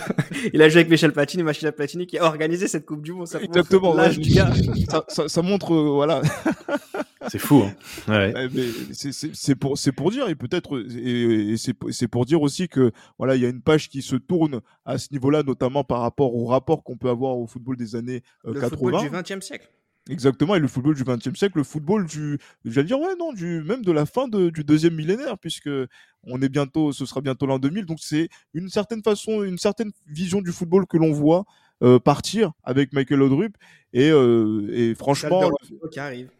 il 0.52 0.60
a 0.60 0.68
joué 0.68 0.80
avec 0.80 0.90
Michel 0.90 1.12
Platini, 1.12 1.42
Michel 1.42 1.72
Platini 1.72 2.06
qui 2.06 2.18
a 2.18 2.24
organisé 2.24 2.68
cette 2.68 2.84
Coupe 2.84 3.00
du 3.00 3.14
Monde. 3.14 3.26
Ça 3.26 3.40
Exactement. 3.40 3.96
Ça, 4.90 5.04
ça, 5.08 5.28
ça, 5.28 5.42
montre 5.42 5.74
voilà. 5.74 6.20
C'est 7.28 7.38
fou. 7.38 7.62
Hein. 8.08 8.48
c'est 8.92 9.54
pour, 9.54 9.78
pour 9.96 10.10
dire, 10.10 10.28
et 10.28 10.34
peut-être, 10.34 10.84
et, 10.94 11.54
c'est 11.56 12.08
pour 12.08 12.26
dire 12.26 12.42
aussi 12.42 12.68
que 12.68 12.92
voilà, 13.18 13.36
il 13.36 13.42
y 13.42 13.46
a 13.46 13.48
une 13.48 13.62
page 13.62 13.88
qui 13.88 14.02
se 14.02 14.16
tourne 14.16 14.60
à 14.84 14.98
ce 14.98 15.08
niveau-là, 15.12 15.42
notamment 15.42 15.84
par 15.84 16.00
rapport 16.00 16.34
au 16.34 16.46
rapport 16.46 16.82
qu'on 16.82 16.96
peut 16.96 17.08
avoir 17.08 17.38
au 17.38 17.46
football 17.46 17.76
des 17.76 17.94
années 17.96 18.22
80. 18.44 18.50
Euh, 18.50 18.60
le 18.60 18.68
football 18.68 19.00
du 19.00 19.08
20e 19.08 19.40
siècle. 19.40 19.70
Exactement, 20.10 20.56
et 20.56 20.58
le 20.58 20.66
football 20.66 20.96
du 20.96 21.04
20e 21.04 21.36
siècle, 21.36 21.58
le 21.58 21.62
football 21.62 22.04
du, 22.04 22.38
j'allais 22.64 22.88
dire, 22.88 22.98
ouais, 22.98 23.14
non, 23.16 23.32
du, 23.32 23.62
même 23.62 23.84
de 23.84 23.92
la 23.92 24.06
fin 24.06 24.26
du 24.26 24.64
deuxième 24.64 24.94
millénaire, 24.94 25.38
puisque 25.38 25.70
on 26.24 26.42
est 26.42 26.48
bientôt, 26.48 26.90
ce 26.90 27.06
sera 27.06 27.20
bientôt 27.20 27.46
l'an 27.46 27.60
2000, 27.60 27.86
donc 27.86 27.98
c'est 28.00 28.28
une 28.52 28.68
certaine 28.68 29.04
façon, 29.04 29.44
une 29.44 29.56
certaine 29.58 29.92
vision 30.08 30.42
du 30.42 30.50
football 30.50 30.86
que 30.88 30.96
l'on 30.96 31.12
voit 31.12 31.44
euh, 31.84 32.00
partir 32.00 32.50
avec 32.64 32.92
Michael 32.92 33.20
Laudrup, 33.20 33.56
et, 33.92 34.10
euh, 34.10 34.68
et 34.72 34.96
franchement. 34.96 35.48
Qui 35.92 36.00
arrive. 36.00 36.30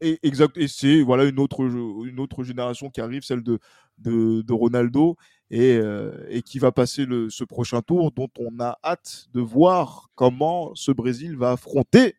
Et, 0.00 0.20
exact, 0.22 0.56
et 0.56 0.68
c'est 0.68 1.02
voilà 1.02 1.24
une 1.24 1.40
autre, 1.40 1.62
une 1.62 2.20
autre 2.20 2.44
génération 2.44 2.90
qui 2.90 3.00
arrive, 3.00 3.24
celle 3.24 3.42
de, 3.42 3.58
de, 3.98 4.42
de 4.42 4.52
Ronaldo, 4.52 5.16
et, 5.50 5.74
euh, 5.76 6.12
et, 6.28 6.42
qui 6.42 6.60
va 6.60 6.70
passer 6.70 7.06
le, 7.06 7.28
ce 7.28 7.42
prochain 7.42 7.82
tour, 7.82 8.12
dont 8.12 8.28
on 8.38 8.60
a 8.60 8.78
hâte 8.84 9.26
de 9.34 9.40
voir 9.40 10.10
comment 10.14 10.72
ce 10.76 10.92
Brésil 10.92 11.36
va 11.36 11.52
affronter, 11.52 12.14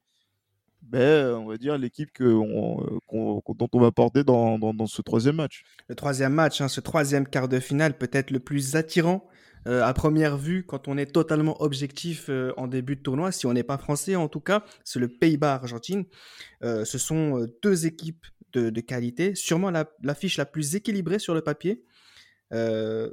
ben, 0.89 1.35
on 1.35 1.47
va 1.47 1.57
dire, 1.57 1.77
l'équipe 1.77 2.11
que 2.13 2.23
dont 2.23 3.69
on 3.73 3.79
va 3.79 3.91
porter 3.91 4.23
dans, 4.23 4.88
ce 4.88 5.01
troisième 5.01 5.35
match. 5.35 5.63
Le 5.89 5.95
troisième 5.95 6.33
match, 6.33 6.61
hein, 6.61 6.67
ce 6.67 6.79
troisième 6.79 7.27
quart 7.27 7.47
de 7.47 7.59
finale 7.59 7.97
peut 7.97 8.09
être 8.13 8.31
le 8.31 8.39
plus 8.39 8.75
attirant 8.75 9.27
euh, 9.67 9.83
à 9.83 9.93
première 9.93 10.38
vue, 10.38 10.63
quand 10.65 10.88
on 10.88 10.97
est 10.97 11.07
totalement 11.07 11.61
objectif 11.61 12.27
euh, 12.29 12.53
en 12.55 12.67
début 12.67 12.95
de 12.95 13.01
tournoi, 13.01 13.33
si 13.33 13.45
on 13.47 13.53
n'est 13.53 13.63
pas 13.63 13.77
français 13.77 14.15
en 14.15 14.29
tout 14.29 14.39
cas, 14.39 14.63
c'est 14.85 14.99
le 14.99 15.09
Pays-Bas-Argentine. 15.09 16.05
Euh, 16.63 16.85
ce 16.85 16.97
sont 16.97 17.45
deux 17.61 17.85
équipes 17.85 18.25
de, 18.53 18.69
qualité, 18.81 19.35
sûrement 19.35 19.69
l'affiche 20.01 20.38
la, 20.38 20.45
plus 20.45 20.75
équilibrée 20.75 21.19
sur 21.19 21.35
le 21.35 21.41
papier. 21.41 21.83
Il 22.51 23.11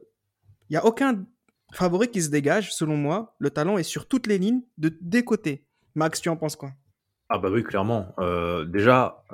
n'y 0.71 0.77
a 0.77 0.87
aucun 0.87 1.27
favori 1.73 2.09
qui 2.09 2.23
se 2.23 2.31
dégage, 2.31 2.73
selon 2.73 2.97
moi. 2.97 3.35
Le 3.41 3.51
talent 3.51 3.77
est 3.77 3.83
sur 3.83 4.09
toutes 4.09 4.27
les 4.27 4.39
lignes, 4.39 4.63
de, 4.79 4.97
des 5.03 5.23
côtés. 5.23 5.67
Max, 5.95 6.23
tu 6.23 6.31
en 6.31 6.37
penses 6.37 6.57
quoi? 6.57 6.73
Ah 7.35 7.39
bah 7.39 7.49
oui, 7.51 7.65
clairement. 7.65 8.15
déjà, 8.69 9.25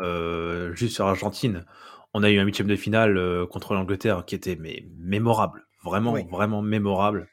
juste 0.73 0.95
sur 0.95 1.05
Argentine, 1.05 1.67
on 2.15 2.23
a 2.23 2.31
eu 2.31 2.39
un 2.39 2.45
huitième 2.45 2.67
de 2.67 2.75
finale 2.75 3.47
contre 3.51 3.75
l'Angleterre 3.75 4.25
qui 4.25 4.35
était 4.35 4.57
mais 4.57 4.87
mémorable, 4.97 5.67
vraiment, 5.85 6.17
vraiment 6.31 6.63
mémorable. 6.63 7.29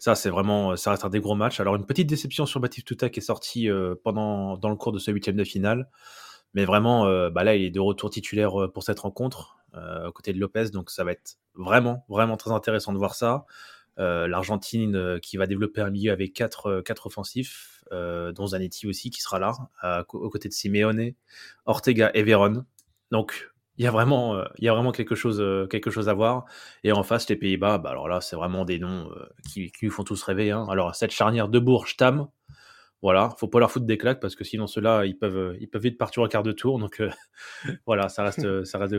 Ça, 0.00 0.16
c'est 0.16 0.28
vraiment, 0.28 0.74
ça 0.74 0.90
reste 0.90 1.04
un 1.04 1.08
des 1.08 1.20
gros 1.20 1.36
matchs. 1.36 1.60
Alors, 1.60 1.76
une 1.76 1.86
petite 1.86 2.08
déception 2.08 2.46
sur 2.46 2.58
Baptiste 2.58 2.88
Touta 2.88 3.10
qui 3.10 3.20
est 3.20 3.22
sorti 3.22 3.68
pendant, 4.02 4.56
dans 4.56 4.70
le 4.70 4.74
cours 4.74 4.90
de 4.90 4.98
ce 4.98 5.12
huitième 5.12 5.36
de 5.36 5.44
finale. 5.44 5.88
Mais 6.52 6.64
vraiment, 6.64 7.04
bah 7.30 7.44
là, 7.44 7.54
il 7.54 7.62
est 7.62 7.70
de 7.70 7.78
retour 7.78 8.10
titulaire 8.10 8.72
pour 8.74 8.82
cette 8.82 8.98
rencontre, 8.98 9.58
à 9.72 10.10
côté 10.12 10.32
de 10.32 10.40
Lopez. 10.40 10.70
Donc, 10.72 10.90
ça 10.90 11.04
va 11.04 11.12
être 11.12 11.36
vraiment, 11.54 12.04
vraiment 12.08 12.36
très 12.36 12.50
intéressant 12.50 12.92
de 12.92 12.98
voir 12.98 13.14
ça. 13.14 13.44
L'Argentine 13.98 15.20
qui 15.22 15.36
va 15.36 15.46
développer 15.46 15.80
un 15.80 15.90
milieu 15.90 16.10
avec 16.10 16.32
quatre, 16.32 16.80
quatre 16.80 17.06
offensifs, 17.06 17.81
dont 17.92 18.46
Zanetti 18.46 18.86
aussi 18.86 19.10
qui 19.10 19.20
sera 19.20 19.38
là, 19.38 19.52
à, 19.80 20.04
aux 20.12 20.30
côtés 20.30 20.48
de 20.48 20.54
Simeone, 20.54 21.12
Ortega 21.66 22.10
et 22.14 22.22
Veron. 22.22 22.64
Donc, 23.10 23.52
il 23.78 23.84
y 23.84 23.88
a 23.88 23.90
vraiment, 23.90 24.36
euh, 24.36 24.44
il 24.58 24.64
y 24.64 24.68
a 24.68 24.74
vraiment 24.74 24.92
quelque 24.92 25.14
chose, 25.14 25.40
euh, 25.40 25.66
quelque 25.66 25.90
chose 25.90 26.08
à 26.08 26.14
voir. 26.14 26.44
Et 26.84 26.92
en 26.92 27.02
face, 27.02 27.28
les 27.28 27.36
Pays-Bas, 27.36 27.78
bah 27.78 27.90
alors 27.90 28.08
là, 28.08 28.20
c'est 28.20 28.36
vraiment 28.36 28.64
des 28.64 28.78
noms 28.78 29.10
euh, 29.10 29.28
qui, 29.50 29.72
qui 29.72 29.88
font 29.88 30.04
tous 30.04 30.22
rêver. 30.22 30.50
Hein. 30.50 30.66
Alors 30.70 30.94
cette 30.94 31.10
charnière 31.10 31.48
de 31.48 31.58
Bourges, 31.58 31.96
Tam, 31.96 32.28
voilà, 33.00 33.30
faut 33.38 33.48
pas 33.48 33.58
leur 33.58 33.70
foutre 33.70 33.86
des 33.86 33.98
claques 33.98 34.20
parce 34.20 34.36
que 34.36 34.44
sinon 34.44 34.66
ceux-là, 34.66 35.06
ils 35.06 35.16
peuvent, 35.18 35.56
ils 35.60 35.68
peuvent 35.68 35.82
vite 35.82 35.98
partir 35.98 36.22
au 36.22 36.28
quart 36.28 36.42
de 36.42 36.52
tour. 36.52 36.78
Donc 36.78 37.02
voilà, 37.86 38.08
ça 38.08 38.24
reste, 38.24 38.64
ça 38.64 38.78
reste 38.78 38.94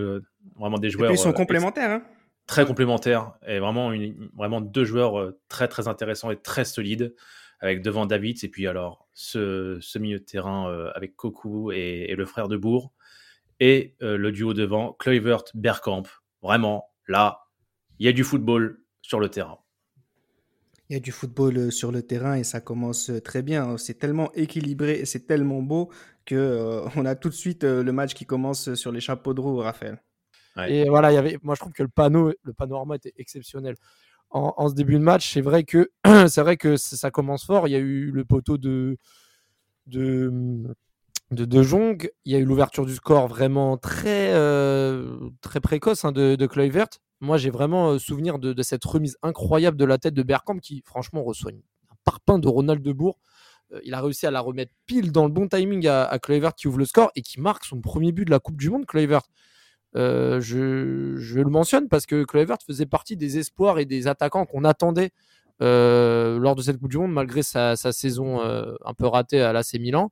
vraiment 0.58 0.80
des 0.80 0.90
joueurs. 0.90 1.12
Et 1.12 1.14
ils 1.14 1.18
sont 1.18 1.34
complémentaires. 1.34 1.92
Hein 1.92 2.04
très 2.46 2.66
complémentaires 2.66 3.32
et 3.48 3.60
vraiment, 3.60 3.94
une, 3.94 4.30
vraiment 4.36 4.60
deux 4.60 4.84
joueurs 4.84 5.32
très 5.48 5.70
très 5.70 5.88
intéressants 5.88 6.30
et 6.30 6.36
très 6.36 6.66
solides 6.66 7.16
avec 7.64 7.82
devant 7.82 8.06
David 8.06 8.38
et 8.44 8.50
puis 8.50 8.68
alors 8.68 9.08
ce, 9.14 9.80
ce 9.82 9.98
milieu 9.98 10.20
de 10.20 10.24
terrain 10.24 10.92
avec 10.94 11.16
Koku 11.16 11.72
et, 11.72 12.06
et, 12.10 12.16
le 12.16 12.26
frère 12.26 12.48
de 12.48 12.58
Bourg 12.58 12.94
et 13.60 13.96
euh, 14.02 14.18
le 14.18 14.32
duo 14.32 14.54
devant, 14.54 14.94
Kluivert-Bergkamp. 15.00 16.04
Vraiment, 16.42 16.90
là, 17.08 17.48
il 17.98 18.06
y 18.06 18.10
a 18.10 18.12
du 18.12 18.26
football 18.26 18.84
sur 19.02 19.20
le 19.20 19.30
terrain. 19.30 19.60
Il 20.90 20.94
y 20.94 20.98
a 20.98 21.00
du 21.00 21.14
football 21.14 21.58
euh, 21.58 21.72
sur 21.72 21.92
le 21.92 22.02
terrain 22.02 22.36
et 22.36 22.44
ça 22.44 22.60
commence 22.60 23.10
euh, 23.10 23.22
très 23.22 23.42
bien. 23.42 23.78
C'est 23.78 23.94
tellement 23.96 24.34
équilibré 24.34 25.00
et 25.00 25.06
c'est 25.06 25.26
tellement 25.26 25.62
beau 25.62 25.90
que 26.26 26.84
on 26.98 27.06
a 27.06 27.16
tout 27.16 27.30
de 27.30 27.34
suite 27.34 27.64
le 27.64 27.92
match 27.92 28.14
qui 28.14 28.26
commence 28.26 28.74
sur 28.74 28.92
les 28.92 29.00
chapeaux 29.00 29.34
de 29.34 29.40
roue, 29.40 29.58
Raphaël. 29.58 30.02
Et 30.68 30.88
voilà, 30.88 31.12
il 31.12 31.16
y 31.16 31.18
avait, 31.18 31.40
moi 31.42 31.56
je 31.56 31.62
trouve 31.62 31.74
que 31.74 31.82
le 31.82 31.90
panneau, 31.90 32.32
le 32.44 32.54
panorama 32.54 32.96
était 32.96 33.14
exceptionnel. 33.18 33.76
En, 34.34 34.68
ce 34.68 34.74
début 34.74 34.96
de 34.96 35.00
match, 35.00 35.32
c'est 35.32 35.42
vrai 35.42 35.64
que 35.64 35.90
ça 36.28 37.12
commence 37.12 37.46
fort. 37.46 37.68
Il 37.68 37.72
y 37.72 37.76
a 37.76 37.80
eu 37.80 38.10
le 38.12 38.26
poteau 38.26 38.58
de 38.58 38.98
de 41.34 41.64
Jong. 41.64 42.12
Il 42.26 42.32
y 42.32 42.36
a 42.36 42.40
eu 42.40 42.46
l'ouverture 42.46 42.86
du 42.86 42.96
score 42.96 43.28
vraiment 43.28 43.78
très, 43.78 44.34
euh, 44.34 45.30
précoce 45.62 46.06
hein, 46.06 46.12
de, 46.12 46.36
de. 46.36 46.48
Moi, 47.22 47.38
j'ai 47.38 47.50
vraiment 47.50 47.92
euh, 47.92 48.00
souvenir 48.00 48.40
de, 48.40 48.62
cette 48.64 48.84
remise 48.84 49.18
incroyable 49.22 49.78
de 49.78 49.86
la 49.86 49.98
tête 49.98 50.14
de 50.14 50.24
Bergkamp 50.24 50.60
qui, 50.60 50.84
franchement, 50.86 51.24
reçoit 51.24 51.52
un 51.52 51.96
parpaing 52.04 52.40
de 52.40 52.48
Ronald 52.48 52.82
de 52.82 52.92
Bourg. 52.92 53.20
Euh, 53.72 53.80
il 53.84 53.94
a 53.94 54.02
réussi 54.02 54.26
à 54.28 54.32
la 54.32 54.42
remettre 54.42 54.74
pile 54.86 55.12
dans 55.12 55.26
le 55.26 55.32
bon 55.32 55.48
timing 55.48 55.88
à, 55.88 56.04
à 56.04 56.20
qui 56.20 56.68
ouvre 56.68 56.80
le 56.80 56.86
score 56.86 57.12
et 57.16 57.22
qui 57.22 57.40
marque 57.40 57.66
son 57.66 57.82
premier 57.82 58.12
but 58.12 58.26
de 58.26 58.32
la 58.32 58.40
Coupe 58.40 58.58
du 58.58 58.70
Monde, 58.70 58.86
Kluivert. 58.86 59.24
Je, 59.96 61.16
je, 61.18 61.40
le 61.40 61.50
mentionne 61.50 61.88
parce 61.88 62.06
que 62.06 62.24
Kluivert 62.24 62.58
faisait 62.66 62.86
partie 62.86 63.18
des 63.18 63.38
espoirs 63.38 63.80
et 63.80 63.86
des 63.86 64.08
attaquants 64.08 64.46
qu'on 64.46 64.64
attendait 64.64 65.12
lors 65.60 66.56
de 66.56 66.62
cette 66.62 66.80
Coupe 66.80 66.90
du 66.90 66.98
Monde, 66.98 67.14
malgré 67.14 67.44
sa, 67.44 67.76
saison 67.76 68.42
un 68.42 68.94
peu 68.94 69.08
ratée 69.08 69.42
à 69.42 69.54
l'AC 69.54 69.74
Milan. 69.76 70.10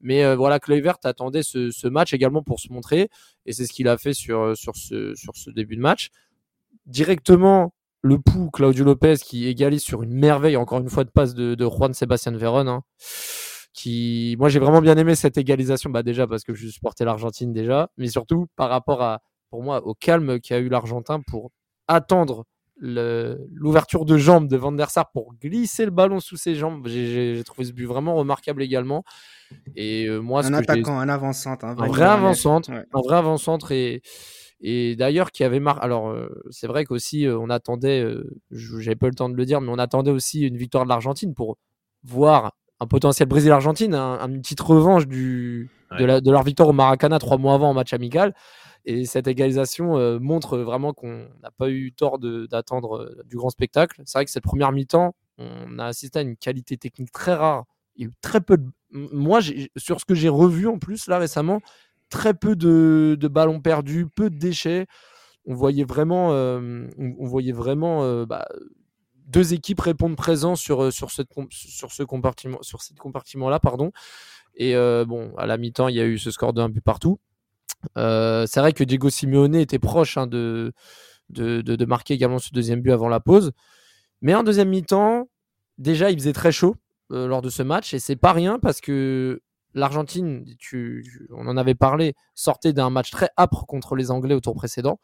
Mais 0.00 0.24
euh, 0.24 0.36
voilà, 0.36 0.60
Kluivert 0.60 0.98
attendait 1.04 1.42
ce, 1.42 1.88
match 1.88 2.12
également 2.12 2.42
pour 2.42 2.60
se 2.60 2.72
montrer, 2.72 3.08
et 3.46 3.52
c'est 3.52 3.66
ce 3.66 3.72
qu'il 3.72 3.88
a 3.88 3.98
fait 3.98 4.14
sur, 4.14 4.40
euh, 4.40 4.54
ce, 4.54 5.50
début 5.50 5.76
de 5.76 5.80
match. 5.80 6.10
Directement, 6.86 7.74
le 8.02 8.18
pou 8.18 8.50
Claudio 8.50 8.84
Lopez 8.84 9.16
qui 9.16 9.46
égalise 9.46 9.82
sur 9.82 10.02
une 10.02 10.12
merveille, 10.12 10.56
encore 10.56 10.78
une 10.78 10.88
fois, 10.88 11.04
de 11.04 11.10
passe 11.10 11.34
de, 11.34 11.56
Juan 11.58 11.92
Sebastian 11.94 12.36
Veron. 12.36 12.68
Hein, 12.68 12.82
qui, 13.78 14.34
moi, 14.40 14.48
j'ai 14.48 14.58
vraiment 14.58 14.80
bien 14.80 14.96
aimé 14.96 15.14
cette 15.14 15.38
égalisation, 15.38 15.88
bah, 15.88 16.02
déjà 16.02 16.26
parce 16.26 16.42
que 16.42 16.52
je 16.52 16.66
supportais 16.66 17.04
l'Argentine 17.04 17.52
déjà, 17.52 17.90
mais 17.96 18.08
surtout 18.08 18.46
par 18.56 18.70
rapport 18.70 19.02
à, 19.02 19.20
pour 19.50 19.62
moi, 19.62 19.86
au 19.86 19.94
calme 19.94 20.40
qu'a 20.40 20.58
eu 20.58 20.68
l'Argentin 20.68 21.20
pour 21.20 21.52
attendre 21.86 22.44
l'ouverture 22.80 24.04
de 24.04 24.16
jambes 24.16 24.48
de 24.48 24.56
Van 24.56 24.72
der 24.72 24.90
Sar 24.90 25.12
pour 25.12 25.32
glisser 25.40 25.84
le 25.84 25.92
ballon 25.92 26.18
sous 26.18 26.36
ses 26.36 26.56
jambes. 26.56 26.88
J'ai 26.88 27.40
trouvé 27.44 27.68
ce 27.68 27.72
but 27.72 27.86
vraiment 27.86 28.16
remarquable 28.16 28.64
également. 28.64 29.04
Et 29.76 30.06
euh, 30.06 30.18
moi, 30.18 30.44
un 30.44 30.54
attaquant, 30.54 30.98
un 30.98 31.08
avant-centre, 31.08 31.64
un, 31.64 31.74
vrai 31.74 32.02
avant-centre, 32.02 32.70
un 32.70 33.00
vrai 33.00 33.16
avant-centre 33.16 33.70
et 33.70 34.02
et 34.60 34.96
d'ailleurs 34.96 35.30
qui 35.30 35.44
avait 35.44 35.60
marre. 35.60 35.80
Alors 35.82 36.08
euh, 36.08 36.28
c'est 36.50 36.66
vrai 36.66 36.84
qu'aussi 36.84 37.26
euh, 37.26 37.38
on 37.38 37.48
attendait, 37.48 38.04
j'avais 38.50 38.96
pas 38.96 39.06
le 39.06 39.14
temps 39.14 39.28
de 39.28 39.36
le 39.36 39.44
dire, 39.44 39.60
mais 39.60 39.70
on 39.70 39.78
attendait 39.78 40.10
aussi 40.10 40.42
une 40.42 40.56
victoire 40.56 40.84
de 40.84 40.88
l'Argentine 40.88 41.34
pour 41.34 41.58
voir 42.04 42.52
un 42.80 42.86
potentiel 42.86 43.28
Brésil-Argentine, 43.28 43.94
un, 43.94 44.28
une 44.28 44.40
petite 44.40 44.60
revanche 44.60 45.06
du, 45.06 45.70
de, 45.98 46.20
de, 46.20 46.30
leur 46.30 46.42
victoire 46.42 46.68
au 46.68 46.72
Maracana 46.72 47.18
trois 47.18 47.38
mois 47.38 47.54
avant 47.54 47.70
en 47.70 47.74
match 47.74 47.92
amical. 47.92 48.34
Et 48.84 49.04
cette 49.04 49.26
égalisation 49.26 49.98
euh, 49.98 50.18
montre 50.18 50.58
vraiment 50.58 50.94
qu'on 50.94 51.28
n'a 51.42 51.50
pas 51.50 51.68
eu 51.68 51.92
tort 51.92 52.18
d'attendre 52.18 52.98
euh, 52.98 53.22
du 53.26 53.36
grand 53.36 53.50
spectacle. 53.50 54.00
C'est 54.06 54.18
vrai 54.18 54.24
que 54.24 54.30
cette 54.30 54.44
première 54.44 54.72
mi-temps, 54.72 55.14
on 55.38 55.78
a 55.78 55.86
assisté 55.86 56.20
à 56.20 56.22
une 56.22 56.36
qualité 56.36 56.76
technique 56.76 57.12
très 57.12 57.34
rare. 57.34 57.64
Il 57.96 58.02
y 58.02 58.06
a 58.06 58.08
eu 58.08 58.12
très 58.22 58.40
peu 58.40 58.56
de... 58.56 58.64
Moi, 58.90 59.40
sur 59.76 60.00
ce 60.00 60.04
que 60.04 60.14
j'ai 60.14 60.28
revu 60.28 60.68
en 60.68 60.78
plus 60.78 61.06
là 61.08 61.18
récemment, 61.18 61.60
très 62.08 62.32
peu 62.32 62.56
de, 62.56 63.18
ballons 63.30 63.60
perdus, 63.60 64.06
peu 64.06 64.30
de 64.30 64.38
déchets. 64.38 64.86
On 65.44 65.54
voyait 65.54 65.84
vraiment, 65.84 66.32
euh, 66.32 66.88
on, 66.96 67.26
voyait 67.26 67.52
vraiment 67.52 68.24
bah, 68.24 68.46
deux 69.28 69.54
équipes 69.54 69.80
répondre 69.80 70.16
présent 70.16 70.56
sur, 70.56 70.90
ce 70.92 72.02
compartiment-là. 72.02 73.60
Et 74.56 74.74
bon, 75.06 75.32
à 75.36 75.46
la 75.46 75.56
mi-temps, 75.56 75.88
il 75.88 75.96
y 75.96 76.00
a 76.00 76.06
eu 76.06 76.18
ce 76.18 76.30
score 76.30 76.52
de 76.52 76.60
un 76.60 76.68
but 76.68 76.82
partout. 76.82 77.20
Euh, 77.96 78.46
c'est 78.46 78.60
vrai 78.60 78.72
que 78.72 78.84
Diego 78.84 79.10
Simeone 79.10 79.54
était 79.54 79.78
proche 79.78 80.16
hein, 80.16 80.26
de, 80.26 80.72
de, 81.30 81.84
marquer 81.84 82.14
également 82.14 82.38
ce 82.38 82.50
deuxième 82.52 82.80
but 82.80 82.92
avant 82.92 83.08
la 83.08 83.20
pause. 83.20 83.52
Mais 84.20 84.34
en 84.34 84.42
deuxième 84.42 84.68
mi-temps, 84.68 85.28
déjà, 85.78 86.10
il 86.10 86.18
faisait 86.18 86.32
très 86.32 86.52
chaud 86.52 86.76
euh, 87.12 87.26
lors 87.26 87.42
de 87.42 87.50
ce 87.50 87.62
match. 87.62 87.94
Et 87.94 87.98
c'est 87.98 88.16
pas 88.16 88.32
rien 88.32 88.58
parce 88.58 88.80
que 88.80 89.42
l'Argentine, 89.74 90.44
on 91.30 91.46
en 91.46 91.56
avait 91.56 91.74
parlé, 91.74 92.14
sortait 92.34 92.72
d'un 92.72 92.90
match 92.90 93.10
très 93.10 93.28
âpre 93.36 93.66
contre 93.66 93.94
les 93.94 94.10
Anglais 94.10 94.34
au 94.34 94.40
tour 94.40 94.54
précédent. 94.54 94.98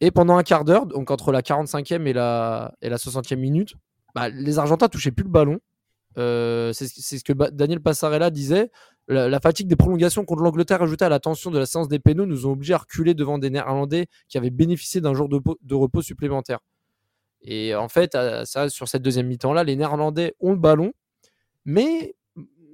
Et 0.00 0.10
pendant 0.10 0.36
un 0.36 0.42
quart 0.42 0.64
d'heure, 0.64 0.86
donc 0.86 1.10
entre 1.10 1.32
la 1.32 1.42
45e 1.42 2.06
et 2.06 2.12
la, 2.12 2.74
et 2.82 2.88
la 2.88 2.96
60e 2.96 3.36
minute, 3.36 3.74
bah, 4.14 4.28
les 4.28 4.58
Argentins 4.58 4.88
touchaient 4.88 5.10
plus 5.10 5.24
le 5.24 5.30
ballon. 5.30 5.58
Euh, 6.18 6.72
c'est 6.72 6.86
ce 6.88 7.24
que 7.24 7.32
Daniel 7.50 7.80
Passarella 7.80 8.30
disait. 8.30 8.70
La, 9.08 9.38
fatigue 9.38 9.68
des 9.68 9.76
prolongations 9.76 10.24
contre 10.24 10.42
l'Angleterre 10.42 10.82
ajoutée 10.82 11.04
à 11.04 11.08
la 11.08 11.20
tension 11.20 11.52
de 11.52 11.58
la 11.58 11.66
séance 11.66 11.86
des 11.86 12.00
pénaux 12.00 12.26
nous 12.26 12.46
ont 12.46 12.52
obligés 12.52 12.74
à 12.74 12.78
reculer 12.78 13.14
devant 13.14 13.38
des 13.38 13.50
Néerlandais 13.50 14.06
qui 14.28 14.36
avaient 14.36 14.50
bénéficié 14.50 15.00
d'un 15.00 15.14
jour 15.14 15.28
de, 15.28 15.74
repos 15.74 16.02
supplémentaire. 16.02 16.58
Et 17.42 17.76
en 17.76 17.88
fait, 17.88 18.16
sur 18.68 18.88
cette 18.88 19.02
deuxième 19.02 19.28
mi-temps-là, 19.28 19.62
les 19.62 19.76
Néerlandais 19.76 20.34
ont 20.40 20.50
le 20.50 20.58
ballon, 20.58 20.92
mais 21.64 22.16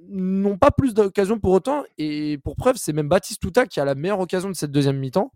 n'ont 0.09 0.57
pas 0.57 0.71
plus 0.71 0.93
d'occasion 0.95 1.39
pour 1.39 1.51
autant. 1.51 1.83
Et 1.99 2.39
pour 2.43 2.55
preuve, 2.55 2.77
c'est 2.77 2.93
même 2.93 3.09
Baptiste 3.09 3.41
Touta 3.41 3.67
qui 3.67 3.79
a 3.79 3.85
la 3.85 3.93
meilleure 3.93 4.19
occasion 4.19 4.49
de 4.49 4.55
cette 4.55 4.71
deuxième 4.71 4.97
mi-temps, 4.97 5.31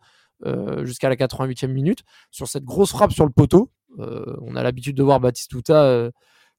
jusqu'à 0.84 1.10
la 1.10 1.16
88e 1.16 1.68
minute, 1.68 2.04
sur 2.32 2.48
cette 2.48 2.64
grosse 2.64 2.92
frappe 2.92 3.12
sur 3.12 3.26
le 3.26 3.32
poteau. 3.32 3.72
Euh, 4.00 4.36
on 4.42 4.56
a 4.56 4.64
l'habitude 4.64 4.96
de 4.96 5.04
voir 5.04 5.20
Baptiste 5.20 5.52
Touta 5.52 6.12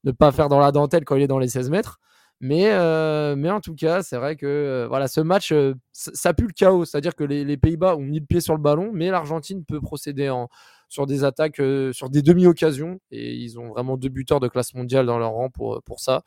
ne 0.04 0.12
pas 0.12 0.32
faire 0.32 0.48
dans 0.48 0.60
la 0.60 0.72
dentelle 0.72 1.04
quand 1.04 1.16
il 1.16 1.22
est 1.22 1.28
dans 1.28 1.38
les 1.38 1.48
16 1.48 1.70
mètres. 1.70 1.98
Mais, 2.40 2.70
euh, 2.70 3.34
mais 3.36 3.50
en 3.50 3.60
tout 3.60 3.74
cas, 3.74 4.02
c'est 4.02 4.16
vrai 4.16 4.36
que 4.36 4.46
euh, 4.46 4.86
voilà, 4.88 5.08
ce 5.08 5.20
match, 5.20 5.50
euh, 5.50 5.74
ça 5.92 6.32
pue 6.34 6.46
le 6.46 6.52
chaos. 6.52 6.84
C'est-à-dire 6.84 7.16
que 7.16 7.24
les, 7.24 7.56
Pays-Bas 7.56 7.96
ont 7.96 8.02
mis 8.02 8.20
le 8.20 8.26
pied 8.26 8.40
sur 8.40 8.54
le 8.54 8.60
ballon, 8.60 8.90
mais 8.92 9.10
l'Argentine 9.10 9.64
peut 9.64 9.80
procéder 9.80 10.30
en, 10.30 10.48
sur 10.88 11.06
des 11.06 11.24
attaques, 11.24 11.60
sur 11.92 12.10
des 12.10 12.22
demi-occasions. 12.22 13.00
Et 13.10 13.34
ils 13.34 13.58
ont 13.58 13.68
vraiment 13.68 13.96
deux 13.96 14.08
buteurs 14.08 14.38
de 14.40 14.48
classe 14.48 14.74
mondiale 14.74 15.06
dans 15.06 15.18
leur 15.18 15.32
rang 15.32 15.50
pour, 15.50 15.82
pour 15.82 15.98
ça. 16.00 16.22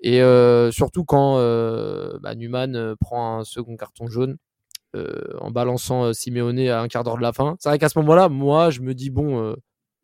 Et 0.00 0.20
surtout 0.72 1.04
quand 1.04 1.36
bah, 2.20 2.34
Newman 2.34 2.96
prend 3.00 3.38
un 3.38 3.44
second 3.44 3.76
carton 3.76 4.08
jaune 4.08 4.38
en 5.40 5.50
balançant 5.50 6.12
Simeone 6.12 6.58
à 6.68 6.80
un 6.80 6.88
quart 6.88 7.04
d'heure 7.04 7.16
de 7.16 7.22
la 7.22 7.32
fin. 7.32 7.56
C'est 7.58 7.68
vrai 7.68 7.78
qu'à 7.78 7.88
ce 7.88 7.98
moment-là, 8.00 8.28
moi, 8.28 8.70
je 8.70 8.80
me 8.80 8.94
dis, 8.94 9.10
bon, 9.10 9.54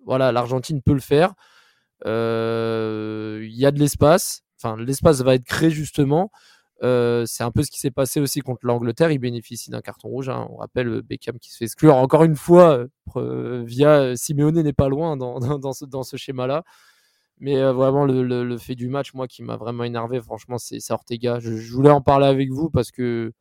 voilà, 0.05 0.33
l'Argentine 0.33 0.83
peut 0.83 0.95
le 0.95 1.01
faire. 1.01 1.35
Il 2.05 3.55
y 3.55 3.67
a 3.67 3.71
de 3.71 3.79
l'espace. 3.79 4.43
Enfin, 4.63 4.77
l'espace 4.77 5.21
va 5.23 5.35
être 5.35 5.45
créé 5.45 5.71
justement. 5.71 6.31
c'est 6.81 7.43
un 7.43 7.51
peu 7.51 7.63
ce 7.63 7.71
qui 7.71 7.79
s'est 7.79 7.91
passé 7.91 8.21
aussi 8.21 8.41
contre 8.41 8.67
l'Angleterre. 8.67 9.11
Il 9.11 9.19
bénéficie 9.19 9.71
d'un 9.71 9.81
carton 9.81 10.09
rouge. 10.09 10.29
Hein. 10.29 10.47
On 10.51 10.57
rappelle 10.57 11.03
Beckham 11.03 11.39
qui 11.39 11.51
se 11.53 11.57
fait 11.59 11.65
exclure. 11.65 11.97
Encore 11.97 12.25
une 12.25 12.37
fois, 12.37 12.85
via 13.17 14.17
Simeone 14.17 14.63
n'est 14.63 14.73
pas 14.73 14.89
loin 14.89 15.17
dans, 15.17 15.39
dans, 15.59 15.73
ce, 15.73 15.85
dans 15.85 16.03
ce 16.03 16.17
schéma-là. 16.17 16.65
Mais 17.39 17.57
euh, 17.57 17.73
vraiment, 17.73 18.05
le, 18.05 18.23
le- 18.23 18.59
fait 18.59 18.77
du 18.77 18.89
match, 18.89 19.15
moi, 19.15 19.27
qui 19.27 19.43
m'a 19.43 19.57
vraiment 19.57 19.83
énervé, 19.83 20.21
franchement, 20.21 20.59
c'est 20.59 20.79
Ortega. 20.91 21.41
Je 21.41 21.73
voulais 21.73 21.91
en 21.91 22.01
parler 22.01 22.27
avec 22.27 22.51
vous 22.53 22.71
parce 22.71 22.93
que 22.93 23.33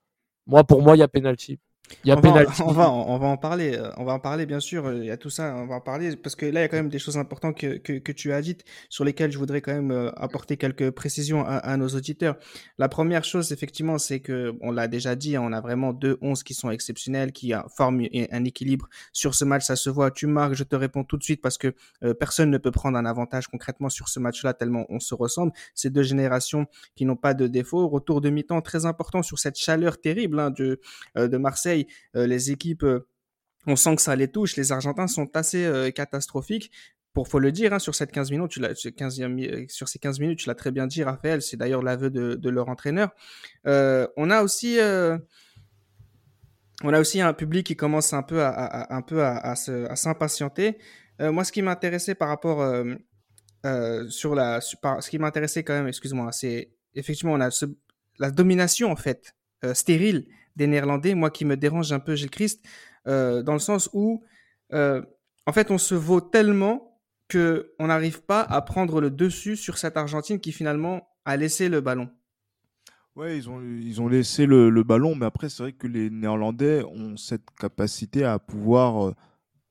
moi, 0.45 0.63
pour 0.63 0.81
moi, 0.81 0.95
il 0.95 0.99
y 0.99 1.03
a 1.03 1.07
penalty. 1.07 1.59
Il 2.03 2.09
y 2.09 2.11
a 2.11 2.17
on, 2.17 2.21
va, 2.21 2.31
penalty. 2.31 2.61
on, 2.65 2.71
va, 2.71 2.91
on 2.91 3.17
va 3.17 3.27
en 3.27 3.37
parler, 3.37 3.75
euh, 3.75 3.91
on 3.97 4.03
va 4.03 4.13
en 4.13 4.19
parler 4.19 4.45
bien 4.45 4.59
sûr, 4.59 4.85
euh, 4.85 4.97
il 4.97 5.05
y 5.05 5.11
a 5.11 5.17
tout 5.17 5.29
ça, 5.29 5.55
on 5.55 5.67
va 5.67 5.75
en 5.75 5.81
parler, 5.81 6.15
parce 6.15 6.35
que 6.35 6.45
là 6.45 6.61
il 6.61 6.63
y 6.63 6.65
a 6.65 6.67
quand 6.67 6.77
même 6.77 6.89
des 6.89 6.99
choses 6.99 7.17
importantes 7.17 7.57
que, 7.57 7.77
que, 7.77 7.99
que 7.99 8.11
tu 8.11 8.31
as 8.33 8.41
dites, 8.41 8.63
sur 8.89 9.03
lesquelles 9.03 9.31
je 9.31 9.37
voudrais 9.37 9.61
quand 9.61 9.73
même 9.73 9.91
euh, 9.91 10.11
apporter 10.15 10.57
quelques 10.57 10.91
précisions 10.91 11.45
à, 11.45 11.57
à, 11.57 11.77
nos 11.77 11.89
auditeurs. 11.89 12.37
La 12.77 12.89
première 12.89 13.23
chose, 13.23 13.51
effectivement, 13.51 13.97
c'est 13.97 14.19
que, 14.19 14.53
on 14.61 14.71
l'a 14.71 14.87
déjà 14.87 15.15
dit, 15.15 15.37
on 15.37 15.51
a 15.51 15.61
vraiment 15.61 15.93
deux 15.93 16.17
11 16.21 16.43
qui 16.43 16.53
sont 16.53 16.69
exceptionnels, 16.69 17.31
qui 17.31 17.53
forment 17.75 18.05
un 18.31 18.43
équilibre 18.45 18.87
sur 19.13 19.35
ce 19.35 19.45
match, 19.45 19.65
ça 19.65 19.75
se 19.75 19.89
voit, 19.89 20.11
tu 20.11 20.27
marques, 20.27 20.53
je 20.53 20.63
te 20.63 20.75
réponds 20.75 21.03
tout 21.03 21.17
de 21.17 21.23
suite, 21.23 21.41
parce 21.41 21.57
que 21.57 21.73
euh, 22.03 22.13
personne 22.13 22.49
ne 22.49 22.57
peut 22.57 22.71
prendre 22.71 22.97
un 22.97 23.05
avantage 23.05 23.47
concrètement 23.47 23.89
sur 23.89 24.09
ce 24.09 24.19
match-là, 24.19 24.53
tellement 24.53 24.85
on 24.89 24.99
se 24.99 25.15
ressemble. 25.15 25.51
Ces 25.75 25.89
deux 25.89 26.03
générations 26.03 26.65
qui 26.95 27.05
n'ont 27.05 27.15
pas 27.15 27.33
de 27.33 27.47
défaut, 27.47 27.87
retour 27.87 28.21
de 28.21 28.29
mi-temps 28.29 28.61
très 28.61 28.85
important 28.85 29.21
sur 29.21 29.39
cette 29.39 29.57
chaleur 29.57 29.99
terrible 29.99 30.39
hein, 30.39 30.51
de, 30.51 30.79
de 31.15 31.37
Marseille, 31.37 31.80
euh, 32.15 32.27
les 32.27 32.51
équipes, 32.51 32.83
euh, 32.83 33.07
on 33.67 33.75
sent 33.75 33.95
que 33.95 34.01
ça 34.01 34.15
les 34.15 34.27
touche. 34.27 34.55
Les 34.55 34.71
Argentins 34.71 35.07
sont 35.07 35.29
assez 35.35 35.65
euh, 35.65 35.91
catastrophiques. 35.91 36.71
Pour 37.13 37.27
faut 37.27 37.39
le 37.39 37.51
dire, 37.51 37.73
hein, 37.73 37.79
sur 37.79 37.93
cette 37.93 38.11
15 38.11 38.31
minutes, 38.31 38.51
tu 38.51 38.59
l'as, 38.61 38.73
15, 38.73 39.21
sur 39.67 39.89
ces 39.89 39.99
15 39.99 40.19
minutes, 40.19 40.39
tu 40.39 40.47
l'as 40.47 40.55
très 40.55 40.71
bien 40.71 40.87
dit, 40.87 41.03
Raphaël. 41.03 41.41
C'est 41.41 41.57
d'ailleurs 41.57 41.83
l'aveu 41.83 42.09
de, 42.09 42.49
leur 42.49 42.69
entraîneur. 42.69 43.09
on 43.65 44.29
a 44.29 44.41
aussi, 44.43 44.77
on 46.83 46.93
a 46.93 46.99
aussi 47.01 47.19
un 47.19 47.33
public 47.33 47.67
qui 47.67 47.75
commence 47.75 48.13
un 48.13 48.23
peu 48.23 48.41
à, 48.41 49.55
s'impatienter. 49.55 50.77
moi, 51.19 51.43
ce 51.43 51.51
qui 51.51 51.61
m'intéressait 51.61 52.15
par 52.15 52.29
rapport 52.29 52.59
sur 54.07 54.33
la, 54.33 54.61
ce 54.61 55.09
qui 55.09 55.19
m'intéressait 55.19 55.63
quand 55.63 55.73
même, 55.73 55.89
excuse-moi, 55.89 56.31
c'est 56.31 56.71
effectivement 56.95 57.35
la 57.35 58.31
domination 58.31 58.89
en 58.89 58.95
fait 58.95 59.35
stérile 59.73 60.27
des 60.55 60.67
Néerlandais, 60.67 61.15
moi 61.15 61.29
qui 61.29 61.45
me 61.45 61.57
dérange 61.57 61.91
un 61.91 61.99
peu 61.99 62.15
Gilles 62.15 62.29
Christ, 62.29 62.65
euh, 63.07 63.41
dans 63.43 63.53
le 63.53 63.59
sens 63.59 63.89
où, 63.93 64.23
euh, 64.73 65.01
en 65.45 65.53
fait, 65.53 65.71
on 65.71 65.77
se 65.77 65.95
vaut 65.95 66.21
tellement 66.21 66.99
que 67.27 67.73
on 67.79 67.87
n'arrive 67.87 68.21
pas 68.21 68.41
à 68.41 68.61
prendre 68.61 69.01
le 69.01 69.09
dessus 69.09 69.55
sur 69.55 69.77
cette 69.77 69.97
Argentine 69.97 70.39
qui 70.39 70.51
finalement 70.51 71.07
a 71.25 71.37
laissé 71.37 71.69
le 71.69 71.81
ballon. 71.81 72.09
Ouais, 73.15 73.37
ils 73.37 73.49
ont, 73.49 73.61
ils 73.61 74.01
ont 74.01 74.07
laissé 74.07 74.45
le, 74.45 74.69
le 74.69 74.83
ballon, 74.83 75.15
mais 75.15 75.25
après, 75.25 75.49
c'est 75.49 75.63
vrai 75.63 75.73
que 75.73 75.87
les 75.87 76.09
Néerlandais 76.09 76.83
ont 76.83 77.17
cette 77.17 77.49
capacité 77.59 78.23
à 78.23 78.39
pouvoir 78.39 79.07
euh, 79.07 79.15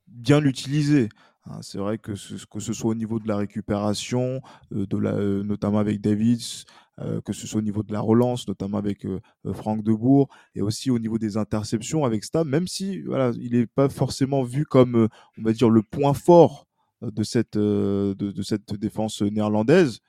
bien 0.07 0.39
l'utiliser. 0.39 1.09
Hein, 1.45 1.59
c'est 1.61 1.79
vrai 1.79 1.97
que 1.97 2.13
ce, 2.15 2.45
que 2.45 2.59
ce 2.59 2.73
soit 2.73 2.91
au 2.91 2.95
niveau 2.95 3.19
de 3.19 3.27
la 3.27 3.37
récupération, 3.37 4.41
de 4.69 4.97
la, 4.97 5.13
notamment 5.43 5.79
avec 5.79 5.99
Davids, 6.01 6.65
euh, 6.99 7.21
que 7.21 7.33
ce 7.33 7.47
soit 7.47 7.59
au 7.59 7.63
niveau 7.63 7.83
de 7.83 7.93
la 7.93 8.01
relance, 8.01 8.47
notamment 8.47 8.77
avec 8.77 9.05
euh, 9.05 9.19
Franck 9.53 9.83
Debourg, 9.83 10.29
et 10.55 10.61
aussi 10.61 10.91
au 10.91 10.99
niveau 10.99 11.17
des 11.17 11.37
interceptions 11.37 12.05
avec 12.05 12.23
Stam, 12.23 12.47
même 12.47 12.67
si 12.67 13.01
voilà, 13.01 13.31
il 13.39 13.53
n'est 13.53 13.67
pas 13.67 13.89
forcément 13.89 14.43
vu 14.43 14.65
comme, 14.65 14.95
euh, 14.95 15.07
on 15.37 15.43
va 15.43 15.53
dire, 15.53 15.69
le 15.69 15.83
point 15.83 16.13
fort 16.13 16.67
de 17.01 17.23
cette, 17.23 17.57
de, 17.57 18.41
cette 18.43 18.75
défense 18.75 19.23
néerlandaise 19.23 20.01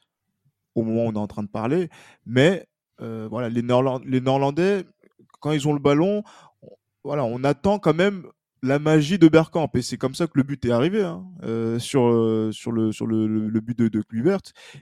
au 0.75 0.83
moment 0.83 1.07
où 1.07 1.09
on 1.09 1.13
est 1.15 1.19
en 1.19 1.27
train 1.27 1.43
de 1.43 1.49
parler. 1.49 1.89
Mais 2.27 2.67
voilà, 2.99 3.49
les, 3.49 3.63
Néerland 3.63 4.05
Néerlandais, 4.05 4.85
quand 5.41 5.53
ils 5.53 5.67
ont 5.67 5.73
le 5.73 5.79
ballon, 5.79 6.23
voilà, 7.03 7.25
on 7.25 7.43
attend 7.45 7.79
quand 7.79 7.95
même 7.95 8.27
la 8.63 8.79
magie 8.79 9.19
de 9.19 9.29
Bergkamp. 9.29 9.71
Et 9.75 9.83
c'est 9.83 9.97
comme 9.97 10.15
ça 10.15 10.27
que 10.27 10.33
le 10.35 10.43
but 10.45 10.65
est 10.65 10.71
arrivé 10.71 11.03
hein, 11.03 11.25
euh, 11.43 11.79
sur, 11.79 12.07
euh, 12.07 12.51
sur, 12.53 12.73
le, 12.73 12.93
sur 12.93 13.07
le, 13.07 13.49
but 13.61 13.79
de, 13.79 13.89
de. 13.89 14.03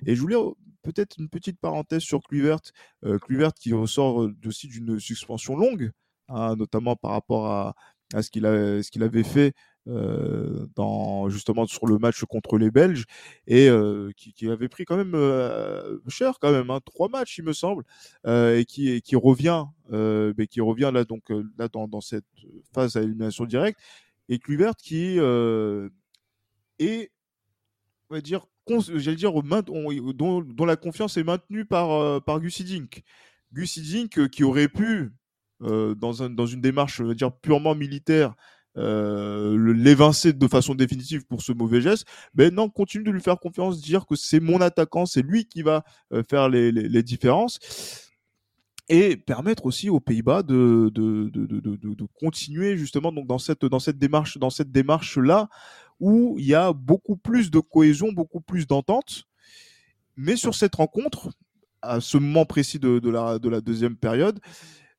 Et 0.07 0.15
je 0.15 0.21
voulais 0.21 0.37
peut-être 0.83 1.17
une 1.19 1.29
petite 1.29 1.59
parenthèse 1.61 2.03
sur 2.03 2.23
Kluivert. 2.23 2.61
Euh, 3.05 3.19
Kluivert 3.19 3.53
qui 3.55 3.73
ressort 3.73 4.29
aussi 4.45 4.69
d'une 4.69 4.99
suspension 4.99 5.57
longue, 5.57 5.91
hein, 6.29 6.57
notamment 6.57 6.97
par 6.97 7.13
rapport 7.13 7.47
à, 7.47 7.75
à 8.15 8.23
ce 8.23 8.31
qu'il 8.31 8.47
avait 8.47 9.23
fait 9.23 9.55
euh, 9.89 10.67
dans, 10.77 11.31
justement 11.31 11.67
sur 11.67 11.87
le 11.87 11.99
match 11.99 12.23
contre 12.25 12.59
les 12.59 12.71
Belges 12.71 13.07
et 13.47 13.69
euh, 13.69 14.11
qui, 14.15 14.49
avait 14.51 14.69
pris 14.69 14.85
quand 14.85 14.97
même 14.97 15.15
euh, 15.15 15.99
cher 16.07 16.35
quand 16.39 16.53
même 16.53 16.69
hein, 16.71 16.81
trois 16.85 17.09
matchs 17.09 17.39
il 17.39 17.45
me 17.45 17.55
semble 17.55 17.85
et 18.27 18.67
qui, 18.67 19.01
revient 19.17 19.65
mais 19.91 20.47
qui 20.49 20.61
revient 20.61 20.91
là 20.93 21.05
donc 21.05 21.33
là 21.59 21.69
dans, 21.69 21.89
dans 21.89 22.03
cette 22.03 22.27
phase 22.75 22.97
à 22.97 23.03
élimination 23.03 23.47
directe 23.47 23.81
et 24.29 24.39
Kluivert 24.39 24.77
qui 24.77 25.17
est 26.79 27.11
on 28.11 28.15
va 28.15 28.21
dire 28.21 28.47
j'allais 28.79 29.17
dire 29.17 29.33
dont, 29.33 30.65
la 30.65 30.77
confiance 30.77 31.17
est 31.17 31.25
maintenue 31.25 31.65
par 31.65 32.23
par 32.23 32.41
Gus 32.41 32.61
Hiddink 32.61 33.03
Gus 33.53 33.77
Hiddink 33.77 34.29
qui 34.31 34.45
aurait 34.45 34.69
pu 34.69 35.13
dans, 35.61 36.23
un, 36.23 36.31
dans 36.31 36.47
une 36.47 36.61
démarche 36.61 37.03
dire 37.03 37.33
purement 37.33 37.75
militaire 37.75 38.35
euh, 38.77 39.75
l'évincer 39.75 40.33
de 40.33 40.47
façon 40.47 40.77
définitive 40.77 41.27
pour 41.27 41.43
ce 41.43 41.51
mauvais 41.51 41.81
geste, 41.81 42.07
mais 42.35 42.51
non, 42.53 42.69
continue 42.69 43.03
de 43.03 43.11
lui 43.11 43.21
faire 43.21 43.39
confiance, 43.41 43.81
dire 43.81 44.07
que 44.07 44.15
c'est 44.15 44.39
mon 44.39 44.61
attaquant, 44.61 45.07
c'est 45.07 45.23
lui 45.23 45.47
qui 45.47 45.63
va 45.63 45.85
euh, 46.13 46.23
faire 46.23 46.49
les, 46.49 46.71
les, 46.71 46.89
les, 46.89 47.03
différences 47.03 47.59
et 48.89 49.17
permettre 49.17 49.67
aussi 49.67 49.91
aux 49.91 49.99
Pays-Bas 49.99 50.45
de, 50.45 50.89
de, 50.95 51.29
de, 51.31 51.47
de, 51.47 51.77
de 51.77 52.07
continuer 52.21 52.77
justement 52.77 53.11
donc 53.11 53.27
dans 53.27 53.39
cette 53.39 53.65
dans 53.65 53.81
cette 53.81 53.99
démarche 53.99 54.39
dans 54.39 54.51
cette 54.51 54.71
démarche 54.71 55.19
là 55.19 55.49
où 56.01 56.37
il 56.39 56.47
y 56.47 56.55
a 56.55 56.73
beaucoup 56.73 57.17
plus 57.17 57.51
de 57.51 57.61
cohésion, 57.61 58.11
beaucoup 58.13 58.41
plus 58.41 58.67
d'entente. 58.67 59.25
Mais 60.17 60.37
sur 60.37 60.55
cette 60.55 60.75
rencontre, 60.75 61.31
à 61.83 62.01
ce 62.01 62.19
moment 62.19 62.45
précis 62.45 62.79
de, 62.79 62.99
de, 62.99 63.11
la, 63.11 63.39
de 63.39 63.49
la 63.49 63.61
deuxième 63.61 63.97
période, 63.97 64.41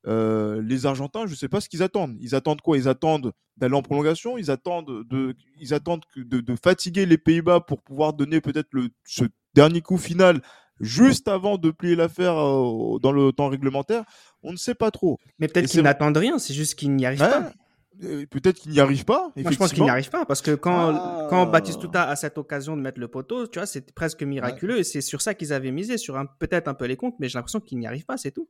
euh, 0.06 0.60
les 0.62 0.86
Argentins, 0.86 1.26
je 1.26 1.32
ne 1.32 1.36
sais 1.36 1.48
pas 1.48 1.60
ce 1.60 1.68
qu'ils 1.68 1.82
attendent. 1.82 2.16
Ils 2.20 2.34
attendent 2.34 2.60
quoi? 2.60 2.76
Ils 2.76 2.88
attendent 2.88 3.32
d'aller 3.56 3.74
en 3.74 3.82
prolongation? 3.82 4.36
Ils 4.36 4.50
attendent 4.50 5.06
de, 5.08 5.36
ils 5.60 5.74
attendent 5.74 6.04
de, 6.16 6.40
de 6.40 6.56
fatiguer 6.56 7.06
les 7.06 7.18
Pays-Bas 7.18 7.60
pour 7.60 7.82
pouvoir 7.82 8.12
donner 8.12 8.40
peut-être 8.40 8.68
ce 9.04 9.24
dernier 9.54 9.80
coup 9.80 9.98
final 9.98 10.40
juste 10.80 11.28
avant 11.28 11.56
de 11.58 11.70
plier 11.70 11.94
l'affaire 11.94 12.36
euh, 12.36 12.98
dans 12.98 13.12
le 13.12 13.30
temps 13.32 13.48
réglementaire? 13.48 14.04
On 14.42 14.50
ne 14.50 14.56
sait 14.56 14.74
pas 14.74 14.90
trop. 14.90 15.18
Mais 15.38 15.46
peut-être 15.46 15.70
qu'ils 15.70 15.82
n'attendent 15.82 16.16
rien. 16.16 16.38
C'est 16.38 16.54
juste 16.54 16.74
qu'ils 16.74 16.96
n'y 16.96 17.06
arrivent 17.06 17.20
ouais. 17.20 17.30
pas. 17.30 17.52
Peut-être 18.00 18.58
qu'il 18.60 18.72
n'y 18.72 18.80
arrive 18.80 19.04
pas. 19.04 19.32
Moi, 19.36 19.50
je 19.50 19.56
pense 19.56 19.72
qu'il 19.72 19.82
n'y 19.82 19.90
arrive 19.90 20.10
pas 20.10 20.24
parce 20.24 20.42
que 20.42 20.54
quand, 20.54 20.94
ah. 20.94 21.26
quand 21.30 21.46
Batistuta 21.46 22.08
a 22.08 22.16
cette 22.16 22.38
occasion 22.38 22.76
de 22.76 22.82
mettre 22.82 22.98
le 22.98 23.08
poteau, 23.08 23.46
tu 23.46 23.58
vois, 23.58 23.66
c'est 23.66 23.92
presque 23.94 24.22
miraculeux 24.22 24.74
ouais. 24.74 24.80
et 24.80 24.84
c'est 24.84 25.00
sur 25.00 25.20
ça 25.20 25.34
qu'ils 25.34 25.52
avaient 25.52 25.70
misé, 25.70 25.98
sur 25.98 26.16
un, 26.16 26.26
peut-être 26.26 26.68
un 26.68 26.74
peu 26.74 26.86
les 26.86 26.96
comptes, 26.96 27.14
mais 27.20 27.28
j'ai 27.28 27.38
l'impression 27.38 27.60
qu'ils 27.60 27.78
n'y 27.78 27.86
arrivent 27.86 28.06
pas, 28.06 28.16
c'est 28.16 28.30
tout. 28.30 28.48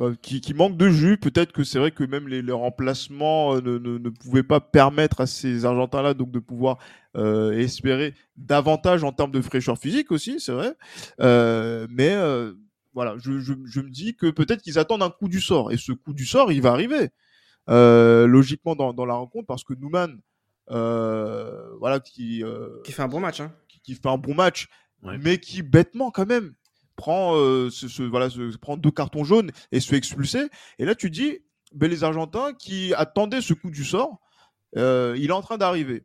Euh, 0.00 0.14
qui, 0.20 0.40
qui, 0.40 0.54
manque 0.54 0.76
de 0.76 0.88
jus. 0.88 1.16
Peut-être 1.16 1.52
que 1.52 1.64
c'est 1.64 1.78
vrai 1.78 1.90
que 1.90 2.04
même 2.04 2.28
les, 2.28 2.42
les 2.42 2.52
remplacements 2.52 3.56
euh, 3.56 3.60
ne, 3.60 3.78
ne, 3.78 3.98
ne, 3.98 4.08
pouvaient 4.08 4.42
pas 4.42 4.60
permettre 4.60 5.20
à 5.20 5.26
ces 5.26 5.64
Argentins-là 5.64 6.14
donc 6.14 6.30
de 6.30 6.38
pouvoir 6.38 6.78
euh, 7.16 7.52
espérer 7.52 8.14
davantage 8.36 9.04
en 9.04 9.12
termes 9.12 9.32
de 9.32 9.40
fraîcheur 9.40 9.78
physique 9.78 10.12
aussi, 10.12 10.38
c'est 10.38 10.52
vrai. 10.52 10.74
Euh, 11.20 11.86
mais 11.90 12.14
voilà, 12.94 13.16
je, 13.18 13.40
je, 13.40 13.52
je, 13.64 13.80
me 13.80 13.90
dis 13.90 14.14
que 14.14 14.30
peut-être 14.30 14.62
qu'ils 14.62 14.78
attendent 14.78 15.02
un 15.02 15.10
coup 15.10 15.28
du 15.28 15.40
sort 15.40 15.72
et 15.72 15.76
ce 15.76 15.92
coup 15.92 16.14
du 16.14 16.24
sort, 16.24 16.52
il 16.52 16.62
va 16.62 16.70
arriver. 16.70 17.10
Euh, 17.68 18.26
logiquement 18.26 18.76
dans, 18.76 18.92
dans, 18.92 19.06
la 19.06 19.14
rencontre 19.14 19.46
parce 19.46 19.64
que 19.64 19.74
Newman, 19.74 20.20
euh, 20.70 21.74
voilà, 21.80 21.98
qui, 21.98 22.44
euh, 22.44 22.80
qui 22.84 22.92
fait 22.92 23.02
un 23.02 23.08
bon 23.08 23.18
match, 23.18 23.40
hein. 23.40 23.52
qui, 23.68 23.80
qui, 23.80 23.94
fait 23.94 24.08
un 24.08 24.18
bon 24.18 24.34
match, 24.34 24.68
ouais. 25.02 25.18
mais 25.18 25.38
qui 25.38 25.62
bêtement 25.62 26.12
quand 26.12 26.26
même 26.26 26.54
prend, 26.94 27.34
ce, 27.34 27.88
ce, 27.88 28.02
voilà, 28.04 28.30
ce, 28.30 28.56
prend 28.56 28.76
deux 28.76 28.92
cartons 28.92 29.24
jaunes 29.24 29.50
et 29.72 29.80
se 29.80 29.88
fait 29.88 29.96
expulser. 29.96 30.48
Et 30.78 30.84
là, 30.84 30.94
tu 30.94 31.10
dis, 31.10 31.40
ben, 31.74 31.90
les 31.90 32.04
Argentins 32.04 32.52
qui 32.54 32.94
attendaient 32.94 33.40
ce 33.40 33.52
coup 33.52 33.70
du 33.70 33.84
sort, 33.84 34.20
il 34.74 35.26
est 35.26 35.32
en 35.32 35.42
train 35.42 35.58
d'arriver. 35.58 36.04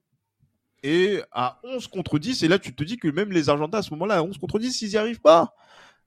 Et 0.84 1.22
à 1.32 1.59
11 1.64 1.88
contre 1.88 2.18
10, 2.18 2.41
et 2.41 2.47
là, 2.47 2.57
tu 2.57 2.74
te 2.74 2.84
dis 2.84 2.97
que 2.97 3.07
même 3.07 3.32
les 3.32 3.49
Argentins 3.49 3.78
à 3.78 3.82
ce 3.84 3.91
moment-là, 3.91 4.18
à 4.18 4.24
11 4.24 4.39
contre 4.39 4.57
10, 4.57 4.82
ils 4.82 4.89
n'y 4.89 4.97
arrivent 4.97 5.22
pas 5.22 5.53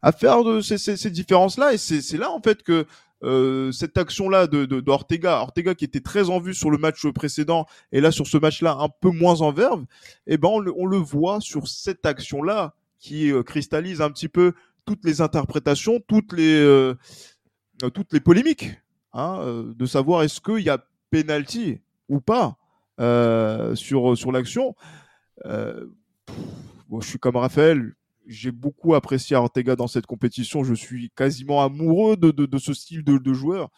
à 0.03 0.11
faire 0.11 0.43
de 0.43 0.61
ces, 0.61 0.79
ces, 0.79 0.97
ces 0.97 1.11
différences-là. 1.11 1.73
Et 1.73 1.79
c'est 1.79 2.19
là, 2.19 2.31
en 2.31 2.43
fait, 2.43 2.63
que 2.63 2.87
euh, 3.23 3.73
cette 3.73 3.97
action-là 3.97 4.47
de, 4.47 4.91
Ortega 4.91 5.75
qui 5.77 5.85
était 5.85 6.01
très 6.01 6.31
en 6.31 6.41
vue 6.41 6.55
sur 6.55 6.71
le 6.71 6.79
match 6.79 7.07
précédent 7.09 7.67
et 7.93 8.01
là 8.01 8.11
sur 8.11 8.27
ce 8.27 8.37
match-là 8.37 8.77
un 8.81 8.89
peu 8.89 9.11
moins 9.11 9.41
en 9.41 9.53
verve, 9.53 9.85
eh 10.27 10.37
ben 10.37 10.49
on 10.49 10.87
le, 10.87 10.97
voit 10.99 11.41
sur 11.41 11.69
cette 11.69 12.05
action-là 12.05 12.75
qui 12.99 13.31
euh, 13.31 13.43
cristallise 13.43 14.01
un 14.01 14.11
petit 14.11 14.29
peu 14.29 14.53
toutes 14.85 15.05
les 15.05 15.21
interprétations, 15.21 16.01
toutes 16.07 16.33
les 16.33 16.59
euh, 16.59 16.95
toutes 17.93 18.13
les 18.13 18.21
polémiques, 18.21 18.71
hein, 19.13 19.65
de 19.77 19.87
savoir 19.87 20.23
est-ce 20.23 20.41
qu'il 20.41 20.65
y 20.65 20.71
a 20.71 20.85
penalty 21.11 21.81
ou 22.09 22.21
pas 22.21 22.57
sur 23.75 24.17
sur 24.17 24.33
l'action. 24.33 24.75
Je 25.45 25.87
suis 27.01 27.19
comme 27.19 27.37
Raphaël, 27.37 27.95
j'ai 28.27 28.53
beaucoup 28.53 28.95
apprécié 28.95 29.37
Ortega 29.37 29.77
dans 29.77 29.87
cette 29.87 30.07
compétition. 30.07 30.65
Je 30.65 30.75
suis 30.75 31.11
quasiment 31.11 31.63
amoureux 31.63 32.17
de, 32.17 32.31
de, 32.31 32.47
de 32.47 32.59
ce 32.59 32.75
style 32.75 33.05
de, 33.05 33.19
de, 33.19 33.33
joueur. 33.33 33.71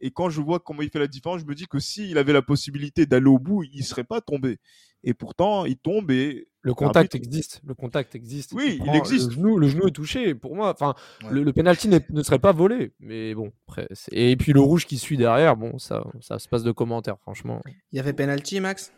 Et 0.00 0.10
quand 0.10 0.30
je 0.30 0.40
vois 0.40 0.60
comment 0.60 0.82
il 0.82 0.90
fait 0.90 0.98
la 0.98 1.06
différence, 1.06 1.40
je 1.40 1.46
me 1.46 1.54
dis 1.54 1.66
que 1.66 1.78
s'il 1.78 2.18
avait 2.18 2.32
la 2.32 2.42
possibilité 2.42 3.06
d'aller 3.06 3.26
au 3.26 3.38
bout, 3.38 3.64
il 3.64 3.78
ne 3.78 3.84
serait 3.84 4.04
pas 4.04 4.20
tombé. 4.20 4.58
et 5.02 5.14
pourtant 5.14 5.64
il 5.64 5.76
tombe 5.76 6.10
et 6.10 6.46
le 6.60 6.74
contact 6.74 7.14
existe, 7.14 7.62
le 7.64 7.74
contact 7.74 8.14
existe. 8.14 8.52
Oui, 8.52 8.80
il 8.84 8.94
existe. 8.94 9.28
Le 9.28 9.32
genou, 9.32 9.58
le 9.58 9.68
genou 9.68 9.86
est 9.86 9.92
touché. 9.92 10.34
Pour 10.34 10.54
moi, 10.54 10.70
enfin, 10.70 10.94
le, 11.30 11.42
le 11.42 11.52
penalty 11.52 11.88
ne 11.88 12.22
serait 12.22 12.38
pas 12.38 12.52
volé, 12.52 12.92
mais 13.00 13.34
bon. 13.34 13.52
Après, 13.66 13.88
et 14.12 14.36
puis 14.36 14.52
le 14.52 14.60
rouge 14.60 14.84
qui 14.84 14.98
suit 14.98 15.16
derrière, 15.16 15.56
bon, 15.56 15.78
ça, 15.78 16.04
ça 16.20 16.38
se 16.38 16.48
passe 16.48 16.64
de 16.64 16.72
commentaires, 16.72 17.18
franchement. 17.20 17.62
Il 17.92 17.96
y 17.96 18.00
avait 18.00 18.12
penalty, 18.12 18.60
Max? 18.60 18.92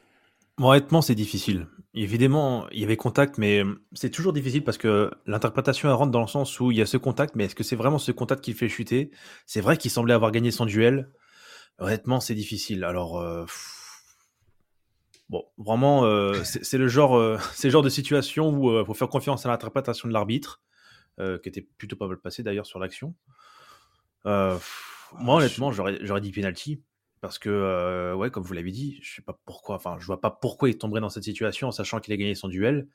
Honnêtement, 0.68 1.02
c'est 1.02 1.14
difficile. 1.14 1.66
Évidemment, 1.94 2.68
il 2.70 2.80
y 2.80 2.84
avait 2.84 2.96
contact, 2.96 3.38
mais 3.38 3.62
c'est 3.92 4.10
toujours 4.10 4.32
difficile 4.32 4.62
parce 4.62 4.78
que 4.78 5.10
l'interprétation 5.26 5.94
rentre 5.96 6.12
dans 6.12 6.20
le 6.20 6.28
sens 6.28 6.60
où 6.60 6.70
il 6.70 6.78
y 6.78 6.82
a 6.82 6.86
ce 6.86 6.96
contact, 6.96 7.34
mais 7.34 7.46
est-ce 7.46 7.54
que 7.54 7.64
c'est 7.64 7.76
vraiment 7.76 7.98
ce 7.98 8.12
contact 8.12 8.42
qui 8.44 8.52
fait 8.52 8.68
chuter? 8.68 9.10
C'est 9.46 9.60
vrai 9.60 9.76
qu'il 9.76 9.90
semblait 9.90 10.14
avoir 10.14 10.30
gagné 10.30 10.50
son 10.50 10.66
duel. 10.66 11.10
Honnêtement, 11.78 12.20
c'est 12.20 12.34
difficile. 12.34 12.84
Alors. 12.84 13.18
Euh, 13.18 13.46
Bon, 15.30 15.44
vraiment, 15.58 16.04
euh, 16.04 16.34
c'est 16.44 16.76
le 16.76 16.88
genre, 16.88 17.16
euh, 17.16 17.38
c'est 17.54 17.68
le 17.68 17.72
genre 17.72 17.82
de 17.82 17.88
situation 17.88 18.50
où 18.50 18.70
il 18.72 18.76
euh, 18.78 18.84
faut 18.84 18.94
faire 18.94 19.08
confiance 19.08 19.46
à 19.46 19.48
l'interprétation 19.48 20.08
de 20.08 20.12
l'arbitre, 20.12 20.60
qui 21.42 21.50
était 21.50 21.68
plutôt 21.76 21.96
pas 21.96 22.06
mal 22.06 22.16
passé 22.16 22.42
d'ailleurs 22.42 22.64
sur 22.64 22.78
l'action. 22.78 23.14
moi, 24.24 24.58
honnêtement, 25.18 25.70
j'aurais 25.70 26.20
dit 26.22 26.32
penalty 26.32 26.82
parce 27.20 27.38
que, 27.38 28.14
ouais, 28.14 28.30
comme 28.30 28.42
vous 28.42 28.52
l'avez 28.54 28.70
dit, 28.70 28.98
je 29.02 29.16
sais 29.16 29.22
pas 29.22 29.38
pourquoi, 29.44 29.76
enfin, 29.76 29.96
je 29.98 30.06
vois 30.06 30.20
pas 30.20 30.30
pourquoi 30.30 30.68
il 30.68 30.78
tomberait 30.78 31.00
dans 31.00 31.10
cette 31.10 31.24
situation 31.24 31.68
en 31.68 31.72
sachant 31.72 32.00
qu'il 32.00 32.12
a 32.14 32.16
gagné 32.16 32.34
son 32.34 32.48
duel, 32.48 32.88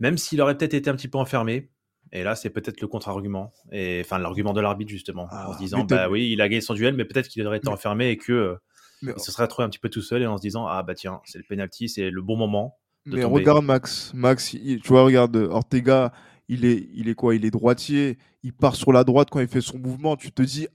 même 0.00 0.16
s'il 0.16 0.40
aurait 0.40 0.56
peut-être 0.56 0.74
été 0.74 0.88
un 0.90 0.94
petit 0.94 1.08
peu 1.08 1.18
enfermé. 1.18 1.70
Et 2.12 2.22
là, 2.22 2.34
c'est 2.34 2.48
peut-être 2.48 2.80
le 2.80 2.88
contre-argument, 2.88 3.52
et 3.70 4.00
enfin 4.02 4.18
l'argument 4.18 4.54
de 4.54 4.62
l'arbitre 4.62 4.90
justement, 4.90 5.24
en 5.24 5.52
se 5.52 5.56
ah, 5.56 5.56
disant, 5.58 5.84
bah 5.84 6.08
oui, 6.08 6.30
il 6.32 6.40
a 6.40 6.48
gagné 6.48 6.62
son 6.62 6.72
duel, 6.72 6.94
mais 6.94 7.04
peut-être 7.04 7.28
qu'il 7.28 7.46
aurait 7.46 7.58
été 7.58 7.68
enfermé 7.68 8.08
et 8.08 8.16
que 8.16 8.58
mais... 9.02 9.12
Il 9.16 9.20
se 9.20 9.30
serait 9.30 9.44
retrouvé 9.44 9.66
un 9.66 9.68
petit 9.68 9.78
peu 9.78 9.88
tout 9.88 10.02
seul 10.02 10.22
et 10.22 10.26
en 10.26 10.36
se 10.36 10.42
disant 10.42 10.66
Ah 10.66 10.82
bah 10.82 10.94
tiens, 10.94 11.20
c'est 11.24 11.38
le 11.38 11.44
penalty, 11.48 11.88
c'est 11.88 12.10
le 12.10 12.22
bon 12.22 12.36
moment. 12.36 12.78
De 13.06 13.16
mais 13.16 13.24
regarde 13.24 13.64
Max, 13.64 14.12
Max, 14.14 14.50
tu 14.50 14.80
vois, 14.86 15.04
regarde 15.04 15.36
Ortega, 15.36 16.12
il 16.48 16.64
est, 16.64 16.88
il 16.92 17.08
est 17.08 17.14
quoi 17.14 17.34
Il 17.34 17.44
est 17.44 17.50
droitier, 17.50 18.18
il 18.42 18.52
part 18.52 18.74
sur 18.74 18.92
la 18.92 19.04
droite 19.04 19.28
quand 19.30 19.40
il 19.40 19.48
fait 19.48 19.60
son 19.60 19.78
mouvement. 19.78 20.16
Tu 20.16 20.32
te 20.32 20.42
dis, 20.42 20.66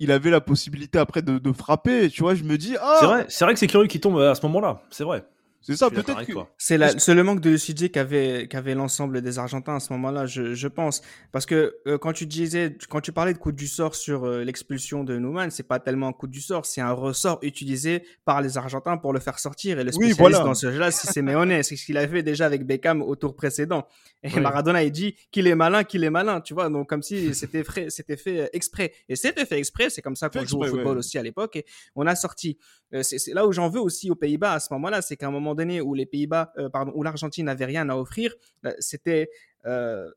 il 0.00 0.10
avait 0.12 0.30
la 0.30 0.40
possibilité 0.40 0.98
après 0.98 1.22
de, 1.22 1.38
de 1.38 1.52
frapper. 1.52 2.10
Tu 2.10 2.22
vois, 2.22 2.34
je 2.34 2.44
me 2.44 2.56
dis 2.58 2.76
ah. 2.80 2.96
C'est 3.00 3.06
vrai, 3.06 3.26
c'est 3.28 3.44
vrai 3.44 3.54
que 3.54 3.60
c'est 3.60 3.66
curieux 3.66 3.86
qui 3.86 4.00
tombe 4.00 4.18
à 4.18 4.34
ce 4.34 4.42
moment-là. 4.46 4.80
C'est 4.90 5.04
vrai. 5.04 5.24
C'est 5.64 5.76
ça, 5.76 5.88
peut-être 5.88 6.26
que... 6.26 6.32
C'est 6.58 7.14
le 7.14 7.22
manque 7.22 7.40
de 7.40 7.50
lucidité 7.50 7.88
qu'avait 7.88 8.48
qu'avait 8.48 8.74
l'ensemble 8.74 9.22
des 9.22 9.38
Argentins 9.38 9.76
à 9.76 9.80
ce 9.80 9.92
moment-là, 9.94 10.26
je, 10.26 10.52
je, 10.52 10.68
pense. 10.68 11.00
Parce 11.32 11.46
que 11.46 11.76
euh, 11.86 11.96
quand 11.96 12.12
tu 12.12 12.26
disais, 12.26 12.76
quand 12.90 13.00
tu 13.00 13.12
parlais 13.12 13.32
de 13.32 13.38
coup 13.38 13.50
du 13.50 13.66
sort 13.66 13.94
sur 13.94 14.24
euh, 14.24 14.44
l'expulsion 14.44 15.04
de 15.04 15.16
Newman, 15.16 15.50
c'est 15.50 15.66
pas 15.66 15.78
tellement 15.78 16.08
un 16.08 16.12
coup 16.12 16.26
du 16.26 16.42
sort, 16.42 16.66
c'est 16.66 16.82
un 16.82 16.92
ressort 16.92 17.38
utilisé 17.40 18.04
par 18.26 18.42
les 18.42 18.58
Argentins 18.58 18.98
pour 18.98 19.14
le 19.14 19.20
faire 19.20 19.38
sortir. 19.38 19.78
Et 19.78 19.84
le 19.84 19.92
spécialiste 19.92 20.42
dans 20.42 20.54
ce 20.54 20.70
jeu-là, 20.70 20.90
c'est 20.90 21.10
Simeone, 21.10 21.62
c'est 21.62 21.76
ce 21.76 21.86
qu'il 21.86 21.96
avait 21.96 22.08
fait 22.08 22.22
déjà 22.22 22.44
avec 22.44 22.66
Beckham 22.66 23.00
au 23.00 23.16
tour 23.16 23.34
précédent. 23.34 23.86
Et 24.22 24.38
Maradona, 24.40 24.82
il 24.82 24.92
dit 24.92 25.16
qu'il 25.30 25.46
est 25.46 25.54
malin, 25.54 25.82
qu'il 25.82 26.04
est 26.04 26.10
malin, 26.10 26.42
tu 26.42 26.52
vois. 26.52 26.68
Donc 26.68 26.90
comme 26.90 27.02
si 27.02 27.34
c'était 27.34 27.64
fait, 27.64 27.88
c'était 27.88 28.18
fait 28.18 28.40
euh, 28.40 28.46
exprès. 28.52 28.92
Et 29.08 29.16
c'était 29.16 29.46
fait 29.46 29.58
exprès. 29.58 29.88
C'est 29.88 30.02
comme 30.02 30.16
ça 30.16 30.28
qu'on 30.28 30.44
joue 30.44 30.62
au 30.62 30.66
football 30.66 30.98
aussi 30.98 31.16
à 31.16 31.22
l'époque. 31.22 31.56
Et 31.56 31.64
on 31.94 32.06
a 32.06 32.14
sorti. 32.14 32.58
c'est 33.00 33.32
là 33.32 33.46
où 33.46 33.52
j'en 33.52 33.70
veux 33.70 33.80
aussi 33.80 34.10
aux 34.10 34.14
Pays-Bas 34.14 34.52
à 34.52 34.60
ce 34.60 34.72
moment-là, 34.74 35.00
c'est 35.00 35.16
qu'à 35.16 35.28
un 35.28 35.30
moment 35.30 35.53
donné 35.54 35.80
où 35.80 35.94
les 35.94 36.06
Pays-Bas, 36.06 36.52
euh, 36.58 36.68
pardon, 36.68 36.92
où 36.94 37.02
l'Argentine 37.02 37.46
n'avait 37.46 37.64
rien 37.64 37.88
à 37.88 37.96
offrir, 37.96 38.34
euh, 38.64 38.72
c'était 38.78 39.28
euh, 39.66 40.10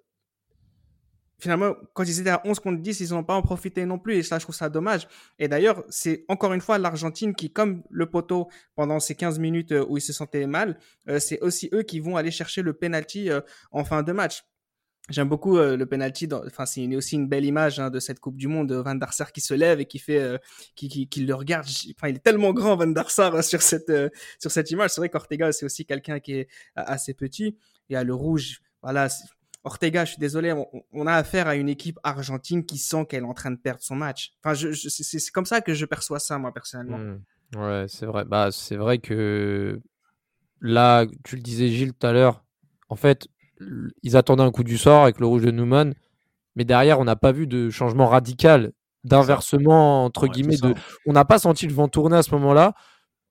finalement, 1.39 1.75
quand 1.93 2.03
ils 2.03 2.19
étaient 2.19 2.29
à 2.29 2.41
11 2.45 2.59
contre 2.59 2.81
10, 2.81 2.99
ils 2.99 3.09
n'ont 3.11 3.23
pas 3.23 3.35
en 3.35 3.41
profité 3.41 3.85
non 3.85 3.99
plus. 3.99 4.15
Et 4.15 4.23
ça, 4.23 4.39
je 4.39 4.43
trouve 4.43 4.55
ça 4.55 4.69
dommage. 4.69 5.07
Et 5.39 5.47
d'ailleurs, 5.47 5.83
c'est 5.89 6.25
encore 6.27 6.53
une 6.53 6.61
fois 6.61 6.77
l'Argentine 6.77 7.35
qui, 7.35 7.51
comme 7.51 7.83
le 7.89 8.09
poteau, 8.09 8.49
pendant 8.75 8.99
ces 8.99 9.15
15 9.15 9.39
minutes 9.39 9.73
où 9.87 9.97
ils 9.97 10.01
se 10.01 10.13
sentaient 10.13 10.47
mal, 10.47 10.79
c'est 11.19 11.39
aussi 11.41 11.69
eux 11.73 11.83
qui 11.83 11.99
vont 11.99 12.17
aller 12.17 12.31
chercher 12.31 12.63
le 12.63 12.73
penalty 12.73 13.29
en 13.71 13.85
fin 13.85 14.01
de 14.01 14.11
match. 14.11 14.43
J'aime 15.09 15.29
beaucoup 15.29 15.57
euh, 15.57 15.77
le 15.77 15.85
penalty. 15.85 16.27
Enfin, 16.31 16.65
c'est 16.65 16.93
aussi 16.95 17.15
une 17.15 17.29
belle 17.29 17.45
image 17.45 17.79
hein, 17.79 17.89
de 17.89 17.99
cette 17.99 18.19
Coupe 18.19 18.35
du 18.35 18.47
Monde. 18.47 18.71
Van 18.73 18.95
der 18.95 19.13
Sar 19.13 19.31
qui 19.31 19.39
se 19.39 19.53
lève 19.53 19.79
et 19.79 19.85
qui 19.85 19.99
fait, 19.99 20.19
euh, 20.19 20.37
qui, 20.75 21.07
qui, 21.07 21.25
le 21.25 21.33
regarde. 21.33 21.65
Enfin, 21.95 22.09
il 22.09 22.17
est 22.17 22.23
tellement 22.23 22.51
grand 22.51 22.75
Van 22.75 22.87
der 22.87 23.09
Sar 23.09 23.33
hein, 23.35 23.41
sur 23.41 23.61
cette 23.61 23.89
euh, 23.89 24.09
sur 24.39 24.51
cette 24.51 24.69
image. 24.71 24.91
C'est 24.91 25.01
vrai 25.01 25.09
qu'Ortega 25.09 25.51
c'est 25.53 25.65
aussi 25.65 25.85
quelqu'un 25.85 26.19
qui 26.19 26.33
est 26.33 26.47
assez 26.75 27.13
petit. 27.13 27.57
Il 27.89 27.93
y 27.93 27.95
a 27.95 28.03
le 28.03 28.13
rouge. 28.13 28.61
Voilà. 28.81 29.07
Ortega, 29.63 30.05
je 30.05 30.11
suis 30.11 30.19
désolé, 30.19 30.53
on, 30.93 31.07
a 31.07 31.13
affaire 31.13 31.47
à 31.47 31.55
une 31.55 31.67
équipe 31.67 31.99
argentine 32.03 32.65
qui 32.65 32.77
sent 32.77 33.05
qu'elle 33.09 33.23
est 33.23 33.27
en 33.27 33.33
train 33.33 33.51
de 33.51 33.57
perdre 33.57 33.81
son 33.81 33.95
match. 33.95 34.31
Enfin, 34.41 34.55
c'est 34.55 35.31
comme 35.31 35.45
ça 35.45 35.59
que 35.59 35.73
je 35.73 35.85
perçois 35.85 36.19
ça 36.19 36.37
moi 36.37 36.53
personnellement. 36.53 36.97
Mmh. 36.97 37.21
Ouais, 37.57 37.85
c'est 37.89 38.05
vrai. 38.05 38.23
Bah, 38.23 38.49
c'est 38.51 38.77
vrai 38.77 38.99
que 38.99 39.81
là, 40.61 41.05
tu 41.25 41.35
le 41.35 41.41
disais 41.41 41.67
Gilles 41.67 41.93
tout 41.93 42.07
à 42.07 42.13
l'heure. 42.13 42.45
En 42.87 42.95
fait, 42.95 43.27
ils 44.03 44.17
attendaient 44.17 44.43
un 44.43 44.51
coup 44.51 44.63
du 44.63 44.77
sort 44.77 45.03
avec 45.03 45.19
le 45.19 45.25
rouge 45.25 45.43
de 45.43 45.51
Newman, 45.51 45.93
mais 46.55 46.65
derrière, 46.65 46.99
on 46.99 47.05
n'a 47.05 47.15
pas 47.15 47.31
vu 47.31 47.47
de 47.47 47.69
changement 47.69 48.07
radical, 48.07 48.71
d'inversement, 49.03 50.05
entre 50.05 50.27
guillemets. 50.27 50.57
De... 50.57 50.73
On 51.05 51.13
n'a 51.13 51.25
pas 51.25 51.39
senti 51.39 51.67
le 51.67 51.73
vent 51.73 51.87
tourner 51.87 52.17
à 52.17 52.23
ce 52.23 52.31
moment-là, 52.35 52.73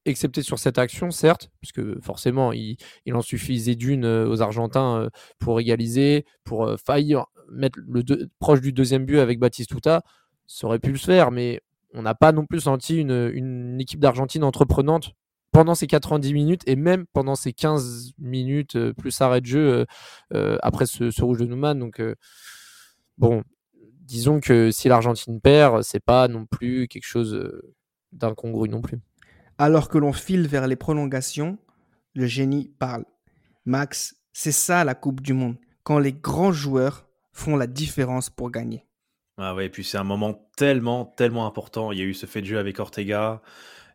excepté 0.05 0.43
sur 0.43 0.59
cette 0.59 0.79
action, 0.79 1.11
certes, 1.11 1.51
puisque 1.61 2.01
forcément, 2.01 2.53
il, 2.53 2.77
en 3.12 3.22
suffisait 3.22 3.74
d'une 3.74 4.05
euh, 4.05 4.29
aux 4.29 4.43
Argentins 4.43 4.97
euh, 4.97 5.11
pour 5.39 5.61
égaliser, 5.61 6.24
pour 6.45 6.66
euh, 6.66 6.77
faillir 6.77 7.27
mettre 7.51 7.79
le 7.87 8.03
proche 8.39 8.61
du 8.61 8.72
deuxième 8.72 9.05
but 9.05 9.18
avec 9.18 9.39
Batistuta. 9.39 10.03
Ça 10.47 10.66
aurait 10.66 10.79
pu 10.79 10.91
le 10.91 10.99
faire, 10.99 11.31
mais 11.31 11.61
on 11.95 12.03
n'a 12.03 12.14
pas 12.14 12.33
non 12.33 12.47
plus 12.47 12.61
senti 12.61 12.99
une, 12.99 13.31
une 13.33 13.81
équipe 13.81 14.01
d'Argentine 14.01 14.45
entreprenante 14.45 15.12
pendant 15.57 15.75
ces 15.75 15.87
90 15.87 16.35
minutes 16.35 16.63
et 16.67 16.77
même 16.77 17.07
pendant 17.15 17.35
ces 17.35 17.55
15 17.55 18.13
minutes 18.19 18.77
euh, 18.77 18.93
plus 18.93 19.19
arrêt 19.23 19.41
de 19.41 19.47
jeu 19.47 19.73
euh, 19.73 19.85
euh, 20.35 20.59
après 20.63 20.85
ce, 20.85 21.23
rouge 21.23 21.39
de 21.39 21.47
Newman. 21.47 21.79
Donc, 21.79 22.03
bon, 23.17 23.43
disons 24.03 24.41
que 24.41 24.71
si 24.71 24.91
l'Argentine 24.91 25.41
perd, 25.41 25.83
c'est 25.83 26.05
pas 26.05 26.29
non 26.29 26.45
plus 26.45 26.89
quelque 26.89 27.07
chose 27.07 27.43
d'incongru 28.13 28.69
non 28.69 28.83
plus. 28.83 28.99
Alors 29.57 29.89
que 29.89 29.97
l'on 29.97 30.13
file 30.13 30.47
vers 30.47 30.67
les 30.67 30.77
prolongations, 30.77 31.57
le 32.15 32.27
génie 32.27 32.71
parle. 32.79 33.07
Max, 33.65 34.17
c'est 34.35 34.53
ça 34.53 34.85
la 34.85 34.95
Coupe 34.95 35.23
du 35.23 35.33
Monde, 35.33 35.57
quand 35.85 35.99
les 35.99 36.13
grands 36.13 36.53
joueurs 36.53 37.07
font 37.33 37.57
la 37.57 37.67
différence 37.67 38.29
pour 38.29 38.51
gagner. 38.51 38.85
Ah 39.39 39.55
ouais, 39.55 39.67
et 39.67 39.71
puis 39.71 39.85
c'est 39.85 39.99
un 39.99 40.05
moment 40.05 40.51
tellement, 40.59 41.07
tellement 41.17 41.47
important. 41.47 41.93
Il 41.93 41.99
y 41.99 42.03
a 42.03 42.05
eu 42.05 42.15
ce 42.15 42.27
fait 42.27 42.43
de 42.43 42.47
jeu 42.47 42.59
avec 42.59 42.79
Ortega. 42.79 43.41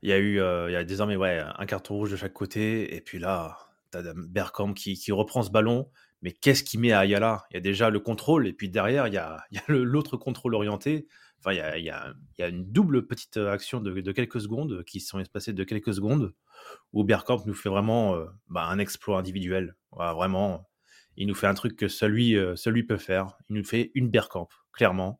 Il 0.02 0.10
y 0.10 0.14
a 0.14 0.18
eu, 0.18 0.40
euh, 0.40 0.70
il 0.70 0.74
y 0.74 0.76
a 0.76 0.84
désormais 0.84 1.16
ouais, 1.16 1.42
un 1.58 1.66
carton 1.66 1.96
rouge 1.96 2.12
de 2.12 2.16
chaque 2.16 2.34
côté. 2.34 2.96
Et 2.96 3.02
puis 3.02 3.20
là, 3.20 3.58
tu 3.92 3.98
as 3.98 4.14
Bergkamp 4.16 4.74
qui, 4.74 4.96
qui, 4.96 5.12
reprend 5.12 5.44
ce 5.44 5.52
ballon. 5.52 5.90
Mais 6.22 6.32
qu'est-ce 6.32 6.64
qu'il 6.64 6.80
met 6.80 6.92
à 6.92 7.00
Ayala? 7.00 7.46
Il 7.52 7.56
y 7.56 7.58
a 7.58 7.62
déjà 7.62 7.90
le 7.90 8.00
contrôle. 8.00 8.48
Et 8.48 8.54
puis 8.54 8.70
derrière, 8.70 9.08
il 9.08 9.14
y 9.14 9.18
a, 9.18 9.44
il 9.52 9.58
y 9.58 9.60
a 9.60 9.64
l'autre 9.68 10.18
contrôle 10.18 10.56
orienté. 10.56 11.08
Enfin, 11.40 11.54
il 11.54 11.58
y 11.58 11.62
a, 11.62 11.78
il 11.78 11.86
y, 11.86 12.44
a, 12.44 12.48
une 12.48 12.72
double 12.72 13.08
petite 13.08 13.38
action 13.38 13.80
de, 13.82 14.00
de, 14.00 14.12
quelques 14.12 14.42
secondes 14.42 14.84
qui 14.86 15.00
sont 15.00 15.20
espacées 15.20 15.54
de 15.54 15.64
quelques 15.64 15.94
secondes 15.94 16.34
où 16.94 17.04
Bergkamp 17.04 17.44
nous 17.46 17.56
fait 17.56 17.70
vraiment 17.70 18.16
euh, 18.16 18.26
bah, 18.48 18.66
un 18.66 18.78
exploit 18.78 19.18
individuel. 19.18 19.76
vraiment, 19.92 20.70
il 21.18 21.28
nous 21.28 21.36
fait 21.36 21.48
un 21.48 21.54
truc 21.54 21.76
que 21.76 21.88
celui, 21.88 22.38
euh, 22.38 22.56
celui 22.56 22.84
peut 22.84 22.98
faire. 22.98 23.38
Il 23.50 23.56
nous 23.56 23.64
fait 23.64 23.92
une 23.96 24.10
Bergkamp, 24.10 24.48
clairement. 24.72 25.20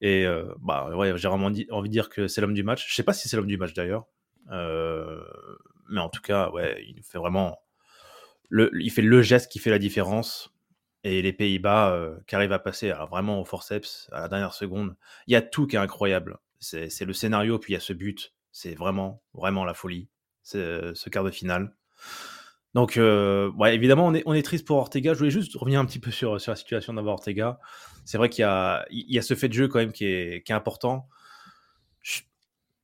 Et 0.00 0.26
euh, 0.26 0.52
bah 0.60 0.94
ouais, 0.94 1.16
j'ai 1.16 1.28
vraiment 1.28 1.46
envie 1.46 1.64
de 1.88 1.92
dire 1.92 2.08
que 2.08 2.28
c'est 2.28 2.40
l'homme 2.40 2.54
du 2.54 2.62
match. 2.62 2.86
Je 2.88 2.94
sais 2.94 3.02
pas 3.02 3.12
si 3.12 3.28
c'est 3.28 3.36
l'homme 3.36 3.46
du 3.46 3.56
match 3.56 3.72
d'ailleurs, 3.72 4.06
euh, 4.52 5.22
mais 5.88 6.00
en 6.00 6.08
tout 6.08 6.20
cas, 6.20 6.50
ouais, 6.50 6.84
il 6.86 7.02
fait 7.02 7.18
vraiment, 7.18 7.58
le, 8.48 8.70
il 8.80 8.90
fait 8.90 9.02
le 9.02 9.22
geste 9.22 9.50
qui 9.50 9.58
fait 9.58 9.70
la 9.70 9.78
différence. 9.78 10.52
Et 11.04 11.22
les 11.22 11.32
Pays-Bas 11.32 11.92
euh, 11.92 12.18
qui 12.26 12.34
arrivent 12.34 12.52
à 12.52 12.58
passer 12.58 12.90
vraiment 13.08 13.40
au 13.40 13.44
forceps 13.44 14.08
à 14.10 14.22
la 14.22 14.28
dernière 14.28 14.52
seconde. 14.52 14.96
Il 15.28 15.34
y 15.34 15.36
a 15.36 15.42
tout 15.42 15.68
qui 15.68 15.76
est 15.76 15.78
incroyable. 15.78 16.38
C'est 16.58 17.04
le 17.04 17.12
scénario, 17.12 17.60
puis 17.60 17.72
il 17.72 17.74
y 17.74 17.76
a 17.76 17.80
ce 17.80 17.92
but. 17.92 18.34
C'est 18.50 18.74
vraiment, 18.74 19.22
vraiment 19.32 19.64
la 19.64 19.72
folie. 19.72 20.08
C'est 20.42 20.94
ce 20.94 21.08
quart 21.08 21.22
de 21.22 21.30
finale. 21.30 21.76
Donc, 22.76 22.98
euh, 22.98 23.50
ouais, 23.52 23.74
évidemment, 23.74 24.12
on 24.26 24.34
est, 24.34 24.42
triste 24.42 24.66
pour 24.66 24.76
Ortega. 24.76 25.14
Je 25.14 25.18
voulais 25.18 25.30
juste 25.30 25.56
revenir 25.56 25.80
un 25.80 25.86
petit 25.86 25.98
peu 25.98 26.10
sur, 26.10 26.34
la 26.34 26.56
situation 26.56 26.92
d'avoir 26.92 27.14
Ortega. 27.14 27.58
C'est 28.04 28.18
vrai 28.18 28.28
qu'il 28.28 28.42
y 28.42 28.44
a, 29.18 29.22
ce 29.22 29.32
fait 29.32 29.48
de 29.48 29.54
jeu 29.54 29.66
quand 29.66 29.78
même 29.78 29.92
qui 29.92 30.04
est, 30.04 30.50
important. 30.50 31.08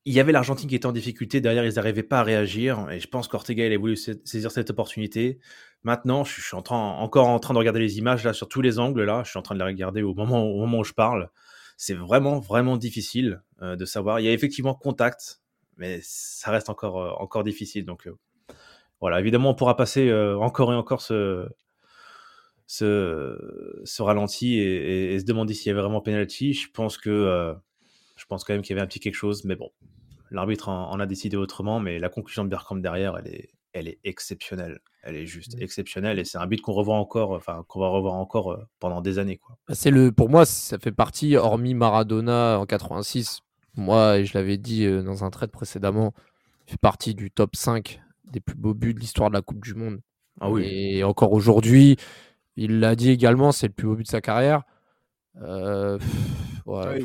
il 0.07 0.15
y 0.15 0.19
avait 0.19 0.33
l'Argentine 0.33 0.67
qui 0.67 0.77
était 0.77 0.87
en 0.87 0.93
difficulté. 0.93 1.43
Derrière, 1.43 1.67
ils 1.67 1.75
n'arrivaient 1.75 2.03
pas 2.03 2.21
à 2.21 2.23
réagir. 2.23 2.91
Et 2.91 3.01
je 3.01 3.07
pense 3.07 3.29
qu'Ortega, 3.29 3.67
il 3.67 3.73
a 3.75 3.77
voulu 3.77 3.97
saisir 3.97 4.51
cette 4.51 4.71
opportunité. 4.71 5.41
Maintenant, 5.83 6.25
je 6.25 6.41
suis 6.41 6.57
encore 6.57 7.29
en 7.29 7.39
train 7.39 7.53
de 7.53 7.59
regarder 7.59 7.81
les 7.81 7.99
images 7.99 8.25
là 8.25 8.33
sur 8.33 8.49
tous 8.49 8.63
les 8.63 8.79
angles. 8.79 9.03
Là, 9.03 9.25
je 9.27 9.29
suis 9.29 9.39
en 9.39 9.43
train 9.43 9.57
de 9.57 9.61
les 9.61 9.67
regarder 9.67 10.01
au 10.01 10.15
moment, 10.15 10.43
au 10.43 10.61
moment 10.61 10.79
où 10.79 10.85
je 10.85 10.95
parle. 10.95 11.29
C'est 11.77 11.93
vraiment, 11.93 12.41
vraiment 12.41 12.79
difficile 12.79 13.43
euh, 13.61 13.77
de 13.77 13.85
savoir. 13.85 14.21
Il 14.21 14.23
y 14.25 14.29
a 14.31 14.33
effectivement 14.33 14.73
contact, 14.73 15.43
mais 15.77 16.01
ça 16.03 16.51
reste 16.51 16.71
encore, 16.71 16.99
euh, 16.99 17.11
encore 17.19 17.45
difficile. 17.45 17.85
Donc, 17.85 18.09
voilà, 19.03 19.19
évidemment, 19.19 19.51
on 19.51 19.55
pourra 19.55 19.77
passer 19.77 20.09
euh, 20.09 20.39
encore 20.39 20.73
et 20.73 20.77
encore 20.77 21.03
ce, 21.03 21.49
ce, 22.67 24.01
ralenti 24.01 24.61
et, 24.61 25.19
se 25.19 25.25
demander 25.25 25.55
s'il 25.55 25.67
y 25.67 25.71
avait 25.71 25.81
vraiment 25.81 26.01
penalty. 26.01 26.55
Je 26.55 26.71
pense 26.71 26.99
que 26.99 27.11
euh, 27.11 27.53
je 28.15 28.25
pense 28.27 28.45
quand 28.45 28.55
même 28.55 28.63
qu'il 28.63 28.77
y 28.77 28.79
avait 28.79 28.85
un 28.85 28.87
petit 28.87 29.01
quelque 29.01 29.17
chose, 29.17 29.45
mais 29.45 29.57
bon, 29.57 29.71
l'arbitre 30.31 30.69
en, 30.69 31.01
a 31.01 31.07
décidé 31.07 31.37
autrement. 31.37 31.81
Mais 31.81 31.99
la 31.99 32.09
conclusion 32.11 32.45
de 32.45 32.49
Bergkamp 32.49 32.77
derrière, 32.77 33.19
elle 33.19 33.27
est, 33.27 33.51
elle 33.73 33.89
est 33.89 33.99
exceptionnelle. 34.05 34.79
Elle 35.03 35.17
est 35.17 35.27
juste 35.27 35.57
exceptionnelle 35.61 36.21
et 36.21 36.25
c'est 36.25 36.39
un 36.39 36.47
but 36.47 36.61
qu'on 36.61 36.73
revoit 36.73 36.95
encore, 36.95 37.33
enfin 37.33 37.65
qu'on 37.67 37.81
va 37.81 37.89
revoir 37.89 38.15
encore 38.15 38.57
pendant 38.79 39.01
des 39.01 39.19
années. 39.19 39.39
Quoi. 39.39 39.59
Bah, 39.67 39.75
c'est 39.75 39.91
le, 39.91 40.13
pour 40.13 40.31
moi, 40.31 40.45
ça 40.45 40.79
fait 40.79 40.93
partie, 40.93 41.35
hormis 41.35 41.75
Maradona 41.75 42.61
en 42.61 42.67
86. 42.67 43.41
Moi, 43.75 44.19
et 44.19 44.27
je 44.27 44.39
l'avais 44.39 44.59
dit 44.59 44.87
dans 45.03 45.25
un 45.25 45.31
trade 45.31 45.51
précédemment, 45.51 46.15
fait 46.67 46.79
partie 46.79 47.17
du 47.17 47.33
top 47.33 47.57
5 47.57 48.01
des 48.33 48.41
plus 48.41 48.57
beaux 48.57 48.75
buts 48.75 48.95
de 48.95 49.01
l'histoire 49.01 49.29
de 49.29 49.35
la 49.35 49.43
Coupe 49.43 49.63
du 49.63 49.75
Monde. 49.75 50.01
Ah 50.41 50.51
oui. 50.51 50.65
Et 50.65 51.05
encore 51.05 51.33
aujourd'hui, 51.33 51.97
il 52.57 52.81
l'a 52.81 52.97
dit 52.97 53.11
également, 53.11 53.53
c'est 53.53 53.69
le 53.69 53.73
plus 53.73 53.87
beau 53.87 53.95
but 53.95 54.05
de 54.05 54.09
sa 54.09 54.21
carrière. 54.21 54.63
Euh, 55.41 55.99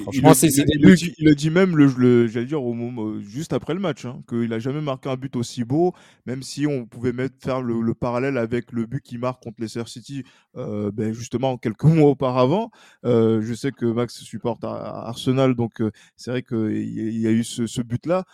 franchement, 0.01 0.33
c'est 0.33 0.49
il, 0.49 1.29
a 1.29 1.33
dit 1.33 1.49
même, 1.49 1.77
le, 1.77 2.27
j'allais 2.27 2.45
dire, 2.45 2.61
au 2.61 2.73
moment, 2.73 3.19
juste 3.21 3.53
après 3.53 3.73
le 3.73 3.79
match, 3.79 4.05
hein, 4.05 4.21
qu'il 4.27 4.49
n'a 4.49 4.59
jamais 4.59 4.81
marqué 4.81 5.09
un 5.09 5.15
but 5.15 5.35
aussi 5.35 5.63
beau, 5.63 5.93
même 6.25 6.43
si 6.43 6.67
on 6.67 6.85
pouvait 6.85 7.13
mettre, 7.13 7.35
faire 7.39 7.61
le, 7.61 7.93
parallèle 7.93 8.37
avec 8.37 8.71
le 8.71 8.85
but 8.85 9.01
qu'il 9.01 9.19
marque 9.19 9.41
contre 9.41 9.61
Leicester 9.61 9.89
City, 9.89 10.23
euh, 10.57 10.91
ben 10.93 11.13
justement, 11.13 11.57
quelques 11.57 11.83
mois 11.85 12.09
auparavant. 12.09 12.69
Euh, 13.05 13.41
je 13.41 13.53
sais 13.53 13.71
que 13.71 13.85
Max 13.85 14.21
supporte 14.21 14.63
Arsenal, 14.63 15.55
donc 15.55 15.81
c'est 16.17 16.31
vrai 16.31 16.43
qu'il 16.43 17.17
y, 17.17 17.27
a 17.27 17.31
eu 17.31 17.43
ce, 17.43 17.65
ce 17.65 17.81
but-là 17.81 18.25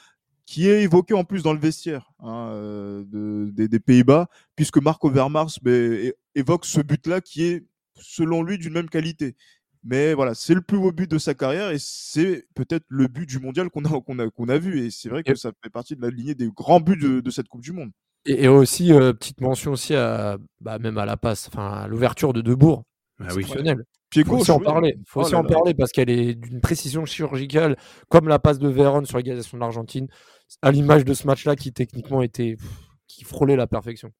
qui 0.45 0.67
est 0.69 0.83
évoqué 0.83 1.13
en 1.13 1.23
plus 1.23 1.43
dans 1.43 1.53
le 1.53 1.59
vestiaire 1.59 2.11
hein, 2.19 2.51
de, 3.05 3.49
des, 3.51 3.79
Pays-Bas, 3.79 4.27
puisque 4.55 4.81
Marco 4.81 5.09
Vermars 5.09 5.51
ben, 5.61 6.11
évoque 6.35 6.65
ce 6.65 6.81
but-là 6.81 7.21
qui 7.21 7.43
est, 7.43 7.65
selon 7.95 8.43
lui, 8.43 8.57
d'une 8.57 8.73
même 8.73 8.89
qualité. 8.89 9.35
Mais 9.83 10.13
voilà, 10.13 10.33
c'est 10.33 10.53
le 10.53 10.61
plus 10.61 10.77
beau 10.77 10.91
but 10.91 11.11
de 11.11 11.17
sa 11.17 11.33
carrière 11.33 11.71
et 11.71 11.77
c'est 11.77 12.47
peut-être 12.55 12.85
le 12.87 13.07
but 13.07 13.27
du 13.27 13.39
mondial 13.39 13.69
qu'on 13.69 13.83
a, 13.83 14.01
qu'on 14.01 14.19
a, 14.19 14.29
qu'on 14.29 14.47
a 14.47 14.57
vu. 14.57 14.85
Et 14.85 14.91
c'est 14.91 15.09
vrai 15.09 15.23
que 15.23 15.35
ça 15.35 15.51
fait 15.61 15.69
partie 15.69 15.95
de 15.95 16.01
la 16.01 16.09
lignée 16.09 16.35
des 16.35 16.49
grands 16.49 16.79
buts 16.79 16.97
de, 16.97 17.29
cette 17.29 17.49
Coupe 17.49 17.61
du 17.61 17.73
Monde. 17.73 17.91
Et, 18.25 18.47
aussi, 18.47 18.93
euh, 18.93 19.11
petite 19.11 19.41
mention 19.41 19.73
aussi 19.73 19.93
à, 19.93 20.37
bah, 20.61 20.79
même 20.79 20.97
à 20.97 21.05
la 21.05 21.17
passe, 21.17 21.49
enfin, 21.49 21.67
à 21.73 21.87
l'ouverture 21.87 22.31
de 22.31 22.39
Debourg. 22.39 22.83
Ah. 23.27 23.33
Il 24.15 24.25
faut 24.25 24.35
aussi 24.35 24.51
en 24.51 24.59
parler. 24.59 24.95
faut 25.07 25.21
oh 25.21 25.23
aussi 25.23 25.35
en 25.35 25.43
parler 25.43 25.73
parce 25.73 25.91
qu'elle 25.91 26.09
est 26.09 26.35
d'une 26.35 26.61
précision 26.61 27.05
chirurgicale, 27.05 27.77
comme 28.09 28.27
la 28.27 28.39
passe 28.39 28.59
de 28.59 28.67
Véron 28.67 29.05
sur 29.05 29.17
l'égalisation 29.17 29.57
de 29.57 29.61
l'Argentine, 29.61 30.07
à 30.61 30.71
l'image 30.71 31.03
de 31.05 31.13
ce 31.13 31.25
match-là 31.25 31.55
qui 31.55 31.73
techniquement 31.73 32.21
était, 32.21 32.57
qui 33.07 33.23
frôlait 33.23 33.55
la 33.55 33.67
perfection. 33.67 34.11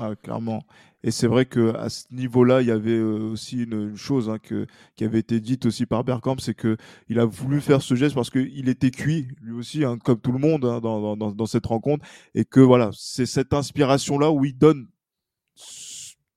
Ah, 0.00 0.14
clairement. 0.22 0.64
Et 1.02 1.10
c'est 1.10 1.26
vrai 1.26 1.44
qu'à 1.44 1.88
ce 1.90 2.04
niveau-là, 2.12 2.62
il 2.62 2.68
y 2.68 2.70
avait 2.70 2.92
euh, 2.92 3.32
aussi 3.32 3.64
une, 3.64 3.94
chose 3.94 4.30
hein, 4.30 4.38
que, 4.38 4.66
qui 4.96 5.04
avait 5.04 5.18
été 5.18 5.38
dite 5.38 5.66
aussi 5.66 5.84
par 5.84 6.02
Bergkamp, 6.02 6.36
c'est 6.38 6.54
qu'il 6.54 7.18
a 7.18 7.26
voulu 7.26 7.60
faire 7.60 7.82
ce 7.82 7.94
geste 7.94 8.14
parce 8.14 8.30
qu'il 8.30 8.68
était 8.70 8.90
cuit, 8.90 9.28
lui 9.42 9.52
aussi, 9.52 9.84
hein, 9.84 9.98
comme 10.02 10.18
tout 10.18 10.32
le 10.32 10.38
monde 10.38 10.64
hein, 10.64 10.80
dans, 10.80 11.16
dans, 11.16 11.32
dans, 11.32 11.46
cette 11.46 11.66
rencontre, 11.66 12.06
et 12.34 12.46
que 12.46 12.60
voilà, 12.60 12.90
c'est 12.94 13.26
cette 13.26 13.52
inspiration-là 13.52 14.30
où 14.30 14.46
il 14.46 14.56
donne 14.56 14.88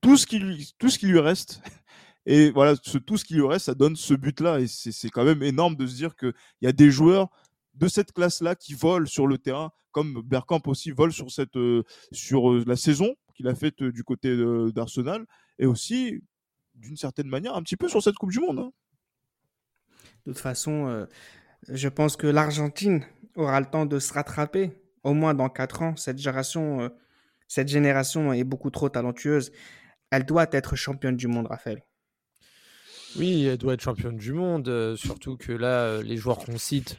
tout 0.02 0.18
ce 0.18 0.26
qui 0.26 0.40
lui, 0.40 0.74
tout 0.78 0.90
ce 0.90 1.00
qui 1.00 1.08
lui 1.08 1.20
reste. 1.20 1.62
Et 2.26 2.52
voilà, 2.52 2.76
tout 2.76 3.18
ce 3.18 3.26
qui 3.26 3.36
lui 3.36 3.46
reste, 3.46 3.66
ça 3.66 3.76
donne 3.76 3.96
ce 3.96 4.14
but-là. 4.14 4.60
Et 4.60 4.68
c'est 4.68 5.10
quand 5.10 5.24
même 5.24 5.44
énorme 5.44 5.76
de 5.76 5.86
se 5.86 5.96
dire 5.96 6.16
qu'il 6.16 6.34
y 6.62 6.68
a 6.68 6.72
des 6.72 6.92
joueurs 6.92 7.30
de 7.76 7.88
cette 7.88 8.12
classe-là 8.12 8.56
qui 8.56 8.74
volent 8.74 9.06
sur 9.06 9.28
le 9.28 9.38
terrain, 9.38 9.72
comme 9.92 10.22
Bergkamp 10.24 10.62
aussi 10.68 10.92
vole 10.92 11.12
sur, 11.12 11.30
cette, 11.30 11.58
euh, 11.58 11.84
sur 12.12 12.52
euh, 12.52 12.64
la 12.66 12.76
saison 12.76 13.16
qu'il 13.36 13.48
a 13.48 13.56
faite 13.56 13.84
du 13.84 14.04
côté 14.04 14.36
d'Arsenal, 14.74 15.26
et 15.60 15.66
aussi, 15.66 16.24
d'une 16.74 16.96
certaine 16.96 17.28
manière, 17.28 17.56
un 17.56 17.62
petit 17.64 17.76
peu 17.76 17.90
sur 17.90 18.02
cette 18.02 18.16
Coupe 18.16 18.32
du 18.32 18.40
Monde. 18.40 18.60
Hein. 18.60 18.72
De 20.26 20.32
toute 20.32 20.42
façon, 20.42 20.88
euh, 20.88 21.06
je 21.70 21.88
pense 21.88 22.18
que 22.18 22.28
l'Argentine 22.28 23.06
aura 23.36 23.60
le 23.60 23.68
temps 23.68 23.86
de 23.86 24.00
se 24.00 24.14
rattraper, 24.14 24.72
au 25.04 25.14
moins 25.14 25.34
dans 25.34 25.50
4 25.50 25.82
ans. 25.84 25.96
Cette 25.96 26.18
génération, 26.18 26.82
euh, 26.82 26.90
cette 27.48 27.68
génération 27.68 28.34
est 28.34 28.44
beaucoup 28.44 28.72
trop 28.72 28.90
talentueuse. 28.90 29.52
Elle 30.10 30.26
doit 30.26 30.48
être 30.52 30.76
championne 30.76 31.16
du 31.16 31.28
monde, 31.28 31.48
Raphaël. 31.48 31.84
Oui, 33.18 33.46
elle 33.46 33.58
doit 33.58 33.74
être 33.74 33.82
championne 33.82 34.18
du 34.18 34.34
monde, 34.34 34.68
euh, 34.68 34.96
surtout 34.96 35.38
que 35.38 35.52
là, 35.52 36.02
les 36.02 36.18
joueurs 36.18 36.40
qu'on 36.40 36.58
cite, 36.58 36.98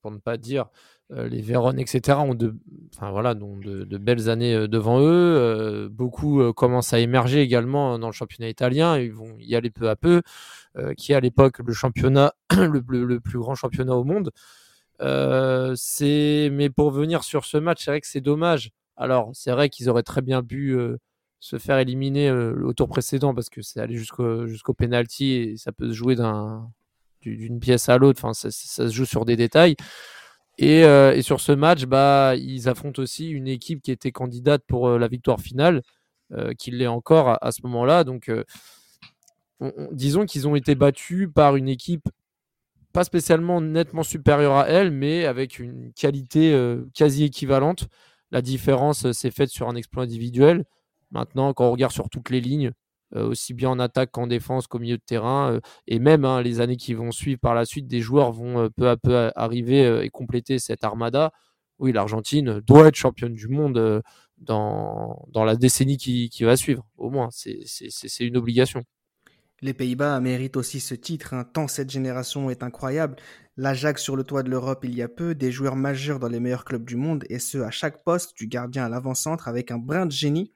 pour 0.00 0.12
ne 0.12 0.18
pas 0.18 0.36
dire 0.36 0.66
euh, 1.14 1.28
les 1.28 1.42
Vérone, 1.42 1.78
etc., 1.78 2.18
ont 2.20 2.34
de, 2.34 2.54
voilà, 3.00 3.34
donc 3.34 3.60
de, 3.60 3.98
belles 3.98 4.30
années 4.30 4.54
euh, 4.54 4.68
devant 4.68 5.00
eux. 5.00 5.04
Euh, 5.04 5.88
beaucoup 5.90 6.52
commencent 6.54 6.92
à 6.92 7.00
émerger 7.00 7.42
également 7.42 7.98
dans 7.98 8.06
le 8.06 8.12
championnat 8.12 8.48
italien. 8.48 8.98
Ils 8.98 9.12
vont 9.12 9.36
y 9.38 9.54
aller 9.54 9.70
peu 9.70 9.88
à 9.90 9.96
peu, 9.96 10.22
qui 10.96 11.12
est 11.12 11.14
à 11.14 11.20
l'époque 11.20 11.58
le 11.58 11.72
championnat, 11.72 12.32
le, 12.56 13.20
plus 13.20 13.38
grand 13.38 13.54
championnat 13.54 13.94
au 13.94 14.04
monde. 14.04 14.30
mais 15.00 16.70
pour 16.70 16.90
venir 16.90 17.24
sur 17.24 17.44
ce 17.44 17.58
match, 17.58 17.84
c'est 17.84 17.90
vrai 17.90 18.00
que 18.00 18.06
c'est 18.06 18.20
dommage. 18.20 18.70
Alors, 18.96 19.30
c'est 19.34 19.50
vrai 19.52 19.68
qu'ils 19.68 19.88
auraient 19.90 20.02
très 20.02 20.22
bien 20.22 20.42
pu 20.42 20.76
se 21.42 21.58
faire 21.58 21.78
éliminer 21.78 22.30
au 22.30 22.72
tour 22.72 22.88
précédent 22.88 23.34
parce 23.34 23.50
que 23.50 23.62
c'est 23.62 23.80
aller 23.80 23.96
jusqu'au 23.96 24.46
jusqu'au 24.46 24.74
penalty 24.74 25.32
et 25.32 25.56
ça 25.56 25.72
peut 25.72 25.88
se 25.88 25.92
jouer 25.92 26.14
d'un 26.14 26.70
d'une 27.20 27.58
pièce 27.58 27.88
à 27.88 27.98
l'autre. 27.98 28.20
Enfin, 28.22 28.32
ça, 28.32 28.50
se 28.50 28.92
joue 28.92 29.04
sur 29.04 29.24
des 29.24 29.34
détails. 29.34 29.76
Euh, 30.60 31.12
et, 31.12 31.22
sur 31.22 31.40
ce 31.40 31.50
match, 31.50 31.84
bah, 31.86 32.34
ils 32.36 32.68
affrontent 32.68 33.02
aussi 33.02 33.28
une 33.30 33.48
équipe 33.48 33.82
qui 33.82 33.90
était 33.90 34.12
candidate 34.12 34.62
pour 34.68 34.86
euh, 34.88 34.98
la 34.98 35.08
victoire 35.08 35.40
finale, 35.40 35.82
euh, 36.32 36.52
qui 36.54 36.70
l'est 36.70 36.86
encore 36.86 37.38
à, 37.42 37.50
ce 37.50 37.62
moment-là. 37.64 38.04
Donc, 38.04 38.30
disons 39.90 40.26
qu'ils 40.26 40.46
ont 40.46 40.54
été 40.54 40.76
battus 40.76 41.28
par 41.34 41.56
une 41.56 41.68
équipe 41.68 42.08
pas 42.92 43.04
spécialement 43.04 43.60
nettement 43.60 44.02
supérieure 44.04 44.54
à 44.54 44.68
elle, 44.68 44.90
mais 44.92 45.24
avec 45.24 45.58
une 45.58 45.92
qualité 45.94 46.54
quasi 46.94 47.24
équivalente. 47.24 47.88
La 48.30 48.42
différence 48.42 49.10
s'est 49.12 49.30
faite 49.30 49.48
sur 49.48 49.68
un 49.68 49.76
exploit 49.76 50.02
individuel. 50.04 50.64
Maintenant, 51.12 51.52
quand 51.52 51.66
on 51.66 51.72
regarde 51.72 51.92
sur 51.92 52.08
toutes 52.10 52.30
les 52.30 52.40
lignes, 52.40 52.72
euh, 53.14 53.28
aussi 53.28 53.52
bien 53.52 53.68
en 53.68 53.78
attaque 53.78 54.10
qu'en 54.10 54.26
défense 54.26 54.66
qu'au 54.66 54.78
milieu 54.78 54.96
de 54.96 55.02
terrain. 55.04 55.52
Euh, 55.52 55.60
et 55.86 55.98
même 55.98 56.24
hein, 56.24 56.40
les 56.40 56.60
années 56.60 56.76
qui 56.78 56.94
vont 56.94 57.12
suivre 57.12 57.38
par 57.38 57.54
la 57.54 57.66
suite, 57.66 57.86
des 57.86 58.00
joueurs 58.00 58.32
vont 58.32 58.60
euh, 58.60 58.68
peu 58.70 58.88
à 58.88 58.96
peu 58.96 59.30
arriver 59.36 60.02
et 60.02 60.08
compléter 60.08 60.58
cette 60.58 60.82
armada. 60.82 61.32
Oui, 61.78 61.92
l'Argentine 61.92 62.60
doit 62.60 62.88
être 62.88 62.94
championne 62.94 63.34
du 63.34 63.48
monde 63.48 64.02
dans, 64.38 65.26
dans 65.28 65.44
la 65.44 65.56
décennie 65.56 65.96
qui, 65.96 66.30
qui 66.30 66.44
va 66.44 66.56
suivre, 66.56 66.86
au 66.96 67.10
moins. 67.10 67.28
C'est 67.32 68.24
une 68.24 68.36
obligation. 68.36 68.84
Les 69.62 69.74
Pays-Bas 69.74 70.18
méritent 70.20 70.56
aussi 70.56 70.80
ce 70.80 70.94
titre, 70.94 71.34
hein, 71.34 71.44
tant 71.44 71.68
cette 71.68 71.90
génération 71.90 72.50
est 72.50 72.62
incroyable. 72.62 73.16
L'Ajax 73.56 74.02
sur 74.02 74.16
le 74.16 74.24
toit 74.24 74.42
de 74.42 74.50
l'Europe 74.50 74.84
il 74.84 74.94
y 74.94 75.02
a 75.02 75.08
peu, 75.08 75.34
des 75.34 75.52
joueurs 75.52 75.76
majeurs 75.76 76.18
dans 76.18 76.28
les 76.28 76.40
meilleurs 76.40 76.64
clubs 76.64 76.84
du 76.84 76.96
monde, 76.96 77.24
et 77.28 77.38
ce 77.38 77.58
à 77.58 77.70
chaque 77.70 78.02
poste, 78.02 78.36
du 78.36 78.46
gardien 78.46 78.84
à 78.84 78.88
l'avant-centre, 78.88 79.48
avec 79.48 79.70
un 79.70 79.78
brin 79.78 80.06
de 80.06 80.12
génie. 80.12 80.52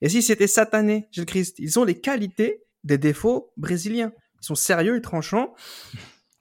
Et 0.00 0.08
si 0.08 0.22
c'était 0.22 0.46
satané, 0.46 1.08
Gilles 1.10 1.26
Christ, 1.26 1.56
ils 1.58 1.78
ont 1.78 1.84
les 1.84 2.00
qualités 2.00 2.62
des 2.82 2.98
défauts 2.98 3.52
brésiliens. 3.56 4.12
Ils 4.42 4.46
sont 4.46 4.54
sérieux 4.54 4.96
et 4.96 5.00
tranchants. 5.00 5.54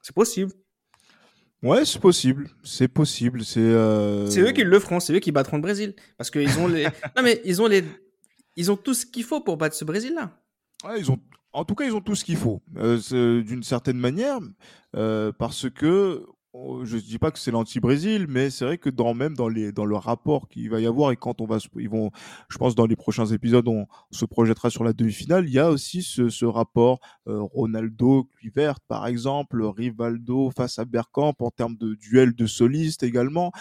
C'est 0.02 0.16
possible. 0.16 0.52
Ouais, 1.62 1.86
c'est 1.86 2.00
possible. 2.00 2.50
C'est 2.64 2.90
possible. 2.90 3.46
C'est. 3.46 3.62
Euh, 3.62 4.28
eux 4.38 4.52
qui 4.52 4.64
le 4.64 4.80
feront. 4.80 5.00
C'est 5.00 5.14
eux 5.14 5.20
qui 5.20 5.32
battront 5.32 5.58
le 5.58 5.62
Brésil 5.62 5.96
parce 6.18 6.30
qu'ils 6.30 6.60
ont 6.60 6.68
les. 6.68 6.84
non 7.16 7.24
mais 7.24 7.42
ils 7.46 7.62
ont 7.62 7.68
les. 7.68 7.84
Ils 8.58 8.70
ont 8.70 8.76
tout 8.76 8.94
ce 8.94 9.06
qu'il 9.06 9.24
faut 9.24 9.42
pour 9.42 9.58
battre 9.58 9.76
ce 9.76 9.86
Brésil-là. 9.86 10.38
Ouais, 10.86 11.00
ils 11.00 11.10
ont. 11.10 11.20
En 11.54 11.66
tout 11.66 11.76
cas, 11.76 11.86
ils 11.86 11.96
ont 11.96 12.02
tout 12.02 12.16
ce 12.16 12.26
qu'il 12.26 12.36
faut, 12.36 12.64
euh, 12.78 13.44
d'une 13.44 13.62
certaine 13.62 13.98
manière, 13.98 14.40
euh, 14.96 15.32
parce 15.32 15.70
que 15.70 16.26
je 16.54 16.96
ne 16.96 17.02
dis 17.02 17.18
pas 17.18 17.32
que 17.32 17.40
c'est 17.40 17.50
l'anti-Brésil, 17.50 18.28
mais 18.30 18.52
c'est 18.52 18.66
vrai 18.66 18.78
que 18.78 18.90
même 19.14 19.36
dans 19.36 19.48
le 19.48 19.96
rapport 19.96 20.48
qu'il 20.48 20.70
va 20.70 20.80
y 20.80 20.86
avoir 20.86 21.12
et 21.12 21.16
quand 21.16 21.42
on 21.42 21.46
va 21.46 21.58
ils 21.78 21.90
vont 21.90 22.12
je 22.48 22.58
pense 22.58 22.76
dans 22.76 22.86
les 22.86 22.96
prochains 22.96 23.26
épisodes 23.26 23.68
on 23.68 23.88
se 24.12 24.26
projettera 24.26 24.70
sur 24.70 24.84
la 24.84 24.94
demi-finale, 24.94 25.46
il 25.48 25.54
y 25.54 25.60
a 25.60 25.70
aussi 25.70 26.04
ce, 26.04 26.46
rapport 26.46 27.00
euh, 27.28 27.42
Ronaldo 27.42 28.26
Kluivert 28.26 28.80
par 28.82 29.08
exemple, 29.08 29.64
Rivaldo 29.64 30.52
face 30.56 30.78
à 30.78 30.86
Bergkamp 30.86 31.34
en 31.40 31.50
termes 31.50 31.76
de 31.76 31.96
duel 31.96 32.36
de 32.36 32.46
solistes 32.46 33.02
également 33.02 33.52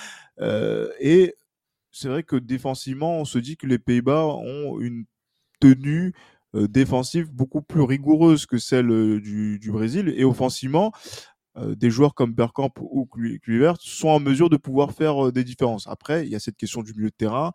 euh, 0.40 0.90
et 1.00 1.34
c'est 1.92 2.08
vrai 2.08 2.22
que 2.22 2.36
défensivement, 2.36 3.18
on 3.20 3.24
se 3.24 3.38
dit 3.38 3.56
que 3.56 3.66
les 3.66 3.78
Pays-Bas 3.78 4.24
ont 4.24 4.80
une 4.80 5.04
tenue 5.60 6.14
euh, 6.54 6.66
défensive 6.66 7.30
beaucoup 7.30 7.62
plus 7.62 7.82
rigoureuse 7.82 8.46
que 8.46 8.58
celle 8.58 9.20
du 9.20 9.70
Brésil 9.70 10.12
et 10.16 10.24
offensivement 10.24 10.92
euh, 11.58 11.74
des 11.74 11.90
joueurs 11.90 12.14
comme 12.14 12.32
Bergkamp 12.32 12.72
ou 12.80 13.06
Kluivert 13.06 13.76
sont 13.78 14.08
en 14.08 14.20
mesure 14.20 14.48
de 14.48 14.56
pouvoir 14.56 14.92
faire 14.92 15.26
euh, 15.26 15.32
des 15.32 15.44
différences. 15.44 15.86
Après, 15.86 16.24
il 16.24 16.32
y 16.32 16.34
a 16.34 16.40
cette 16.40 16.56
question 16.56 16.82
du 16.82 16.94
milieu 16.94 17.10
de 17.10 17.14
terrain, 17.14 17.52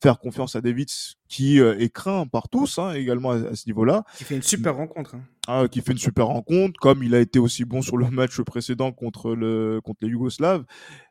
faire 0.00 0.20
confiance 0.20 0.54
à 0.54 0.60
David 0.60 0.88
qui 1.26 1.58
euh, 1.58 1.76
est 1.78 1.92
craint 1.92 2.28
par 2.28 2.48
tous 2.48 2.78
hein, 2.78 2.92
également 2.92 3.32
à, 3.32 3.56
ce 3.56 3.66
niveau-là. 3.66 4.04
Qui 4.16 4.22
fait 4.22 4.36
une 4.36 4.42
super 4.42 4.76
rencontre. 4.76 5.16
Hein. 5.16 5.24
Ah, 5.48 5.64
qui 5.68 5.80
fait 5.80 5.90
une 5.90 5.98
super 5.98 6.28
rencontre, 6.28 6.78
comme 6.78 7.02
il 7.02 7.12
a 7.12 7.18
été 7.18 7.40
aussi 7.40 7.64
bon 7.64 7.82
sur 7.82 7.96
le 7.96 8.08
match 8.10 8.40
précédent 8.42 8.92
contre 8.92 9.34
le 9.34 9.80
contre 9.82 9.98
les 10.02 10.08
Yougoslaves 10.08 10.64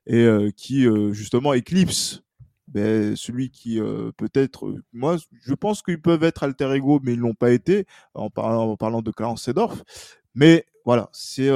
et 0.07 0.27
qui 0.55 0.87
justement 1.11 1.53
éclipse 1.53 2.23
ben, 2.67 3.15
celui 3.15 3.49
qui 3.49 3.79
peut-être, 4.17 4.75
moi, 4.93 5.17
je 5.41 5.53
pense 5.53 5.81
qu'ils 5.81 6.01
peuvent 6.01 6.23
être 6.23 6.43
alter 6.43 6.71
ego, 6.73 6.99
mais 7.03 7.13
ils 7.13 7.19
l'ont 7.19 7.33
pas 7.33 7.51
été 7.51 7.85
en 8.13 8.29
parlant, 8.29 8.69
en 8.69 8.77
parlant 8.77 9.01
de 9.01 9.11
Clarence 9.11 9.43
Sedorf. 9.43 9.83
Mais 10.39 10.65
voilà, 10.85 11.09
c'est 11.11 11.49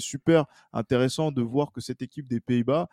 super 0.00 0.44
intéressant 0.74 1.32
de 1.32 1.40
voir 1.40 1.72
que 1.72 1.80
cette 1.80 2.02
équipe 2.02 2.28
des 2.28 2.40
Pays-Bas, 2.40 2.90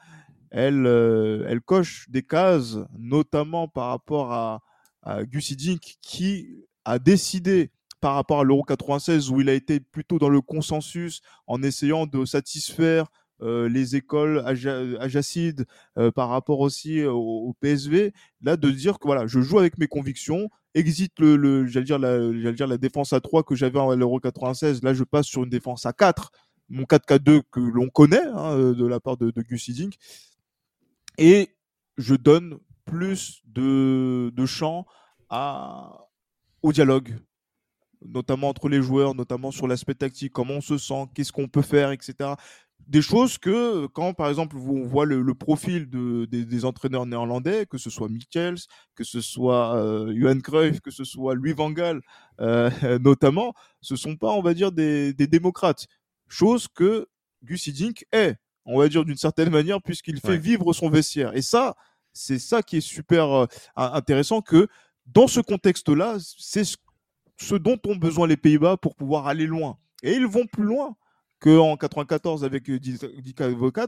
elle, 0.49 0.87
euh, 0.87 1.45
elle 1.49 1.59
coche 1.59 2.09
des 2.09 2.23
cases, 2.23 2.77
notamment 2.97 3.67
par 3.67 3.89
rapport 3.89 4.31
à, 4.31 4.61
à 5.01 5.25
Gussie 5.25 5.57
Dink, 5.57 5.97
qui 6.01 6.63
a 6.85 6.99
décidé 6.99 7.69
par 7.99 8.15
rapport 8.15 8.39
à 8.39 8.43
l'Euro 8.45 8.63
96 8.63 9.29
où 9.29 9.41
il 9.41 9.49
a 9.49 9.53
été 9.53 9.81
plutôt 9.81 10.19
dans 10.19 10.29
le 10.29 10.39
consensus 10.39 11.21
en 11.45 11.61
essayant 11.61 12.05
de 12.05 12.23
satisfaire 12.23 13.07
euh, 13.43 13.67
les 13.67 13.95
écoles 13.95 14.43
ajacides 14.45 15.65
euh, 15.97 16.11
par 16.11 16.29
rapport 16.29 16.59
aussi 16.59 17.03
au, 17.03 17.17
au, 17.17 17.53
PSV, 17.59 18.13
là 18.41 18.57
de 18.57 18.69
dire 18.71 18.99
que 18.99 19.07
voilà, 19.07 19.27
je 19.27 19.41
joue 19.41 19.59
avec 19.59 19.77
mes 19.77 19.87
convictions, 19.87 20.49
exit 20.73 21.13
le, 21.19 21.67
j'allais 21.67 21.85
dire 21.85 21.99
la, 21.99 22.53
dire 22.53 22.67
la 22.67 22.77
défense 22.77 23.13
à 23.13 23.19
3 23.19 23.43
que 23.43 23.55
j'avais 23.55 23.79
en 23.79 23.93
l'Euro 23.95 24.19
96, 24.19 24.81
là 24.83 24.93
je 24.93 25.03
passe 25.03 25.27
sur 25.27 25.43
une 25.43 25.49
défense 25.49 25.85
à 25.85 25.93
4, 25.93 26.31
mon 26.69 26.83
4-4-2 26.83 27.41
que 27.51 27.59
l'on 27.59 27.89
connaît 27.89 28.25
hein, 28.33 28.71
de 28.71 28.85
la 28.85 28.99
part 28.99 29.17
de, 29.17 29.29
de 29.31 29.41
Gus 29.41 29.67
Hiddink, 29.67 29.95
et 31.17 31.49
je 31.97 32.15
donne 32.15 32.57
plus 32.85 33.41
de, 33.45 34.31
de 34.33 34.45
champ 34.45 34.85
au 36.61 36.71
dialogue, 36.71 37.15
notamment 38.05 38.49
entre 38.49 38.69
les 38.69 38.81
joueurs, 38.81 39.15
notamment 39.15 39.51
sur 39.51 39.67
l'aspect 39.67 39.95
tactique, 39.95 40.31
comment 40.31 40.55
on 40.55 40.61
se 40.61 40.77
sent, 40.77 41.07
qu'est-ce 41.13 41.31
qu'on 41.31 41.47
peut 41.47 41.61
faire, 41.61 41.91
etc. 41.91 42.35
Des 42.87 43.01
choses 43.01 43.37
que, 43.37 43.87
quand 43.87 44.13
par 44.13 44.29
exemple 44.29 44.57
on 44.57 44.85
voit 44.85 45.05
le, 45.05 45.21
le 45.21 45.33
profil 45.33 45.89
de, 45.89 46.25
des, 46.25 46.43
des, 46.43 46.65
entraîneurs 46.65 47.05
néerlandais, 47.05 47.65
que 47.65 47.77
ce 47.77 47.89
soit 47.89 48.09
Michels, 48.09 48.57
que 48.95 49.03
ce 49.03 49.21
soit 49.21 49.75
euh, 49.75 50.13
Johan 50.15 50.39
Cruyff, 50.39 50.81
que 50.81 50.91
ce 50.91 51.03
soit 51.03 51.33
Louis 51.33 51.53
Van 51.53 51.71
Gaal, 51.71 52.01
euh, 52.41 52.69
notamment, 52.99 53.53
ce 53.81 53.95
sont 53.95 54.17
pas, 54.17 54.31
on 54.31 54.41
va 54.41 54.53
dire, 54.53 54.71
des, 54.71 55.13
des 55.13 55.27
démocrates. 55.27 55.87
Chose 56.27 56.67
que 56.67 57.07
Gus 57.43 57.67
Hiddink 57.67 58.05
est, 58.11 58.35
on 58.65 58.79
va 58.79 58.89
dire 58.89 59.05
d'une 59.05 59.17
certaine 59.17 59.49
manière, 59.49 59.81
puisqu'il 59.81 60.19
fait 60.19 60.29
ouais. 60.29 60.37
vivre 60.37 60.73
son 60.73 60.89
vestiaire. 60.89 61.35
Et 61.35 61.41
ça, 61.41 61.75
c'est 62.11 62.39
ça 62.39 62.61
qui 62.61 62.77
est 62.77 62.81
super 62.81 63.31
euh, 63.31 63.45
intéressant 63.75 64.41
que 64.41 64.67
dans 65.05 65.27
ce 65.27 65.39
contexte-là, 65.39 66.17
c'est 66.19 66.63
ce 67.37 67.55
dont 67.55 67.77
ont 67.85 67.95
besoin 67.95 68.27
les 68.27 68.37
Pays-Bas 68.37 68.77
pour 68.77 68.95
pouvoir 68.95 69.27
aller 69.27 69.47
loin. 69.47 69.77
Et 70.01 70.13
ils 70.13 70.27
vont 70.27 70.45
plus 70.45 70.63
loin 70.63 70.95
qu'en 71.43 71.75
94 71.75 72.45
avec 72.45 72.71
Dick 72.71 73.41
Advocat, 73.41 73.87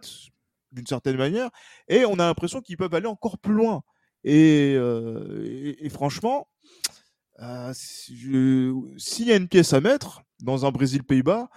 d'une 0.73 0.85
certaine 0.85 1.15
manière. 1.15 1.49
Et 1.87 2.05
on 2.05 2.15
a 2.15 2.25
l'impression 2.25 2.61
qu'ils 2.61 2.75
peuvent 2.75 2.93
aller 2.93 3.07
encore 3.07 3.37
plus 3.37 3.53
loin. 3.53 3.81
Et, 4.25 4.73
euh, 4.75 5.73
franchement, 5.89 6.47
euh, 7.41 7.71
s'il 7.73 9.27
y 9.27 9.31
a 9.31 9.37
une 9.37 9.47
pièce 9.47 9.71
à 9.73 9.79
mettre 9.79 10.21
dans 10.41 10.65
un 10.65 10.71
Brésil-Pays-Bas, 10.71 11.49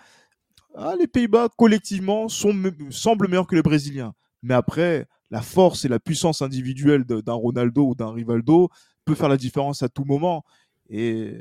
ah, 0.76 0.94
les 0.98 1.08
Pays-Bas 1.08 1.48
collectivement 1.56 2.28
sont, 2.28 2.54
semblent 2.90 3.28
meilleurs 3.28 3.48
que 3.48 3.56
les 3.56 3.62
Brésiliens. 3.62 4.14
Mais 4.42 4.54
après, 4.54 5.08
la 5.30 5.42
force 5.42 5.84
et 5.84 5.88
la 5.88 5.98
puissance 5.98 6.42
individuelle 6.42 7.04
d'un 7.04 7.32
Ronaldo 7.32 7.88
ou 7.88 7.94
d'un 7.96 8.12
Rivaldo 8.12 8.70
peut 9.04 9.16
faire 9.16 9.28
la 9.28 9.36
différence 9.36 9.82
à 9.82 9.88
tout 9.88 10.04
moment. 10.04 10.44
Et 10.90 11.34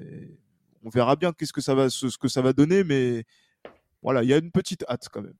on 0.84 0.90
verra 0.90 1.16
bien 1.16 1.32
qu'est-ce 1.32 1.54
que 1.54 1.62
ça 1.62 1.76
va, 1.76 1.90
ce 1.92 2.18
que 2.18 2.28
ça 2.28 2.42
va 2.42 2.54
donner, 2.54 2.84
mais 2.84 3.24
voilà, 4.02 4.24
il 4.24 4.30
y 4.30 4.34
a 4.34 4.38
une 4.38 4.52
petite 4.52 4.84
hâte 4.90 5.08
quand 5.12 5.22
même. 5.22 5.36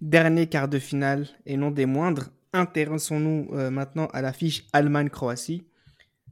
Dernier 0.00 0.46
quart 0.46 0.68
de 0.68 0.78
finale 0.78 1.26
et 1.44 1.56
non 1.56 1.70
des 1.70 1.86
moindres, 1.86 2.28
intéressons-nous 2.52 3.48
euh, 3.52 3.70
maintenant 3.70 4.06
à 4.12 4.22
l'affiche 4.22 4.66
Allemagne-Croatie. 4.72 5.66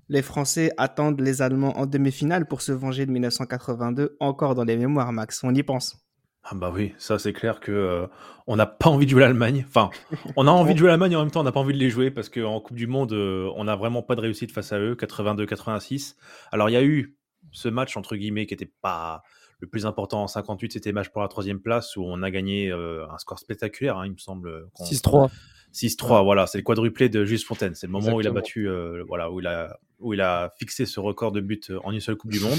Les 0.08 0.22
Français 0.22 0.72
attendent 0.76 1.20
les 1.20 1.42
Allemands 1.42 1.76
en 1.76 1.86
demi-finale 1.86 2.46
pour 2.46 2.62
se 2.62 2.70
venger 2.70 3.06
de 3.06 3.10
1982, 3.10 4.16
encore 4.20 4.54
dans 4.54 4.62
les 4.64 4.76
mémoires, 4.76 5.12
Max. 5.12 5.42
On 5.42 5.52
y 5.52 5.64
pense. 5.64 6.06
Ah 6.48 6.54
bah 6.54 6.70
oui, 6.72 6.94
ça 6.96 7.18
c'est 7.18 7.32
clair 7.32 7.58
que 7.58 7.72
euh, 7.72 8.06
on 8.46 8.54
n'a 8.54 8.66
pas 8.66 8.88
envie 8.88 9.04
de 9.04 9.10
jouer 9.10 9.22
l'Allemagne. 9.22 9.64
Enfin, 9.66 9.90
on 10.36 10.46
a 10.46 10.50
envie 10.52 10.74
de 10.74 10.78
jouer 10.78 10.88
l'Allemagne 10.88 11.10
et 11.12 11.16
en 11.16 11.22
même 11.22 11.32
temps 11.32 11.40
on 11.40 11.44
n'a 11.44 11.50
pas 11.50 11.58
envie 11.58 11.72
de 11.72 11.78
les 11.78 11.90
jouer 11.90 12.12
parce 12.12 12.28
qu'en 12.28 12.60
Coupe 12.60 12.76
du 12.76 12.86
Monde, 12.86 13.12
euh, 13.12 13.50
on 13.56 13.64
n'a 13.64 13.74
vraiment 13.74 14.02
pas 14.02 14.14
de 14.14 14.20
réussite 14.20 14.52
face 14.52 14.72
à 14.72 14.78
eux, 14.78 14.94
82-86. 14.94 16.14
Alors 16.52 16.70
il 16.70 16.74
y 16.74 16.76
a 16.76 16.84
eu 16.84 17.16
ce 17.50 17.68
match 17.68 17.96
entre 17.96 18.14
guillemets 18.14 18.46
qui 18.46 18.54
était 18.54 18.70
pas 18.80 19.24
le 19.58 19.68
plus 19.68 19.86
important 19.86 20.22
en 20.22 20.26
58, 20.26 20.72
c'était 20.72 20.92
match 20.92 21.08
pour 21.08 21.22
la 21.22 21.28
troisième 21.28 21.60
place 21.60 21.96
où 21.96 22.02
on 22.04 22.22
a 22.22 22.30
gagné 22.30 22.70
euh, 22.70 23.06
un 23.10 23.18
score 23.18 23.38
spectaculaire, 23.38 23.98
hein, 23.98 24.06
il 24.06 24.12
me 24.12 24.18
semble. 24.18 24.68
6-3. 24.80 25.30
6-3, 25.72 26.24
voilà, 26.24 26.46
c'est 26.46 26.58
le 26.58 26.64
quadruplé 26.64 27.08
de 27.08 27.24
Juste 27.24 27.46
Fontaine. 27.46 27.74
C'est 27.74 27.86
le 27.86 27.92
moment 27.92 28.18
Exactement. 28.18 28.18
où 28.18 28.20
il 28.20 28.26
a 28.26 28.40
battu, 28.40 28.68
euh, 28.68 29.04
voilà, 29.06 29.30
où 29.30 29.40
il 29.40 29.46
a, 29.46 29.78
où 29.98 30.14
il 30.14 30.20
a 30.20 30.52
fixé 30.58 30.86
ce 30.86 31.00
record 31.00 31.32
de 31.32 31.40
but 31.40 31.72
en 31.84 31.92
une 31.92 32.00
seule 32.00 32.16
Coupe 32.16 32.30
du 32.30 32.40
Monde. 32.40 32.58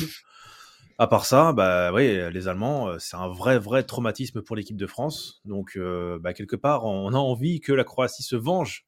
À 1.00 1.08
part 1.08 1.26
ça, 1.26 1.54
bah 1.54 1.92
oui, 1.94 2.20
les 2.32 2.48
Allemands, 2.48 2.90
euh, 2.90 2.96
c'est 3.00 3.18
un 3.18 3.28
vrai, 3.28 3.60
vrai 3.60 3.84
traumatisme 3.84 4.42
pour 4.42 4.56
l'équipe 4.56 4.78
de 4.78 4.88
France. 4.88 5.42
Donc, 5.46 5.74
euh, 5.78 6.18
bah, 6.20 6.34
quelque 6.34 6.56
part, 6.56 6.86
on 6.86 7.14
a 7.14 7.18
envie 7.18 7.60
que 7.60 7.72
la 7.72 7.84
Croatie 7.84 8.24
se 8.24 8.36
venge 8.36 8.88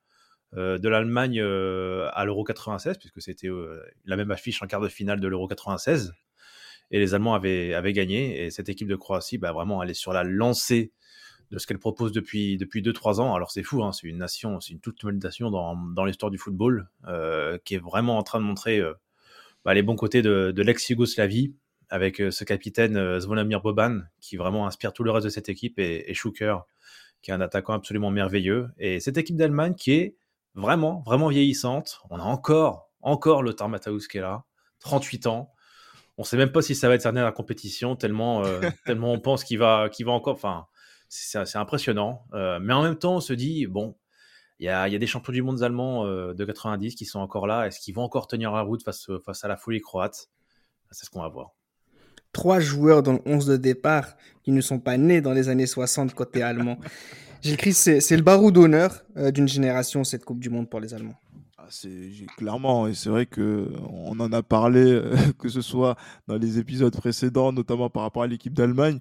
euh, 0.57 0.79
de 0.79 0.89
l'Allemagne 0.89 1.39
euh, 1.39 2.09
à 2.13 2.25
l'Euro 2.25 2.43
96, 2.43 2.97
puisque 2.97 3.21
c'était 3.21 3.47
euh, 3.47 3.83
la 4.05 4.15
même 4.15 4.31
affiche 4.31 4.63
en 4.63 4.65
quart 4.65 4.81
de 4.81 4.87
finale 4.87 5.19
de 5.19 5.27
l'Euro 5.27 5.47
96. 5.47 6.13
Et 6.91 6.99
les 6.99 7.13
Allemands 7.13 7.35
avaient, 7.35 7.93
gagné. 7.93 8.45
Et 8.45 8.51
cette 8.51 8.69
équipe 8.69 8.87
de 8.87 8.95
Croatie, 8.95 9.37
bah, 9.37 9.51
vraiment, 9.51 9.83
elle 9.83 9.89
est 9.89 9.95
sur 9.95 10.13
la 10.13 10.23
lancée 10.23 10.91
de 11.51 11.57
ce 11.57 11.65
qu'elle 11.65 11.79
propose 11.79 12.11
depuis 12.11 12.57
depuis 12.57 12.83
deux 12.83 12.93
trois 12.93 13.19
ans. 13.21 13.33
Alors 13.33 13.49
c'est 13.49 13.63
fou, 13.63 13.83
hein, 13.83 13.91
c'est 13.91 14.07
une 14.07 14.19
nation, 14.19 14.59
c'est 14.59 14.71
une 14.73 14.79
toute 14.79 15.01
nouvelle 15.01 15.17
nation 15.17 15.49
dans, 15.49 16.05
l'histoire 16.05 16.29
du 16.29 16.37
football 16.37 16.87
qui 17.65 17.73
est 17.73 17.79
vraiment 17.79 18.19
en 18.19 18.23
train 18.23 18.39
de 18.39 18.45
montrer 18.45 18.83
bah, 19.65 19.73
les 19.73 19.83
bons 19.83 19.95
côtés 19.95 20.21
de, 20.21 20.61
l'ex-Yougoslavie 20.61 21.53
avec 21.89 22.21
euh, 22.21 22.31
ce 22.31 22.43
capitaine 22.43 22.97
euh, 22.97 23.19
Zvonimir 23.19 23.61
Boban 23.61 24.01
qui 24.21 24.37
vraiment 24.37 24.67
inspire 24.67 24.93
tout 24.93 25.03
le 25.03 25.11
reste 25.11 25.25
de 25.25 25.29
cette 25.29 25.49
équipe 25.49 25.79
et, 25.79 26.09
et 26.09 26.13
Schuker 26.13 26.65
qui 27.21 27.31
est 27.31 27.33
un 27.33 27.41
attaquant 27.41 27.73
absolument 27.73 28.11
merveilleux. 28.11 28.69
Et 28.77 28.99
cette 28.99 29.17
équipe 29.17 29.35
d'Allemagne 29.35 29.73
qui 29.75 29.91
est 29.91 30.15
vraiment, 30.55 31.03
vraiment 31.05 31.27
vieillissante. 31.27 31.99
On 32.09 32.19
a 32.19 32.23
encore, 32.23 32.89
encore 33.01 33.43
le 33.43 33.53
Tarmataus 33.53 34.07
qui 34.07 34.19
est 34.19 34.21
là, 34.21 34.45
38 34.79 35.27
ans. 35.27 35.51
On 36.19 36.25
sait 36.25 36.35
même 36.35 36.51
pas 36.51 36.61
si 36.61 36.75
ça 36.75 36.89
va 36.89 36.95
être 36.95 37.05
à 37.05 37.13
la 37.13 37.31
compétition, 37.31 37.95
tellement, 37.95 38.45
euh, 38.45 38.59
tellement 38.85 39.13
on 39.13 39.21
pense 39.21 39.45
qu'il 39.45 39.57
va, 39.57 39.87
qu'il 39.87 40.05
va 40.05 40.11
encore. 40.11 40.35
Enfin, 40.35 40.65
c'est 41.07 41.55
impressionnant. 41.55 42.25
Euh, 42.33 42.59
mais 42.61 42.73
en 42.73 42.83
même 42.83 42.97
temps, 42.97 43.15
on 43.15 43.19
se 43.21 43.31
dit, 43.31 43.67
bon, 43.67 43.95
il 44.59 44.65
y 44.65 44.69
a, 44.69 44.89
y 44.89 44.95
a, 44.95 44.99
des 44.99 45.07
champions 45.07 45.31
du 45.31 45.41
monde 45.41 45.63
allemands 45.63 46.05
euh, 46.05 46.33
de 46.33 46.43
90 46.43 46.95
qui 46.95 47.05
sont 47.05 47.21
encore 47.21 47.47
là. 47.47 47.67
Est-ce 47.67 47.79
qu'ils 47.79 47.95
vont 47.95 48.03
encore 48.03 48.27
tenir 48.27 48.51
la 48.51 48.63
route 48.63 48.83
face, 48.83 49.09
face 49.25 49.45
à 49.45 49.47
la 49.47 49.55
folie 49.55 49.79
croate? 49.79 50.27
C'est 50.91 51.05
ce 51.05 51.09
qu'on 51.09 51.21
va 51.21 51.29
voir 51.29 51.51
trois 52.31 52.59
joueurs 52.59 53.01
dans 53.01 53.13
le 53.13 53.21
11 53.25 53.47
de 53.47 53.57
départ 53.57 54.15
qui 54.43 54.51
ne 54.51 54.61
sont 54.61 54.77
pas 54.77 54.97
nés 54.97 55.19
dans 55.19 55.33
les 55.33 55.49
années 55.49 55.65
60 55.65 56.13
côté 56.13 56.43
allemand. 56.43 56.77
J'ai 57.41 57.53
écrit, 57.53 57.73
c'est 57.73 58.15
le 58.15 58.21
barreau 58.21 58.51
d'honneur 58.51 59.03
d'une 59.15 59.47
génération, 59.47 60.03
cette 60.03 60.25
Coupe 60.25 60.39
du 60.39 60.49
Monde 60.49 60.69
pour 60.69 60.79
les 60.79 60.93
Allemands. 60.93 61.17
C'est 61.69 62.11
clairement, 62.37 62.87
et 62.87 62.95
c'est 62.95 63.09
vrai 63.09 63.25
que 63.25 63.71
on 63.89 64.19
en 64.19 64.31
a 64.33 64.41
parlé, 64.41 64.81
euh, 64.81 65.15
que 65.39 65.49
ce 65.49 65.61
soit 65.61 65.95
dans 66.27 66.37
les 66.37 66.57
épisodes 66.57 66.95
précédents, 66.95 67.51
notamment 67.51 67.89
par 67.89 68.03
rapport 68.03 68.23
à 68.23 68.27
l'équipe 68.27 68.53
d'Allemagne. 68.53 68.99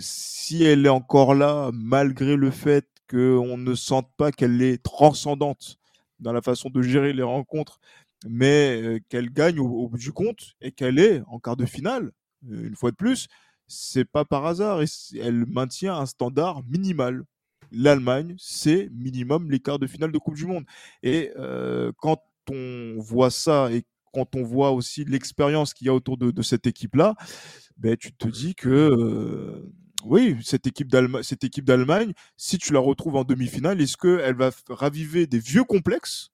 Si 0.00 0.62
elle 0.64 0.86
est 0.86 0.88
encore 0.88 1.34
là, 1.34 1.70
malgré 1.74 2.36
le 2.36 2.50
fait 2.50 2.86
qu'on 3.08 3.56
ne 3.58 3.74
sente 3.74 4.08
pas 4.16 4.32
qu'elle 4.32 4.62
est 4.62 4.82
transcendante 4.82 5.78
dans 6.20 6.32
la 6.32 6.42
façon 6.42 6.70
de 6.70 6.82
gérer 6.82 7.12
les 7.12 7.22
rencontres, 7.22 7.80
mais 8.28 8.80
euh, 8.82 8.98
qu'elle 9.08 9.30
gagne 9.30 9.58
au, 9.58 9.66
au, 9.66 9.88
bout 9.88 9.98
du 9.98 10.12
compte 10.12 10.54
et 10.60 10.72
qu'elle 10.72 10.98
est 10.98 11.22
en 11.26 11.38
quart 11.38 11.56
de 11.56 11.66
finale, 11.66 12.12
euh, 12.50 12.68
une 12.68 12.76
fois 12.76 12.90
de 12.90 12.96
plus, 12.96 13.28
c'est 13.66 14.04
pas 14.04 14.24
par 14.24 14.46
hasard. 14.46 14.82
Et 14.82 14.86
elle 15.18 15.46
maintient 15.46 15.96
un 15.96 16.06
standard 16.06 16.62
minimal. 16.64 17.24
L'Allemagne, 17.72 18.34
c'est 18.38 18.88
minimum 18.92 19.50
les 19.50 19.60
quarts 19.60 19.78
de 19.78 19.86
finale 19.86 20.12
de 20.12 20.18
Coupe 20.18 20.34
du 20.34 20.46
Monde. 20.46 20.64
Et 21.02 21.30
euh, 21.36 21.92
quand 21.98 22.22
on 22.50 22.96
voit 22.98 23.30
ça 23.30 23.70
et 23.72 23.84
quand 24.12 24.34
on 24.34 24.42
voit 24.42 24.72
aussi 24.72 25.04
l'expérience 25.04 25.72
qu'il 25.72 25.86
y 25.86 25.90
a 25.90 25.94
autour 25.94 26.16
de, 26.16 26.42
cette 26.42 26.66
équipe-là, 26.66 27.14
ben, 27.76 27.96
tu 27.96 28.12
te 28.12 28.28
dis 28.28 28.54
que 28.54 28.68
euh, 28.68 29.72
oui, 30.04 30.36
cette 30.42 30.66
équipe 30.66 30.88
d'Allemagne, 30.88 32.12
si 32.36 32.58
tu 32.58 32.72
la 32.72 32.80
retrouves 32.80 33.16
en 33.16 33.24
demi-finale, 33.24 33.80
est-ce 33.80 33.96
qu'elle 33.96 34.34
va 34.34 34.50
raviver 34.68 35.26
des 35.26 35.38
vieux 35.38 35.64
complexes 35.64 36.30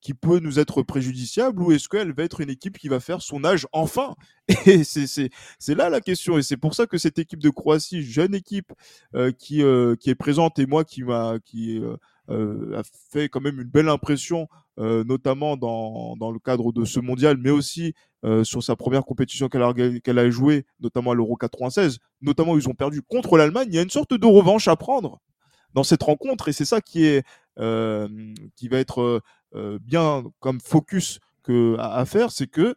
qui 0.00 0.14
peut 0.14 0.38
nous 0.38 0.58
être 0.58 0.82
préjudiciable 0.82 1.62
ou 1.62 1.72
est-ce 1.72 1.88
qu'elle 1.88 2.12
va 2.12 2.22
être 2.22 2.40
une 2.40 2.50
équipe 2.50 2.78
qui 2.78 2.88
va 2.88 3.00
faire 3.00 3.20
son 3.22 3.44
âge 3.44 3.66
enfin? 3.72 4.14
Et 4.66 4.84
c'est 4.84 5.74
là 5.74 5.90
la 5.90 6.00
question. 6.00 6.38
Et 6.38 6.42
c'est 6.42 6.56
pour 6.56 6.74
ça 6.74 6.86
que 6.86 6.98
cette 6.98 7.18
équipe 7.18 7.40
de 7.40 7.50
Croatie, 7.50 8.02
jeune 8.02 8.34
équipe 8.34 8.72
euh, 9.14 9.32
qui, 9.32 9.62
euh, 9.62 9.96
qui 9.96 10.10
est 10.10 10.14
présente 10.14 10.58
et 10.58 10.66
moi 10.66 10.84
qui 10.84 11.02
m'a 11.02 11.36
euh, 12.30 12.78
a 12.78 12.82
fait 13.12 13.28
quand 13.28 13.40
même 13.40 13.60
une 13.60 13.68
belle 13.68 13.88
impression, 13.88 14.48
notamment 14.78 15.56
dans, 15.56 16.30
le 16.30 16.38
cadre 16.38 16.72
de 16.72 16.84
ce 16.84 17.00
mondial, 17.00 17.36
mais 17.36 17.50
aussi 17.50 17.94
sur 18.44 18.62
sa 18.62 18.76
première 18.76 19.04
compétition 19.04 19.48
qu'elle 19.48 19.62
a, 19.62 19.74
qu'elle 20.02 20.18
a 20.18 20.30
joué, 20.30 20.64
notamment 20.80 21.10
à 21.10 21.14
l'Euro 21.14 21.36
96. 21.36 21.98
Notamment, 22.22 22.56
ils 22.56 22.68
ont 22.68 22.74
perdu 22.74 23.02
contre 23.02 23.36
l'Allemagne. 23.36 23.68
Il 23.70 23.74
y 23.74 23.78
a 23.78 23.82
une 23.82 23.90
sorte 23.90 24.14
de 24.14 24.26
revanche 24.26 24.68
à 24.68 24.76
prendre 24.76 25.20
dans 25.74 25.84
cette 25.84 26.02
rencontre 26.02 26.48
et 26.48 26.52
c'est 26.52 26.64
ça 26.64 26.80
qui 26.80 27.04
est 27.04 27.24
qui 27.56 28.68
va 28.68 28.78
être 28.78 29.22
bien 29.80 30.24
comme 30.40 30.60
focus 30.60 31.20
que, 31.42 31.76
à, 31.78 31.96
à 31.96 32.04
faire, 32.04 32.30
c'est 32.30 32.46
que 32.46 32.76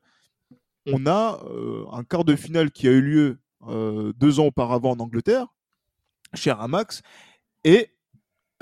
on 0.86 1.06
a 1.06 1.40
un 1.92 2.04
quart 2.04 2.26
de 2.26 2.36
finale 2.36 2.72
qui 2.72 2.88
a 2.88 2.92
eu 2.92 3.02
lieu 3.02 3.40
deux 4.16 4.40
ans 4.40 4.48
auparavant 4.48 4.92
en 4.92 5.00
Angleterre, 5.00 5.48
chez 6.34 6.52
Ramax, 6.52 7.02
et 7.64 7.94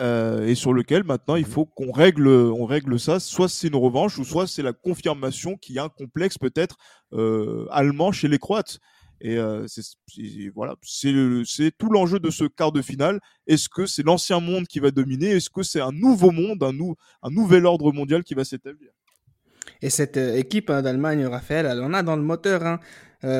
euh, 0.01 0.47
et 0.47 0.55
sur 0.55 0.73
lequel 0.73 1.03
maintenant 1.03 1.35
il 1.35 1.45
faut 1.45 1.65
qu'on 1.65 1.91
règle, 1.91 2.27
on 2.27 2.65
règle 2.65 2.99
ça. 2.99 3.19
Soit 3.19 3.49
c'est 3.49 3.67
une 3.67 3.75
revanche, 3.75 4.17
ou 4.17 4.23
soit 4.23 4.47
c'est 4.47 4.63
la 4.63 4.73
confirmation 4.73 5.57
qu'il 5.57 5.75
y 5.75 5.79
a 5.79 5.83
un 5.83 5.89
complexe 5.89 6.39
peut-être 6.39 6.77
euh, 7.13 7.67
allemand 7.69 8.11
chez 8.11 8.27
les 8.27 8.39
Croates. 8.39 8.79
Et 9.21 9.37
c'est 9.67 9.83
voilà, 10.55 10.75
c'est 10.83 11.71
tout 11.77 11.89
l'enjeu 11.89 12.19
de 12.19 12.29
ce 12.29 12.43
quart 12.45 12.71
de 12.71 12.81
finale. 12.81 13.19
Est-ce 13.47 13.69
que 13.69 13.85
c'est 13.85 14.03
l'ancien 14.03 14.39
monde 14.39 14.67
qui 14.67 14.79
va 14.79 14.91
dominer? 14.91 15.29
Est-ce 15.29 15.49
que 15.49 15.63
c'est 15.63 15.81
un 15.81 15.91
nouveau 15.91 16.31
monde, 16.31 16.63
un, 16.63 16.73
un 17.21 17.29
nouvel 17.29 17.65
ordre 17.65 17.91
mondial 17.91 18.23
qui 18.23 18.33
va 18.33 18.43
s'établir? 18.43 18.89
Et 19.81 19.89
cette 19.89 20.17
équipe 20.17 20.69
hein, 20.69 20.81
d'Allemagne, 20.81 21.25
Raphaël, 21.25 21.67
elle 21.67 21.81
en 21.81 21.93
a 21.93 22.03
dans 22.03 22.15
le 22.15 22.23
moteur. 22.23 22.65
Hein. 22.65 22.79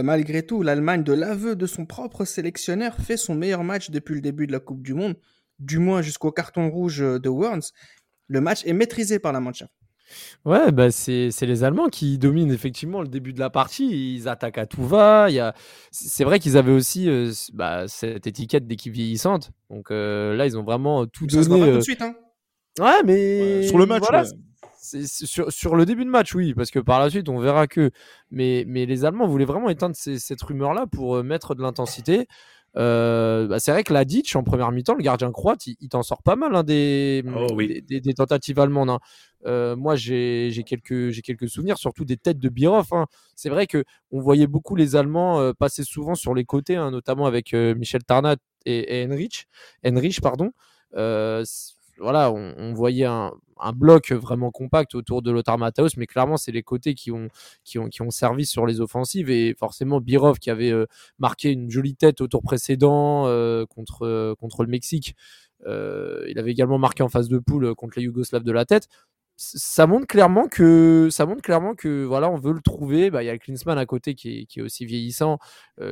malgré 0.03 0.44
tout, 0.44 0.62
l'Allemagne, 0.62 1.03
de 1.03 1.14
l'aveu 1.14 1.56
de 1.56 1.66
son 1.66 1.86
propre 1.86 2.26
sélectionneur, 2.26 2.95
fait 2.98 3.18
son 3.18 3.34
meilleur 3.34 3.64
match 3.64 3.90
depuis 3.90 4.16
le 4.16 4.22
début 4.22 4.45
de 4.45 4.52
la 4.52 4.60
Coupe 4.60 4.84
du 4.84 4.94
Monde 4.94 5.16
du 5.62 5.78
moins 5.78 6.02
jusqu'au 6.02 6.32
carton 6.32 6.70
rouge 6.70 6.99
de 6.99 7.30
Worms, 7.30 7.62
le 8.28 8.41
match 8.41 8.66
est 8.66 8.74
maîtrisé 8.74 9.20
par 9.20 9.32
la 9.32 9.40
Mannschaft. 9.40 9.72
Ouais, 10.46 10.72
bah 10.72 10.92
c'est 10.92 11.32
les 11.42 11.64
Allemands 11.64 11.90
qui 11.90 12.18
dominent 12.18 12.52
effectivement 12.52 13.02
le 13.02 13.08
début 13.08 13.34
de 13.34 13.40
la 13.40 13.50
partie. 13.50 14.16
Ils 14.16 14.28
attaquent 14.28 14.58
à 14.58 14.66
tout 14.66 14.86
va. 14.86 15.30
Il 15.30 15.54
C'est 15.92 16.24
vrai 16.24 16.40
qu'ils 16.40 16.58
avaient 16.58 16.72
aussi 16.72 17.10
euh, 17.10 17.32
bah, 17.54 17.88
cette 17.88 18.28
étiquette 18.28 18.68
d'équipe 18.68 18.94
vieillissante. 18.94 19.52
Donc 19.70 19.92
euh, 19.92 20.36
là, 20.36 20.46
ils 20.46 20.58
ont 20.58 20.64
vraiment 20.64 21.06
tout 21.06 21.28
donné. 21.28 21.44
Ça 21.44 21.50
se 21.50 21.56
voit 21.56 21.60
pas 21.60 21.66
tout 21.66 21.72
de 21.72 21.78
euh, 21.78 21.82
suite. 21.82 22.02
Hein. 22.02 22.16
Ouais, 22.80 23.04
mais. 23.06 23.68
sur 23.68 23.78
le 23.78 23.86
match, 23.86 24.04
sur, 25.06 25.52
sur, 25.52 25.76
le 25.76 25.86
début 25.86 26.06
de 26.06 26.10
match, 26.10 26.34
oui, 26.34 26.54
parce 26.54 26.72
que 26.72 26.80
par 26.80 27.00
la 27.00 27.10
suite, 27.10 27.30
on 27.30 27.40
verra 27.40 27.68
que. 27.68 27.92
Mais, 28.32 28.64
mais 28.68 28.86
les 28.86 29.06
Allemands 29.06 29.28
voulaient 29.28 29.46
vraiment 29.46 29.70
éteindre 29.70 29.96
cette 29.96 30.42
rumeur-là 30.42 30.88
pour 30.88 31.24
mettre 31.24 31.56
de 31.56 31.62
l'intensité. 31.62 32.28
Euh, 32.77 33.48
bah, 33.48 33.60
c'est 33.60 33.72
vrai 33.72 33.84
que 33.84 33.93
la 33.93 34.06
Ditch 34.06 34.35
en 34.35 34.43
première 34.43 34.72
mi-temps, 34.72 34.95
le 34.95 35.03
gardien 35.03 35.31
croate, 35.31 35.68
il, 35.68 35.89
t'en 35.89 36.03
sort 36.03 36.23
pas 36.23 36.35
mal 36.35 36.56
hein, 36.56 36.64
des, 36.64 37.23
oh 37.35 37.56
des, 37.56 38.14
tentatives 38.14 38.60
allemandes. 38.60 38.89
Hein. 38.89 38.99
Euh, 39.45 39.76
moi, 39.76 39.95
j'ai 39.95 40.64
quelques, 40.65 41.22
quelques 41.22 41.49
souvenirs, 41.49 41.77
surtout 41.77 42.06
des 42.06 42.18
têtes 42.18 42.39
de 42.39 42.49
Birov. 42.49 42.88
Hein. 42.91 43.07
C'est 43.35 43.49
vrai 43.49 43.68
que 43.68 43.84
on 44.11 44.22
voyait 44.22 44.48
beaucoup 44.48 44.76
les 44.76 44.95
Allemands 44.95 45.39
euh, 45.39 45.53
passer 45.53 45.84
souvent 45.84 46.15
sur 46.15 46.34
les 46.34 46.45
côtés, 46.45 46.76
notamment 46.76 47.26
avec 47.26 47.53
Michel 47.53 48.03
Tarnat 48.03 48.38
et, 48.65 49.02
et 49.02 49.06
Henrich, 49.06 49.48
Henrich 49.85 50.22
pardon 50.22 50.52
voilà, 52.02 52.32
on, 52.32 52.73
voyait 52.73 53.06
un, 53.06 53.32
bloc 53.76 54.11
vraiment 54.11 54.52
compact 54.52 54.95
autour 54.95 55.22
de 55.22 55.32
Lothar 55.32 55.57
Matthäus, 55.57 55.95
mais 55.98 56.07
clairement, 56.07 56.38
c'est 56.38 56.52
les 56.52 56.64
côtés 56.64 56.95
qui 56.95 57.11
ont, 57.11 57.30
qui, 57.64 57.78
ont, 57.80 57.90
qui 57.90 58.02
ont 58.02 58.10
servi 58.10 58.45
sur 58.45 58.65
les 58.65 58.82
offensives. 58.82 59.30
Et 59.30 59.53
forcément, 59.57 60.02
Birov, 60.02 60.40
qui 60.40 60.49
avait 60.49 60.72
euh, 60.72 60.88
marqué 61.19 61.52
une 61.52 61.69
jolie 61.69 61.95
tête 61.95 62.22
au 62.22 62.28
tour 62.28 62.41
précédent 62.41 63.28
euh, 63.28 63.65
contre, 63.68 64.06
euh, 64.06 64.36
contre 64.36 64.64
le 64.64 64.69
Mexique, 64.69 65.15
il 65.68 66.40
avait 66.40 66.52
également 66.52 66.80
marqué 66.80 67.03
en 67.03 67.10
phase 67.10 67.30
de 67.30 67.38
poule 67.38 67.76
contre 67.76 67.99
les 67.99 68.06
Yougoslaves 68.06 68.44
de 68.44 68.52
la 68.52 68.65
tête. 68.65 68.88
Ça 69.38 69.86
montre 69.88 70.07
clairement 70.07 70.48
que 70.48 71.07
ça 71.11 71.26
montre 71.26 71.41
clairement 71.41 71.73
que 71.76 72.03
voilà 72.03 72.30
on 72.30 72.38
veut 72.38 72.53
le 72.53 72.61
trouver. 72.61 73.11
Bah, 73.11 73.23
il 73.23 73.28
y 73.28 73.30
a 73.30 73.38
Klinsmann 73.38 73.78
à 73.78 73.86
côté 73.86 74.15
qui 74.15 74.48
est, 74.56 74.61
aussi 74.61 74.86
vieillissant, 74.86 75.38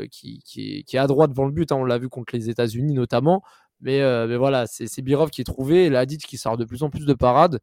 qui, 0.09 0.41
qui, 0.43 0.83
est, 0.91 0.97
à 0.97 1.05
droite 1.05 1.29
devant 1.29 1.45
le 1.45 1.51
but. 1.51 1.71
Hein. 1.71 1.77
on 1.77 1.85
l'a 1.85 1.99
vu 1.99 2.09
contre 2.09 2.35
les 2.35 2.49
États-Unis 2.49 2.93
notamment. 2.93 3.43
Mais, 3.81 4.01
euh, 4.01 4.27
mais 4.27 4.37
voilà, 4.37 4.65
c'est 4.67 5.01
Birov 5.01 5.29
qui 5.29 5.41
est 5.41 5.45
trouvé 5.45 5.85
et 5.85 6.17
qui 6.17 6.37
sort 6.37 6.57
de 6.57 6.65
plus 6.65 6.83
en 6.83 6.89
plus 6.89 7.05
de 7.05 7.13
parades. 7.13 7.59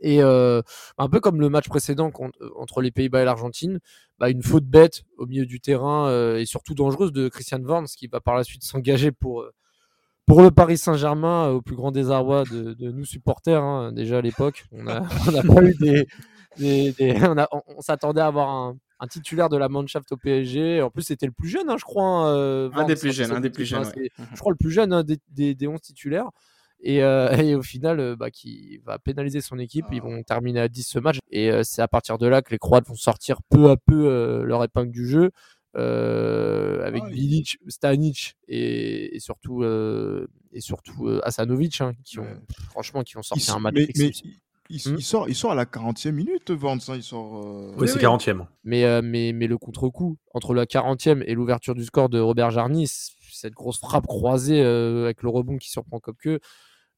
Et 0.00 0.22
euh, 0.22 0.62
un 0.96 1.08
peu 1.08 1.20
comme 1.20 1.40
le 1.40 1.50
match 1.50 1.68
précédent 1.68 2.10
euh, 2.20 2.48
entre 2.56 2.80
les 2.80 2.90
Pays-Bas 2.90 3.22
et 3.22 3.24
l'Argentine, 3.24 3.78
bah, 4.18 4.30
une 4.30 4.42
faute 4.42 4.64
bête 4.64 5.02
au 5.18 5.26
milieu 5.26 5.44
du 5.44 5.60
terrain 5.60 6.36
et 6.36 6.46
surtout 6.46 6.74
dangereuse 6.74 7.12
de 7.12 7.28
Christian 7.28 7.60
Warnes 7.62 7.86
qui 7.86 8.06
va 8.06 8.20
par 8.20 8.34
la 8.34 8.44
suite 8.44 8.62
s'engager 8.64 9.12
pour, 9.12 9.44
pour 10.26 10.42
le 10.42 10.50
Paris 10.50 10.78
Saint-Germain 10.78 11.48
au 11.48 11.60
plus 11.60 11.76
grand 11.76 11.92
désarroi 11.92 12.44
de, 12.44 12.72
de 12.72 12.90
nous 12.90 13.04
supporters. 13.04 13.62
Hein, 13.62 13.92
déjà 13.92 14.18
à 14.18 14.22
l'époque, 14.22 14.64
on 14.72 14.84
n'a 14.84 15.02
pas 15.46 15.62
eu 15.62 15.74
des, 15.74 16.06
on, 16.60 17.80
s'attendait 17.80 18.20
à 18.20 18.26
avoir 18.26 18.74
un, 18.98 19.06
titulaire 19.08 19.48
de 19.48 19.56
la 19.56 19.68
Mannschaft 19.68 20.10
au 20.12 20.16
PSG. 20.16 20.82
En 20.82 20.90
plus, 20.90 21.02
c'était 21.02 21.26
le 21.26 21.32
plus 21.32 21.48
jeune, 21.48 21.68
hein, 21.68 21.76
je 21.78 21.84
crois. 21.84 22.04
Hein, 22.04 22.36
euh, 22.36 22.70
un 22.74 22.84
des 22.84 22.96
plus 22.96 23.12
jeunes, 23.12 23.32
un 23.32 23.40
des 23.40 23.50
plus 23.50 23.64
jeunes. 23.64 23.84
Je 24.16 24.38
crois 24.38 24.52
le 24.52 24.56
plus 24.56 24.70
jeune 24.70 24.92
hein, 24.92 25.02
des, 25.02 25.54
des, 25.54 25.66
11 25.66 25.80
titulaires. 25.80 26.30
Et, 26.80 27.02
euh, 27.02 27.28
au 27.58 27.62
final, 27.62 28.00
euh, 28.00 28.16
bah, 28.16 28.30
qui 28.30 28.78
va 28.84 28.98
pénaliser 28.98 29.40
son 29.40 29.58
équipe. 29.58 29.86
Ils 29.92 30.02
vont 30.02 30.22
terminer 30.22 30.60
à 30.60 30.68
10 30.68 30.82
ce 30.82 30.98
match. 30.98 31.18
Et 31.30 31.50
c'est 31.64 31.82
à 31.82 31.88
partir 31.88 32.18
de 32.18 32.26
là 32.26 32.42
que 32.42 32.50
les 32.50 32.58
Croates 32.58 32.86
vont 32.86 32.94
sortir 32.94 33.40
peu 33.48 33.70
à 33.70 33.76
peu 33.76 34.42
leur 34.44 34.62
épingle 34.62 34.90
du 34.90 35.06
jeu. 35.08 35.30
avec 35.74 37.04
Bilic, 37.04 37.58
Stanic 37.68 38.36
et, 38.46 39.18
surtout 39.18 39.64
et 39.64 40.60
surtout 40.60 41.08
Asanovic 41.24 41.82
qui 42.04 42.18
ont 42.18 42.42
franchement 42.70 43.02
qui 43.02 43.16
ont 43.16 43.22
sorti 43.22 43.50
un 43.50 43.58
match 43.58 43.74
Mmh. 44.70 44.74
Il, 44.96 45.02
sort, 45.02 45.28
il 45.28 45.34
sort 45.34 45.52
à 45.52 45.54
la 45.54 45.64
40e 45.64 46.12
minute, 46.12 46.50
Vance. 46.50 46.88
Hein, 46.88 46.94
il 46.96 47.02
sort, 47.02 47.44
euh, 47.44 47.74
Oui, 47.76 47.88
c'est 47.88 47.98
40e. 47.98 48.46
Mais, 48.64 48.84
euh, 48.84 49.02
mais, 49.02 49.32
mais 49.32 49.46
le 49.46 49.58
contre-coup, 49.58 50.18
entre 50.32 50.54
la 50.54 50.66
40e 50.66 51.22
et 51.26 51.34
l'ouverture 51.34 51.74
du 51.74 51.84
score 51.84 52.08
de 52.08 52.18
Robert 52.18 52.50
Jarny, 52.50 52.86
cette 52.86 53.52
grosse 53.54 53.78
frappe 53.78 54.06
croisée 54.06 54.62
euh, 54.62 55.04
avec 55.04 55.22
le 55.22 55.28
rebond 55.28 55.58
qui 55.58 55.70
surprend 55.70 55.98
Kopke, 55.98 56.40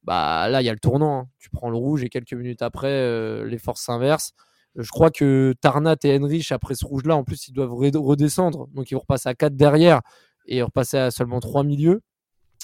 bah 0.03 0.47
là, 0.49 0.61
il 0.61 0.65
y 0.65 0.69
a 0.69 0.73
le 0.73 0.79
tournant. 0.79 1.19
Hein. 1.21 1.29
Tu 1.39 1.49
prends 1.49 1.69
le 1.69 1.77
rouge 1.77 2.03
et 2.03 2.09
quelques 2.09 2.33
minutes 2.33 2.61
après, 2.61 3.43
les 3.45 3.57
forces 3.57 3.81
s'inversent. 3.81 4.33
Je 4.75 4.89
crois 4.89 5.09
que 5.09 5.53
Tarnat 5.61 5.95
et 6.03 6.17
Henrich, 6.17 6.51
après 6.51 6.75
ce 6.75 6.85
rouge-là, 6.85 7.15
en 7.15 7.23
plus, 7.23 7.47
ils 7.47 7.53
doivent 7.53 7.73
redescendre. 7.73 8.67
Donc, 8.73 8.91
ils 8.91 8.93
vont 8.93 8.99
repasser 8.99 9.29
à 9.29 9.33
4 9.33 9.55
derrière 9.55 10.01
et 10.47 10.61
repasser 10.61 10.97
à 10.97 11.11
seulement 11.11 11.39
3 11.39 11.63
milieux 11.63 12.01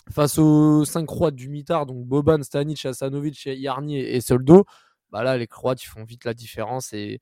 face 0.10 0.38
aux 0.38 0.84
5 0.86 1.06
croates 1.06 1.36
du 1.36 1.50
mitard, 1.50 1.86
donc 1.86 2.06
Boban, 2.06 2.44
Stanic, 2.44 2.86
Asanovic, 2.86 3.46
Yarni 3.46 3.98
et 3.98 4.22
Soldo 4.22 4.66
bah 5.12 5.24
là, 5.24 5.38
les 5.38 5.48
Croates, 5.48 5.84
ils 5.84 5.88
font 5.88 6.04
vite 6.04 6.26
la 6.26 6.34
différence 6.34 6.94
et, 6.94 7.22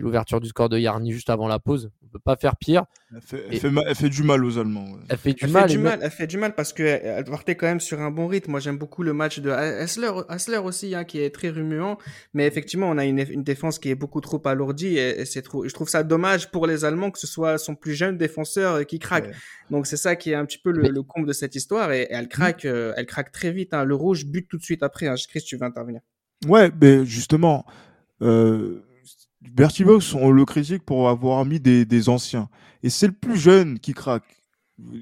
l'ouverture 0.00 0.40
du 0.40 0.48
score 0.48 0.70
de 0.70 0.78
Yarni 0.78 1.12
juste 1.12 1.28
avant 1.28 1.46
la 1.46 1.58
pause, 1.58 1.90
on 2.02 2.06
peut 2.06 2.18
pas 2.18 2.36
faire 2.36 2.56
pire. 2.56 2.86
Elle 3.12 3.94
fait, 3.94 4.08
du 4.08 4.22
mal 4.22 4.42
aux 4.42 4.56
Allemands. 4.56 4.86
Elle 5.10 5.18
fait 5.18 5.34
du 5.34 5.46
mal. 5.46 6.00
elle 6.00 6.10
fait 6.10 6.26
du 6.26 6.38
mal 6.38 6.54
parce 6.54 6.72
qu'elle 6.72 7.24
partait 7.24 7.54
quand 7.54 7.66
même 7.66 7.80
sur 7.80 8.00
un 8.00 8.10
bon 8.10 8.26
rythme. 8.26 8.52
Moi, 8.52 8.60
j'aime 8.60 8.78
beaucoup 8.78 9.02
le 9.02 9.12
match 9.12 9.40
de 9.40 9.50
Hassler, 9.50 10.56
aussi, 10.56 10.94
hein, 10.94 11.04
qui 11.04 11.20
est 11.20 11.28
très 11.28 11.50
remuant. 11.50 11.98
Mais 12.32 12.46
effectivement, 12.46 12.88
on 12.88 12.96
a 12.96 13.04
une, 13.04 13.42
défense 13.42 13.78
qui 13.78 13.90
est 13.90 13.94
beaucoup 13.94 14.22
trop 14.22 14.40
alourdie 14.46 14.96
et, 14.96 15.26
c'est 15.26 15.42
trop. 15.42 15.68
Je 15.68 15.74
trouve 15.74 15.90
ça 15.90 16.02
dommage 16.02 16.50
pour 16.50 16.66
les 16.66 16.86
Allemands 16.86 17.10
que 17.10 17.18
ce 17.18 17.26
soit 17.26 17.58
son 17.58 17.74
plus 17.74 17.94
jeune 17.94 18.16
défenseur 18.16 18.86
qui 18.86 18.98
craque. 18.98 19.34
Donc 19.70 19.86
c'est 19.86 19.98
ça 19.98 20.16
qui 20.16 20.30
est 20.30 20.34
un 20.34 20.46
petit 20.46 20.58
peu 20.58 20.70
le, 20.70 21.02
comble 21.02 21.26
de 21.26 21.34
cette 21.34 21.56
histoire 21.56 21.92
et, 21.92 22.06
elle 22.08 22.28
craque, 22.28 22.64
euh, 22.64 22.94
elle 22.96 23.04
craque 23.04 23.32
très 23.32 23.52
vite. 23.52 23.74
Hein. 23.74 23.84
Le 23.84 23.94
rouge 23.94 24.24
bute 24.24 24.48
tout 24.48 24.56
de 24.56 24.62
suite 24.62 24.82
après. 24.82 25.08
Hein. 25.08 25.16
Chris, 25.28 25.42
tu 25.42 25.58
vas 25.58 25.66
intervenir? 25.66 26.00
Ouais, 26.46 26.70
mais 26.80 27.06
justement, 27.06 27.64
euh, 28.22 28.84
Bertie 29.40 29.84
Box, 29.84 30.14
on 30.14 30.30
le 30.30 30.44
critique 30.44 30.84
pour 30.84 31.08
avoir 31.08 31.44
mis 31.44 31.60
des, 31.60 32.08
anciens. 32.08 32.48
Et 32.82 32.90
c'est 32.90 33.06
le 33.06 33.12
plus 33.12 33.36
jeune 33.36 33.78
qui 33.78 33.92
craque. 33.94 34.24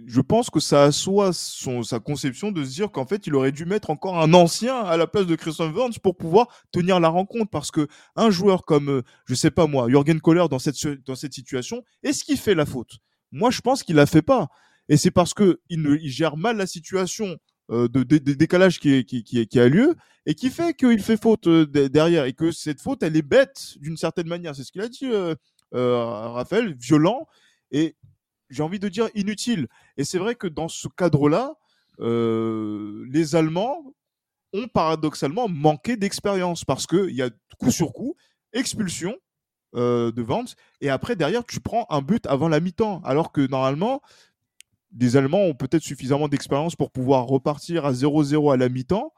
Je 0.06 0.20
pense 0.20 0.50
que 0.50 0.60
ça 0.60 0.84
assoit 0.84 1.32
son, 1.32 1.82
sa 1.82 1.98
conception 1.98 2.52
de 2.52 2.62
se 2.62 2.70
dire 2.70 2.92
qu'en 2.92 3.06
fait, 3.06 3.26
il 3.26 3.34
aurait 3.34 3.52
dû 3.52 3.64
mettre 3.64 3.88
encore 3.88 4.20
un 4.20 4.34
ancien 4.34 4.78
à 4.80 4.98
la 4.98 5.06
place 5.06 5.26
de 5.26 5.34
Christian 5.34 5.70
Burns 5.70 5.94
pour 6.02 6.16
pouvoir 6.16 6.48
tenir 6.72 7.00
la 7.00 7.08
rencontre. 7.08 7.50
Parce 7.50 7.70
que 7.70 7.88
un 8.14 8.30
joueur 8.30 8.64
comme, 8.66 8.90
euh, 8.90 9.02
je 9.24 9.34
sais 9.34 9.50
pas 9.50 9.66
moi, 9.66 9.88
Jürgen 9.88 10.20
Kohler 10.20 10.44
dans 10.50 10.58
cette, 10.58 10.76
dans 11.06 11.14
cette 11.14 11.32
situation, 11.32 11.82
est-ce 12.02 12.22
qu'il 12.24 12.36
fait 12.36 12.54
la 12.54 12.66
faute? 12.66 12.98
Moi, 13.30 13.50
je 13.50 13.62
pense 13.62 13.82
qu'il 13.82 13.96
la 13.96 14.06
fait 14.06 14.22
pas. 14.22 14.48
Et 14.90 14.98
c'est 14.98 15.10
parce 15.10 15.32
que 15.32 15.60
il, 15.70 15.80
il 16.02 16.10
gère 16.10 16.36
mal 16.36 16.58
la 16.58 16.66
situation 16.66 17.38
euh, 17.70 17.88
de, 17.88 18.02
décalage 18.02 18.80
qui, 18.80 19.04
qui, 19.04 19.22
qui, 19.22 19.60
a 19.60 19.68
lieu 19.68 19.94
et 20.26 20.34
qui 20.34 20.50
fait 20.50 20.74
qu'il 20.74 21.00
fait 21.00 21.16
faute 21.16 21.46
euh, 21.46 21.64
derrière 21.88 22.24
et 22.24 22.32
que 22.32 22.50
cette 22.50 22.80
faute, 22.80 23.04
elle 23.04 23.16
est 23.16 23.22
bête 23.22 23.76
d'une 23.80 23.96
certaine 23.96 24.26
manière. 24.26 24.56
C'est 24.56 24.64
ce 24.64 24.72
qu'il 24.72 24.82
a 24.82 24.88
dit, 24.88 25.06
euh, 25.06 25.34
Raphaël, 25.72 26.74
violent 26.74 27.26
et 27.70 27.96
j'ai 28.50 28.62
envie 28.64 28.80
de 28.80 28.88
dire 28.88 29.08
inutile. 29.14 29.68
Et 29.96 30.04
c'est 30.04 30.18
vrai 30.18 30.34
que 30.34 30.48
dans 30.48 30.68
ce 30.68 30.88
cadre-là, 30.88 31.54
les 31.98 33.36
Allemands 33.36 33.94
ont 34.52 34.66
paradoxalement 34.66 35.48
manqué 35.48 35.96
d'expérience 35.96 36.64
parce 36.64 36.86
qu'il 36.86 37.14
y 37.14 37.22
a 37.22 37.30
coup 37.58 37.70
sur 37.70 37.92
coup 37.92 38.16
expulsion 38.52 39.16
de 39.74 40.20
Vance 40.20 40.56
et 40.82 40.90
après 40.90 41.16
derrière 41.16 41.44
tu 41.44 41.60
prends 41.60 41.86
un 41.88 42.02
but 42.02 42.26
avant 42.26 42.48
la 42.48 42.60
mi-temps 42.60 43.00
alors 43.04 43.32
que 43.32 43.46
normalement 43.46 44.02
des 44.92 45.16
Allemands 45.16 45.44
ont 45.44 45.54
peut-être 45.54 45.82
suffisamment 45.82 46.28
d'expérience 46.28 46.76
pour 46.76 46.90
pouvoir 46.90 47.26
repartir 47.26 47.86
à 47.86 47.92
0-0 47.92 48.52
à 48.52 48.56
la 48.56 48.68
mi-temps 48.68 49.12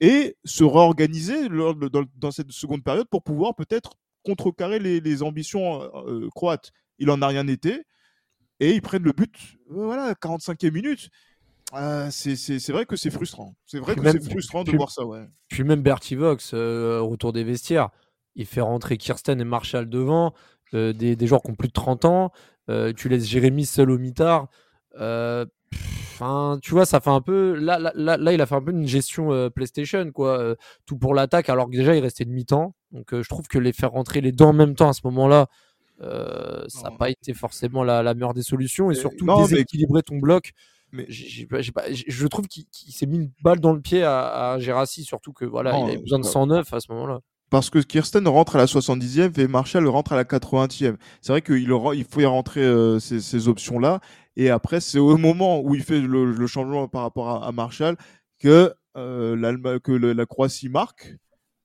et 0.00 0.36
se 0.44 0.64
réorganiser 0.64 1.48
dans, 1.48 2.30
cette 2.30 2.52
seconde 2.52 2.84
période 2.84 3.08
pour 3.10 3.22
pouvoir 3.22 3.54
peut-être 3.54 3.94
contrecarrer 4.24 4.78
les, 4.78 5.22
ambitions 5.22 5.82
euh, 5.82 5.88
euh, 6.06 6.28
croates. 6.34 6.70
Il 6.98 7.10
en 7.10 7.20
a 7.22 7.26
rien 7.26 7.46
été 7.48 7.82
et 8.60 8.72
ils 8.72 8.82
prennent 8.82 9.02
le 9.02 9.12
but, 9.12 9.34
euh, 9.70 9.84
voilà, 9.84 10.12
45e 10.14 10.70
minute. 10.72 11.10
c'est 12.10 12.72
vrai 12.72 12.86
que 12.86 12.96
c'est 12.96 13.10
frustrant. 13.10 13.54
C'est 13.66 13.78
vrai 13.78 13.96
que 13.96 14.10
c'est 14.10 14.30
frustrant 14.30 14.64
de 14.64 14.72
voir 14.72 14.90
ça. 14.90 15.04
Ouais. 15.04 15.26
Puis 15.48 15.64
même 15.64 15.82
Bertie 15.82 16.14
Vox, 16.14 16.54
au 16.54 17.06
retour 17.08 17.32
des 17.32 17.44
vestiaires, 17.44 17.90
il 18.36 18.46
fait 18.46 18.60
rentrer 18.60 18.98
Kirsten 18.98 19.40
et 19.40 19.44
Marshall 19.44 19.88
devant, 19.88 20.32
des, 20.72 20.92
des, 21.16 21.26
joueurs 21.26 21.42
qui 21.42 21.50
ont 21.50 21.56
plus 21.56 21.68
de 21.68 21.72
30 21.72 22.04
ans. 22.04 22.32
tu 22.96 23.08
laisses 23.08 23.26
Jérémy 23.26 23.66
seul 23.66 23.90
au 23.90 23.98
mitard. 23.98 24.48
Euh, 24.98 25.44
Enfin, 26.20 26.58
tu 26.60 26.72
vois, 26.72 26.84
ça 26.84 26.98
fait 26.98 27.10
un 27.10 27.20
peu. 27.20 27.54
Là, 27.54 27.78
là, 27.78 27.92
là, 27.94 28.16
là, 28.16 28.32
il 28.32 28.40
a 28.40 28.46
fait 28.46 28.56
un 28.56 28.60
peu 28.60 28.72
une 28.72 28.88
gestion 28.88 29.30
euh, 29.32 29.50
PlayStation, 29.50 30.10
quoi. 30.10 30.36
euh, 30.40 30.56
tout 30.84 30.96
pour 30.98 31.14
l'attaque, 31.14 31.48
alors 31.48 31.66
que 31.66 31.76
déjà, 31.76 31.94
il 31.94 32.00
restait 32.02 32.24
de 32.24 32.30
mi-temps. 32.30 32.74
Donc, 32.90 33.14
euh, 33.14 33.22
je 33.22 33.28
trouve 33.28 33.46
que 33.46 33.56
les 33.56 33.72
faire 33.72 33.92
rentrer 33.92 34.20
les 34.20 34.32
deux 34.32 34.44
en 34.44 34.52
même 34.52 34.74
temps 34.74 34.88
à 34.88 34.92
ce 34.94 35.02
moment-là, 35.04 35.46
ça 36.68 36.82
n'a 36.82 36.90
pas 36.96 37.10
été 37.10 37.34
forcément 37.34 37.84
la, 37.84 38.02
la 38.02 38.14
meilleure 38.14 38.34
des 38.34 38.42
solutions. 38.42 38.90
Et 38.90 38.94
surtout, 38.96 39.24
non, 39.24 39.42
mais- 39.42 39.48
déséquilibrer 39.48 40.02
ton 40.02 40.16
bloc. 40.16 40.50
Mais- 40.90 41.06
pas- 41.48 41.60
je 41.92 42.26
trouve 42.26 42.48
qu'il 42.48 42.64
s'est 42.92 43.06
mis 43.06 43.16
une 43.18 43.30
balle 43.44 43.60
dans 43.60 43.72
le 43.72 43.80
pied 43.80 44.02
à, 44.02 44.52
à 44.54 44.58
Gérassi, 44.58 45.04
surtout 45.04 45.32
que 45.32 45.44
voilà, 45.44 45.72
Non, 45.72 45.86
il 45.86 45.90
avait 45.90 45.98
besoin 45.98 46.18
de 46.18 46.26
euh, 46.26 46.30
109 46.30 46.72
à 46.72 46.80
ce 46.80 46.90
moment-là. 46.92 47.20
Parce 47.50 47.70
que 47.70 47.78
Kirsten 47.78 48.26
rentre 48.28 48.56
à 48.56 48.58
la 48.58 48.66
70e 48.66 49.38
et 49.40 49.48
Marshall 49.48 49.86
rentre 49.88 50.12
à 50.12 50.16
la 50.16 50.24
80e. 50.24 50.96
C'est 51.22 51.32
vrai 51.32 51.42
qu'il 51.42 51.58
il 51.62 52.04
faut 52.04 52.20
y 52.20 52.26
rentrer 52.26 52.60
euh, 52.62 52.98
ces, 52.98 53.20
ces 53.20 53.48
options-là. 53.48 54.00
Et 54.38 54.50
après, 54.50 54.80
c'est 54.80 55.00
au 55.00 55.16
moment 55.16 55.60
où 55.60 55.74
il 55.74 55.82
fait 55.82 56.00
le, 56.00 56.46
changement 56.46 56.86
par 56.86 57.02
rapport 57.02 57.42
à, 57.44 57.50
Marshall 57.50 57.96
que, 58.38 58.72
euh, 58.96 59.34
la 59.36 60.26
Croatie 60.26 60.68
marque. 60.68 61.16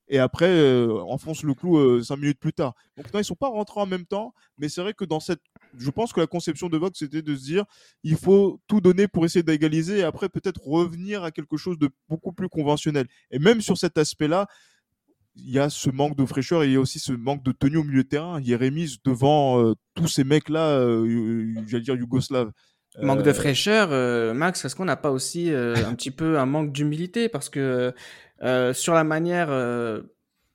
Et 0.09 0.17
après, 0.17 0.49
euh, 0.49 0.99
enfonce 1.03 1.43
le 1.43 1.53
clou 1.53 1.77
euh, 1.77 2.01
cinq 2.01 2.17
minutes 2.17 2.39
plus 2.39 2.51
tard. 2.51 2.73
Donc, 2.97 3.13
non, 3.13 3.19
ils 3.19 3.23
sont 3.25 3.35
pas 3.35 3.47
rentrés 3.47 3.79
en 3.79 3.85
même 3.85 4.07
temps. 4.07 4.33
Mais 4.57 4.69
c'est 4.69 4.81
vrai 4.81 4.93
que 4.93 5.05
dans 5.05 5.19
cette. 5.19 5.39
Je 5.77 5.89
pense 5.91 6.13
que 6.13 6.19
la 6.19 6.27
conception 6.27 6.67
de 6.67 6.77
Vox, 6.77 6.97
c'était 6.97 7.21
de 7.21 7.35
se 7.35 7.43
dire 7.43 7.65
il 8.03 8.17
faut 8.17 8.59
tout 8.67 8.81
donner 8.81 9.07
pour 9.07 9.23
essayer 9.23 9.43
d'égaliser 9.43 9.99
et 9.99 10.03
après 10.03 10.27
peut-être 10.27 10.61
revenir 10.63 11.23
à 11.23 11.31
quelque 11.31 11.57
chose 11.57 11.77
de 11.77 11.89
beaucoup 12.09 12.33
plus 12.33 12.49
conventionnel. 12.49 13.07
Et 13.29 13.37
même 13.39 13.61
sur 13.61 13.77
cet 13.77 13.99
aspect-là, 13.99 14.47
il 15.35 15.49
y 15.51 15.59
a 15.59 15.69
ce 15.69 15.89
manque 15.89 16.15
de 16.15 16.25
fraîcheur 16.25 16.63
et 16.63 16.67
il 16.67 16.73
y 16.73 16.75
a 16.75 16.79
aussi 16.79 16.99
ce 16.99 17.11
manque 17.11 17.43
de 17.43 17.51
tenue 17.51 17.77
au 17.77 17.83
milieu 17.83 18.03
de 18.03 18.07
terrain. 18.07 18.41
Jérémy 18.41 18.97
devant 19.03 19.63
euh, 19.63 19.73
tous 19.95 20.07
ces 20.07 20.23
mecs-là, 20.23 20.77
euh, 20.77 21.05
you- 21.07 21.63
j'allais 21.67 21.83
dire 21.83 21.95
yougoslaves. 21.95 22.51
Manque 23.01 23.23
de 23.23 23.29
Euh, 23.31 23.33
fraîcheur, 23.33 23.89
euh, 23.91 24.35
Max, 24.35 24.63
est-ce 24.65 24.75
qu'on 24.75 24.85
n'a 24.85 24.95
pas 24.95 25.09
aussi 25.09 25.51
euh, 25.51 25.73
un 25.87 25.95
petit 25.95 26.11
peu 26.11 26.37
un 26.37 26.45
manque 26.45 26.71
d'humilité? 26.71 27.27
Parce 27.29 27.49
que 27.49 27.93
euh, 28.43 28.73
sur 28.73 28.93
la 28.93 29.03
manière 29.03 29.47
euh, 29.49 30.03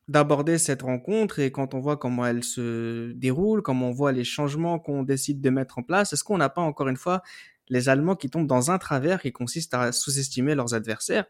d'aborder 0.07 0.57
cette 0.59 0.83
rencontre 0.83 1.41
et 1.41 1.51
quand 1.51 1.75
on 1.75 1.81
voit 1.81 1.97
comment 1.97 2.25
elle 2.25 2.45
se 2.45 3.11
déroule, 3.13 3.63
comment 3.63 3.89
on 3.89 3.93
voit 3.93 4.13
les 4.13 4.25
changements 4.25 4.79
qu'on 4.79 5.03
décide 5.03 5.41
de 5.41 5.51
mettre 5.51 5.79
en 5.79 5.83
place, 5.83 6.13
est-ce 6.13 6.23
qu'on 6.23 6.39
n'a 6.39 6.49
pas 6.49 6.63
encore 6.63 6.87
une 6.89 6.97
fois 6.97 7.23
les 7.69 7.89
Allemands 7.89 8.15
qui 8.15 8.31
tombent 8.31 8.47
dans 8.47 8.71
un 8.71 8.79
travers 8.79 9.21
qui 9.21 9.33
consiste 9.33 9.75
à 9.75 9.91
sous-estimer 9.91 10.55
leurs 10.55 10.75
adversaires? 10.75 11.27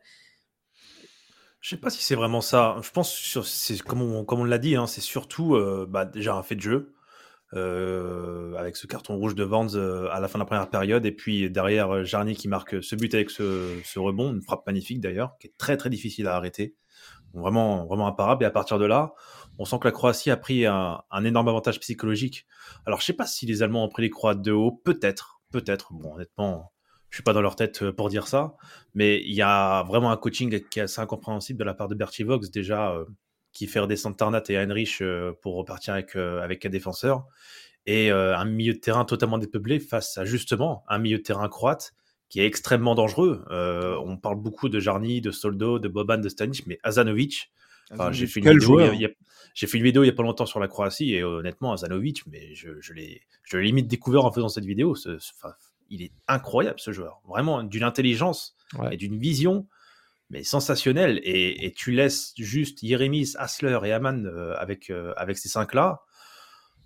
Je 1.61 1.71
sais 1.71 1.77
pas 1.77 1.91
si 1.91 2.03
c'est 2.03 2.15
vraiment 2.15 2.41
ça. 2.41 2.77
Je 2.83 2.91
pense 2.91 3.13
sur 3.13 3.47
c'est 3.47 3.81
comme 3.83 4.03
on, 4.03 4.45
l'a 4.45 4.59
dit, 4.59 4.77
hein, 4.77 4.87
c'est 4.87 5.01
surtout 5.01 5.55
euh, 5.57 5.87
bah, 5.89 6.05
déjà 6.05 6.35
un 6.37 6.43
fait 6.43 6.55
de 6.55 6.61
jeu 6.61 6.95
euh, 7.55 8.55
avec 8.57 8.77
ce 8.77 8.87
carton 8.87 9.17
rouge 9.17 9.35
de 9.35 9.43
Vans 9.43 9.75
euh, 9.75 10.09
à 10.13 10.21
la 10.21 10.29
fin 10.29 10.39
de 10.39 10.43
la 10.43 10.47
première 10.47 10.71
période 10.71 11.07
et 11.07 11.13
puis 11.13 11.51
derrière 11.51 12.05
Jarny 12.05 12.37
qui 12.37 12.47
marque 12.47 12.83
ce 12.83 12.95
but 12.95 13.13
avec 13.15 13.31
ce, 13.31 13.99
rebond, 13.99 14.33
une 14.33 14.43
frappe 14.43 14.67
magnifique 14.67 15.01
d'ailleurs, 15.01 15.37
qui 15.41 15.49
est 15.49 15.55
très 15.59 15.77
très 15.77 15.91
difficile 15.91 16.29
à 16.29 16.37
arrêter, 16.37 16.77
vraiment 17.35 17.87
vraiment 17.87 18.07
imparable. 18.07 18.45
Et 18.45 18.47
à 18.47 18.51
partir 18.53 18.79
de 18.79 18.85
là, 18.85 19.15
on 19.59 19.65
sent 19.65 19.79
que 19.81 19.89
la 19.89 19.93
Croatie 19.93 20.31
a 20.31 20.37
pris 20.37 20.67
un, 20.67 21.03
énorme 21.25 21.49
avantage 21.49 21.81
psychologique. 21.81 22.47
Alors 22.87 23.01
je 23.01 23.07
sais 23.07 23.13
pas 23.15 23.27
si 23.27 23.47
les 23.47 23.63
Allemands 23.65 23.85
ont 23.85 23.89
pris 23.89 24.03
les 24.03 24.11
Croates 24.11 24.43
de 24.43 24.53
haut, 24.53 24.73
peut-être, 24.85 25.41
peut-être. 25.51 25.93
Bon 25.93 26.15
honnêtement. 26.15 26.73
Je 27.11 27.17
suis 27.17 27.23
pas 27.23 27.33
dans 27.33 27.41
leur 27.41 27.57
tête 27.57 27.83
euh, 27.83 27.93
pour 27.93 28.09
dire 28.11 28.27
ça, 28.29 28.55
mais 28.95 29.21
il 29.23 29.33
y 29.35 29.43
a 29.43 29.83
vraiment 29.85 30.11
un 30.11 30.17
coaching 30.17 30.61
qui 30.69 30.79
est 30.79 30.83
assez 30.83 31.01
incompréhensible 31.01 31.59
de 31.59 31.65
la 31.65 31.75
part 31.75 31.89
de 31.89 31.95
Bertie 31.95 32.23
Vox, 32.23 32.51
déjà, 32.51 32.93
euh, 32.93 33.05
qui 33.53 33.67
fait 33.67 33.81
redescendre 33.81 34.17
Tarnat 34.17 34.43
et 34.51 34.57
Heinrich 34.57 34.99
euh, 35.01 35.33
pour 35.43 35.57
repartir 35.57 35.95
avec, 35.95 36.17
euh, 36.17 36.43
avec 36.43 36.61
quatre 36.61 36.73
défenseurs, 36.73 37.25
et 37.87 38.11
un 38.11 38.45
milieu 38.45 38.75
de 38.75 38.79
terrain 38.79 39.07
totalement 39.07 39.39
dépeuplé 39.39 39.81
face 39.81 40.19
à 40.19 40.27
justement 40.27 40.85
un 40.89 40.99
milieu 40.99 41.17
de 41.17 41.23
terrain 41.23 41.49
croate 41.49 41.95
qui 42.29 42.39
est 42.41 42.45
extrêmement 42.45 42.95
dangereux. 42.95 43.43
On 43.51 44.19
parle 44.19 44.37
beaucoup 44.37 44.69
de 44.69 44.79
Jarny, 44.79 45.23
de 45.23 45.31
Soldo, 45.31 45.79
de 45.79 45.89
Boban, 45.89 46.19
de 46.19 46.29
Stanic, 46.29 46.67
mais 46.67 46.79
Azanovic, 46.83 47.51
enfin, 47.91 48.13
j'ai 48.13 48.27
fait, 48.27 48.41
une 48.41 48.45
vidéo 48.59 48.79
il 48.79 48.83
y 48.83 48.83
a- 48.83 48.85
joueur 48.85 48.95
il 48.95 49.01
y 49.01 49.05
a- 49.07 49.11
j'ai 49.55 49.67
fait 49.67 49.79
une 49.79 49.85
vidéo 49.85 50.03
il 50.05 50.07
y 50.07 50.11
a 50.11 50.13
pas 50.13 50.23
longtemps 50.23 50.45
sur 50.45 50.61
la 50.61 50.69
Croatie, 50.69 51.15
et 51.15 51.23
honnêtement, 51.25 51.73
Azanovic, 51.73 52.27
mais 52.27 52.55
je, 52.55 52.79
je 52.79 52.93
l'ai 52.93 53.23
je 53.43 53.57
l'ai 53.57 53.65
limite 53.65 53.89
découvert 53.89 54.27
en 54.27 54.33
faisant 54.33 54.51
cette 54.51 54.67
vidéo. 54.67 54.95
ce- 54.95 55.19
ce- 55.19 55.33
enfin, 55.39 55.55
il 55.89 56.03
est 56.03 56.13
incroyable 56.27 56.79
ce 56.81 56.93
joueur, 56.93 57.21
vraiment 57.27 57.63
d'une 57.63 57.83
intelligence 57.85 58.55
Ouais. 58.79 58.95
et 58.95 58.97
d'une 58.99 59.19
vision 59.19 59.67
mais 60.31 60.43
sensationnelle. 60.45 61.21
Et, 61.23 61.65
et 61.65 61.73
tu 61.73 61.91
laisses 61.93 62.35
juste 62.37 62.83
Yeremis, 62.83 63.33
Hassler 63.39 63.79
et 63.85 63.93
Aman 63.93 64.27
euh, 64.27 64.55
avec, 64.59 64.91
euh, 64.91 65.15
avec 65.17 65.39
ces 65.39 65.49
cinq-là, 65.49 66.03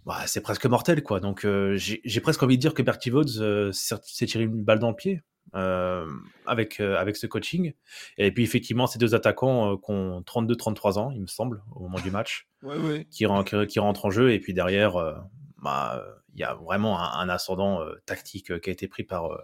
bah, 0.06 0.18
c'est 0.26 0.40
presque 0.42 0.66
mortel. 0.66 1.02
quoi. 1.02 1.18
Donc 1.18 1.44
euh, 1.44 1.74
j'ai 1.76 2.20
presque 2.20 2.42
envie 2.44 2.56
de 2.56 2.60
dire 2.60 2.72
que 2.74 2.82
Bertie 2.82 3.10
euh, 3.10 3.72
s'est 3.72 4.26
tiré 4.26 4.44
une 4.44 4.62
balle 4.62 4.78
dans 4.78 4.90
le 4.90 4.94
pied. 4.96 5.22
euh, 5.56 6.06
avec, 6.46 6.78
euh, 6.78 6.96
avec 6.96 7.16
ce 7.16 7.26
coaching. 7.26 7.72
Et 8.16 8.30
puis 8.32 8.44
effectivement, 8.44 8.86
ces 8.86 8.98
deux 9.00 9.14
attaquants 9.16 9.72
euh, 9.72 9.76
qui 9.76 9.90
ont 9.90 10.20
32-33 10.22 10.98
ans, 10.98 11.10
il 11.10 11.20
me 11.22 11.26
semble, 11.26 11.62
au 11.74 11.80
moment 11.80 11.98
du 11.98 12.12
match, 12.12 12.46
Ouais, 12.62 12.76
ouais. 12.78 13.06
qui, 13.10 13.26
qui, 13.26 13.66
qui 13.66 13.78
rentrent 13.80 14.04
en 14.06 14.10
jeu. 14.10 14.32
Et 14.32 14.38
puis 14.38 14.54
derrière, 14.54 14.94
euh, 14.96 15.14
bah, 15.62 16.04
il 16.34 16.40
y 16.40 16.44
a 16.44 16.54
vraiment 16.54 16.98
un, 17.00 17.20
un 17.20 17.28
ascendant 17.28 17.80
euh, 17.82 17.94
tactique 18.06 18.50
euh, 18.50 18.58
qui 18.58 18.68
a 18.70 18.72
été 18.72 18.88
pris 18.88 19.04
par, 19.04 19.32
euh, 19.32 19.38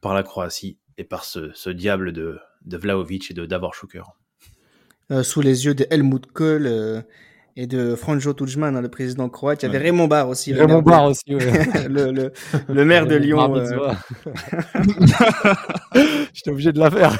par 0.00 0.12
la 0.14 0.22
Croatie 0.22 0.78
et 0.98 1.04
par 1.04 1.24
ce, 1.24 1.50
ce 1.54 1.70
diable 1.70 2.12
de, 2.12 2.38
de 2.64 2.76
Vlahovic 2.76 3.30
et 3.30 3.34
de 3.34 3.46
Davor 3.46 3.74
euh, 5.12 5.22
sous 5.22 5.40
les 5.40 5.64
yeux 5.66 5.74
de 5.74 5.86
Helmut 5.90 6.26
Kohl 6.32 6.66
euh, 6.66 7.00
et 7.58 7.66
de 7.66 7.94
Franjo 7.94 8.34
Tudjman, 8.34 8.76
hein, 8.76 8.80
le 8.82 8.88
président 8.90 9.28
croate. 9.28 9.62
Il 9.62 9.66
y 9.66 9.68
avait 9.68 9.78
Ouais. 9.78 9.84
Raymond 9.84 10.08
Barre 10.08 10.28
aussi. 10.28 10.52
Raymond 10.52 10.82
Barre 10.82 11.04
aussi, 11.04 11.34
ouais. 11.34 11.88
le, 11.88 12.10
le, 12.10 12.32
le 12.68 12.84
maire 12.84 13.06
de 13.06 13.14
Lyon. 13.14 13.38
Raymond 13.52 13.56
euh. 13.66 13.92
J'étais 16.34 16.50
obligé 16.50 16.72
de 16.72 16.78
la 16.78 16.90
faire. 16.90 17.12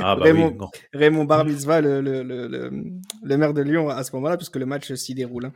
Ah 0.00 0.16
bah 0.16 0.24
Raymond- 0.24 0.56
oui. 0.58 0.66
Raymond 0.94 1.24
Bar 1.24 1.44
Mitzvah, 1.44 1.80
le, 1.80 2.00
le, 2.00 2.22
le, 2.22 2.46
le, 2.48 2.70
le 3.22 3.36
maire 3.36 3.52
de 3.54 3.62
Lyon 3.62 3.88
à 3.90 4.02
ce 4.04 4.14
moment-là, 4.16 4.36
puisque 4.36 4.56
le 4.56 4.66
match 4.66 4.92
s'y 4.94 5.14
déroule. 5.14 5.46
hein. 5.46 5.52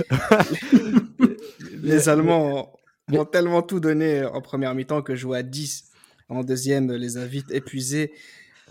Les 1.82 2.08
Allemands 2.08 2.76
ont, 3.12 3.18
ont 3.18 3.24
tellement 3.24 3.62
tout 3.62 3.80
donné 3.80 4.24
en 4.24 4.40
première 4.40 4.74
mi-temps 4.74 5.02
que 5.02 5.14
jouer 5.14 5.38
à 5.38 5.42
10 5.42 5.92
en 6.28 6.44
deuxième 6.44 6.92
les 6.92 7.18
a 7.18 7.26
vite 7.26 7.50
épuisés. 7.50 8.12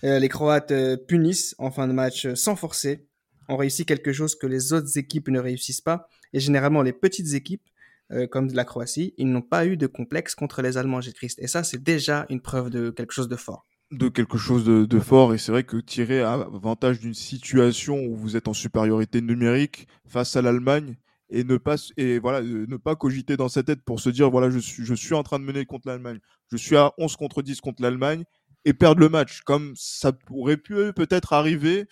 Euh, 0.04 0.20
les 0.20 0.30
Croates 0.30 0.72
euh, 0.72 0.98
punissent 0.98 1.56
en 1.60 1.72
fin 1.72 1.88
de 1.88 1.94
match 1.94 2.26
euh, 2.26 2.36
sans 2.36 2.56
forcer. 2.56 3.06
On 3.48 3.58
réussit 3.58 3.88
quelque 3.88 4.14
chose 4.14 4.36
que 4.36 4.48
les 4.48 4.74
autres 4.74 4.98
équipes 4.98 5.30
ne 5.30 5.40
réussissent 5.40 5.82
pas. 5.82 6.08
Et 6.34 6.40
généralement, 6.40 6.82
les 6.82 6.94
petites 6.94 7.34
équipes, 7.34 7.68
euh, 8.12 8.26
comme 8.28 8.52
la 8.52 8.66
Croatie, 8.66 9.14
ils 9.18 9.30
n'ont 9.30 9.42
pas 9.42 9.66
eu 9.66 9.78
de 9.78 9.88
complexe 9.88 10.36
contre 10.36 10.62
les 10.62 10.78
Allemands, 10.78 11.02
j'ai 11.02 11.14
Christ. 11.14 11.38
Et 11.42 11.48
ça, 11.48 11.64
c'est 11.64 11.82
déjà 11.82 12.26
une 12.30 12.42
preuve 12.42 12.70
de 12.70 12.90
quelque 12.90 13.14
chose 13.14 13.28
de 13.28 13.36
fort. 13.36 13.66
de 13.92 14.10
quelque 14.10 14.38
chose 14.38 14.64
de, 14.64 14.86
de 14.86 15.00
fort 15.00 15.34
et 15.34 15.38
c'est 15.38 15.52
vrai 15.52 15.64
que 15.64 15.76
tirer 15.76 16.22
avantage 16.22 17.02
d'une 17.02 17.14
situation 17.14 18.06
où 18.06 18.16
vous 18.16 18.38
êtes 18.38 18.48
en 18.48 18.54
supériorité 18.54 19.22
numérique 19.22 19.88
face 20.08 20.38
à 20.38 20.42
l'Allemagne 20.42 20.96
et 21.32 21.44
ne 21.44 21.58
pas 21.58 21.78
et 21.98 22.20
voilà 22.20 22.42
euh, 22.42 22.66
ne 22.68 22.78
pas 22.78 22.96
cogiter 22.96 23.38
dans 23.38 23.50
sa 23.50 23.64
tête 23.64 23.82
pour 23.84 24.00
se 24.00 24.10
dire 24.10 24.30
voilà 24.30 24.50
je 24.50 24.60
suis 24.60 24.86
je 24.86 24.94
suis 24.94 25.16
en 25.16 25.24
train 25.24 25.40
de 25.40 25.46
mener 25.46 25.66
contre 25.66 25.88
l'Allemagne. 25.88 26.20
Je 26.52 26.58
suis 26.58 26.76
à 26.76 26.94
11 26.98 27.16
contre 27.16 27.42
10 27.42 27.62
contre 27.62 27.82
l'Allemagne 27.82 28.26
et 28.66 28.74
perdre 28.74 29.00
le 29.00 29.10
match 29.10 29.42
comme 29.42 29.74
ça 29.76 30.12
pourrait 30.12 30.58
pu 30.58 30.76
euh, 30.76 30.92
peut-être 30.92 31.34
arriver 31.34 31.88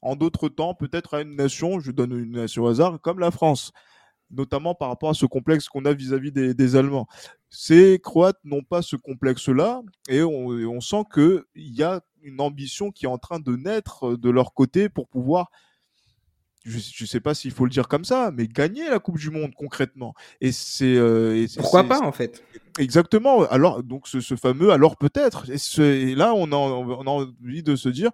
en 0.00 0.16
d'autres 0.16 0.48
temps 0.48 0.74
peut-être 0.74 1.14
à 1.14 1.22
une 1.22 1.36
nation 1.36 1.80
je 1.80 1.90
donne 1.90 2.12
une 2.12 2.32
nation 2.32 2.62
au 2.62 2.68
hasard 2.68 3.00
comme 3.00 3.18
la 3.18 3.30
France 3.30 3.72
notamment 4.30 4.74
par 4.74 4.88
rapport 4.88 5.10
à 5.10 5.14
ce 5.14 5.26
complexe 5.26 5.68
qu'on 5.68 5.84
a 5.84 5.92
vis-à-vis 5.92 6.32
des, 6.32 6.76
Allemands. 6.76 7.06
Ces 7.50 8.00
Croates 8.02 8.38
n'ont 8.42 8.62
pas 8.62 8.82
ce 8.82 8.96
complexe-là 8.96 9.82
et 10.08 10.22
on, 10.22 10.58
et 10.58 10.66
on 10.66 10.80
sent 10.80 11.04
qu'il 11.12 11.44
y 11.54 11.82
a 11.82 12.02
une 12.22 12.40
ambition 12.40 12.90
qui 12.90 13.04
est 13.04 13.08
en 13.08 13.18
train 13.18 13.38
de 13.38 13.54
naître 13.54 14.16
de 14.16 14.30
leur 14.30 14.54
côté 14.54 14.88
pour 14.88 15.08
pouvoir, 15.08 15.50
je 16.64 16.76
ne 16.76 17.06
sais 17.06 17.20
pas 17.20 17.34
s'il 17.34 17.50
faut 17.50 17.64
le 17.64 17.70
dire 17.70 17.88
comme 17.88 18.04
ça, 18.04 18.30
mais 18.32 18.48
gagner 18.48 18.88
la 18.88 18.98
Coupe 18.98 19.18
du 19.18 19.30
Monde 19.30 19.52
concrètement. 19.54 20.14
Et 20.40 20.50
c'est 20.52 20.96
euh, 20.96 21.46
Pourquoi 21.56 21.84
pas, 21.84 22.00
en 22.00 22.12
fait? 22.12 22.42
Exactement. 22.78 23.42
Alors, 23.48 23.82
donc 23.82 24.08
ce, 24.08 24.20
ce 24.20 24.34
fameux 24.36 24.70
alors 24.70 24.96
peut-être. 24.96 25.50
Et, 25.50 25.58
ce- 25.58 25.82
et 25.82 26.14
là, 26.14 26.34
on 26.34 26.50
a, 26.52 26.56
on 26.56 27.06
a 27.06 27.10
envie 27.10 27.62
de 27.62 27.76
se 27.76 27.88
dire, 27.88 28.10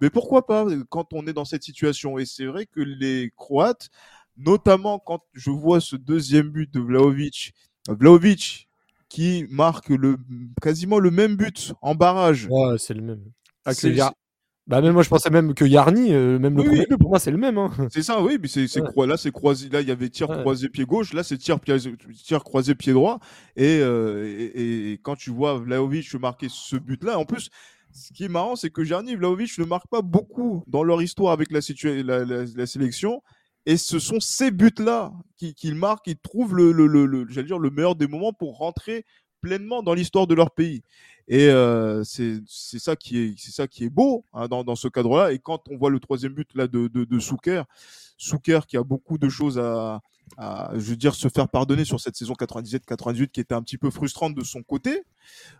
mais 0.00 0.10
pourquoi 0.10 0.46
pas 0.46 0.66
quand 0.90 1.12
on 1.12 1.26
est 1.26 1.32
dans 1.32 1.44
cette 1.44 1.62
situation? 1.62 2.18
Et 2.18 2.26
c'est 2.26 2.46
vrai 2.46 2.66
que 2.66 2.80
les 2.80 3.32
Croates, 3.36 3.88
notamment 4.36 4.98
quand 4.98 5.20
je 5.32 5.50
vois 5.50 5.80
ce 5.80 5.96
deuxième 5.96 6.50
but 6.50 6.72
de 6.72 6.80
Vlahovic, 6.80 7.54
Vlahovic 7.88 8.68
qui 9.08 9.46
marque 9.50 9.88
le, 9.88 10.18
quasiment 10.60 10.98
le 10.98 11.10
même 11.10 11.36
but 11.36 11.72
en 11.80 11.94
barrage. 11.94 12.48
Ouais, 12.50 12.76
c'est 12.78 12.94
le 12.94 13.02
même. 13.02 13.22
Yar- 13.94 14.12
Bah, 14.66 14.80
même 14.80 14.94
moi, 14.94 15.04
je 15.04 15.08
pensais 15.08 15.30
même 15.30 15.54
que 15.54 15.64
Yarni, 15.64 16.12
euh, 16.12 16.40
même 16.40 16.56
le 16.56 16.64
premier 16.64 16.86
oui. 16.90 16.96
pour 16.98 17.10
moi, 17.10 17.20
c'est 17.20 17.30
le 17.30 17.36
même. 17.36 17.56
Hein. 17.56 17.70
C'est 17.92 18.02
ça, 18.02 18.20
oui, 18.20 18.36
mais 18.40 18.48
c'est 18.48 18.66
c'est 18.66 18.80
Ouais. 18.96 19.06
là, 19.06 19.16
c'est 19.16 19.30
croisé. 19.30 19.68
Là, 19.68 19.80
il 19.80 19.86
y 19.86 19.92
avait 19.92 20.08
tir 20.08 20.28
Ouais. 20.28 20.40
croisé 20.40 20.68
pied 20.68 20.84
gauche. 20.84 21.12
Là, 21.12 21.22
c'est 21.22 21.38
tir, 21.38 21.58
tir 22.24 22.42
croisé 22.42 22.74
pied 22.74 22.92
droit. 22.92 23.20
Et, 23.54 23.78
euh, 23.80 24.24
et, 24.26 24.92
et 24.92 24.98
quand 24.98 25.14
tu 25.14 25.30
vois 25.30 25.58
Vlahovic 25.58 26.12
marquer 26.14 26.48
ce 26.50 26.74
but-là, 26.74 27.16
en 27.16 27.24
plus, 27.24 27.48
ce 27.92 28.12
qui 28.12 28.24
est 28.24 28.28
marrant, 28.28 28.56
c'est 28.56 28.70
que 28.70 28.82
Jarny 28.82 29.12
et 29.12 29.16
Vlahovic 29.16 29.56
ne 29.58 29.64
marquent 29.64 29.88
pas 29.88 30.02
beaucoup 30.02 30.64
dans 30.66 30.82
leur 30.82 31.00
histoire 31.00 31.32
avec 31.32 31.52
la, 31.52 31.60
la, 32.02 32.24
la- 32.24 32.44
la 32.44 32.66
sélection. 32.66 33.22
Et 33.66 33.76
ce 33.76 33.98
sont 34.00 34.18
ces 34.20 34.50
buts-là 34.50 35.12
qui- 35.36 35.54
qu'ils 35.54 35.74
marquent, 35.76 36.06
ils 36.08 36.18
trouvent 36.18 36.54
le, 36.56 36.72
le, 36.72 36.86
le, 36.88 37.06
le- 37.06 37.26
j'allais 37.28 37.46
dire, 37.46 37.58
le 37.60 37.70
meilleur 37.70 37.94
des 37.94 38.06
moments 38.08 38.32
pour 38.32 38.58
rentrer 38.58 39.04
pleinement 39.40 39.82
dans 39.82 39.94
l'histoire 39.94 40.26
de 40.26 40.34
leur 40.34 40.50
pays. 40.50 40.82
Et 41.28 41.48
euh, 41.48 42.04
c'est 42.04 42.40
ça 42.46 42.94
qui 42.94 43.18
est 43.18 43.34
c'est 43.36 43.50
ça 43.50 43.66
qui 43.66 43.84
est 43.84 43.90
beau 43.90 44.24
hein, 44.32 44.46
dans, 44.46 44.62
dans, 44.62 44.76
ce 44.76 44.86
cadre-là. 44.86 45.32
Et 45.32 45.38
quand 45.38 45.68
on 45.70 45.76
voit 45.76 45.90
le 45.90 45.98
troisième 45.98 46.34
but 46.34 46.48
là 46.54 46.68
de 46.68 46.86
de, 46.86 47.04
de 47.04 47.18
Souker, 47.18 47.62
Souker 48.16 48.60
qui 48.68 48.76
a 48.76 48.84
beaucoup 48.84 49.18
de 49.18 49.28
choses 49.28 49.58
à, 49.58 50.00
à, 50.36 50.70
je 50.74 50.90
veux 50.90 50.96
dire, 50.96 51.14
se 51.14 51.28
faire 51.28 51.48
pardonner 51.48 51.84
sur 51.84 52.00
cette 52.00 52.16
saison 52.16 52.34
97-98 52.34 53.28
qui 53.28 53.40
était 53.40 53.54
un 53.54 53.62
petit 53.62 53.78
peu 53.78 53.90
frustrante 53.90 54.34
de 54.34 54.44
son 54.44 54.62
côté, 54.62 55.04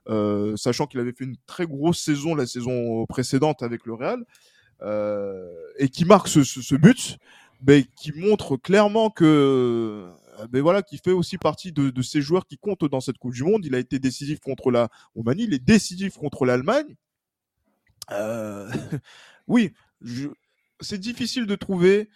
euh, 0.09 0.57
sachant 0.57 0.87
qu'il 0.87 1.01
avait 1.01 1.13
fait 1.13 1.25
une 1.25 1.37
très 1.47 1.67
grosse 1.67 1.99
saison 1.99 2.35
la 2.35 2.47
saison 2.47 3.07
précédente 3.07 3.63
avec 3.63 3.87
le 3.87 3.95
Real, 3.95 4.25
euh, 4.83 5.51
et 5.79 5.89
qui 5.89 6.05
marque 6.05 6.29
ce, 6.29 6.45
ce, 6.45 6.61
ce 6.63 6.75
but, 6.75 7.19
ben, 7.61 7.85
qui 7.97 8.13
montre 8.13 8.57
clairement 8.57 9.11
que 9.11 10.11
ben 10.51 10.63
voilà, 10.63 10.83
qui 10.83 10.99
fait 10.99 11.13
aussi 11.13 11.39
partie 11.39 11.73
de, 11.73 11.91
de, 11.91 12.03
ces 12.03 12.21
joueurs 12.21 12.47
qui 12.47 12.59
comptent 12.59 12.85
dans 12.85 13.01
cette 13.01 13.19
Coupe 13.19 13.35
du 13.35 13.43
Monde. 13.43 13.65
Il 13.65 13.75
a 13.75 13.79
été 13.79 13.99
décisif 13.99 14.41
contre 14.41 14.71
la 14.71 14.89
Roumanie, 15.15 15.45
il 15.45 15.55
est 15.55 15.65
décisif 15.65 16.17
contre 16.17 16.45
l'Allemagne. 16.45 16.97
Euh, 18.13 18.71
oui, 19.49 19.73
c'est 20.81 20.99
difficile 20.99 21.47
de 21.47 21.55
trouver 21.55 22.09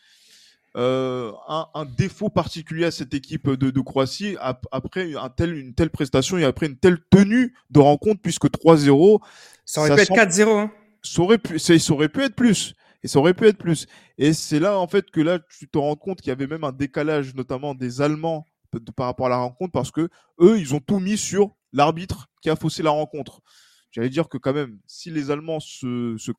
euh, 0.77 1.33
un, 1.49 1.67
un, 1.75 1.85
défaut 1.85 2.29
particulier 2.29 2.85
à 2.85 2.91
cette 2.93 3.13
équipe 3.13 3.51
de, 3.51 3.71
de 3.71 3.81
Croatie 3.81 4.37
après 4.71 5.17
un 5.17 5.29
tel, 5.29 5.57
une 5.57 5.75
telle 5.75 5.91
prestation 5.91 6.39
et 6.39 6.45
après 6.45 6.67
une 6.67 6.77
telle 6.77 6.99
tenue 7.11 7.55
de 7.71 7.81
rencontre, 7.81 8.21
puisque 8.23 8.47
3-0. 8.47 9.21
Ça 9.65 9.81
aurait 9.81 9.97
pu 9.97 10.03
être 10.03 10.13
4-0. 10.13 10.49
Hein. 10.49 10.73
Ça 11.03 11.23
aurait, 11.23 11.39
pu, 11.39 11.59
ça, 11.59 11.77
ça 11.79 11.93
aurait 11.93 12.09
pu 12.09 12.23
être 12.23 12.37
plus. 12.37 12.75
Et 13.02 13.09
ça 13.09 13.18
aurait 13.18 13.35
pu 13.35 13.47
être 13.47 13.59
plus. 13.59 13.86
Et 14.18 14.32
c'est 14.32 14.60
là, 14.60 14.78
en 14.78 14.86
fait, 14.86 15.10
que 15.10 15.20
là, 15.20 15.39
tu 15.59 15.68
te 15.68 15.78
rends 15.78 15.97
compte 15.97 16.20
qu'il 16.20 16.28
y 16.28 16.32
avait 16.32 16.47
même 16.47 16.64
un 16.64 16.72
décalage, 16.72 17.35
notamment 17.35 17.74
des 17.74 18.01
Allemands, 18.01 18.47
par 18.97 19.06
rapport 19.06 19.27
à 19.27 19.31
la 19.31 19.39
rencontre, 19.39 19.72
parce 19.72 19.90
que 19.90 20.09
eux, 20.40 20.59
ils 20.59 20.74
ont 20.74 20.81
tout 20.81 21.01
mis 21.01 21.18
sur 21.18 21.56
l'arbitre 21.72 22.28
qui 22.43 22.51
a 22.51 22.56
faussé 22.56 22.82
la 22.82 22.90
rencontre. 22.90 23.40
J'allais 23.90 24.10
dire 24.10 24.28
que 24.28 24.39
quand 24.39 24.52
même, 24.52 24.78
si 24.86 25.10
les 25.10 25.31
Allemands 25.31 25.60
se, 25.60 26.16
se 26.18 26.32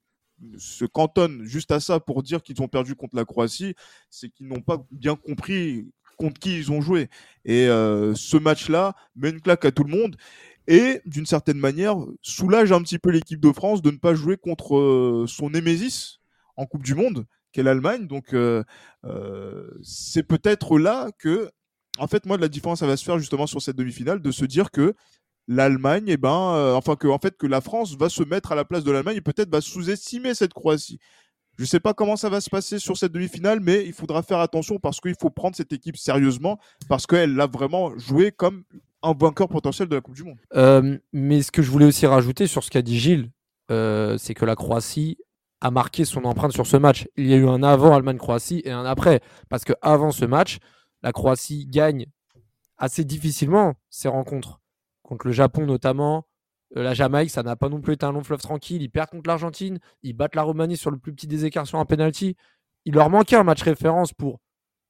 se 0.58 0.86
cantonnent 0.86 1.44
juste 1.44 1.72
à 1.72 1.80
ça 1.80 2.00
pour 2.00 2.24
dire 2.24 2.42
qu'ils 2.42 2.62
ont 2.62 2.68
perdu 2.68 2.96
contre 2.96 3.16
la 3.16 3.26
Croatie, 3.26 3.76
c'est 4.10 4.30
qu'ils 4.30 4.48
n'ont 4.48 4.62
pas 4.62 4.84
bien 4.92 5.16
compris 5.16 5.88
contre 6.18 6.40
qui 6.40 6.58
ils 6.58 6.72
ont 6.72 6.82
joué. 6.82 7.10
Et 7.46 7.68
euh, 7.68 8.14
ce 8.16 8.38
match-là 8.38 8.96
met 9.16 9.30
une 9.30 9.42
claque 9.42 9.66
à 9.66 9.72
tout 9.72 9.84
le 9.84 9.92
monde 9.92 10.16
et 10.68 11.02
d'une 11.06 11.26
certaine 11.26 11.58
manière 11.58 11.96
soulage 12.22 12.72
un 12.72 12.82
petit 12.82 13.00
peu 13.00 13.10
l'équipe 13.10 13.40
de 13.40 13.52
France 13.52 13.82
de 13.82 13.92
ne 13.92 13.98
pas 13.98 14.14
jouer 14.14 14.38
contre 14.38 14.78
euh, 14.78 15.26
son 15.28 15.50
Némésis 15.50 16.21
en 16.62 16.66
Coupe 16.66 16.84
du 16.84 16.96
Monde, 16.96 17.26
qu'est 17.52 17.64
l'Allemagne. 17.64 18.08
Donc 18.08 18.34
euh, 18.34 18.64
euh, 19.06 19.70
c'est 19.84 20.24
peut-être 20.24 20.78
là 20.78 21.10
que, 21.18 21.50
en 21.98 22.08
fait, 22.08 22.26
moi, 22.26 22.38
la 22.38 22.48
différence, 22.48 22.80
ça 22.80 22.88
va 22.88 22.98
se 22.98 23.04
faire 23.04 23.20
justement 23.20 23.48
sur 23.48 23.62
cette 23.62 23.76
demi-finale, 23.76 24.22
de 24.22 24.32
se 24.32 24.46
dire 24.46 24.72
que 24.72 24.94
l'Allemagne, 25.48 26.06
eh 26.08 26.18
ben, 26.18 26.54
euh, 26.54 26.74
enfin 26.74 26.96
que 26.96 27.08
en 27.08 27.18
fait 27.18 27.36
que 27.36 27.48
la 27.48 27.62
France 27.62 27.98
va 27.98 28.10
se 28.10 28.24
mettre 28.24 28.52
à 28.52 28.56
la 28.56 28.64
place 28.64 28.84
de 28.84 28.92
l'Allemagne 28.92 29.18
et 29.18 29.22
peut-être 29.22 29.50
va 29.50 29.60
sous-estimer 29.60 30.34
cette 30.34 30.54
Croatie. 30.54 31.00
Je 31.58 31.64
ne 31.64 31.68
sais 31.68 31.80
pas 31.80 31.94
comment 31.94 32.16
ça 32.16 32.30
va 32.30 32.40
se 32.40 32.50
passer 32.50 32.80
sur 32.80 32.96
cette 32.98 33.12
demi-finale, 33.12 33.60
mais 33.60 33.86
il 33.86 33.94
faudra 33.94 34.24
faire 34.24 34.40
attention 34.40 34.80
parce 34.80 35.02
qu'il 35.02 35.16
faut 35.20 35.30
prendre 35.30 35.56
cette 35.56 35.74
équipe 35.74 35.98
sérieusement 35.98 36.60
parce 36.88 37.06
qu'elle 37.06 37.36
l'a 37.36 37.48
vraiment 37.48 37.98
joué 37.98 38.32
comme 38.32 38.64
un 39.04 39.14
vainqueur 39.14 39.50
potentiel 39.50 39.90
de 39.90 39.96
la 39.96 40.02
Coupe 40.02 40.16
du 40.16 40.24
Monde. 40.24 41.02
Mais 41.12 41.42
ce 41.42 41.52
que 41.52 41.62
je 41.62 41.70
voulais 41.70 41.86
aussi 41.86 42.06
rajouter 42.06 42.48
sur 42.48 42.64
ce 42.64 42.70
qu'a 42.70 42.82
dit 42.82 42.98
Gilles, 42.98 43.30
c'est 43.70 44.34
que 44.34 44.46
la 44.46 44.56
Croatie 44.56 45.18
a 45.62 45.72
marqué 45.72 46.06
son 46.06 46.26
empreinte 46.26 46.52
sur 46.52 46.66
ce 46.68 46.76
match. 46.76 47.08
Il 47.16 47.28
y 47.28 47.34
a 47.34 47.38
eu 47.38 47.48
un 47.48 47.64
avant 47.64 47.96
Allemagne-Croatie 47.96 48.64
et 48.66 48.72
un 48.72 48.86
après. 48.86 49.22
Parce 49.50 49.64
que 49.64 49.74
avant 49.82 50.12
ce 50.12 50.26
match, 50.26 50.58
la 51.04 51.12
Croatie 51.12 51.68
gagne 51.68 52.08
assez 52.78 53.06
difficilement 53.06 53.76
ses 53.90 54.08
rencontres 54.08 54.60
contre 55.04 55.28
le 55.28 55.34
Japon 55.34 55.66
notamment. 55.66 56.26
Euh, 56.76 56.84
la 56.84 56.94
Jamaïque, 56.94 57.30
ça 57.30 57.44
n'a 57.44 57.56
pas 57.56 57.70
non 57.70 57.80
plus 57.80 57.94
été 57.94 58.06
un 58.06 58.12
long 58.12 58.24
fleuve 58.24 58.42
tranquille. 58.42 58.82
Ils 58.82 58.90
perdent 58.90 59.10
contre 59.10 59.28
l'Argentine, 59.28 59.80
ils 60.04 60.14
battent 60.14 60.36
la 60.36 60.44
Roumanie 60.44 60.78
sur 60.78 60.90
le 60.90 60.98
plus 60.98 61.14
petit 61.14 61.28
des 61.28 61.46
écarts 61.46 61.68
sur 61.68 61.78
un 61.78 61.86
penalty. 61.86 62.36
Il 62.86 62.96
leur 62.96 63.10
manquait 63.10 63.36
un 63.36 63.44
match 63.44 63.62
référence 63.62 64.14
pour, 64.14 64.40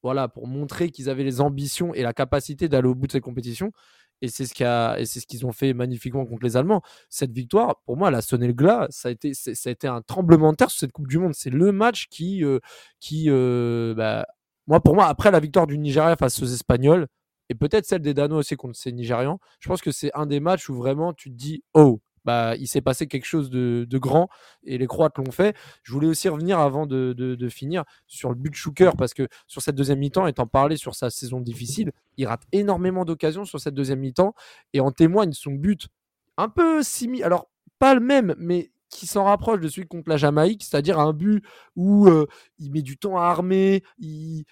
voilà, 0.03 0.29
pour 0.29 0.47
montrer 0.47 0.89
qu'ils 0.89 1.09
avaient 1.09 1.25
les 1.25 1.41
ambitions 1.41 1.93
et 1.93 2.03
la 2.03 2.13
capacité 2.13 2.69
d'aller 2.69 2.87
au 2.87 2.95
bout 2.95 3.07
de 3.07 3.11
cette 3.11 3.23
compétition. 3.23 3.71
Et 4.21 4.27
c'est 4.27 4.45
ce 4.45 5.25
qu'ils 5.25 5.45
ont 5.45 5.51
fait 5.51 5.73
magnifiquement 5.73 6.25
contre 6.25 6.43
les 6.43 6.57
Allemands. 6.57 6.81
Cette 7.09 7.31
victoire, 7.31 7.81
pour 7.85 7.97
moi, 7.97 8.09
elle 8.09 8.15
a 8.15 8.21
sonné 8.21 8.47
le 8.47 8.53
glas. 8.53 8.87
Ça 8.89 9.09
a 9.09 9.11
été, 9.11 9.33
ça 9.33 9.51
a 9.69 9.71
été 9.71 9.87
un 9.87 10.01
tremblement 10.01 10.51
de 10.51 10.57
terre 10.57 10.69
sur 10.69 10.79
cette 10.79 10.91
Coupe 10.91 11.07
du 11.07 11.17
Monde. 11.17 11.33
C'est 11.33 11.49
le 11.49 11.71
match 11.71 12.07
qui, 12.09 12.43
euh, 12.43 12.59
qui, 12.99 13.25
euh, 13.29 13.93
bah, 13.95 14.27
moi, 14.67 14.79
pour 14.79 14.95
moi, 14.95 15.07
après 15.07 15.31
la 15.31 15.39
victoire 15.39 15.67
du 15.67 15.77
Nigeria 15.77 16.15
face 16.15 16.41
aux 16.41 16.45
Espagnols, 16.45 17.07
et 17.49 17.55
peut-être 17.55 17.85
celle 17.85 18.01
des 18.01 18.13
Danois 18.13 18.39
aussi 18.39 18.55
contre 18.55 18.77
ces 18.77 18.91
Nigérians, 18.91 19.39
je 19.59 19.67
pense 19.67 19.81
que 19.81 19.91
c'est 19.91 20.11
un 20.13 20.25
des 20.25 20.39
matchs 20.39 20.69
où 20.69 20.75
vraiment 20.75 21.13
tu 21.13 21.29
te 21.29 21.35
dis 21.35 21.63
oh, 21.73 21.99
bah, 22.25 22.55
il 22.57 22.67
s'est 22.67 22.81
passé 22.81 23.07
quelque 23.07 23.25
chose 23.25 23.49
de, 23.49 23.97
grand 23.97 24.29
et 24.63 24.77
les 24.77 24.87
Croates 24.87 25.17
l'ont 25.17 25.31
fait. 25.31 25.55
Je 25.83 25.93
voulais 25.93 26.07
aussi 26.07 26.29
revenir 26.29 26.59
avant 26.59 26.85
de, 26.85 27.47
finir 27.49 27.83
sur 28.07 28.29
le 28.29 28.35
but 28.35 28.49
de 28.49 28.55
Schuker 28.55 28.95
parce 28.97 29.13
que 29.13 29.27
sur 29.47 29.61
cette 29.61 29.75
deuxième 29.75 29.99
mi-temps, 29.99 30.27
étant 30.27 30.47
parlé 30.47 30.77
sur 30.77 30.95
sa 30.95 31.09
saison 31.09 31.39
difficile, 31.41 31.91
il 32.17 32.27
rate 32.27 32.43
énormément 32.51 33.05
d'occasions 33.05 33.45
sur 33.45 33.59
cette 33.59 33.73
deuxième 33.73 33.99
mi-temps 33.99 34.33
et 34.73 34.79
en 34.79 34.91
témoigne 34.91 35.33
son 35.33 35.51
but 35.51 35.87
un 36.37 36.49
peu 36.49 36.83
similaire. 36.83 37.27
Alors, 37.27 37.49
pas 37.79 37.93
le 37.93 37.99
même, 37.99 38.35
mais 38.37 38.71
qui 38.91 39.07
s'en 39.07 39.23
rapproche 39.23 39.61
de 39.61 39.67
celui 39.67 39.87
contre 39.87 40.09
la 40.09 40.17
Jamaïque, 40.17 40.63
c'est-à-dire 40.63 40.99
un 40.99 41.13
but 41.13 41.43
où 41.75 42.07
euh, 42.07 42.27
il 42.59 42.71
met 42.71 42.81
du 42.81 42.97
temps 42.97 43.17
à 43.17 43.23
armer, 43.23 43.83
il, 43.97 44.45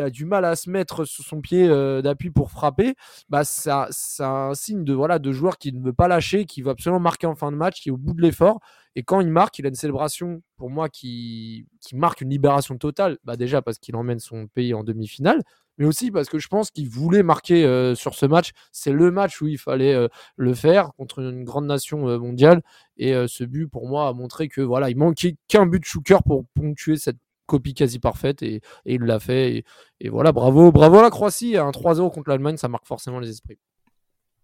a 0.00 0.08
du 0.08 0.24
mal 0.24 0.44
à 0.44 0.56
se 0.56 0.70
mettre 0.70 1.04
sur 1.04 1.24
son 1.24 1.40
pied 1.40 1.68
euh, 1.68 2.00
d'appui 2.00 2.30
pour 2.30 2.50
frapper, 2.50 2.94
bah 3.28 3.42
c'est 3.44 3.70
un 3.70 4.54
signe 4.54 4.84
de 4.84 4.94
voilà 4.94 5.18
de 5.18 5.32
joueur 5.32 5.58
qui 5.58 5.72
ne 5.72 5.82
veut 5.82 5.92
pas 5.92 6.08
lâcher, 6.08 6.46
qui 6.46 6.62
veut 6.62 6.70
absolument 6.70 7.00
marquer 7.00 7.26
en 7.26 7.34
fin 7.34 7.50
de 7.50 7.56
match, 7.56 7.82
qui 7.82 7.88
est 7.90 7.92
au 7.92 7.96
bout 7.96 8.14
de 8.14 8.22
l'effort. 8.22 8.60
Et 8.94 9.02
quand 9.02 9.20
il 9.20 9.28
marque, 9.30 9.58
il 9.58 9.66
a 9.66 9.68
une 9.68 9.74
célébration 9.74 10.40
pour 10.56 10.70
moi 10.70 10.88
qui, 10.88 11.66
qui 11.82 11.96
marque 11.96 12.22
une 12.22 12.30
libération 12.30 12.78
totale. 12.78 13.18
Bah 13.24 13.36
déjà 13.36 13.60
parce 13.60 13.78
qu'il 13.78 13.94
emmène 13.96 14.20
son 14.20 14.46
pays 14.46 14.72
en 14.72 14.84
demi-finale, 14.84 15.42
mais 15.78 15.86
aussi 15.86 16.10
parce 16.10 16.28
que 16.28 16.38
je 16.38 16.48
pense 16.48 16.70
qu'il 16.70 16.88
voulait 16.88 17.22
marquer 17.22 17.64
euh, 17.64 17.94
sur 17.94 18.14
ce 18.14 18.26
match. 18.26 18.50
C'est 18.72 18.92
le 18.92 19.10
match 19.10 19.40
où 19.40 19.46
il 19.46 19.58
fallait 19.58 19.94
euh, 19.94 20.08
le 20.36 20.54
faire 20.54 20.92
contre 20.96 21.20
une 21.20 21.44
grande 21.44 21.66
nation 21.66 22.08
euh, 22.08 22.18
mondiale. 22.18 22.62
Et 22.98 23.12
ce 23.28 23.44
but, 23.44 23.66
pour 23.66 23.86
moi, 23.86 24.08
a 24.08 24.12
montré 24.14 24.48
que 24.48 24.62
voilà, 24.62 24.88
il 24.88 24.96
manquait 24.96 25.36
qu'un 25.48 25.66
but 25.66 25.80
de 25.80 25.84
Schuker 25.84 26.22
pour 26.22 26.46
ponctuer 26.54 26.96
cette 26.96 27.18
copie 27.44 27.74
quasi 27.74 27.98
parfaite 27.98 28.42
et, 28.42 28.62
il 28.86 29.02
l'a 29.02 29.20
fait. 29.20 29.56
Et, 29.56 29.64
et, 30.00 30.08
voilà, 30.08 30.32
bravo, 30.32 30.72
bravo 30.72 30.98
à 30.98 31.02
la 31.02 31.10
Croatie. 31.10 31.58
Un 31.58 31.70
3-0 31.70 32.10
contre 32.10 32.30
l'Allemagne, 32.30 32.56
ça 32.56 32.68
marque 32.68 32.86
forcément 32.86 33.20
les 33.20 33.28
esprits. 33.28 33.58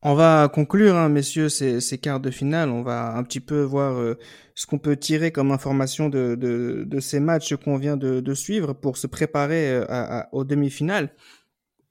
On 0.04 0.14
va 0.14 0.48
conclure, 0.48 0.96
hein, 0.96 1.08
messieurs, 1.08 1.48
ces, 1.48 1.98
quarts 1.98 2.18
de 2.18 2.32
finale. 2.32 2.70
On 2.70 2.82
va 2.82 3.14
un 3.14 3.22
petit 3.22 3.38
peu 3.38 3.62
voir 3.62 3.96
euh, 4.00 4.18
ce 4.56 4.66
qu'on 4.66 4.78
peut 4.78 4.96
tirer 4.96 5.30
comme 5.30 5.52
information 5.52 6.08
de, 6.08 6.98
ces 7.00 7.20
matchs 7.20 7.54
qu'on 7.54 7.76
vient 7.76 7.96
de, 7.96 8.34
suivre 8.34 8.72
pour 8.72 8.96
se 8.96 9.06
préparer 9.06 9.70
euh, 9.70 10.22
aux 10.32 10.42
demi-finales. 10.42 11.14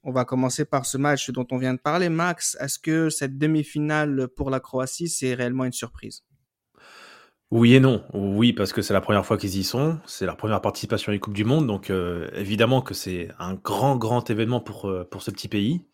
On 0.04 0.12
va 0.12 0.26
commencer 0.26 0.66
par 0.66 0.86
ce 0.86 0.98
match 0.98 1.30
dont 1.30 1.48
on 1.52 1.58
vient 1.58 1.74
de 1.74 1.80
parler. 1.80 2.10
Max, 2.10 2.58
est-ce 2.60 2.80
que 2.80 3.10
cette 3.10 3.38
demi-finale 3.38 4.28
pour 4.36 4.50
la 4.50 4.60
Croatie, 4.60 5.08
c'est 5.08 5.34
réellement 5.34 5.64
une 5.64 5.72
surprise? 5.72 6.24
Oui 7.50 7.76
et 7.76 7.80
non. 7.80 8.04
Oui, 8.14 8.52
parce 8.52 8.74
que 8.74 8.82
c'est 8.82 8.94
la 8.94 9.02
première 9.02 9.26
fois 9.26 9.38
qu'ils 9.38 9.58
y 9.58 9.64
sont. 9.64 10.00
C'est 10.06 10.26
leur 10.26 10.36
première 10.36 10.60
participation 10.60 11.12
à 11.12 11.16
la 11.16 11.20
Coupe 11.20 11.34
du 11.34 11.46
Monde. 11.46 11.68
Donc, 11.68 11.90
euh, 11.90 12.30
évidemment 12.36 12.82
que 12.82 12.94
c'est 12.94 13.30
un 13.40 13.54
grand, 13.54 13.96
grand 13.96 14.30
événement 14.30 14.60
pour 14.60 14.82
ce 15.22 15.32
petit 15.32 15.48
pays. 15.48 15.86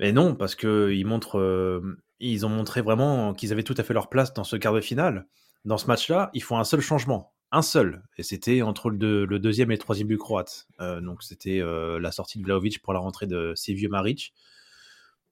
Mais 0.00 0.12
non, 0.12 0.34
parce 0.34 0.54
que 0.54 0.92
ils 0.92 1.06
montrent, 1.06 1.38
euh, 1.38 2.00
ils 2.20 2.46
ont 2.46 2.48
montré 2.48 2.82
vraiment 2.82 3.34
qu'ils 3.34 3.52
avaient 3.52 3.64
tout 3.64 3.74
à 3.76 3.82
fait 3.82 3.94
leur 3.94 4.08
place 4.08 4.32
dans 4.32 4.44
ce 4.44 4.56
quart 4.56 4.72
de 4.72 4.80
finale. 4.80 5.26
Dans 5.64 5.78
ce 5.78 5.86
match-là, 5.86 6.30
ils 6.34 6.42
font 6.42 6.58
un 6.58 6.64
seul 6.64 6.80
changement, 6.80 7.32
un 7.50 7.62
seul, 7.62 8.02
et 8.16 8.22
c'était 8.22 8.62
entre 8.62 8.90
le, 8.90 9.26
deuxième 9.38 9.70
et 9.70 9.74
le 9.74 9.80
troisième 9.80 10.08
but 10.08 10.18
croate. 10.18 10.68
Euh, 10.80 11.00
donc 11.00 11.22
c'était 11.22 11.60
euh, 11.60 11.98
la 11.98 12.12
sortie 12.12 12.38
de 12.38 12.44
Vlaovic 12.44 12.80
pour 12.80 12.92
la 12.92 13.00
rentrée 13.00 13.26
de 13.26 13.52
Sevio 13.56 13.90
Maric. 13.90 14.34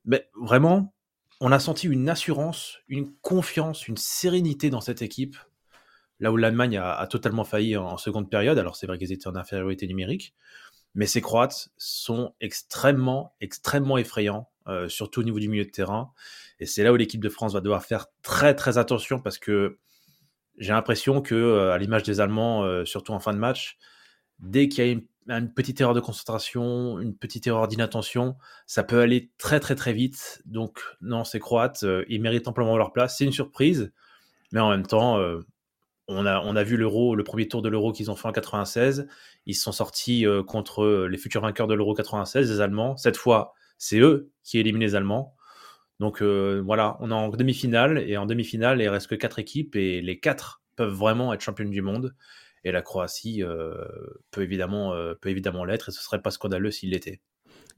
Mais 0.04 0.28
vraiment, 0.40 0.94
on 1.40 1.52
a 1.52 1.58
senti 1.58 1.86
une 1.86 2.08
assurance, 2.08 2.78
une 2.88 3.12
confiance, 3.22 3.86
une 3.88 3.96
sérénité 3.96 4.70
dans 4.70 4.80
cette 4.80 5.02
équipe. 5.02 5.36
Là 6.18 6.32
où 6.32 6.36
l'Allemagne 6.36 6.78
a, 6.78 6.92
a, 6.94 7.06
totalement 7.06 7.44
failli 7.44 7.76
en, 7.76 7.86
en 7.86 7.98
seconde 7.98 8.30
période, 8.30 8.58
alors 8.58 8.74
c'est 8.74 8.86
vrai 8.86 8.98
qu'ils 8.98 9.12
étaient 9.12 9.28
en 9.28 9.36
infériorité 9.36 9.86
numérique, 9.86 10.34
mais 10.94 11.06
ces 11.06 11.20
Croates 11.20 11.68
sont 11.76 12.34
extrêmement, 12.40 13.34
extrêmement 13.40 13.98
effrayants 13.98 14.48
euh, 14.68 14.88
surtout 14.88 15.20
au 15.20 15.22
niveau 15.22 15.38
du 15.38 15.48
milieu 15.48 15.64
de 15.64 15.70
terrain. 15.70 16.10
Et 16.58 16.66
c'est 16.66 16.82
là 16.82 16.92
où 16.92 16.96
l'équipe 16.96 17.22
de 17.22 17.28
France 17.28 17.52
va 17.52 17.60
devoir 17.60 17.84
faire 17.84 18.06
très 18.22 18.54
très 18.54 18.78
attention 18.78 19.20
parce 19.20 19.38
que 19.38 19.78
j'ai 20.58 20.72
l'impression 20.72 21.20
que, 21.20 21.36
euh, 21.36 21.72
à 21.72 21.78
l'image 21.78 22.02
des 22.02 22.20
Allemands, 22.20 22.64
euh, 22.64 22.84
surtout 22.84 23.12
en 23.12 23.20
fin 23.20 23.32
de 23.32 23.38
match, 23.38 23.78
dès 24.40 24.68
qu'il 24.68 24.84
y 24.84 24.88
a 24.88 24.90
une, 24.90 25.52
petite 25.54 25.80
erreur 25.80 25.94
de 25.94 26.00
concentration, 26.00 26.98
une 26.98 27.16
petite 27.16 27.46
erreur 27.46 27.68
d'inattention, 27.68 28.36
ça 28.66 28.82
peut 28.82 29.00
aller 29.00 29.30
très 29.38 29.60
très 29.60 29.76
très 29.76 29.92
vite. 29.92 30.42
Donc 30.46 30.80
non, 31.00 31.22
ces 31.22 31.38
Croates, 31.38 31.84
ils 32.08 32.20
méritent 32.20 32.48
amplement 32.48 32.76
leur 32.76 32.92
place. 32.92 33.18
C'est 33.18 33.24
une 33.24 33.32
surprise, 33.32 33.92
mais 34.52 34.60
en 34.60 34.70
même 34.70 34.86
temps, 34.86 35.20
on 36.06 36.26
a, 36.26 36.40
on 36.40 36.54
a 36.54 36.62
vu 36.62 36.76
l'euro, 36.76 37.16
le 37.16 37.24
premier 37.24 37.48
tour 37.48 37.60
de 37.60 37.68
l'euro 37.68 37.92
qu'ils 37.92 38.10
ont 38.10 38.14
fait 38.14 38.28
en 38.28 38.32
96. 38.32 39.08
Ils 39.46 39.54
sont 39.54 39.72
sortis 39.72 40.24
contre 40.46 41.08
les 41.10 41.18
futurs 41.18 41.42
vainqueurs 41.42 41.66
de 41.66 41.74
l'euro 41.74 41.94
96, 41.94 42.48
les 42.48 42.60
Allemands. 42.60 42.96
Cette 42.96 43.16
fois, 43.16 43.54
c'est 43.78 43.98
eux 44.00 44.32
qui 44.42 44.58
éliminent 44.58 44.84
les 44.84 44.94
Allemands. 44.94 45.34
Donc 46.00 46.22
voilà, 46.22 46.96
on 47.00 47.10
est 47.10 47.14
en 47.14 47.28
demi-finale 47.28 47.98
et 47.98 48.16
en 48.16 48.26
demi-finale, 48.26 48.80
il 48.80 48.88
reste 48.88 49.08
que 49.08 49.14
quatre 49.14 49.38
équipes 49.38 49.76
et 49.76 50.02
les 50.02 50.20
quatre 50.20 50.62
peuvent 50.76 50.92
vraiment 50.92 51.32
être 51.32 51.40
championnes 51.40 51.70
du 51.70 51.82
monde. 51.82 52.14
Et 52.64 52.72
la 52.72 52.82
Croatie 52.82 53.42
peut 54.30 54.42
évidemment, 54.42 54.92
peut 55.20 55.30
évidemment 55.30 55.64
l'être 55.64 55.88
et 55.88 55.92
ce 55.92 56.02
serait 56.02 56.20
pas 56.20 56.30
scandaleux 56.30 56.70
s'il 56.70 56.90
l'était. 56.90 57.20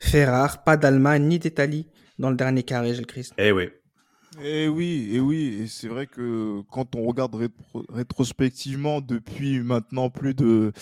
Fait 0.00 0.24
rare, 0.24 0.64
pas 0.64 0.76
d'Allemagne 0.76 1.24
ni 1.24 1.38
d'Italie 1.38 1.88
dans 2.18 2.30
le 2.30 2.36
dernier 2.36 2.62
carré, 2.62 2.94
Gilles 2.94 3.06
Christ. 3.06 3.34
Eh 3.38 3.52
oui. 3.52 3.68
Eh 4.42 4.68
oui, 4.68 5.10
et 5.12 5.20
oui, 5.20 5.60
et 5.62 5.66
c'est 5.66 5.88
vrai 5.88 6.06
que 6.06 6.60
quand 6.70 6.94
on 6.94 7.04
regarde 7.06 7.34
rétrospectivement 7.88 9.00
depuis 9.00 9.60
maintenant 9.60 10.10
plus 10.10 10.34
de 10.34 10.72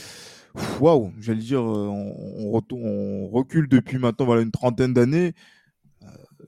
waouh, 0.81 1.13
j'allais 1.21 1.41
dire, 1.41 1.63
on, 1.63 2.63
on, 2.73 3.29
recule 3.29 3.69
depuis 3.69 3.99
maintenant 3.99 4.27
voilà 4.27 4.43
une 4.43 4.51
trentaine 4.51 4.95
d'années, 4.95 5.35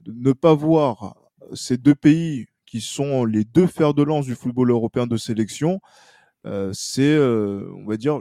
ne 0.06 0.32
pas 0.32 0.54
voir 0.54 1.16
ces 1.54 1.76
deux 1.76 1.94
pays 1.94 2.46
qui 2.66 2.80
sont 2.80 3.24
les 3.24 3.44
deux 3.44 3.66
fers 3.66 3.94
de 3.94 4.02
lance 4.02 4.26
du 4.26 4.34
football 4.34 4.70
européen 4.70 5.06
de 5.06 5.16
sélection, 5.16 5.80
euh, 6.46 6.70
c'est, 6.74 7.02
euh, 7.02 7.70
on 7.76 7.86
va 7.86 7.96
dire, 7.96 8.20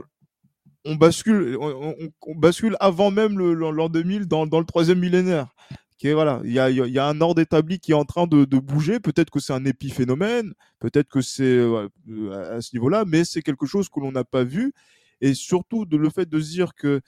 on 0.84 0.94
bascule, 0.94 1.56
on, 1.60 2.34
bascule 2.34 2.76
avant 2.80 3.10
même 3.10 3.38
l'an 3.38 3.88
2000 3.88 4.26
dans, 4.26 4.46
dans, 4.46 4.60
le 4.60 4.64
troisième 4.64 5.00
millénaire. 5.00 5.48
Voilà, 6.02 6.40
il 6.44 6.52
y 6.52 6.58
a, 6.98 7.06
un 7.08 7.20
ordre 7.20 7.42
établi 7.42 7.80
qui 7.80 7.90
est 7.90 7.94
en 7.94 8.04
train 8.04 8.26
de, 8.26 8.44
de 8.44 8.58
bouger. 8.58 9.00
Peut-être 9.00 9.30
que 9.30 9.40
c'est 9.40 9.52
un 9.52 9.64
épiphénomène, 9.64 10.54
peut-être 10.78 11.08
que 11.08 11.20
c'est 11.20 11.42
euh, 11.42 11.88
à 12.56 12.60
ce 12.60 12.74
niveau-là, 12.76 13.04
mais 13.04 13.24
c'est 13.24 13.42
quelque 13.42 13.66
chose 13.66 13.88
que 13.88 13.98
l'on 13.98 14.12
n'a 14.12 14.24
pas 14.24 14.44
vu. 14.44 14.72
Et 15.20 15.34
surtout 15.34 15.84
de 15.84 15.96
le 15.96 16.10
fait 16.10 16.28
de 16.28 16.40
dire 16.40 16.74
que 16.74 17.00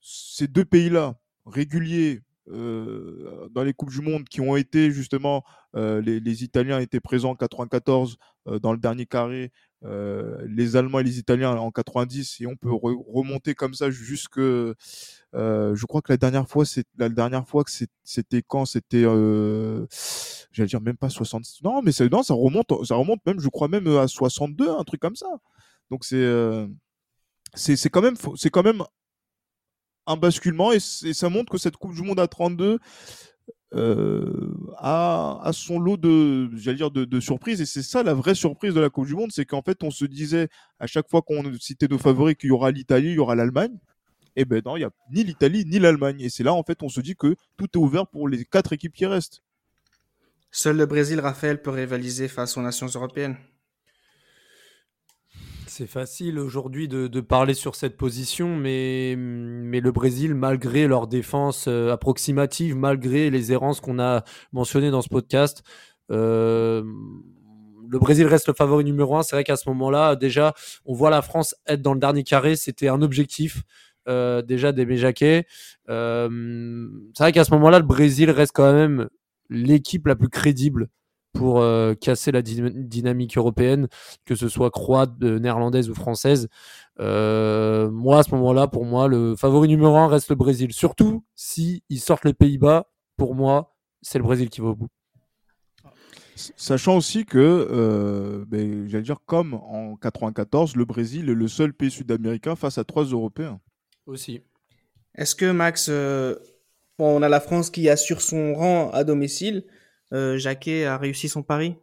ces 0.00 0.46
deux 0.46 0.64
pays-là, 0.64 1.18
réguliers, 1.46 2.22
euh, 2.50 3.48
dans 3.50 3.62
les 3.62 3.74
coupes 3.74 3.90
du 3.90 4.00
monde 4.00 4.24
qui 4.24 4.40
ont 4.40 4.56
été 4.56 4.90
justement 4.90 5.44
euh, 5.76 6.00
les, 6.00 6.44
Italiens 6.44 6.80
étaient 6.80 7.00
présents 7.00 7.30
en 7.30 7.34
94 7.34 8.16
euh, 8.46 8.58
dans 8.58 8.72
le 8.72 8.78
dernier 8.78 9.04
carré, 9.04 9.52
les 9.82 10.74
Allemands 10.74 10.98
et 11.00 11.04
les 11.04 11.18
Italiens 11.18 11.52
en 11.52 11.70
90 11.70 12.40
et 12.40 12.46
on 12.46 12.56
peut 12.56 12.72
remonter 12.72 13.54
comme 13.54 13.74
ça 13.74 13.90
jusque 13.90 14.40
je 14.40 15.86
crois 15.86 16.02
que 16.02 16.12
la 16.12 16.16
dernière 16.16 16.48
fois 16.48 16.64
c'est 16.64 16.84
la 16.96 17.08
dernière 17.08 17.46
fois 17.46 17.62
que 17.62 17.70
c'était 18.02 18.42
quand? 18.42 18.64
C'était 18.64 19.02
j'allais 19.02 20.66
dire 20.66 20.80
même 20.80 20.96
pas 20.96 21.10
66 21.10 21.62
non 21.62 21.80
mais 21.82 21.92
non 22.10 22.24
ça 22.24 22.34
remonte 22.34 22.72
ça 22.84 22.96
remonte 22.96 23.24
même 23.24 23.38
je 23.38 23.48
crois 23.48 23.68
même 23.68 23.86
à 23.98 24.08
62 24.08 24.68
un 24.68 24.82
truc 24.82 25.00
comme 25.00 25.16
ça 25.16 25.28
donc 25.90 26.04
c'est 26.04 26.66
c'est 27.54 27.90
quand 27.90 28.02
même 28.02 28.82
un 30.06 30.16
basculement 30.16 30.72
et, 30.72 30.80
ça 30.80 31.28
montre 31.28 31.52
que 31.52 31.58
cette 31.58 31.76
Coupe 31.76 31.94
du 31.94 32.02
Monde 32.02 32.18
à 32.18 32.26
32 32.26 32.78
euh, 33.74 34.54
a, 34.78 35.50
son 35.52 35.78
lot 35.78 35.98
de, 35.98 37.20
surprises. 37.20 37.60
Et 37.60 37.66
c'est 37.66 37.82
ça 37.82 38.02
la 38.02 38.14
vraie 38.14 38.34
surprise 38.34 38.74
de 38.74 38.80
la 38.80 38.88
Coupe 38.88 39.06
du 39.06 39.14
Monde, 39.14 39.30
c'est 39.32 39.44
qu'en 39.44 39.62
fait, 39.62 39.82
on 39.82 39.90
se 39.90 40.06
disait 40.06 40.48
à 40.78 40.86
chaque 40.86 41.08
fois 41.10 41.22
qu'on 41.22 41.52
citait 41.60 41.88
nos 41.88 41.98
favoris 41.98 42.36
qu'il 42.36 42.48
y 42.48 42.52
aura 42.52 42.70
l'Italie, 42.70 43.08
il 43.08 43.14
y 43.14 43.18
aura 43.18 43.34
l'Allemagne. 43.34 43.78
Et 44.36 44.42
eh 44.42 44.44
ben 44.44 44.62
non, 44.64 44.76
il 44.76 44.80
n'y 44.80 44.84
a 44.84 44.90
ni 45.10 45.24
l'Italie 45.24 45.64
ni 45.66 45.78
l'Allemagne. 45.78 46.20
Et 46.20 46.30
c'est 46.30 46.44
là, 46.44 46.54
en 46.54 46.62
fait, 46.62 46.82
on 46.82 46.88
se 46.88 47.00
dit 47.00 47.16
que 47.16 47.34
tout 47.56 47.66
est 47.74 47.76
ouvert 47.76 48.06
pour 48.06 48.28
les 48.28 48.44
quatre 48.44 48.72
équipes 48.72 48.94
qui 48.94 49.04
restent. 49.04 49.42
Seul 50.52 50.76
le 50.76 50.86
Brésil, 50.86 51.18
Raphaël, 51.20 51.60
peut 51.60 51.70
rivaliser 51.70 52.28
face 52.28 52.56
aux 52.56 52.62
nations 52.62 52.86
européennes. 52.86 53.36
C'est 55.78 55.86
facile 55.86 56.40
aujourd'hui 56.40 56.88
de, 56.88 57.20
parler 57.20 57.54
sur 57.54 57.76
cette 57.76 57.96
position, 57.96 58.56
mais, 58.56 59.14
le 59.14 59.90
Brésil, 59.92 60.34
malgré 60.34 60.88
leur 60.88 61.06
défense 61.06 61.66
euh, 61.68 61.92
approximative, 61.92 62.74
malgré 62.74 63.30
les 63.30 63.52
errances 63.52 63.80
qu'on 63.80 64.00
a 64.00 64.24
mentionnées 64.50 64.90
dans 64.90 65.02
ce 65.02 65.08
podcast, 65.08 65.62
euh, 66.10 66.82
le 67.88 67.98
Brésil 68.00 68.26
reste 68.26 68.48
le 68.48 68.54
favori 68.54 68.82
numéro 68.82 69.16
un. 69.16 69.22
C'est 69.22 69.36
vrai 69.36 69.44
qu'à 69.44 69.54
ce 69.54 69.68
moment-là, 69.68 70.16
déjà, 70.16 70.52
on 70.84 70.94
voit 70.94 71.10
la 71.10 71.22
France 71.22 71.54
être 71.68 71.80
dans 71.80 71.94
le 71.94 72.00
dernier 72.00 72.24
carré. 72.24 72.56
C'était 72.56 72.88
un 72.88 73.00
objectif. 73.00 73.62
Euh, 74.08 74.42
déjà 74.42 74.72
des 74.72 74.96
Jacquet. 74.96 75.46
c'est 75.86 77.20
vrai 77.20 77.30
qu'à 77.30 77.44
ce 77.44 77.52
moment-là, 77.52 77.78
le 77.78 77.86
Brésil 77.86 78.32
reste 78.32 78.50
quand 78.52 78.72
même 78.72 79.08
l'équipe 79.48 80.08
la 80.08 80.16
plus 80.16 80.28
crédible 80.28 80.88
pour 81.32 81.60
euh, 81.60 81.94
casser 81.94 82.32
la 82.32 82.42
dynamique 82.42 83.36
européenne, 83.36 83.88
que 84.24 84.34
ce 84.34 84.48
soit 84.48 84.70
croate, 84.70 85.12
euh, 85.22 85.38
néerlandaise 85.38 85.90
ou 85.90 85.94
française. 85.94 86.48
Euh, 87.00 87.90
moi, 87.90 88.20
à 88.20 88.22
ce 88.22 88.34
moment-là, 88.34 88.66
pour 88.66 88.84
moi, 88.84 89.08
le 89.08 89.36
favori 89.36 89.68
numéro 89.68 89.96
un 89.96 90.08
reste 90.08 90.30
le 90.30 90.36
Brésil. 90.36 90.72
Surtout 90.72 91.24
si 91.34 91.82
ils 91.88 92.00
sortent 92.00 92.24
les 92.24 92.34
Pays-Bas, 92.34 92.90
pour 93.16 93.34
moi, 93.34 93.76
c'est 94.02 94.18
le 94.18 94.24
Brésil 94.24 94.48
qui 94.48 94.60
va 94.60 94.68
au 94.68 94.74
bout. 94.74 94.88
Sachant 96.56 96.96
aussi 96.96 97.24
que, 97.24 98.44
ben, 98.46 98.86
j'allais 98.88 99.02
dire, 99.02 99.18
comme 99.26 99.54
en 99.54 99.96
94, 99.96 100.76
le 100.76 100.84
Brésil 100.84 101.28
est 101.28 101.34
le 101.34 101.48
seul 101.48 101.72
pays 101.72 101.90
sud-américain 101.90 102.54
face 102.54 102.78
à 102.78 102.84
trois 102.84 103.04
Européens. 103.04 103.60
Aussi. 104.06 104.42
Est-ce 105.16 105.34
que 105.34 105.50
Max, 105.50 105.90
on 106.98 107.22
a 107.22 107.28
la 107.28 107.40
France 107.40 107.70
qui 107.70 107.88
assure 107.88 108.20
son 108.20 108.54
rang 108.54 108.90
à 108.92 109.02
domicile, 109.02 109.64
euh, 109.66 109.72
Jacquet 110.12 110.84
a 110.84 110.96
réussi 110.98 111.28
son 111.28 111.42
pari? 111.42 111.76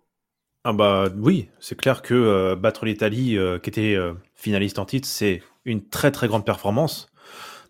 Ah 0.64 0.74
bah 0.74 1.10
oui, 1.18 1.50
c'est 1.60 1.78
clair 1.78 2.02
que 2.02 2.14
euh, 2.14 2.56
battre 2.56 2.86
l'Italie, 2.86 3.38
euh, 3.38 3.60
qui 3.60 3.70
était 3.70 3.98
finaliste 4.34 4.80
en 4.80 4.86
titre, 4.86 5.08
c'est 5.08 5.44
une 5.64 5.88
très 5.88 6.12
très 6.12 6.28
grande 6.28 6.46
performance. 6.46 7.08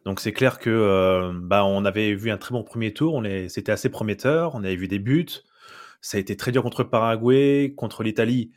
Donc 0.06 0.20
c'est 0.20 0.32
clair 0.32 0.60
que 0.60 1.32
bah 1.42 1.66
on 1.66 1.84
avait 1.84 2.14
vu 2.14 2.30
un 2.32 2.38
très 2.38 2.54
bon 2.54 2.64
premier 2.64 2.94
tour, 2.94 3.24
c'était 3.50 3.72
assez 3.72 3.90
prometteur, 3.90 4.54
on 4.54 4.64
avait 4.64 4.76
vu 4.76 4.88
des 4.88 5.00
buts, 5.00 5.26
ça 6.00 6.18
a 6.18 6.20
été 6.22 6.38
très 6.38 6.52
dur 6.52 6.62
contre 6.62 6.84
le 6.84 6.90
Paraguay, 6.90 7.74
contre 7.76 8.04
l'Italie. 8.04 8.52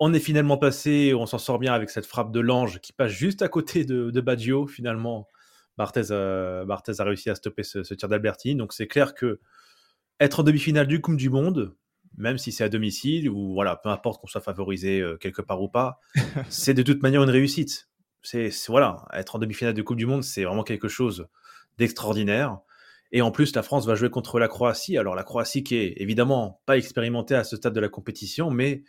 On 0.00 0.14
est 0.14 0.20
finalement 0.20 0.56
passé, 0.56 1.12
on 1.14 1.26
s'en 1.26 1.38
sort 1.38 1.58
bien 1.58 1.74
avec 1.74 1.90
cette 1.90 2.06
frappe 2.06 2.32
de 2.32 2.40
l'ange 2.40 2.80
qui 2.80 2.92
passe 2.92 3.12
juste 3.12 3.42
à 3.42 3.48
côté 3.48 3.84
de, 3.84 4.10
de 4.10 4.20
Baggio 4.20 4.66
finalement. 4.66 5.28
Barthez, 5.76 6.10
a 6.10 7.04
réussi 7.04 7.30
à 7.30 7.34
stopper 7.34 7.64
ce, 7.64 7.82
ce 7.82 7.94
tir 7.94 8.08
d'Albertini. 8.08 8.54
Donc 8.56 8.72
c'est 8.72 8.86
clair 8.86 9.14
que 9.14 9.40
être 10.24 10.40
en 10.40 10.42
demi-finale 10.42 10.86
du 10.86 11.00
Coupe 11.00 11.16
du 11.16 11.30
Monde, 11.30 11.74
même 12.16 12.38
si 12.38 12.52
c'est 12.52 12.64
à 12.64 12.68
domicile 12.68 13.28
ou 13.28 13.54
voilà, 13.54 13.76
peu 13.76 13.88
importe 13.88 14.20
qu'on 14.20 14.26
soit 14.26 14.40
favorisé 14.40 15.00
euh, 15.00 15.16
quelque 15.16 15.42
part 15.42 15.62
ou 15.62 15.68
pas, 15.68 16.00
c'est 16.48 16.74
de 16.74 16.82
toute 16.82 17.02
manière 17.02 17.22
une 17.22 17.30
réussite. 17.30 17.88
C'est 18.22 18.50
voilà, 18.68 19.04
être 19.12 19.36
en 19.36 19.38
demi-finale 19.38 19.74
du 19.74 19.84
Coupe 19.84 19.98
du 19.98 20.06
Monde, 20.06 20.24
c'est 20.24 20.44
vraiment 20.44 20.62
quelque 20.62 20.88
chose 20.88 21.26
d'extraordinaire. 21.76 22.58
Et 23.12 23.22
en 23.22 23.30
plus, 23.30 23.54
la 23.54 23.62
France 23.62 23.86
va 23.86 23.94
jouer 23.94 24.10
contre 24.10 24.38
la 24.38 24.48
Croatie. 24.48 24.96
Alors 24.98 25.14
la 25.14 25.22
Croatie 25.22 25.62
qui 25.62 25.76
est 25.76 25.94
évidemment 25.98 26.60
pas 26.66 26.76
expérimentée 26.76 27.34
à 27.34 27.44
ce 27.44 27.56
stade 27.56 27.74
de 27.74 27.80
la 27.80 27.88
compétition, 27.88 28.50
mais 28.50 28.82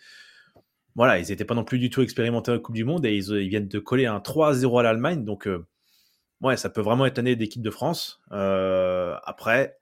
voilà, 0.96 1.20
ils 1.20 1.28
n'étaient 1.28 1.46
pas 1.46 1.54
non 1.54 1.66
plus 1.66 1.78
du 1.78 1.90
tout 1.90 2.02
expérimentés 2.02 2.52
la 2.52 2.60
Coupe 2.60 2.76
du 2.76 2.86
Monde 2.86 3.06
et 3.06 3.16
ils, 3.16 3.50
viennent 3.50 3.68
de 3.68 3.80
coller 3.80 4.06
un 4.06 4.20
3-0 4.20 4.80
à 4.80 4.84
l'Allemagne. 4.84 5.26
Donc 5.26 5.48
euh, 5.48 5.68
ouais, 6.42 6.58
ça 6.58 6.70
peut 6.70 6.82
vraiment 6.82 7.06
être 7.06 7.18
l'année 7.18 7.36
d'équipe 7.36 7.62
de 7.62 7.70
France. 7.70 8.22
Euh, 8.32 9.16
après, 9.26 9.78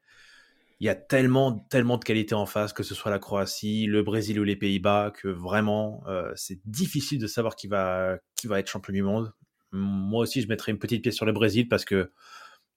il 0.83 0.87
y 0.87 0.89
a 0.89 0.95
tellement, 0.95 1.59
tellement 1.69 1.97
de 1.97 2.03
qualité 2.03 2.35
en 2.35 2.45
face, 2.45 2.73
que 2.73 2.83
ce 2.83 2.93
soit 2.93 3.09
la 3.09 3.17
Croatie, 3.17 3.85
le 3.85 4.03
Brésil 4.03 4.37
ou 4.37 4.43
les 4.43 4.57
Pays-Bas, 4.57 5.13
que 5.15 5.29
vraiment, 5.29 6.03
euh, 6.07 6.33
c'est 6.35 6.59
difficile 6.65 7.19
de 7.19 7.27
savoir 7.27 7.55
qui 7.55 7.67
va, 7.67 8.17
qui 8.35 8.47
va 8.47 8.59
être 8.59 8.67
champion 8.67 8.91
du 8.91 9.01
monde. 9.01 9.33
Moi 9.71 10.23
aussi, 10.23 10.41
je 10.41 10.49
mettrais 10.49 10.73
une 10.73 10.79
petite 10.79 11.01
pièce 11.01 11.15
sur 11.15 11.25
le 11.25 11.31
Brésil 11.31 11.69
parce 11.69 11.85
que 11.85 12.11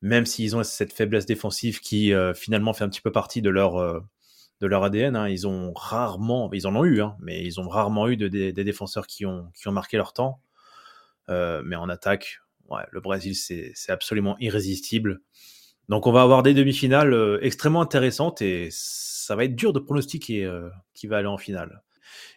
même 0.02 0.24
s'ils 0.24 0.54
ont 0.54 0.62
cette 0.62 0.92
faiblesse 0.92 1.26
défensive 1.26 1.80
qui 1.80 2.12
euh, 2.12 2.32
finalement 2.32 2.72
fait 2.74 2.84
un 2.84 2.88
petit 2.88 3.00
peu 3.00 3.10
partie 3.10 3.42
de 3.42 3.50
leur, 3.50 3.74
euh, 3.74 3.98
de 4.60 4.68
leur 4.68 4.84
ADN, 4.84 5.16
hein, 5.16 5.28
ils 5.28 5.48
ont 5.48 5.72
rarement, 5.74 6.48
ils 6.52 6.68
en 6.68 6.76
ont 6.76 6.84
eu, 6.84 7.02
hein, 7.02 7.16
mais 7.18 7.42
ils 7.44 7.58
ont 7.58 7.68
rarement 7.68 8.06
eu 8.06 8.16
de, 8.16 8.28
des 8.28 8.52
défenseurs 8.52 9.08
qui 9.08 9.26
ont, 9.26 9.50
qui 9.52 9.66
ont 9.66 9.72
marqué 9.72 9.96
leur 9.96 10.12
temps. 10.12 10.40
mais 11.28 11.74
en 11.74 11.88
attaque, 11.88 12.38
le 12.92 13.00
Brésil, 13.00 13.34
c'est 13.34 13.90
absolument 13.90 14.36
irrésistible. 14.38 15.22
Donc 15.88 16.06
on 16.06 16.12
va 16.12 16.22
avoir 16.22 16.42
des 16.42 16.54
demi-finales 16.54 17.12
euh, 17.12 17.38
extrêmement 17.42 17.80
intéressantes 17.80 18.42
et 18.42 18.68
ça 18.70 19.36
va 19.36 19.44
être 19.44 19.54
dur 19.54 19.72
de 19.72 19.78
pronostiquer 19.78 20.44
euh, 20.44 20.68
qui 20.94 21.06
va 21.06 21.18
aller 21.18 21.28
en 21.28 21.38
finale. 21.38 21.82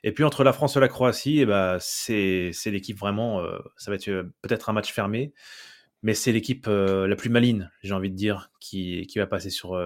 Et 0.03 0.11
puis 0.11 0.23
entre 0.23 0.43
la 0.43 0.53
France 0.53 0.77
et 0.77 0.80
la 0.80 0.88
Croatie, 0.88 1.39
eh 1.39 1.45
ben, 1.45 1.77
c'est 1.80 2.51
l'équipe 2.65 2.97
vraiment, 2.97 3.41
euh, 3.41 3.57
ça 3.77 3.91
va 3.91 3.95
être 3.95 4.30
peut-être 4.41 4.69
un 4.69 4.73
match 4.73 4.91
fermé, 4.91 5.34
mais 6.03 6.13
c'est 6.13 6.31
l'équipe 6.31 6.67
la 6.67 7.15
plus 7.15 7.30
maligne, 7.30 7.69
j'ai 7.84 7.93
envie 7.93 8.09
de 8.09 8.15
dire, 8.15 8.51
qui, 8.59 9.05
qui 9.07 9.19
va 9.19 9.27
passer 9.27 9.49
sur, 9.49 9.77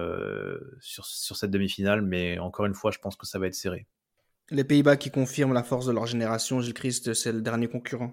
sur, 0.80 1.04
sur 1.04 1.36
cette 1.36 1.50
demi-finale. 1.50 2.02
Mais 2.02 2.38
encore 2.38 2.66
une 2.66 2.74
fois, 2.74 2.92
je 2.92 2.98
pense 2.98 3.16
que 3.16 3.26
ça 3.26 3.40
va 3.40 3.48
être 3.48 3.54
serré. 3.54 3.86
Les 4.50 4.62
Pays-Bas 4.62 4.96
qui 4.96 5.10
confirment 5.10 5.54
la 5.54 5.64
force 5.64 5.86
de 5.86 5.92
leur 5.92 6.06
génération, 6.06 6.60
Gilles 6.60 6.74
Christ, 6.74 7.14
c'est 7.14 7.32
le 7.32 7.42
dernier 7.42 7.66
concurrent. 7.66 8.12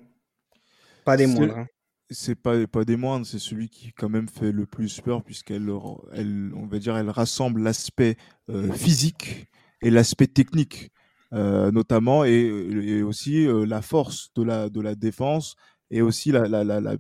Pas 1.06 1.16
des 1.16 1.28
moindres. 1.28 1.60
Hein 1.60 1.68
c'est 2.12 2.36
pas 2.36 2.68
pas 2.68 2.84
des 2.86 2.98
moindres, 2.98 3.26
c'est 3.26 3.40
celui 3.40 3.70
qui 3.70 3.92
quand 3.94 4.10
même 4.10 4.28
fait 4.28 4.52
le 4.52 4.66
plus 4.66 5.02
peur 5.02 5.24
puisqu'elle 5.24 5.70
elle, 6.14 6.52
on 6.56 6.68
va 6.68 6.80
dire 6.80 6.98
elle 6.98 7.10
rassemble 7.10 7.62
l'aspect 7.64 8.18
euh, 8.50 8.72
physique 8.74 9.48
et 9.82 9.90
l'aspect 9.90 10.28
technique 10.28 10.92
euh, 11.34 11.72
notamment 11.72 12.26
et, 12.26 13.02
aussi 13.04 13.48
euh, 13.48 13.66
la 13.66 13.82
force 13.82 14.32
de 14.36 14.44
la 14.44 14.70
de 14.70 14.82
la 14.82 14.96
défense 14.96 15.56
et 15.90 16.02
aussi 16.02 16.32
la 16.32 16.48
la 16.48 16.64
la, 16.64 16.80
la, 16.82 16.96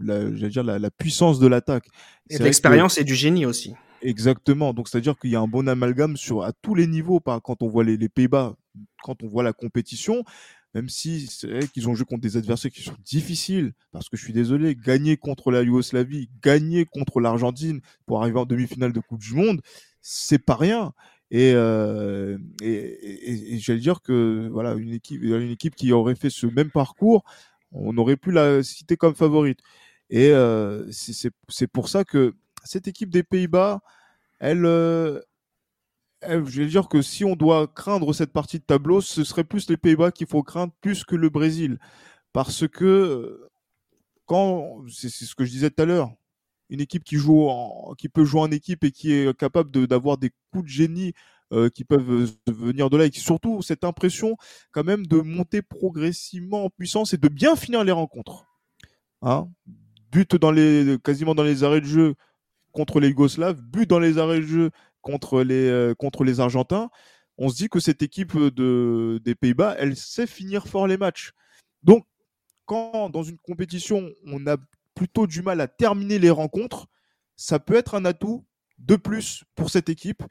dire 0.50 0.64
la, 0.64 0.92
puissance 0.92 1.40
de 1.40 1.48
l'attaque. 1.48 1.88
Et 2.30 2.38
de 2.38 2.44
l'expérience 2.44 2.98
et 2.98 3.04
du 3.04 3.16
génie 3.16 3.46
aussi. 3.46 3.74
Exactement. 4.02 4.74
Donc, 4.74 4.88
c'est-à-dire 4.88 5.18
qu'il 5.18 5.30
y 5.30 5.36
a 5.36 5.40
un 5.40 5.48
bon 5.48 5.68
amalgame 5.70 6.18
sur, 6.18 6.44
à 6.44 6.52
tous 6.62 6.76
les 6.76 6.88
niveaux. 6.88 7.20
Par, 7.20 7.42
quand 7.42 7.62
on 7.62 7.68
voit 7.68 7.84
les, 7.84 7.98
les 7.98 8.10
Pays-Bas, 8.10 8.56
quand 9.04 9.24
on 9.24 9.28
voit 9.28 9.44
la 9.44 9.54
compétition, 9.54 10.24
même 10.73 10.89
si 10.89 11.27
c'est 11.27 11.48
vrai 11.48 11.68
qu'ils 11.68 11.89
ont 11.89 11.95
joué 11.95 12.06
contre 12.06 12.22
des 12.22 12.38
adversaires 12.38 12.72
qui 12.72 12.81
sont 12.81 12.95
difficiles, 13.03 13.73
parce 13.91 14.10
que 14.10 14.18
je 14.18 14.23
suis 14.23 14.34
désolé, 14.34 14.76
gagner 14.76 15.18
contre 15.18 15.52
la 15.52 15.64
Yougoslavie, 15.64 16.30
gagner 16.41 16.85
contre 16.85 17.19
l'Argentine 17.19 17.81
pour 18.06 18.22
arriver 18.22 18.39
en 18.39 18.45
demi-finale 18.45 18.93
de 18.93 18.99
Coupe 18.99 19.22
du 19.22 19.34
Monde, 19.34 19.61
c'est 20.02 20.39
pas 20.39 20.56
rien. 20.56 20.93
Et, 21.31 21.53
euh, 21.56 22.38
et, 22.61 23.57
j'allais 23.60 23.80
dire 23.80 24.02
que 24.02 24.49
voilà 24.52 24.73
une 24.73 24.93
équipe, 24.93 25.22
une 25.23 25.52
équipe 25.52 25.76
qui 25.76 25.93
aurait 25.93 26.15
fait 26.15 26.30
ce 26.30 26.45
même 26.48 26.72
parcours, 26.72 27.23
on 27.72 27.98
aurait 27.98 28.18
pu 28.18 28.31
la 28.31 28.64
citer 28.64 28.98
comme 28.98 29.15
favorite. 29.15 29.60
Et 30.10 30.30
euh, 30.31 30.85
c'est 30.91 31.68
pour 31.68 31.88
ça 31.88 32.03
que 32.03 32.35
cette 32.65 32.88
équipe 32.88 33.10
des 33.10 33.23
Pays-Bas, 33.23 33.81
elle, 34.39 34.65
euh, 34.65 35.22
elle, 35.22 35.31
je 36.23 36.61
vais 36.61 36.68
dire 36.68 36.88
que 36.88 37.02
si 37.02 37.26
on 37.26 37.35
doit 37.35 37.68
craindre 37.68 38.14
cette 38.14 38.31
partie 38.31 38.60
de 38.60 38.64
tableau, 38.64 39.02
ce 39.02 39.23
serait 39.23 39.43
plus 39.43 39.69
les 39.69 39.77
Pays-Bas 39.77 40.11
qu'il 40.11 40.27
faut 40.27 40.43
craindre 40.43 40.73
plus 40.81 41.03
que 41.03 41.15
le 41.15 41.30
Brésil, 41.30 41.80
parce 42.34 42.68
que 42.68 43.49
quand 44.26 44.84
c'est 44.89 45.10
ce 45.10 45.35
que 45.35 45.45
je 45.45 45.52
disais 45.52 45.69
tout 45.69 45.84
à 45.84 45.85
l'heure, 45.85 46.11
une 46.69 46.80
équipe 46.80 47.03
qui 47.03 47.18
joue 47.18 47.49
qui 47.98 48.07
peut 48.07 48.23
jouer 48.23 48.41
en 48.41 48.52
équipe 48.52 48.84
et 48.84 48.91
qui 48.91 49.11
est 49.14 49.38
capable 49.38 49.88
d'avoir 49.88 50.18
des 50.18 50.31
coups 50.52 50.65
de 50.65 50.69
génie 50.69 51.14
euh, 51.52 51.69
qui 51.69 51.84
peuvent 51.84 52.31
venir 52.48 52.89
de 52.89 52.95
là 52.98 53.06
et 53.06 53.10
qui 53.10 53.19
surtout 53.19 53.61
cette 53.61 53.84
impression 53.84 54.38
quand 54.72 54.85
même 54.85 55.06
de 55.06 55.18
monter 55.18 55.61
progressivement 55.61 56.65
en 56.65 56.69
puissance 56.69 57.14
et 57.14 57.18
de 57.18 57.27
bien 57.27 57.57
finir 57.57 57.84
les 57.84 57.91
rencontres. 57.91 58.45
Hein 59.22 59.49
but 60.11 60.35
dans 60.35 60.52
les 60.52 60.98
quasiment 61.03 61.35
dans 61.35 61.43
les 61.43 61.64
arrêts 61.64 61.81
de 61.81 61.85
jeu 61.85 62.15
contre 62.72 62.99
les 63.02 63.10
Yougoslaves, 63.10 63.61
but 63.61 63.89
dans 63.89 63.99
les 63.99 64.18
arrêts 64.18 64.39
de 64.39 64.45
jeu 64.45 64.72
contre 65.02 65.44
les 65.44 65.68
euh, 65.68 65.94
contre 65.95 66.23
les 66.23 66.40
Argentins. 66.40 66.90
On 67.38 67.49
se 67.49 67.56
dit 67.56 67.69
que 67.69 67.80
cette 67.80 68.02
équipe 68.02 68.38
de 68.38 69.19
des 69.23 69.36
Pays-Bas, 69.36 69.76
elle 69.80 69.95
sait 69.95 70.28
finir 70.28 70.68
fort 70.68 70.88
les 70.88 70.98
matchs. 70.98 71.32
Donc 71.84 72.06
quand 72.65 73.10
dans 73.10 73.23
une 73.23 73.38
compétition, 73.38 74.10
on 74.26 74.45
a 74.48 74.57
plutôt 74.95 75.28
du 75.28 75.41
mal 75.41 75.61
à 75.61 75.68
terminer 75.68 76.19
les 76.19 76.30
rencontres, 76.30 76.88
ça 77.36 77.60
peut 77.60 77.76
être 77.76 77.95
un 77.95 78.06
atout 78.06 78.45
de 78.78 78.95
plus 78.95 79.44
pour 79.56 79.69
cette 79.69 79.90
équipe. 79.90 80.23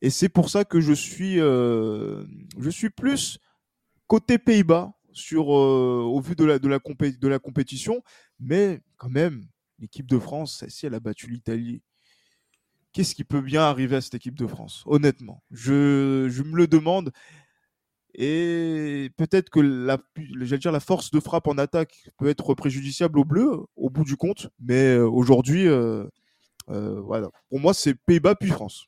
Et 0.00 0.10
c'est 0.10 0.28
pour 0.28 0.50
ça 0.50 0.64
que 0.64 0.80
je 0.80 0.92
suis, 0.92 1.40
euh, 1.40 2.24
je 2.58 2.70
suis 2.70 2.90
plus 2.90 3.38
côté 4.06 4.38
Pays-Bas 4.38 4.92
euh, 5.32 5.38
au 5.38 6.20
vu 6.20 6.34
de 6.36 6.44
la, 6.44 6.58
de, 6.58 6.68
la 6.68 6.78
de 6.78 7.28
la 7.28 7.38
compétition. 7.38 8.02
Mais 8.38 8.80
quand 8.96 9.08
même, 9.08 9.46
l'équipe 9.78 10.06
de 10.06 10.18
France, 10.18 10.64
si 10.68 10.86
elle 10.86 10.94
a 10.94 11.00
battu 11.00 11.28
l'Italie, 11.28 11.82
qu'est-ce 12.92 13.14
qui 13.14 13.24
peut 13.24 13.40
bien 13.40 13.62
arriver 13.62 13.96
à 13.96 14.00
cette 14.00 14.14
équipe 14.14 14.38
de 14.38 14.46
France 14.46 14.82
Honnêtement, 14.86 15.42
je, 15.50 16.28
je 16.30 16.42
me 16.42 16.56
le 16.56 16.66
demande. 16.66 17.12
Et 18.14 19.10
peut-être 19.16 19.48
que 19.48 19.60
la, 19.60 19.98
dire, 20.56 20.72
la 20.72 20.80
force 20.80 21.12
de 21.12 21.20
frappe 21.20 21.46
en 21.46 21.56
attaque 21.56 22.10
peut 22.18 22.28
être 22.28 22.52
préjudiciable 22.54 23.18
aux 23.18 23.24
Bleus 23.24 23.60
au 23.76 23.90
bout 23.90 24.04
du 24.04 24.16
compte. 24.16 24.48
Mais 24.60 24.96
euh, 24.96 25.08
aujourd'hui, 25.08 25.68
euh, 25.68 26.04
euh, 26.70 27.00
voilà. 27.00 27.28
Pour 27.48 27.60
moi, 27.60 27.74
c'est 27.74 27.94
Pays-Bas 27.94 28.34
puis 28.34 28.50
France. 28.50 28.86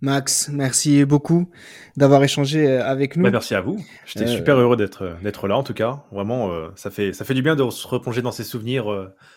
Max, 0.00 0.48
merci 0.52 1.04
beaucoup 1.06 1.50
d'avoir 1.96 2.22
échangé 2.22 2.76
avec 2.76 3.16
nous. 3.16 3.24
Bah, 3.24 3.30
merci 3.30 3.54
à 3.54 3.62
vous. 3.62 3.82
J'étais 4.04 4.26
super 4.26 4.58
heureux 4.58 4.76
d'être 4.76 5.16
d'être 5.22 5.48
là 5.48 5.56
en 5.56 5.62
tout 5.62 5.72
cas. 5.72 6.04
Vraiment, 6.12 6.50
ça 6.76 6.90
fait 6.90 7.14
ça 7.14 7.24
fait 7.24 7.32
du 7.32 7.40
bien 7.40 7.56
de 7.56 7.70
se 7.70 7.86
replonger 7.86 8.20
dans 8.20 8.32
ces 8.32 8.44
souvenirs, 8.44 8.84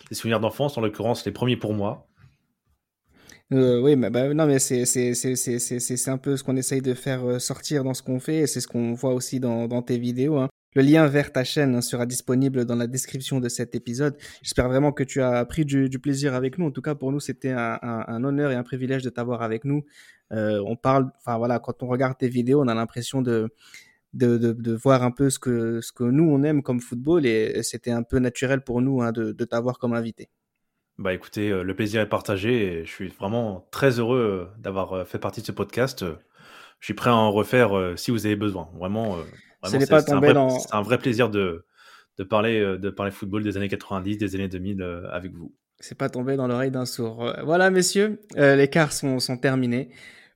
des 0.10 0.16
souvenirs 0.16 0.42
d'enfance, 0.42 0.78
en 0.78 0.82
l'occurrence 0.82 1.26
les 1.26 1.32
premiers 1.32 1.56
pour 1.56 1.74
moi. 1.74 2.08
Euh, 3.54 3.80
oui, 3.80 3.96
mais 3.96 4.10
bah, 4.10 4.34
non, 4.34 4.46
mais 4.46 4.60
c'est 4.60 4.86
c'est 4.86 5.14
c'est 5.14 5.36
c'est 5.38 5.60
c'est 5.60 6.10
un 6.10 6.18
peu 6.18 6.36
ce 6.36 6.44
qu'on 6.44 6.58
essaye 6.58 6.82
de 6.82 6.94
faire 6.94 7.26
euh, 7.26 7.40
sortir 7.40 7.86
dans 7.86 7.94
ce 7.94 8.04
qu'on 8.04 8.20
fait, 8.20 8.40
et 8.40 8.48
c'est 8.48 8.60
ce 8.60 8.68
qu'on 8.68 8.94
voit 8.94 9.14
aussi 9.14 9.40
dans 9.40 9.68
dans 9.68 9.82
tes 9.82 9.98
vidéos. 9.98 10.38
Hein. 10.38 10.50
Le 10.76 10.82
lien 10.82 11.08
vers 11.08 11.32
ta 11.32 11.44
chaîne 11.46 11.74
hein, 11.76 11.82
sera 11.82 12.06
disponible 12.06 12.66
dans 12.66 12.76
la 12.76 12.88
description 12.88 13.40
de 13.40 13.48
cet 13.48 13.74
épisode. 13.74 14.18
J'espère 14.44 14.68
vraiment 14.68 14.92
que 14.92 15.04
tu 15.04 15.22
as 15.22 15.44
pris 15.46 15.64
du, 15.66 15.90
du, 15.90 15.98
plaisir 15.98 16.36
avec 16.36 16.58
nous. 16.58 16.68
En 16.68 16.72
tout 16.72 16.82
cas, 16.82 16.94
pour 16.94 17.12
nous, 17.12 17.20
c'était 17.22 17.52
un, 17.52 17.80
un, 17.82 18.04
un, 18.08 18.24
honneur 18.24 18.52
et 18.52 18.56
un 18.56 18.64
privilège 18.64 19.02
de 19.02 19.10
t'avoir 19.10 19.42
avec 19.42 19.64
nous. 19.64 19.86
Euh, 20.34 20.62
on 20.68 20.76
parle, 20.76 21.10
enfin 21.20 21.38
voilà, 21.38 21.60
quand 21.60 21.82
on 21.84 21.88
regarde 21.88 22.18
tes 22.18 22.28
vidéos, 22.28 22.62
on 22.62 22.68
a 22.68 22.76
l'impression 22.76 23.22
de 23.22 23.50
de, 24.14 24.38
de, 24.38 24.54
de, 24.54 24.74
voir 24.74 25.04
un 25.04 25.12
peu 25.12 25.30
ce 25.30 25.40
que, 25.40 25.82
ce 25.82 25.92
que 25.92 26.04
nous 26.04 26.24
on 26.26 26.44
aime 26.44 26.64
comme 26.64 26.80
football 26.82 27.26
et 27.26 27.62
c'était 27.64 27.92
un 27.92 28.04
peu 28.04 28.20
naturel 28.20 28.62
pour 28.62 28.82
nous 28.82 29.02
hein, 29.02 29.12
de, 29.12 29.32
de 29.32 29.46
t'avoir 29.46 29.80
comme 29.80 29.94
invité. 29.94 30.30
Bah 30.98 31.14
écoutez, 31.14 31.52
euh, 31.52 31.62
le 31.62 31.76
plaisir 31.76 32.02
est 32.02 32.10
partagé 32.10 32.80
et 32.80 32.86
je 32.86 32.92
suis 32.92 33.10
vraiment 33.10 33.68
très 33.70 34.00
heureux 34.00 34.50
euh, 34.50 34.62
d'avoir 34.62 34.94
euh, 34.94 35.06
fait 35.06 35.20
partie 35.20 35.42
de 35.42 35.46
ce 35.46 35.52
podcast. 35.52 36.04
Je 36.80 36.86
suis 36.86 36.96
prêt 36.96 37.12
à 37.12 37.16
en 37.16 37.32
refaire 37.32 37.94
si 37.96 38.12
vous 38.12 38.26
avez 38.26 38.36
besoin. 38.36 38.70
Vraiment, 38.76 39.18
vraiment 39.64 39.86
c'est 39.86 40.12
un, 40.12 40.20
vrai, 40.20 40.34
dans... 40.34 40.58
un 40.72 40.82
vrai 40.84 41.00
plaisir 41.00 41.30
de, 41.32 41.66
de, 42.18 42.24
parler, 42.24 42.78
de 42.78 42.90
parler 42.92 43.12
football 43.12 43.44
des 43.44 43.58
années 43.58 43.68
90, 43.68 44.20
des 44.20 44.36
années 44.36 44.48
2000 44.48 44.84
avec 45.12 45.34
vous. 45.34 45.52
C'est 45.80 45.98
pas 45.98 46.10
tombé 46.10 46.36
dans 46.36 46.48
l'oreille 46.48 46.70
d'un 46.70 46.86
sourd. 46.86 47.34
Voilà, 47.44 47.72
messieurs, 47.72 48.22
les 48.36 48.68
quarts 48.68 48.94
sont, 48.94 49.20
sont 49.20 49.38
terminés. 49.38 49.90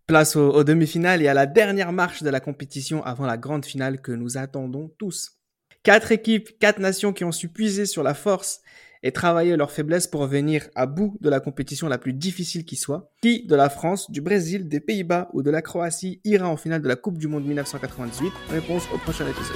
Place 0.07 0.35
aux 0.35 0.63
demi-finales 0.63 1.21
et 1.21 1.27
à 1.27 1.35
la 1.35 1.45
dernière 1.45 1.91
marche 1.93 2.23
de 2.23 2.29
la 2.31 2.39
compétition 2.39 3.03
avant 3.03 3.27
la 3.27 3.37
grande 3.37 3.63
finale 3.63 4.01
que 4.01 4.11
nous 4.11 4.39
attendons 4.39 4.91
tous. 4.97 5.37
Quatre 5.83 6.11
équipes, 6.11 6.57
quatre 6.57 6.79
nations 6.79 7.13
qui 7.13 7.23
ont 7.23 7.31
su 7.31 7.49
puiser 7.49 7.85
sur 7.85 8.01
la 8.01 8.15
force 8.15 8.61
et 9.03 9.11
travailler 9.11 9.55
leurs 9.55 9.71
faiblesses 9.71 10.07
pour 10.07 10.25
venir 10.27 10.69
à 10.75 10.85
bout 10.85 11.17
de 11.21 11.29
la 11.29 11.39
compétition 11.39 11.87
la 11.87 11.97
plus 11.97 12.13
difficile 12.13 12.65
qui 12.65 12.75
soit. 12.75 13.11
Qui 13.21 13.45
de 13.45 13.55
la 13.55 13.69
France, 13.69 14.11
du 14.11 14.21
Brésil, 14.21 14.67
des 14.67 14.79
Pays-Bas 14.79 15.29
ou 15.33 15.41
de 15.41 15.49
la 15.49 15.61
Croatie 15.61 16.21
ira 16.23 16.47
en 16.47 16.57
finale 16.57 16.81
de 16.81 16.87
la 16.87 16.95
Coupe 16.95 17.17
du 17.17 17.27
Monde 17.27 17.45
1998 17.45 18.31
Réponse 18.49 18.83
au 18.93 18.97
prochain 18.97 19.27
épisode. 19.27 19.55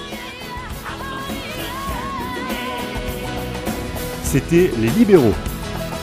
C'était 4.23 4.72
Les 4.80 4.89
Libéraux, 4.89 5.34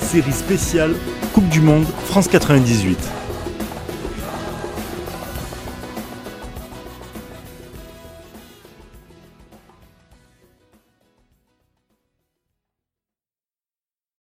série 0.01 0.33
spéciale 0.33 0.95
Coupe 1.35 1.49
du 1.49 1.61
Monde 1.61 1.85
France 1.85 2.29
98. 2.29 3.22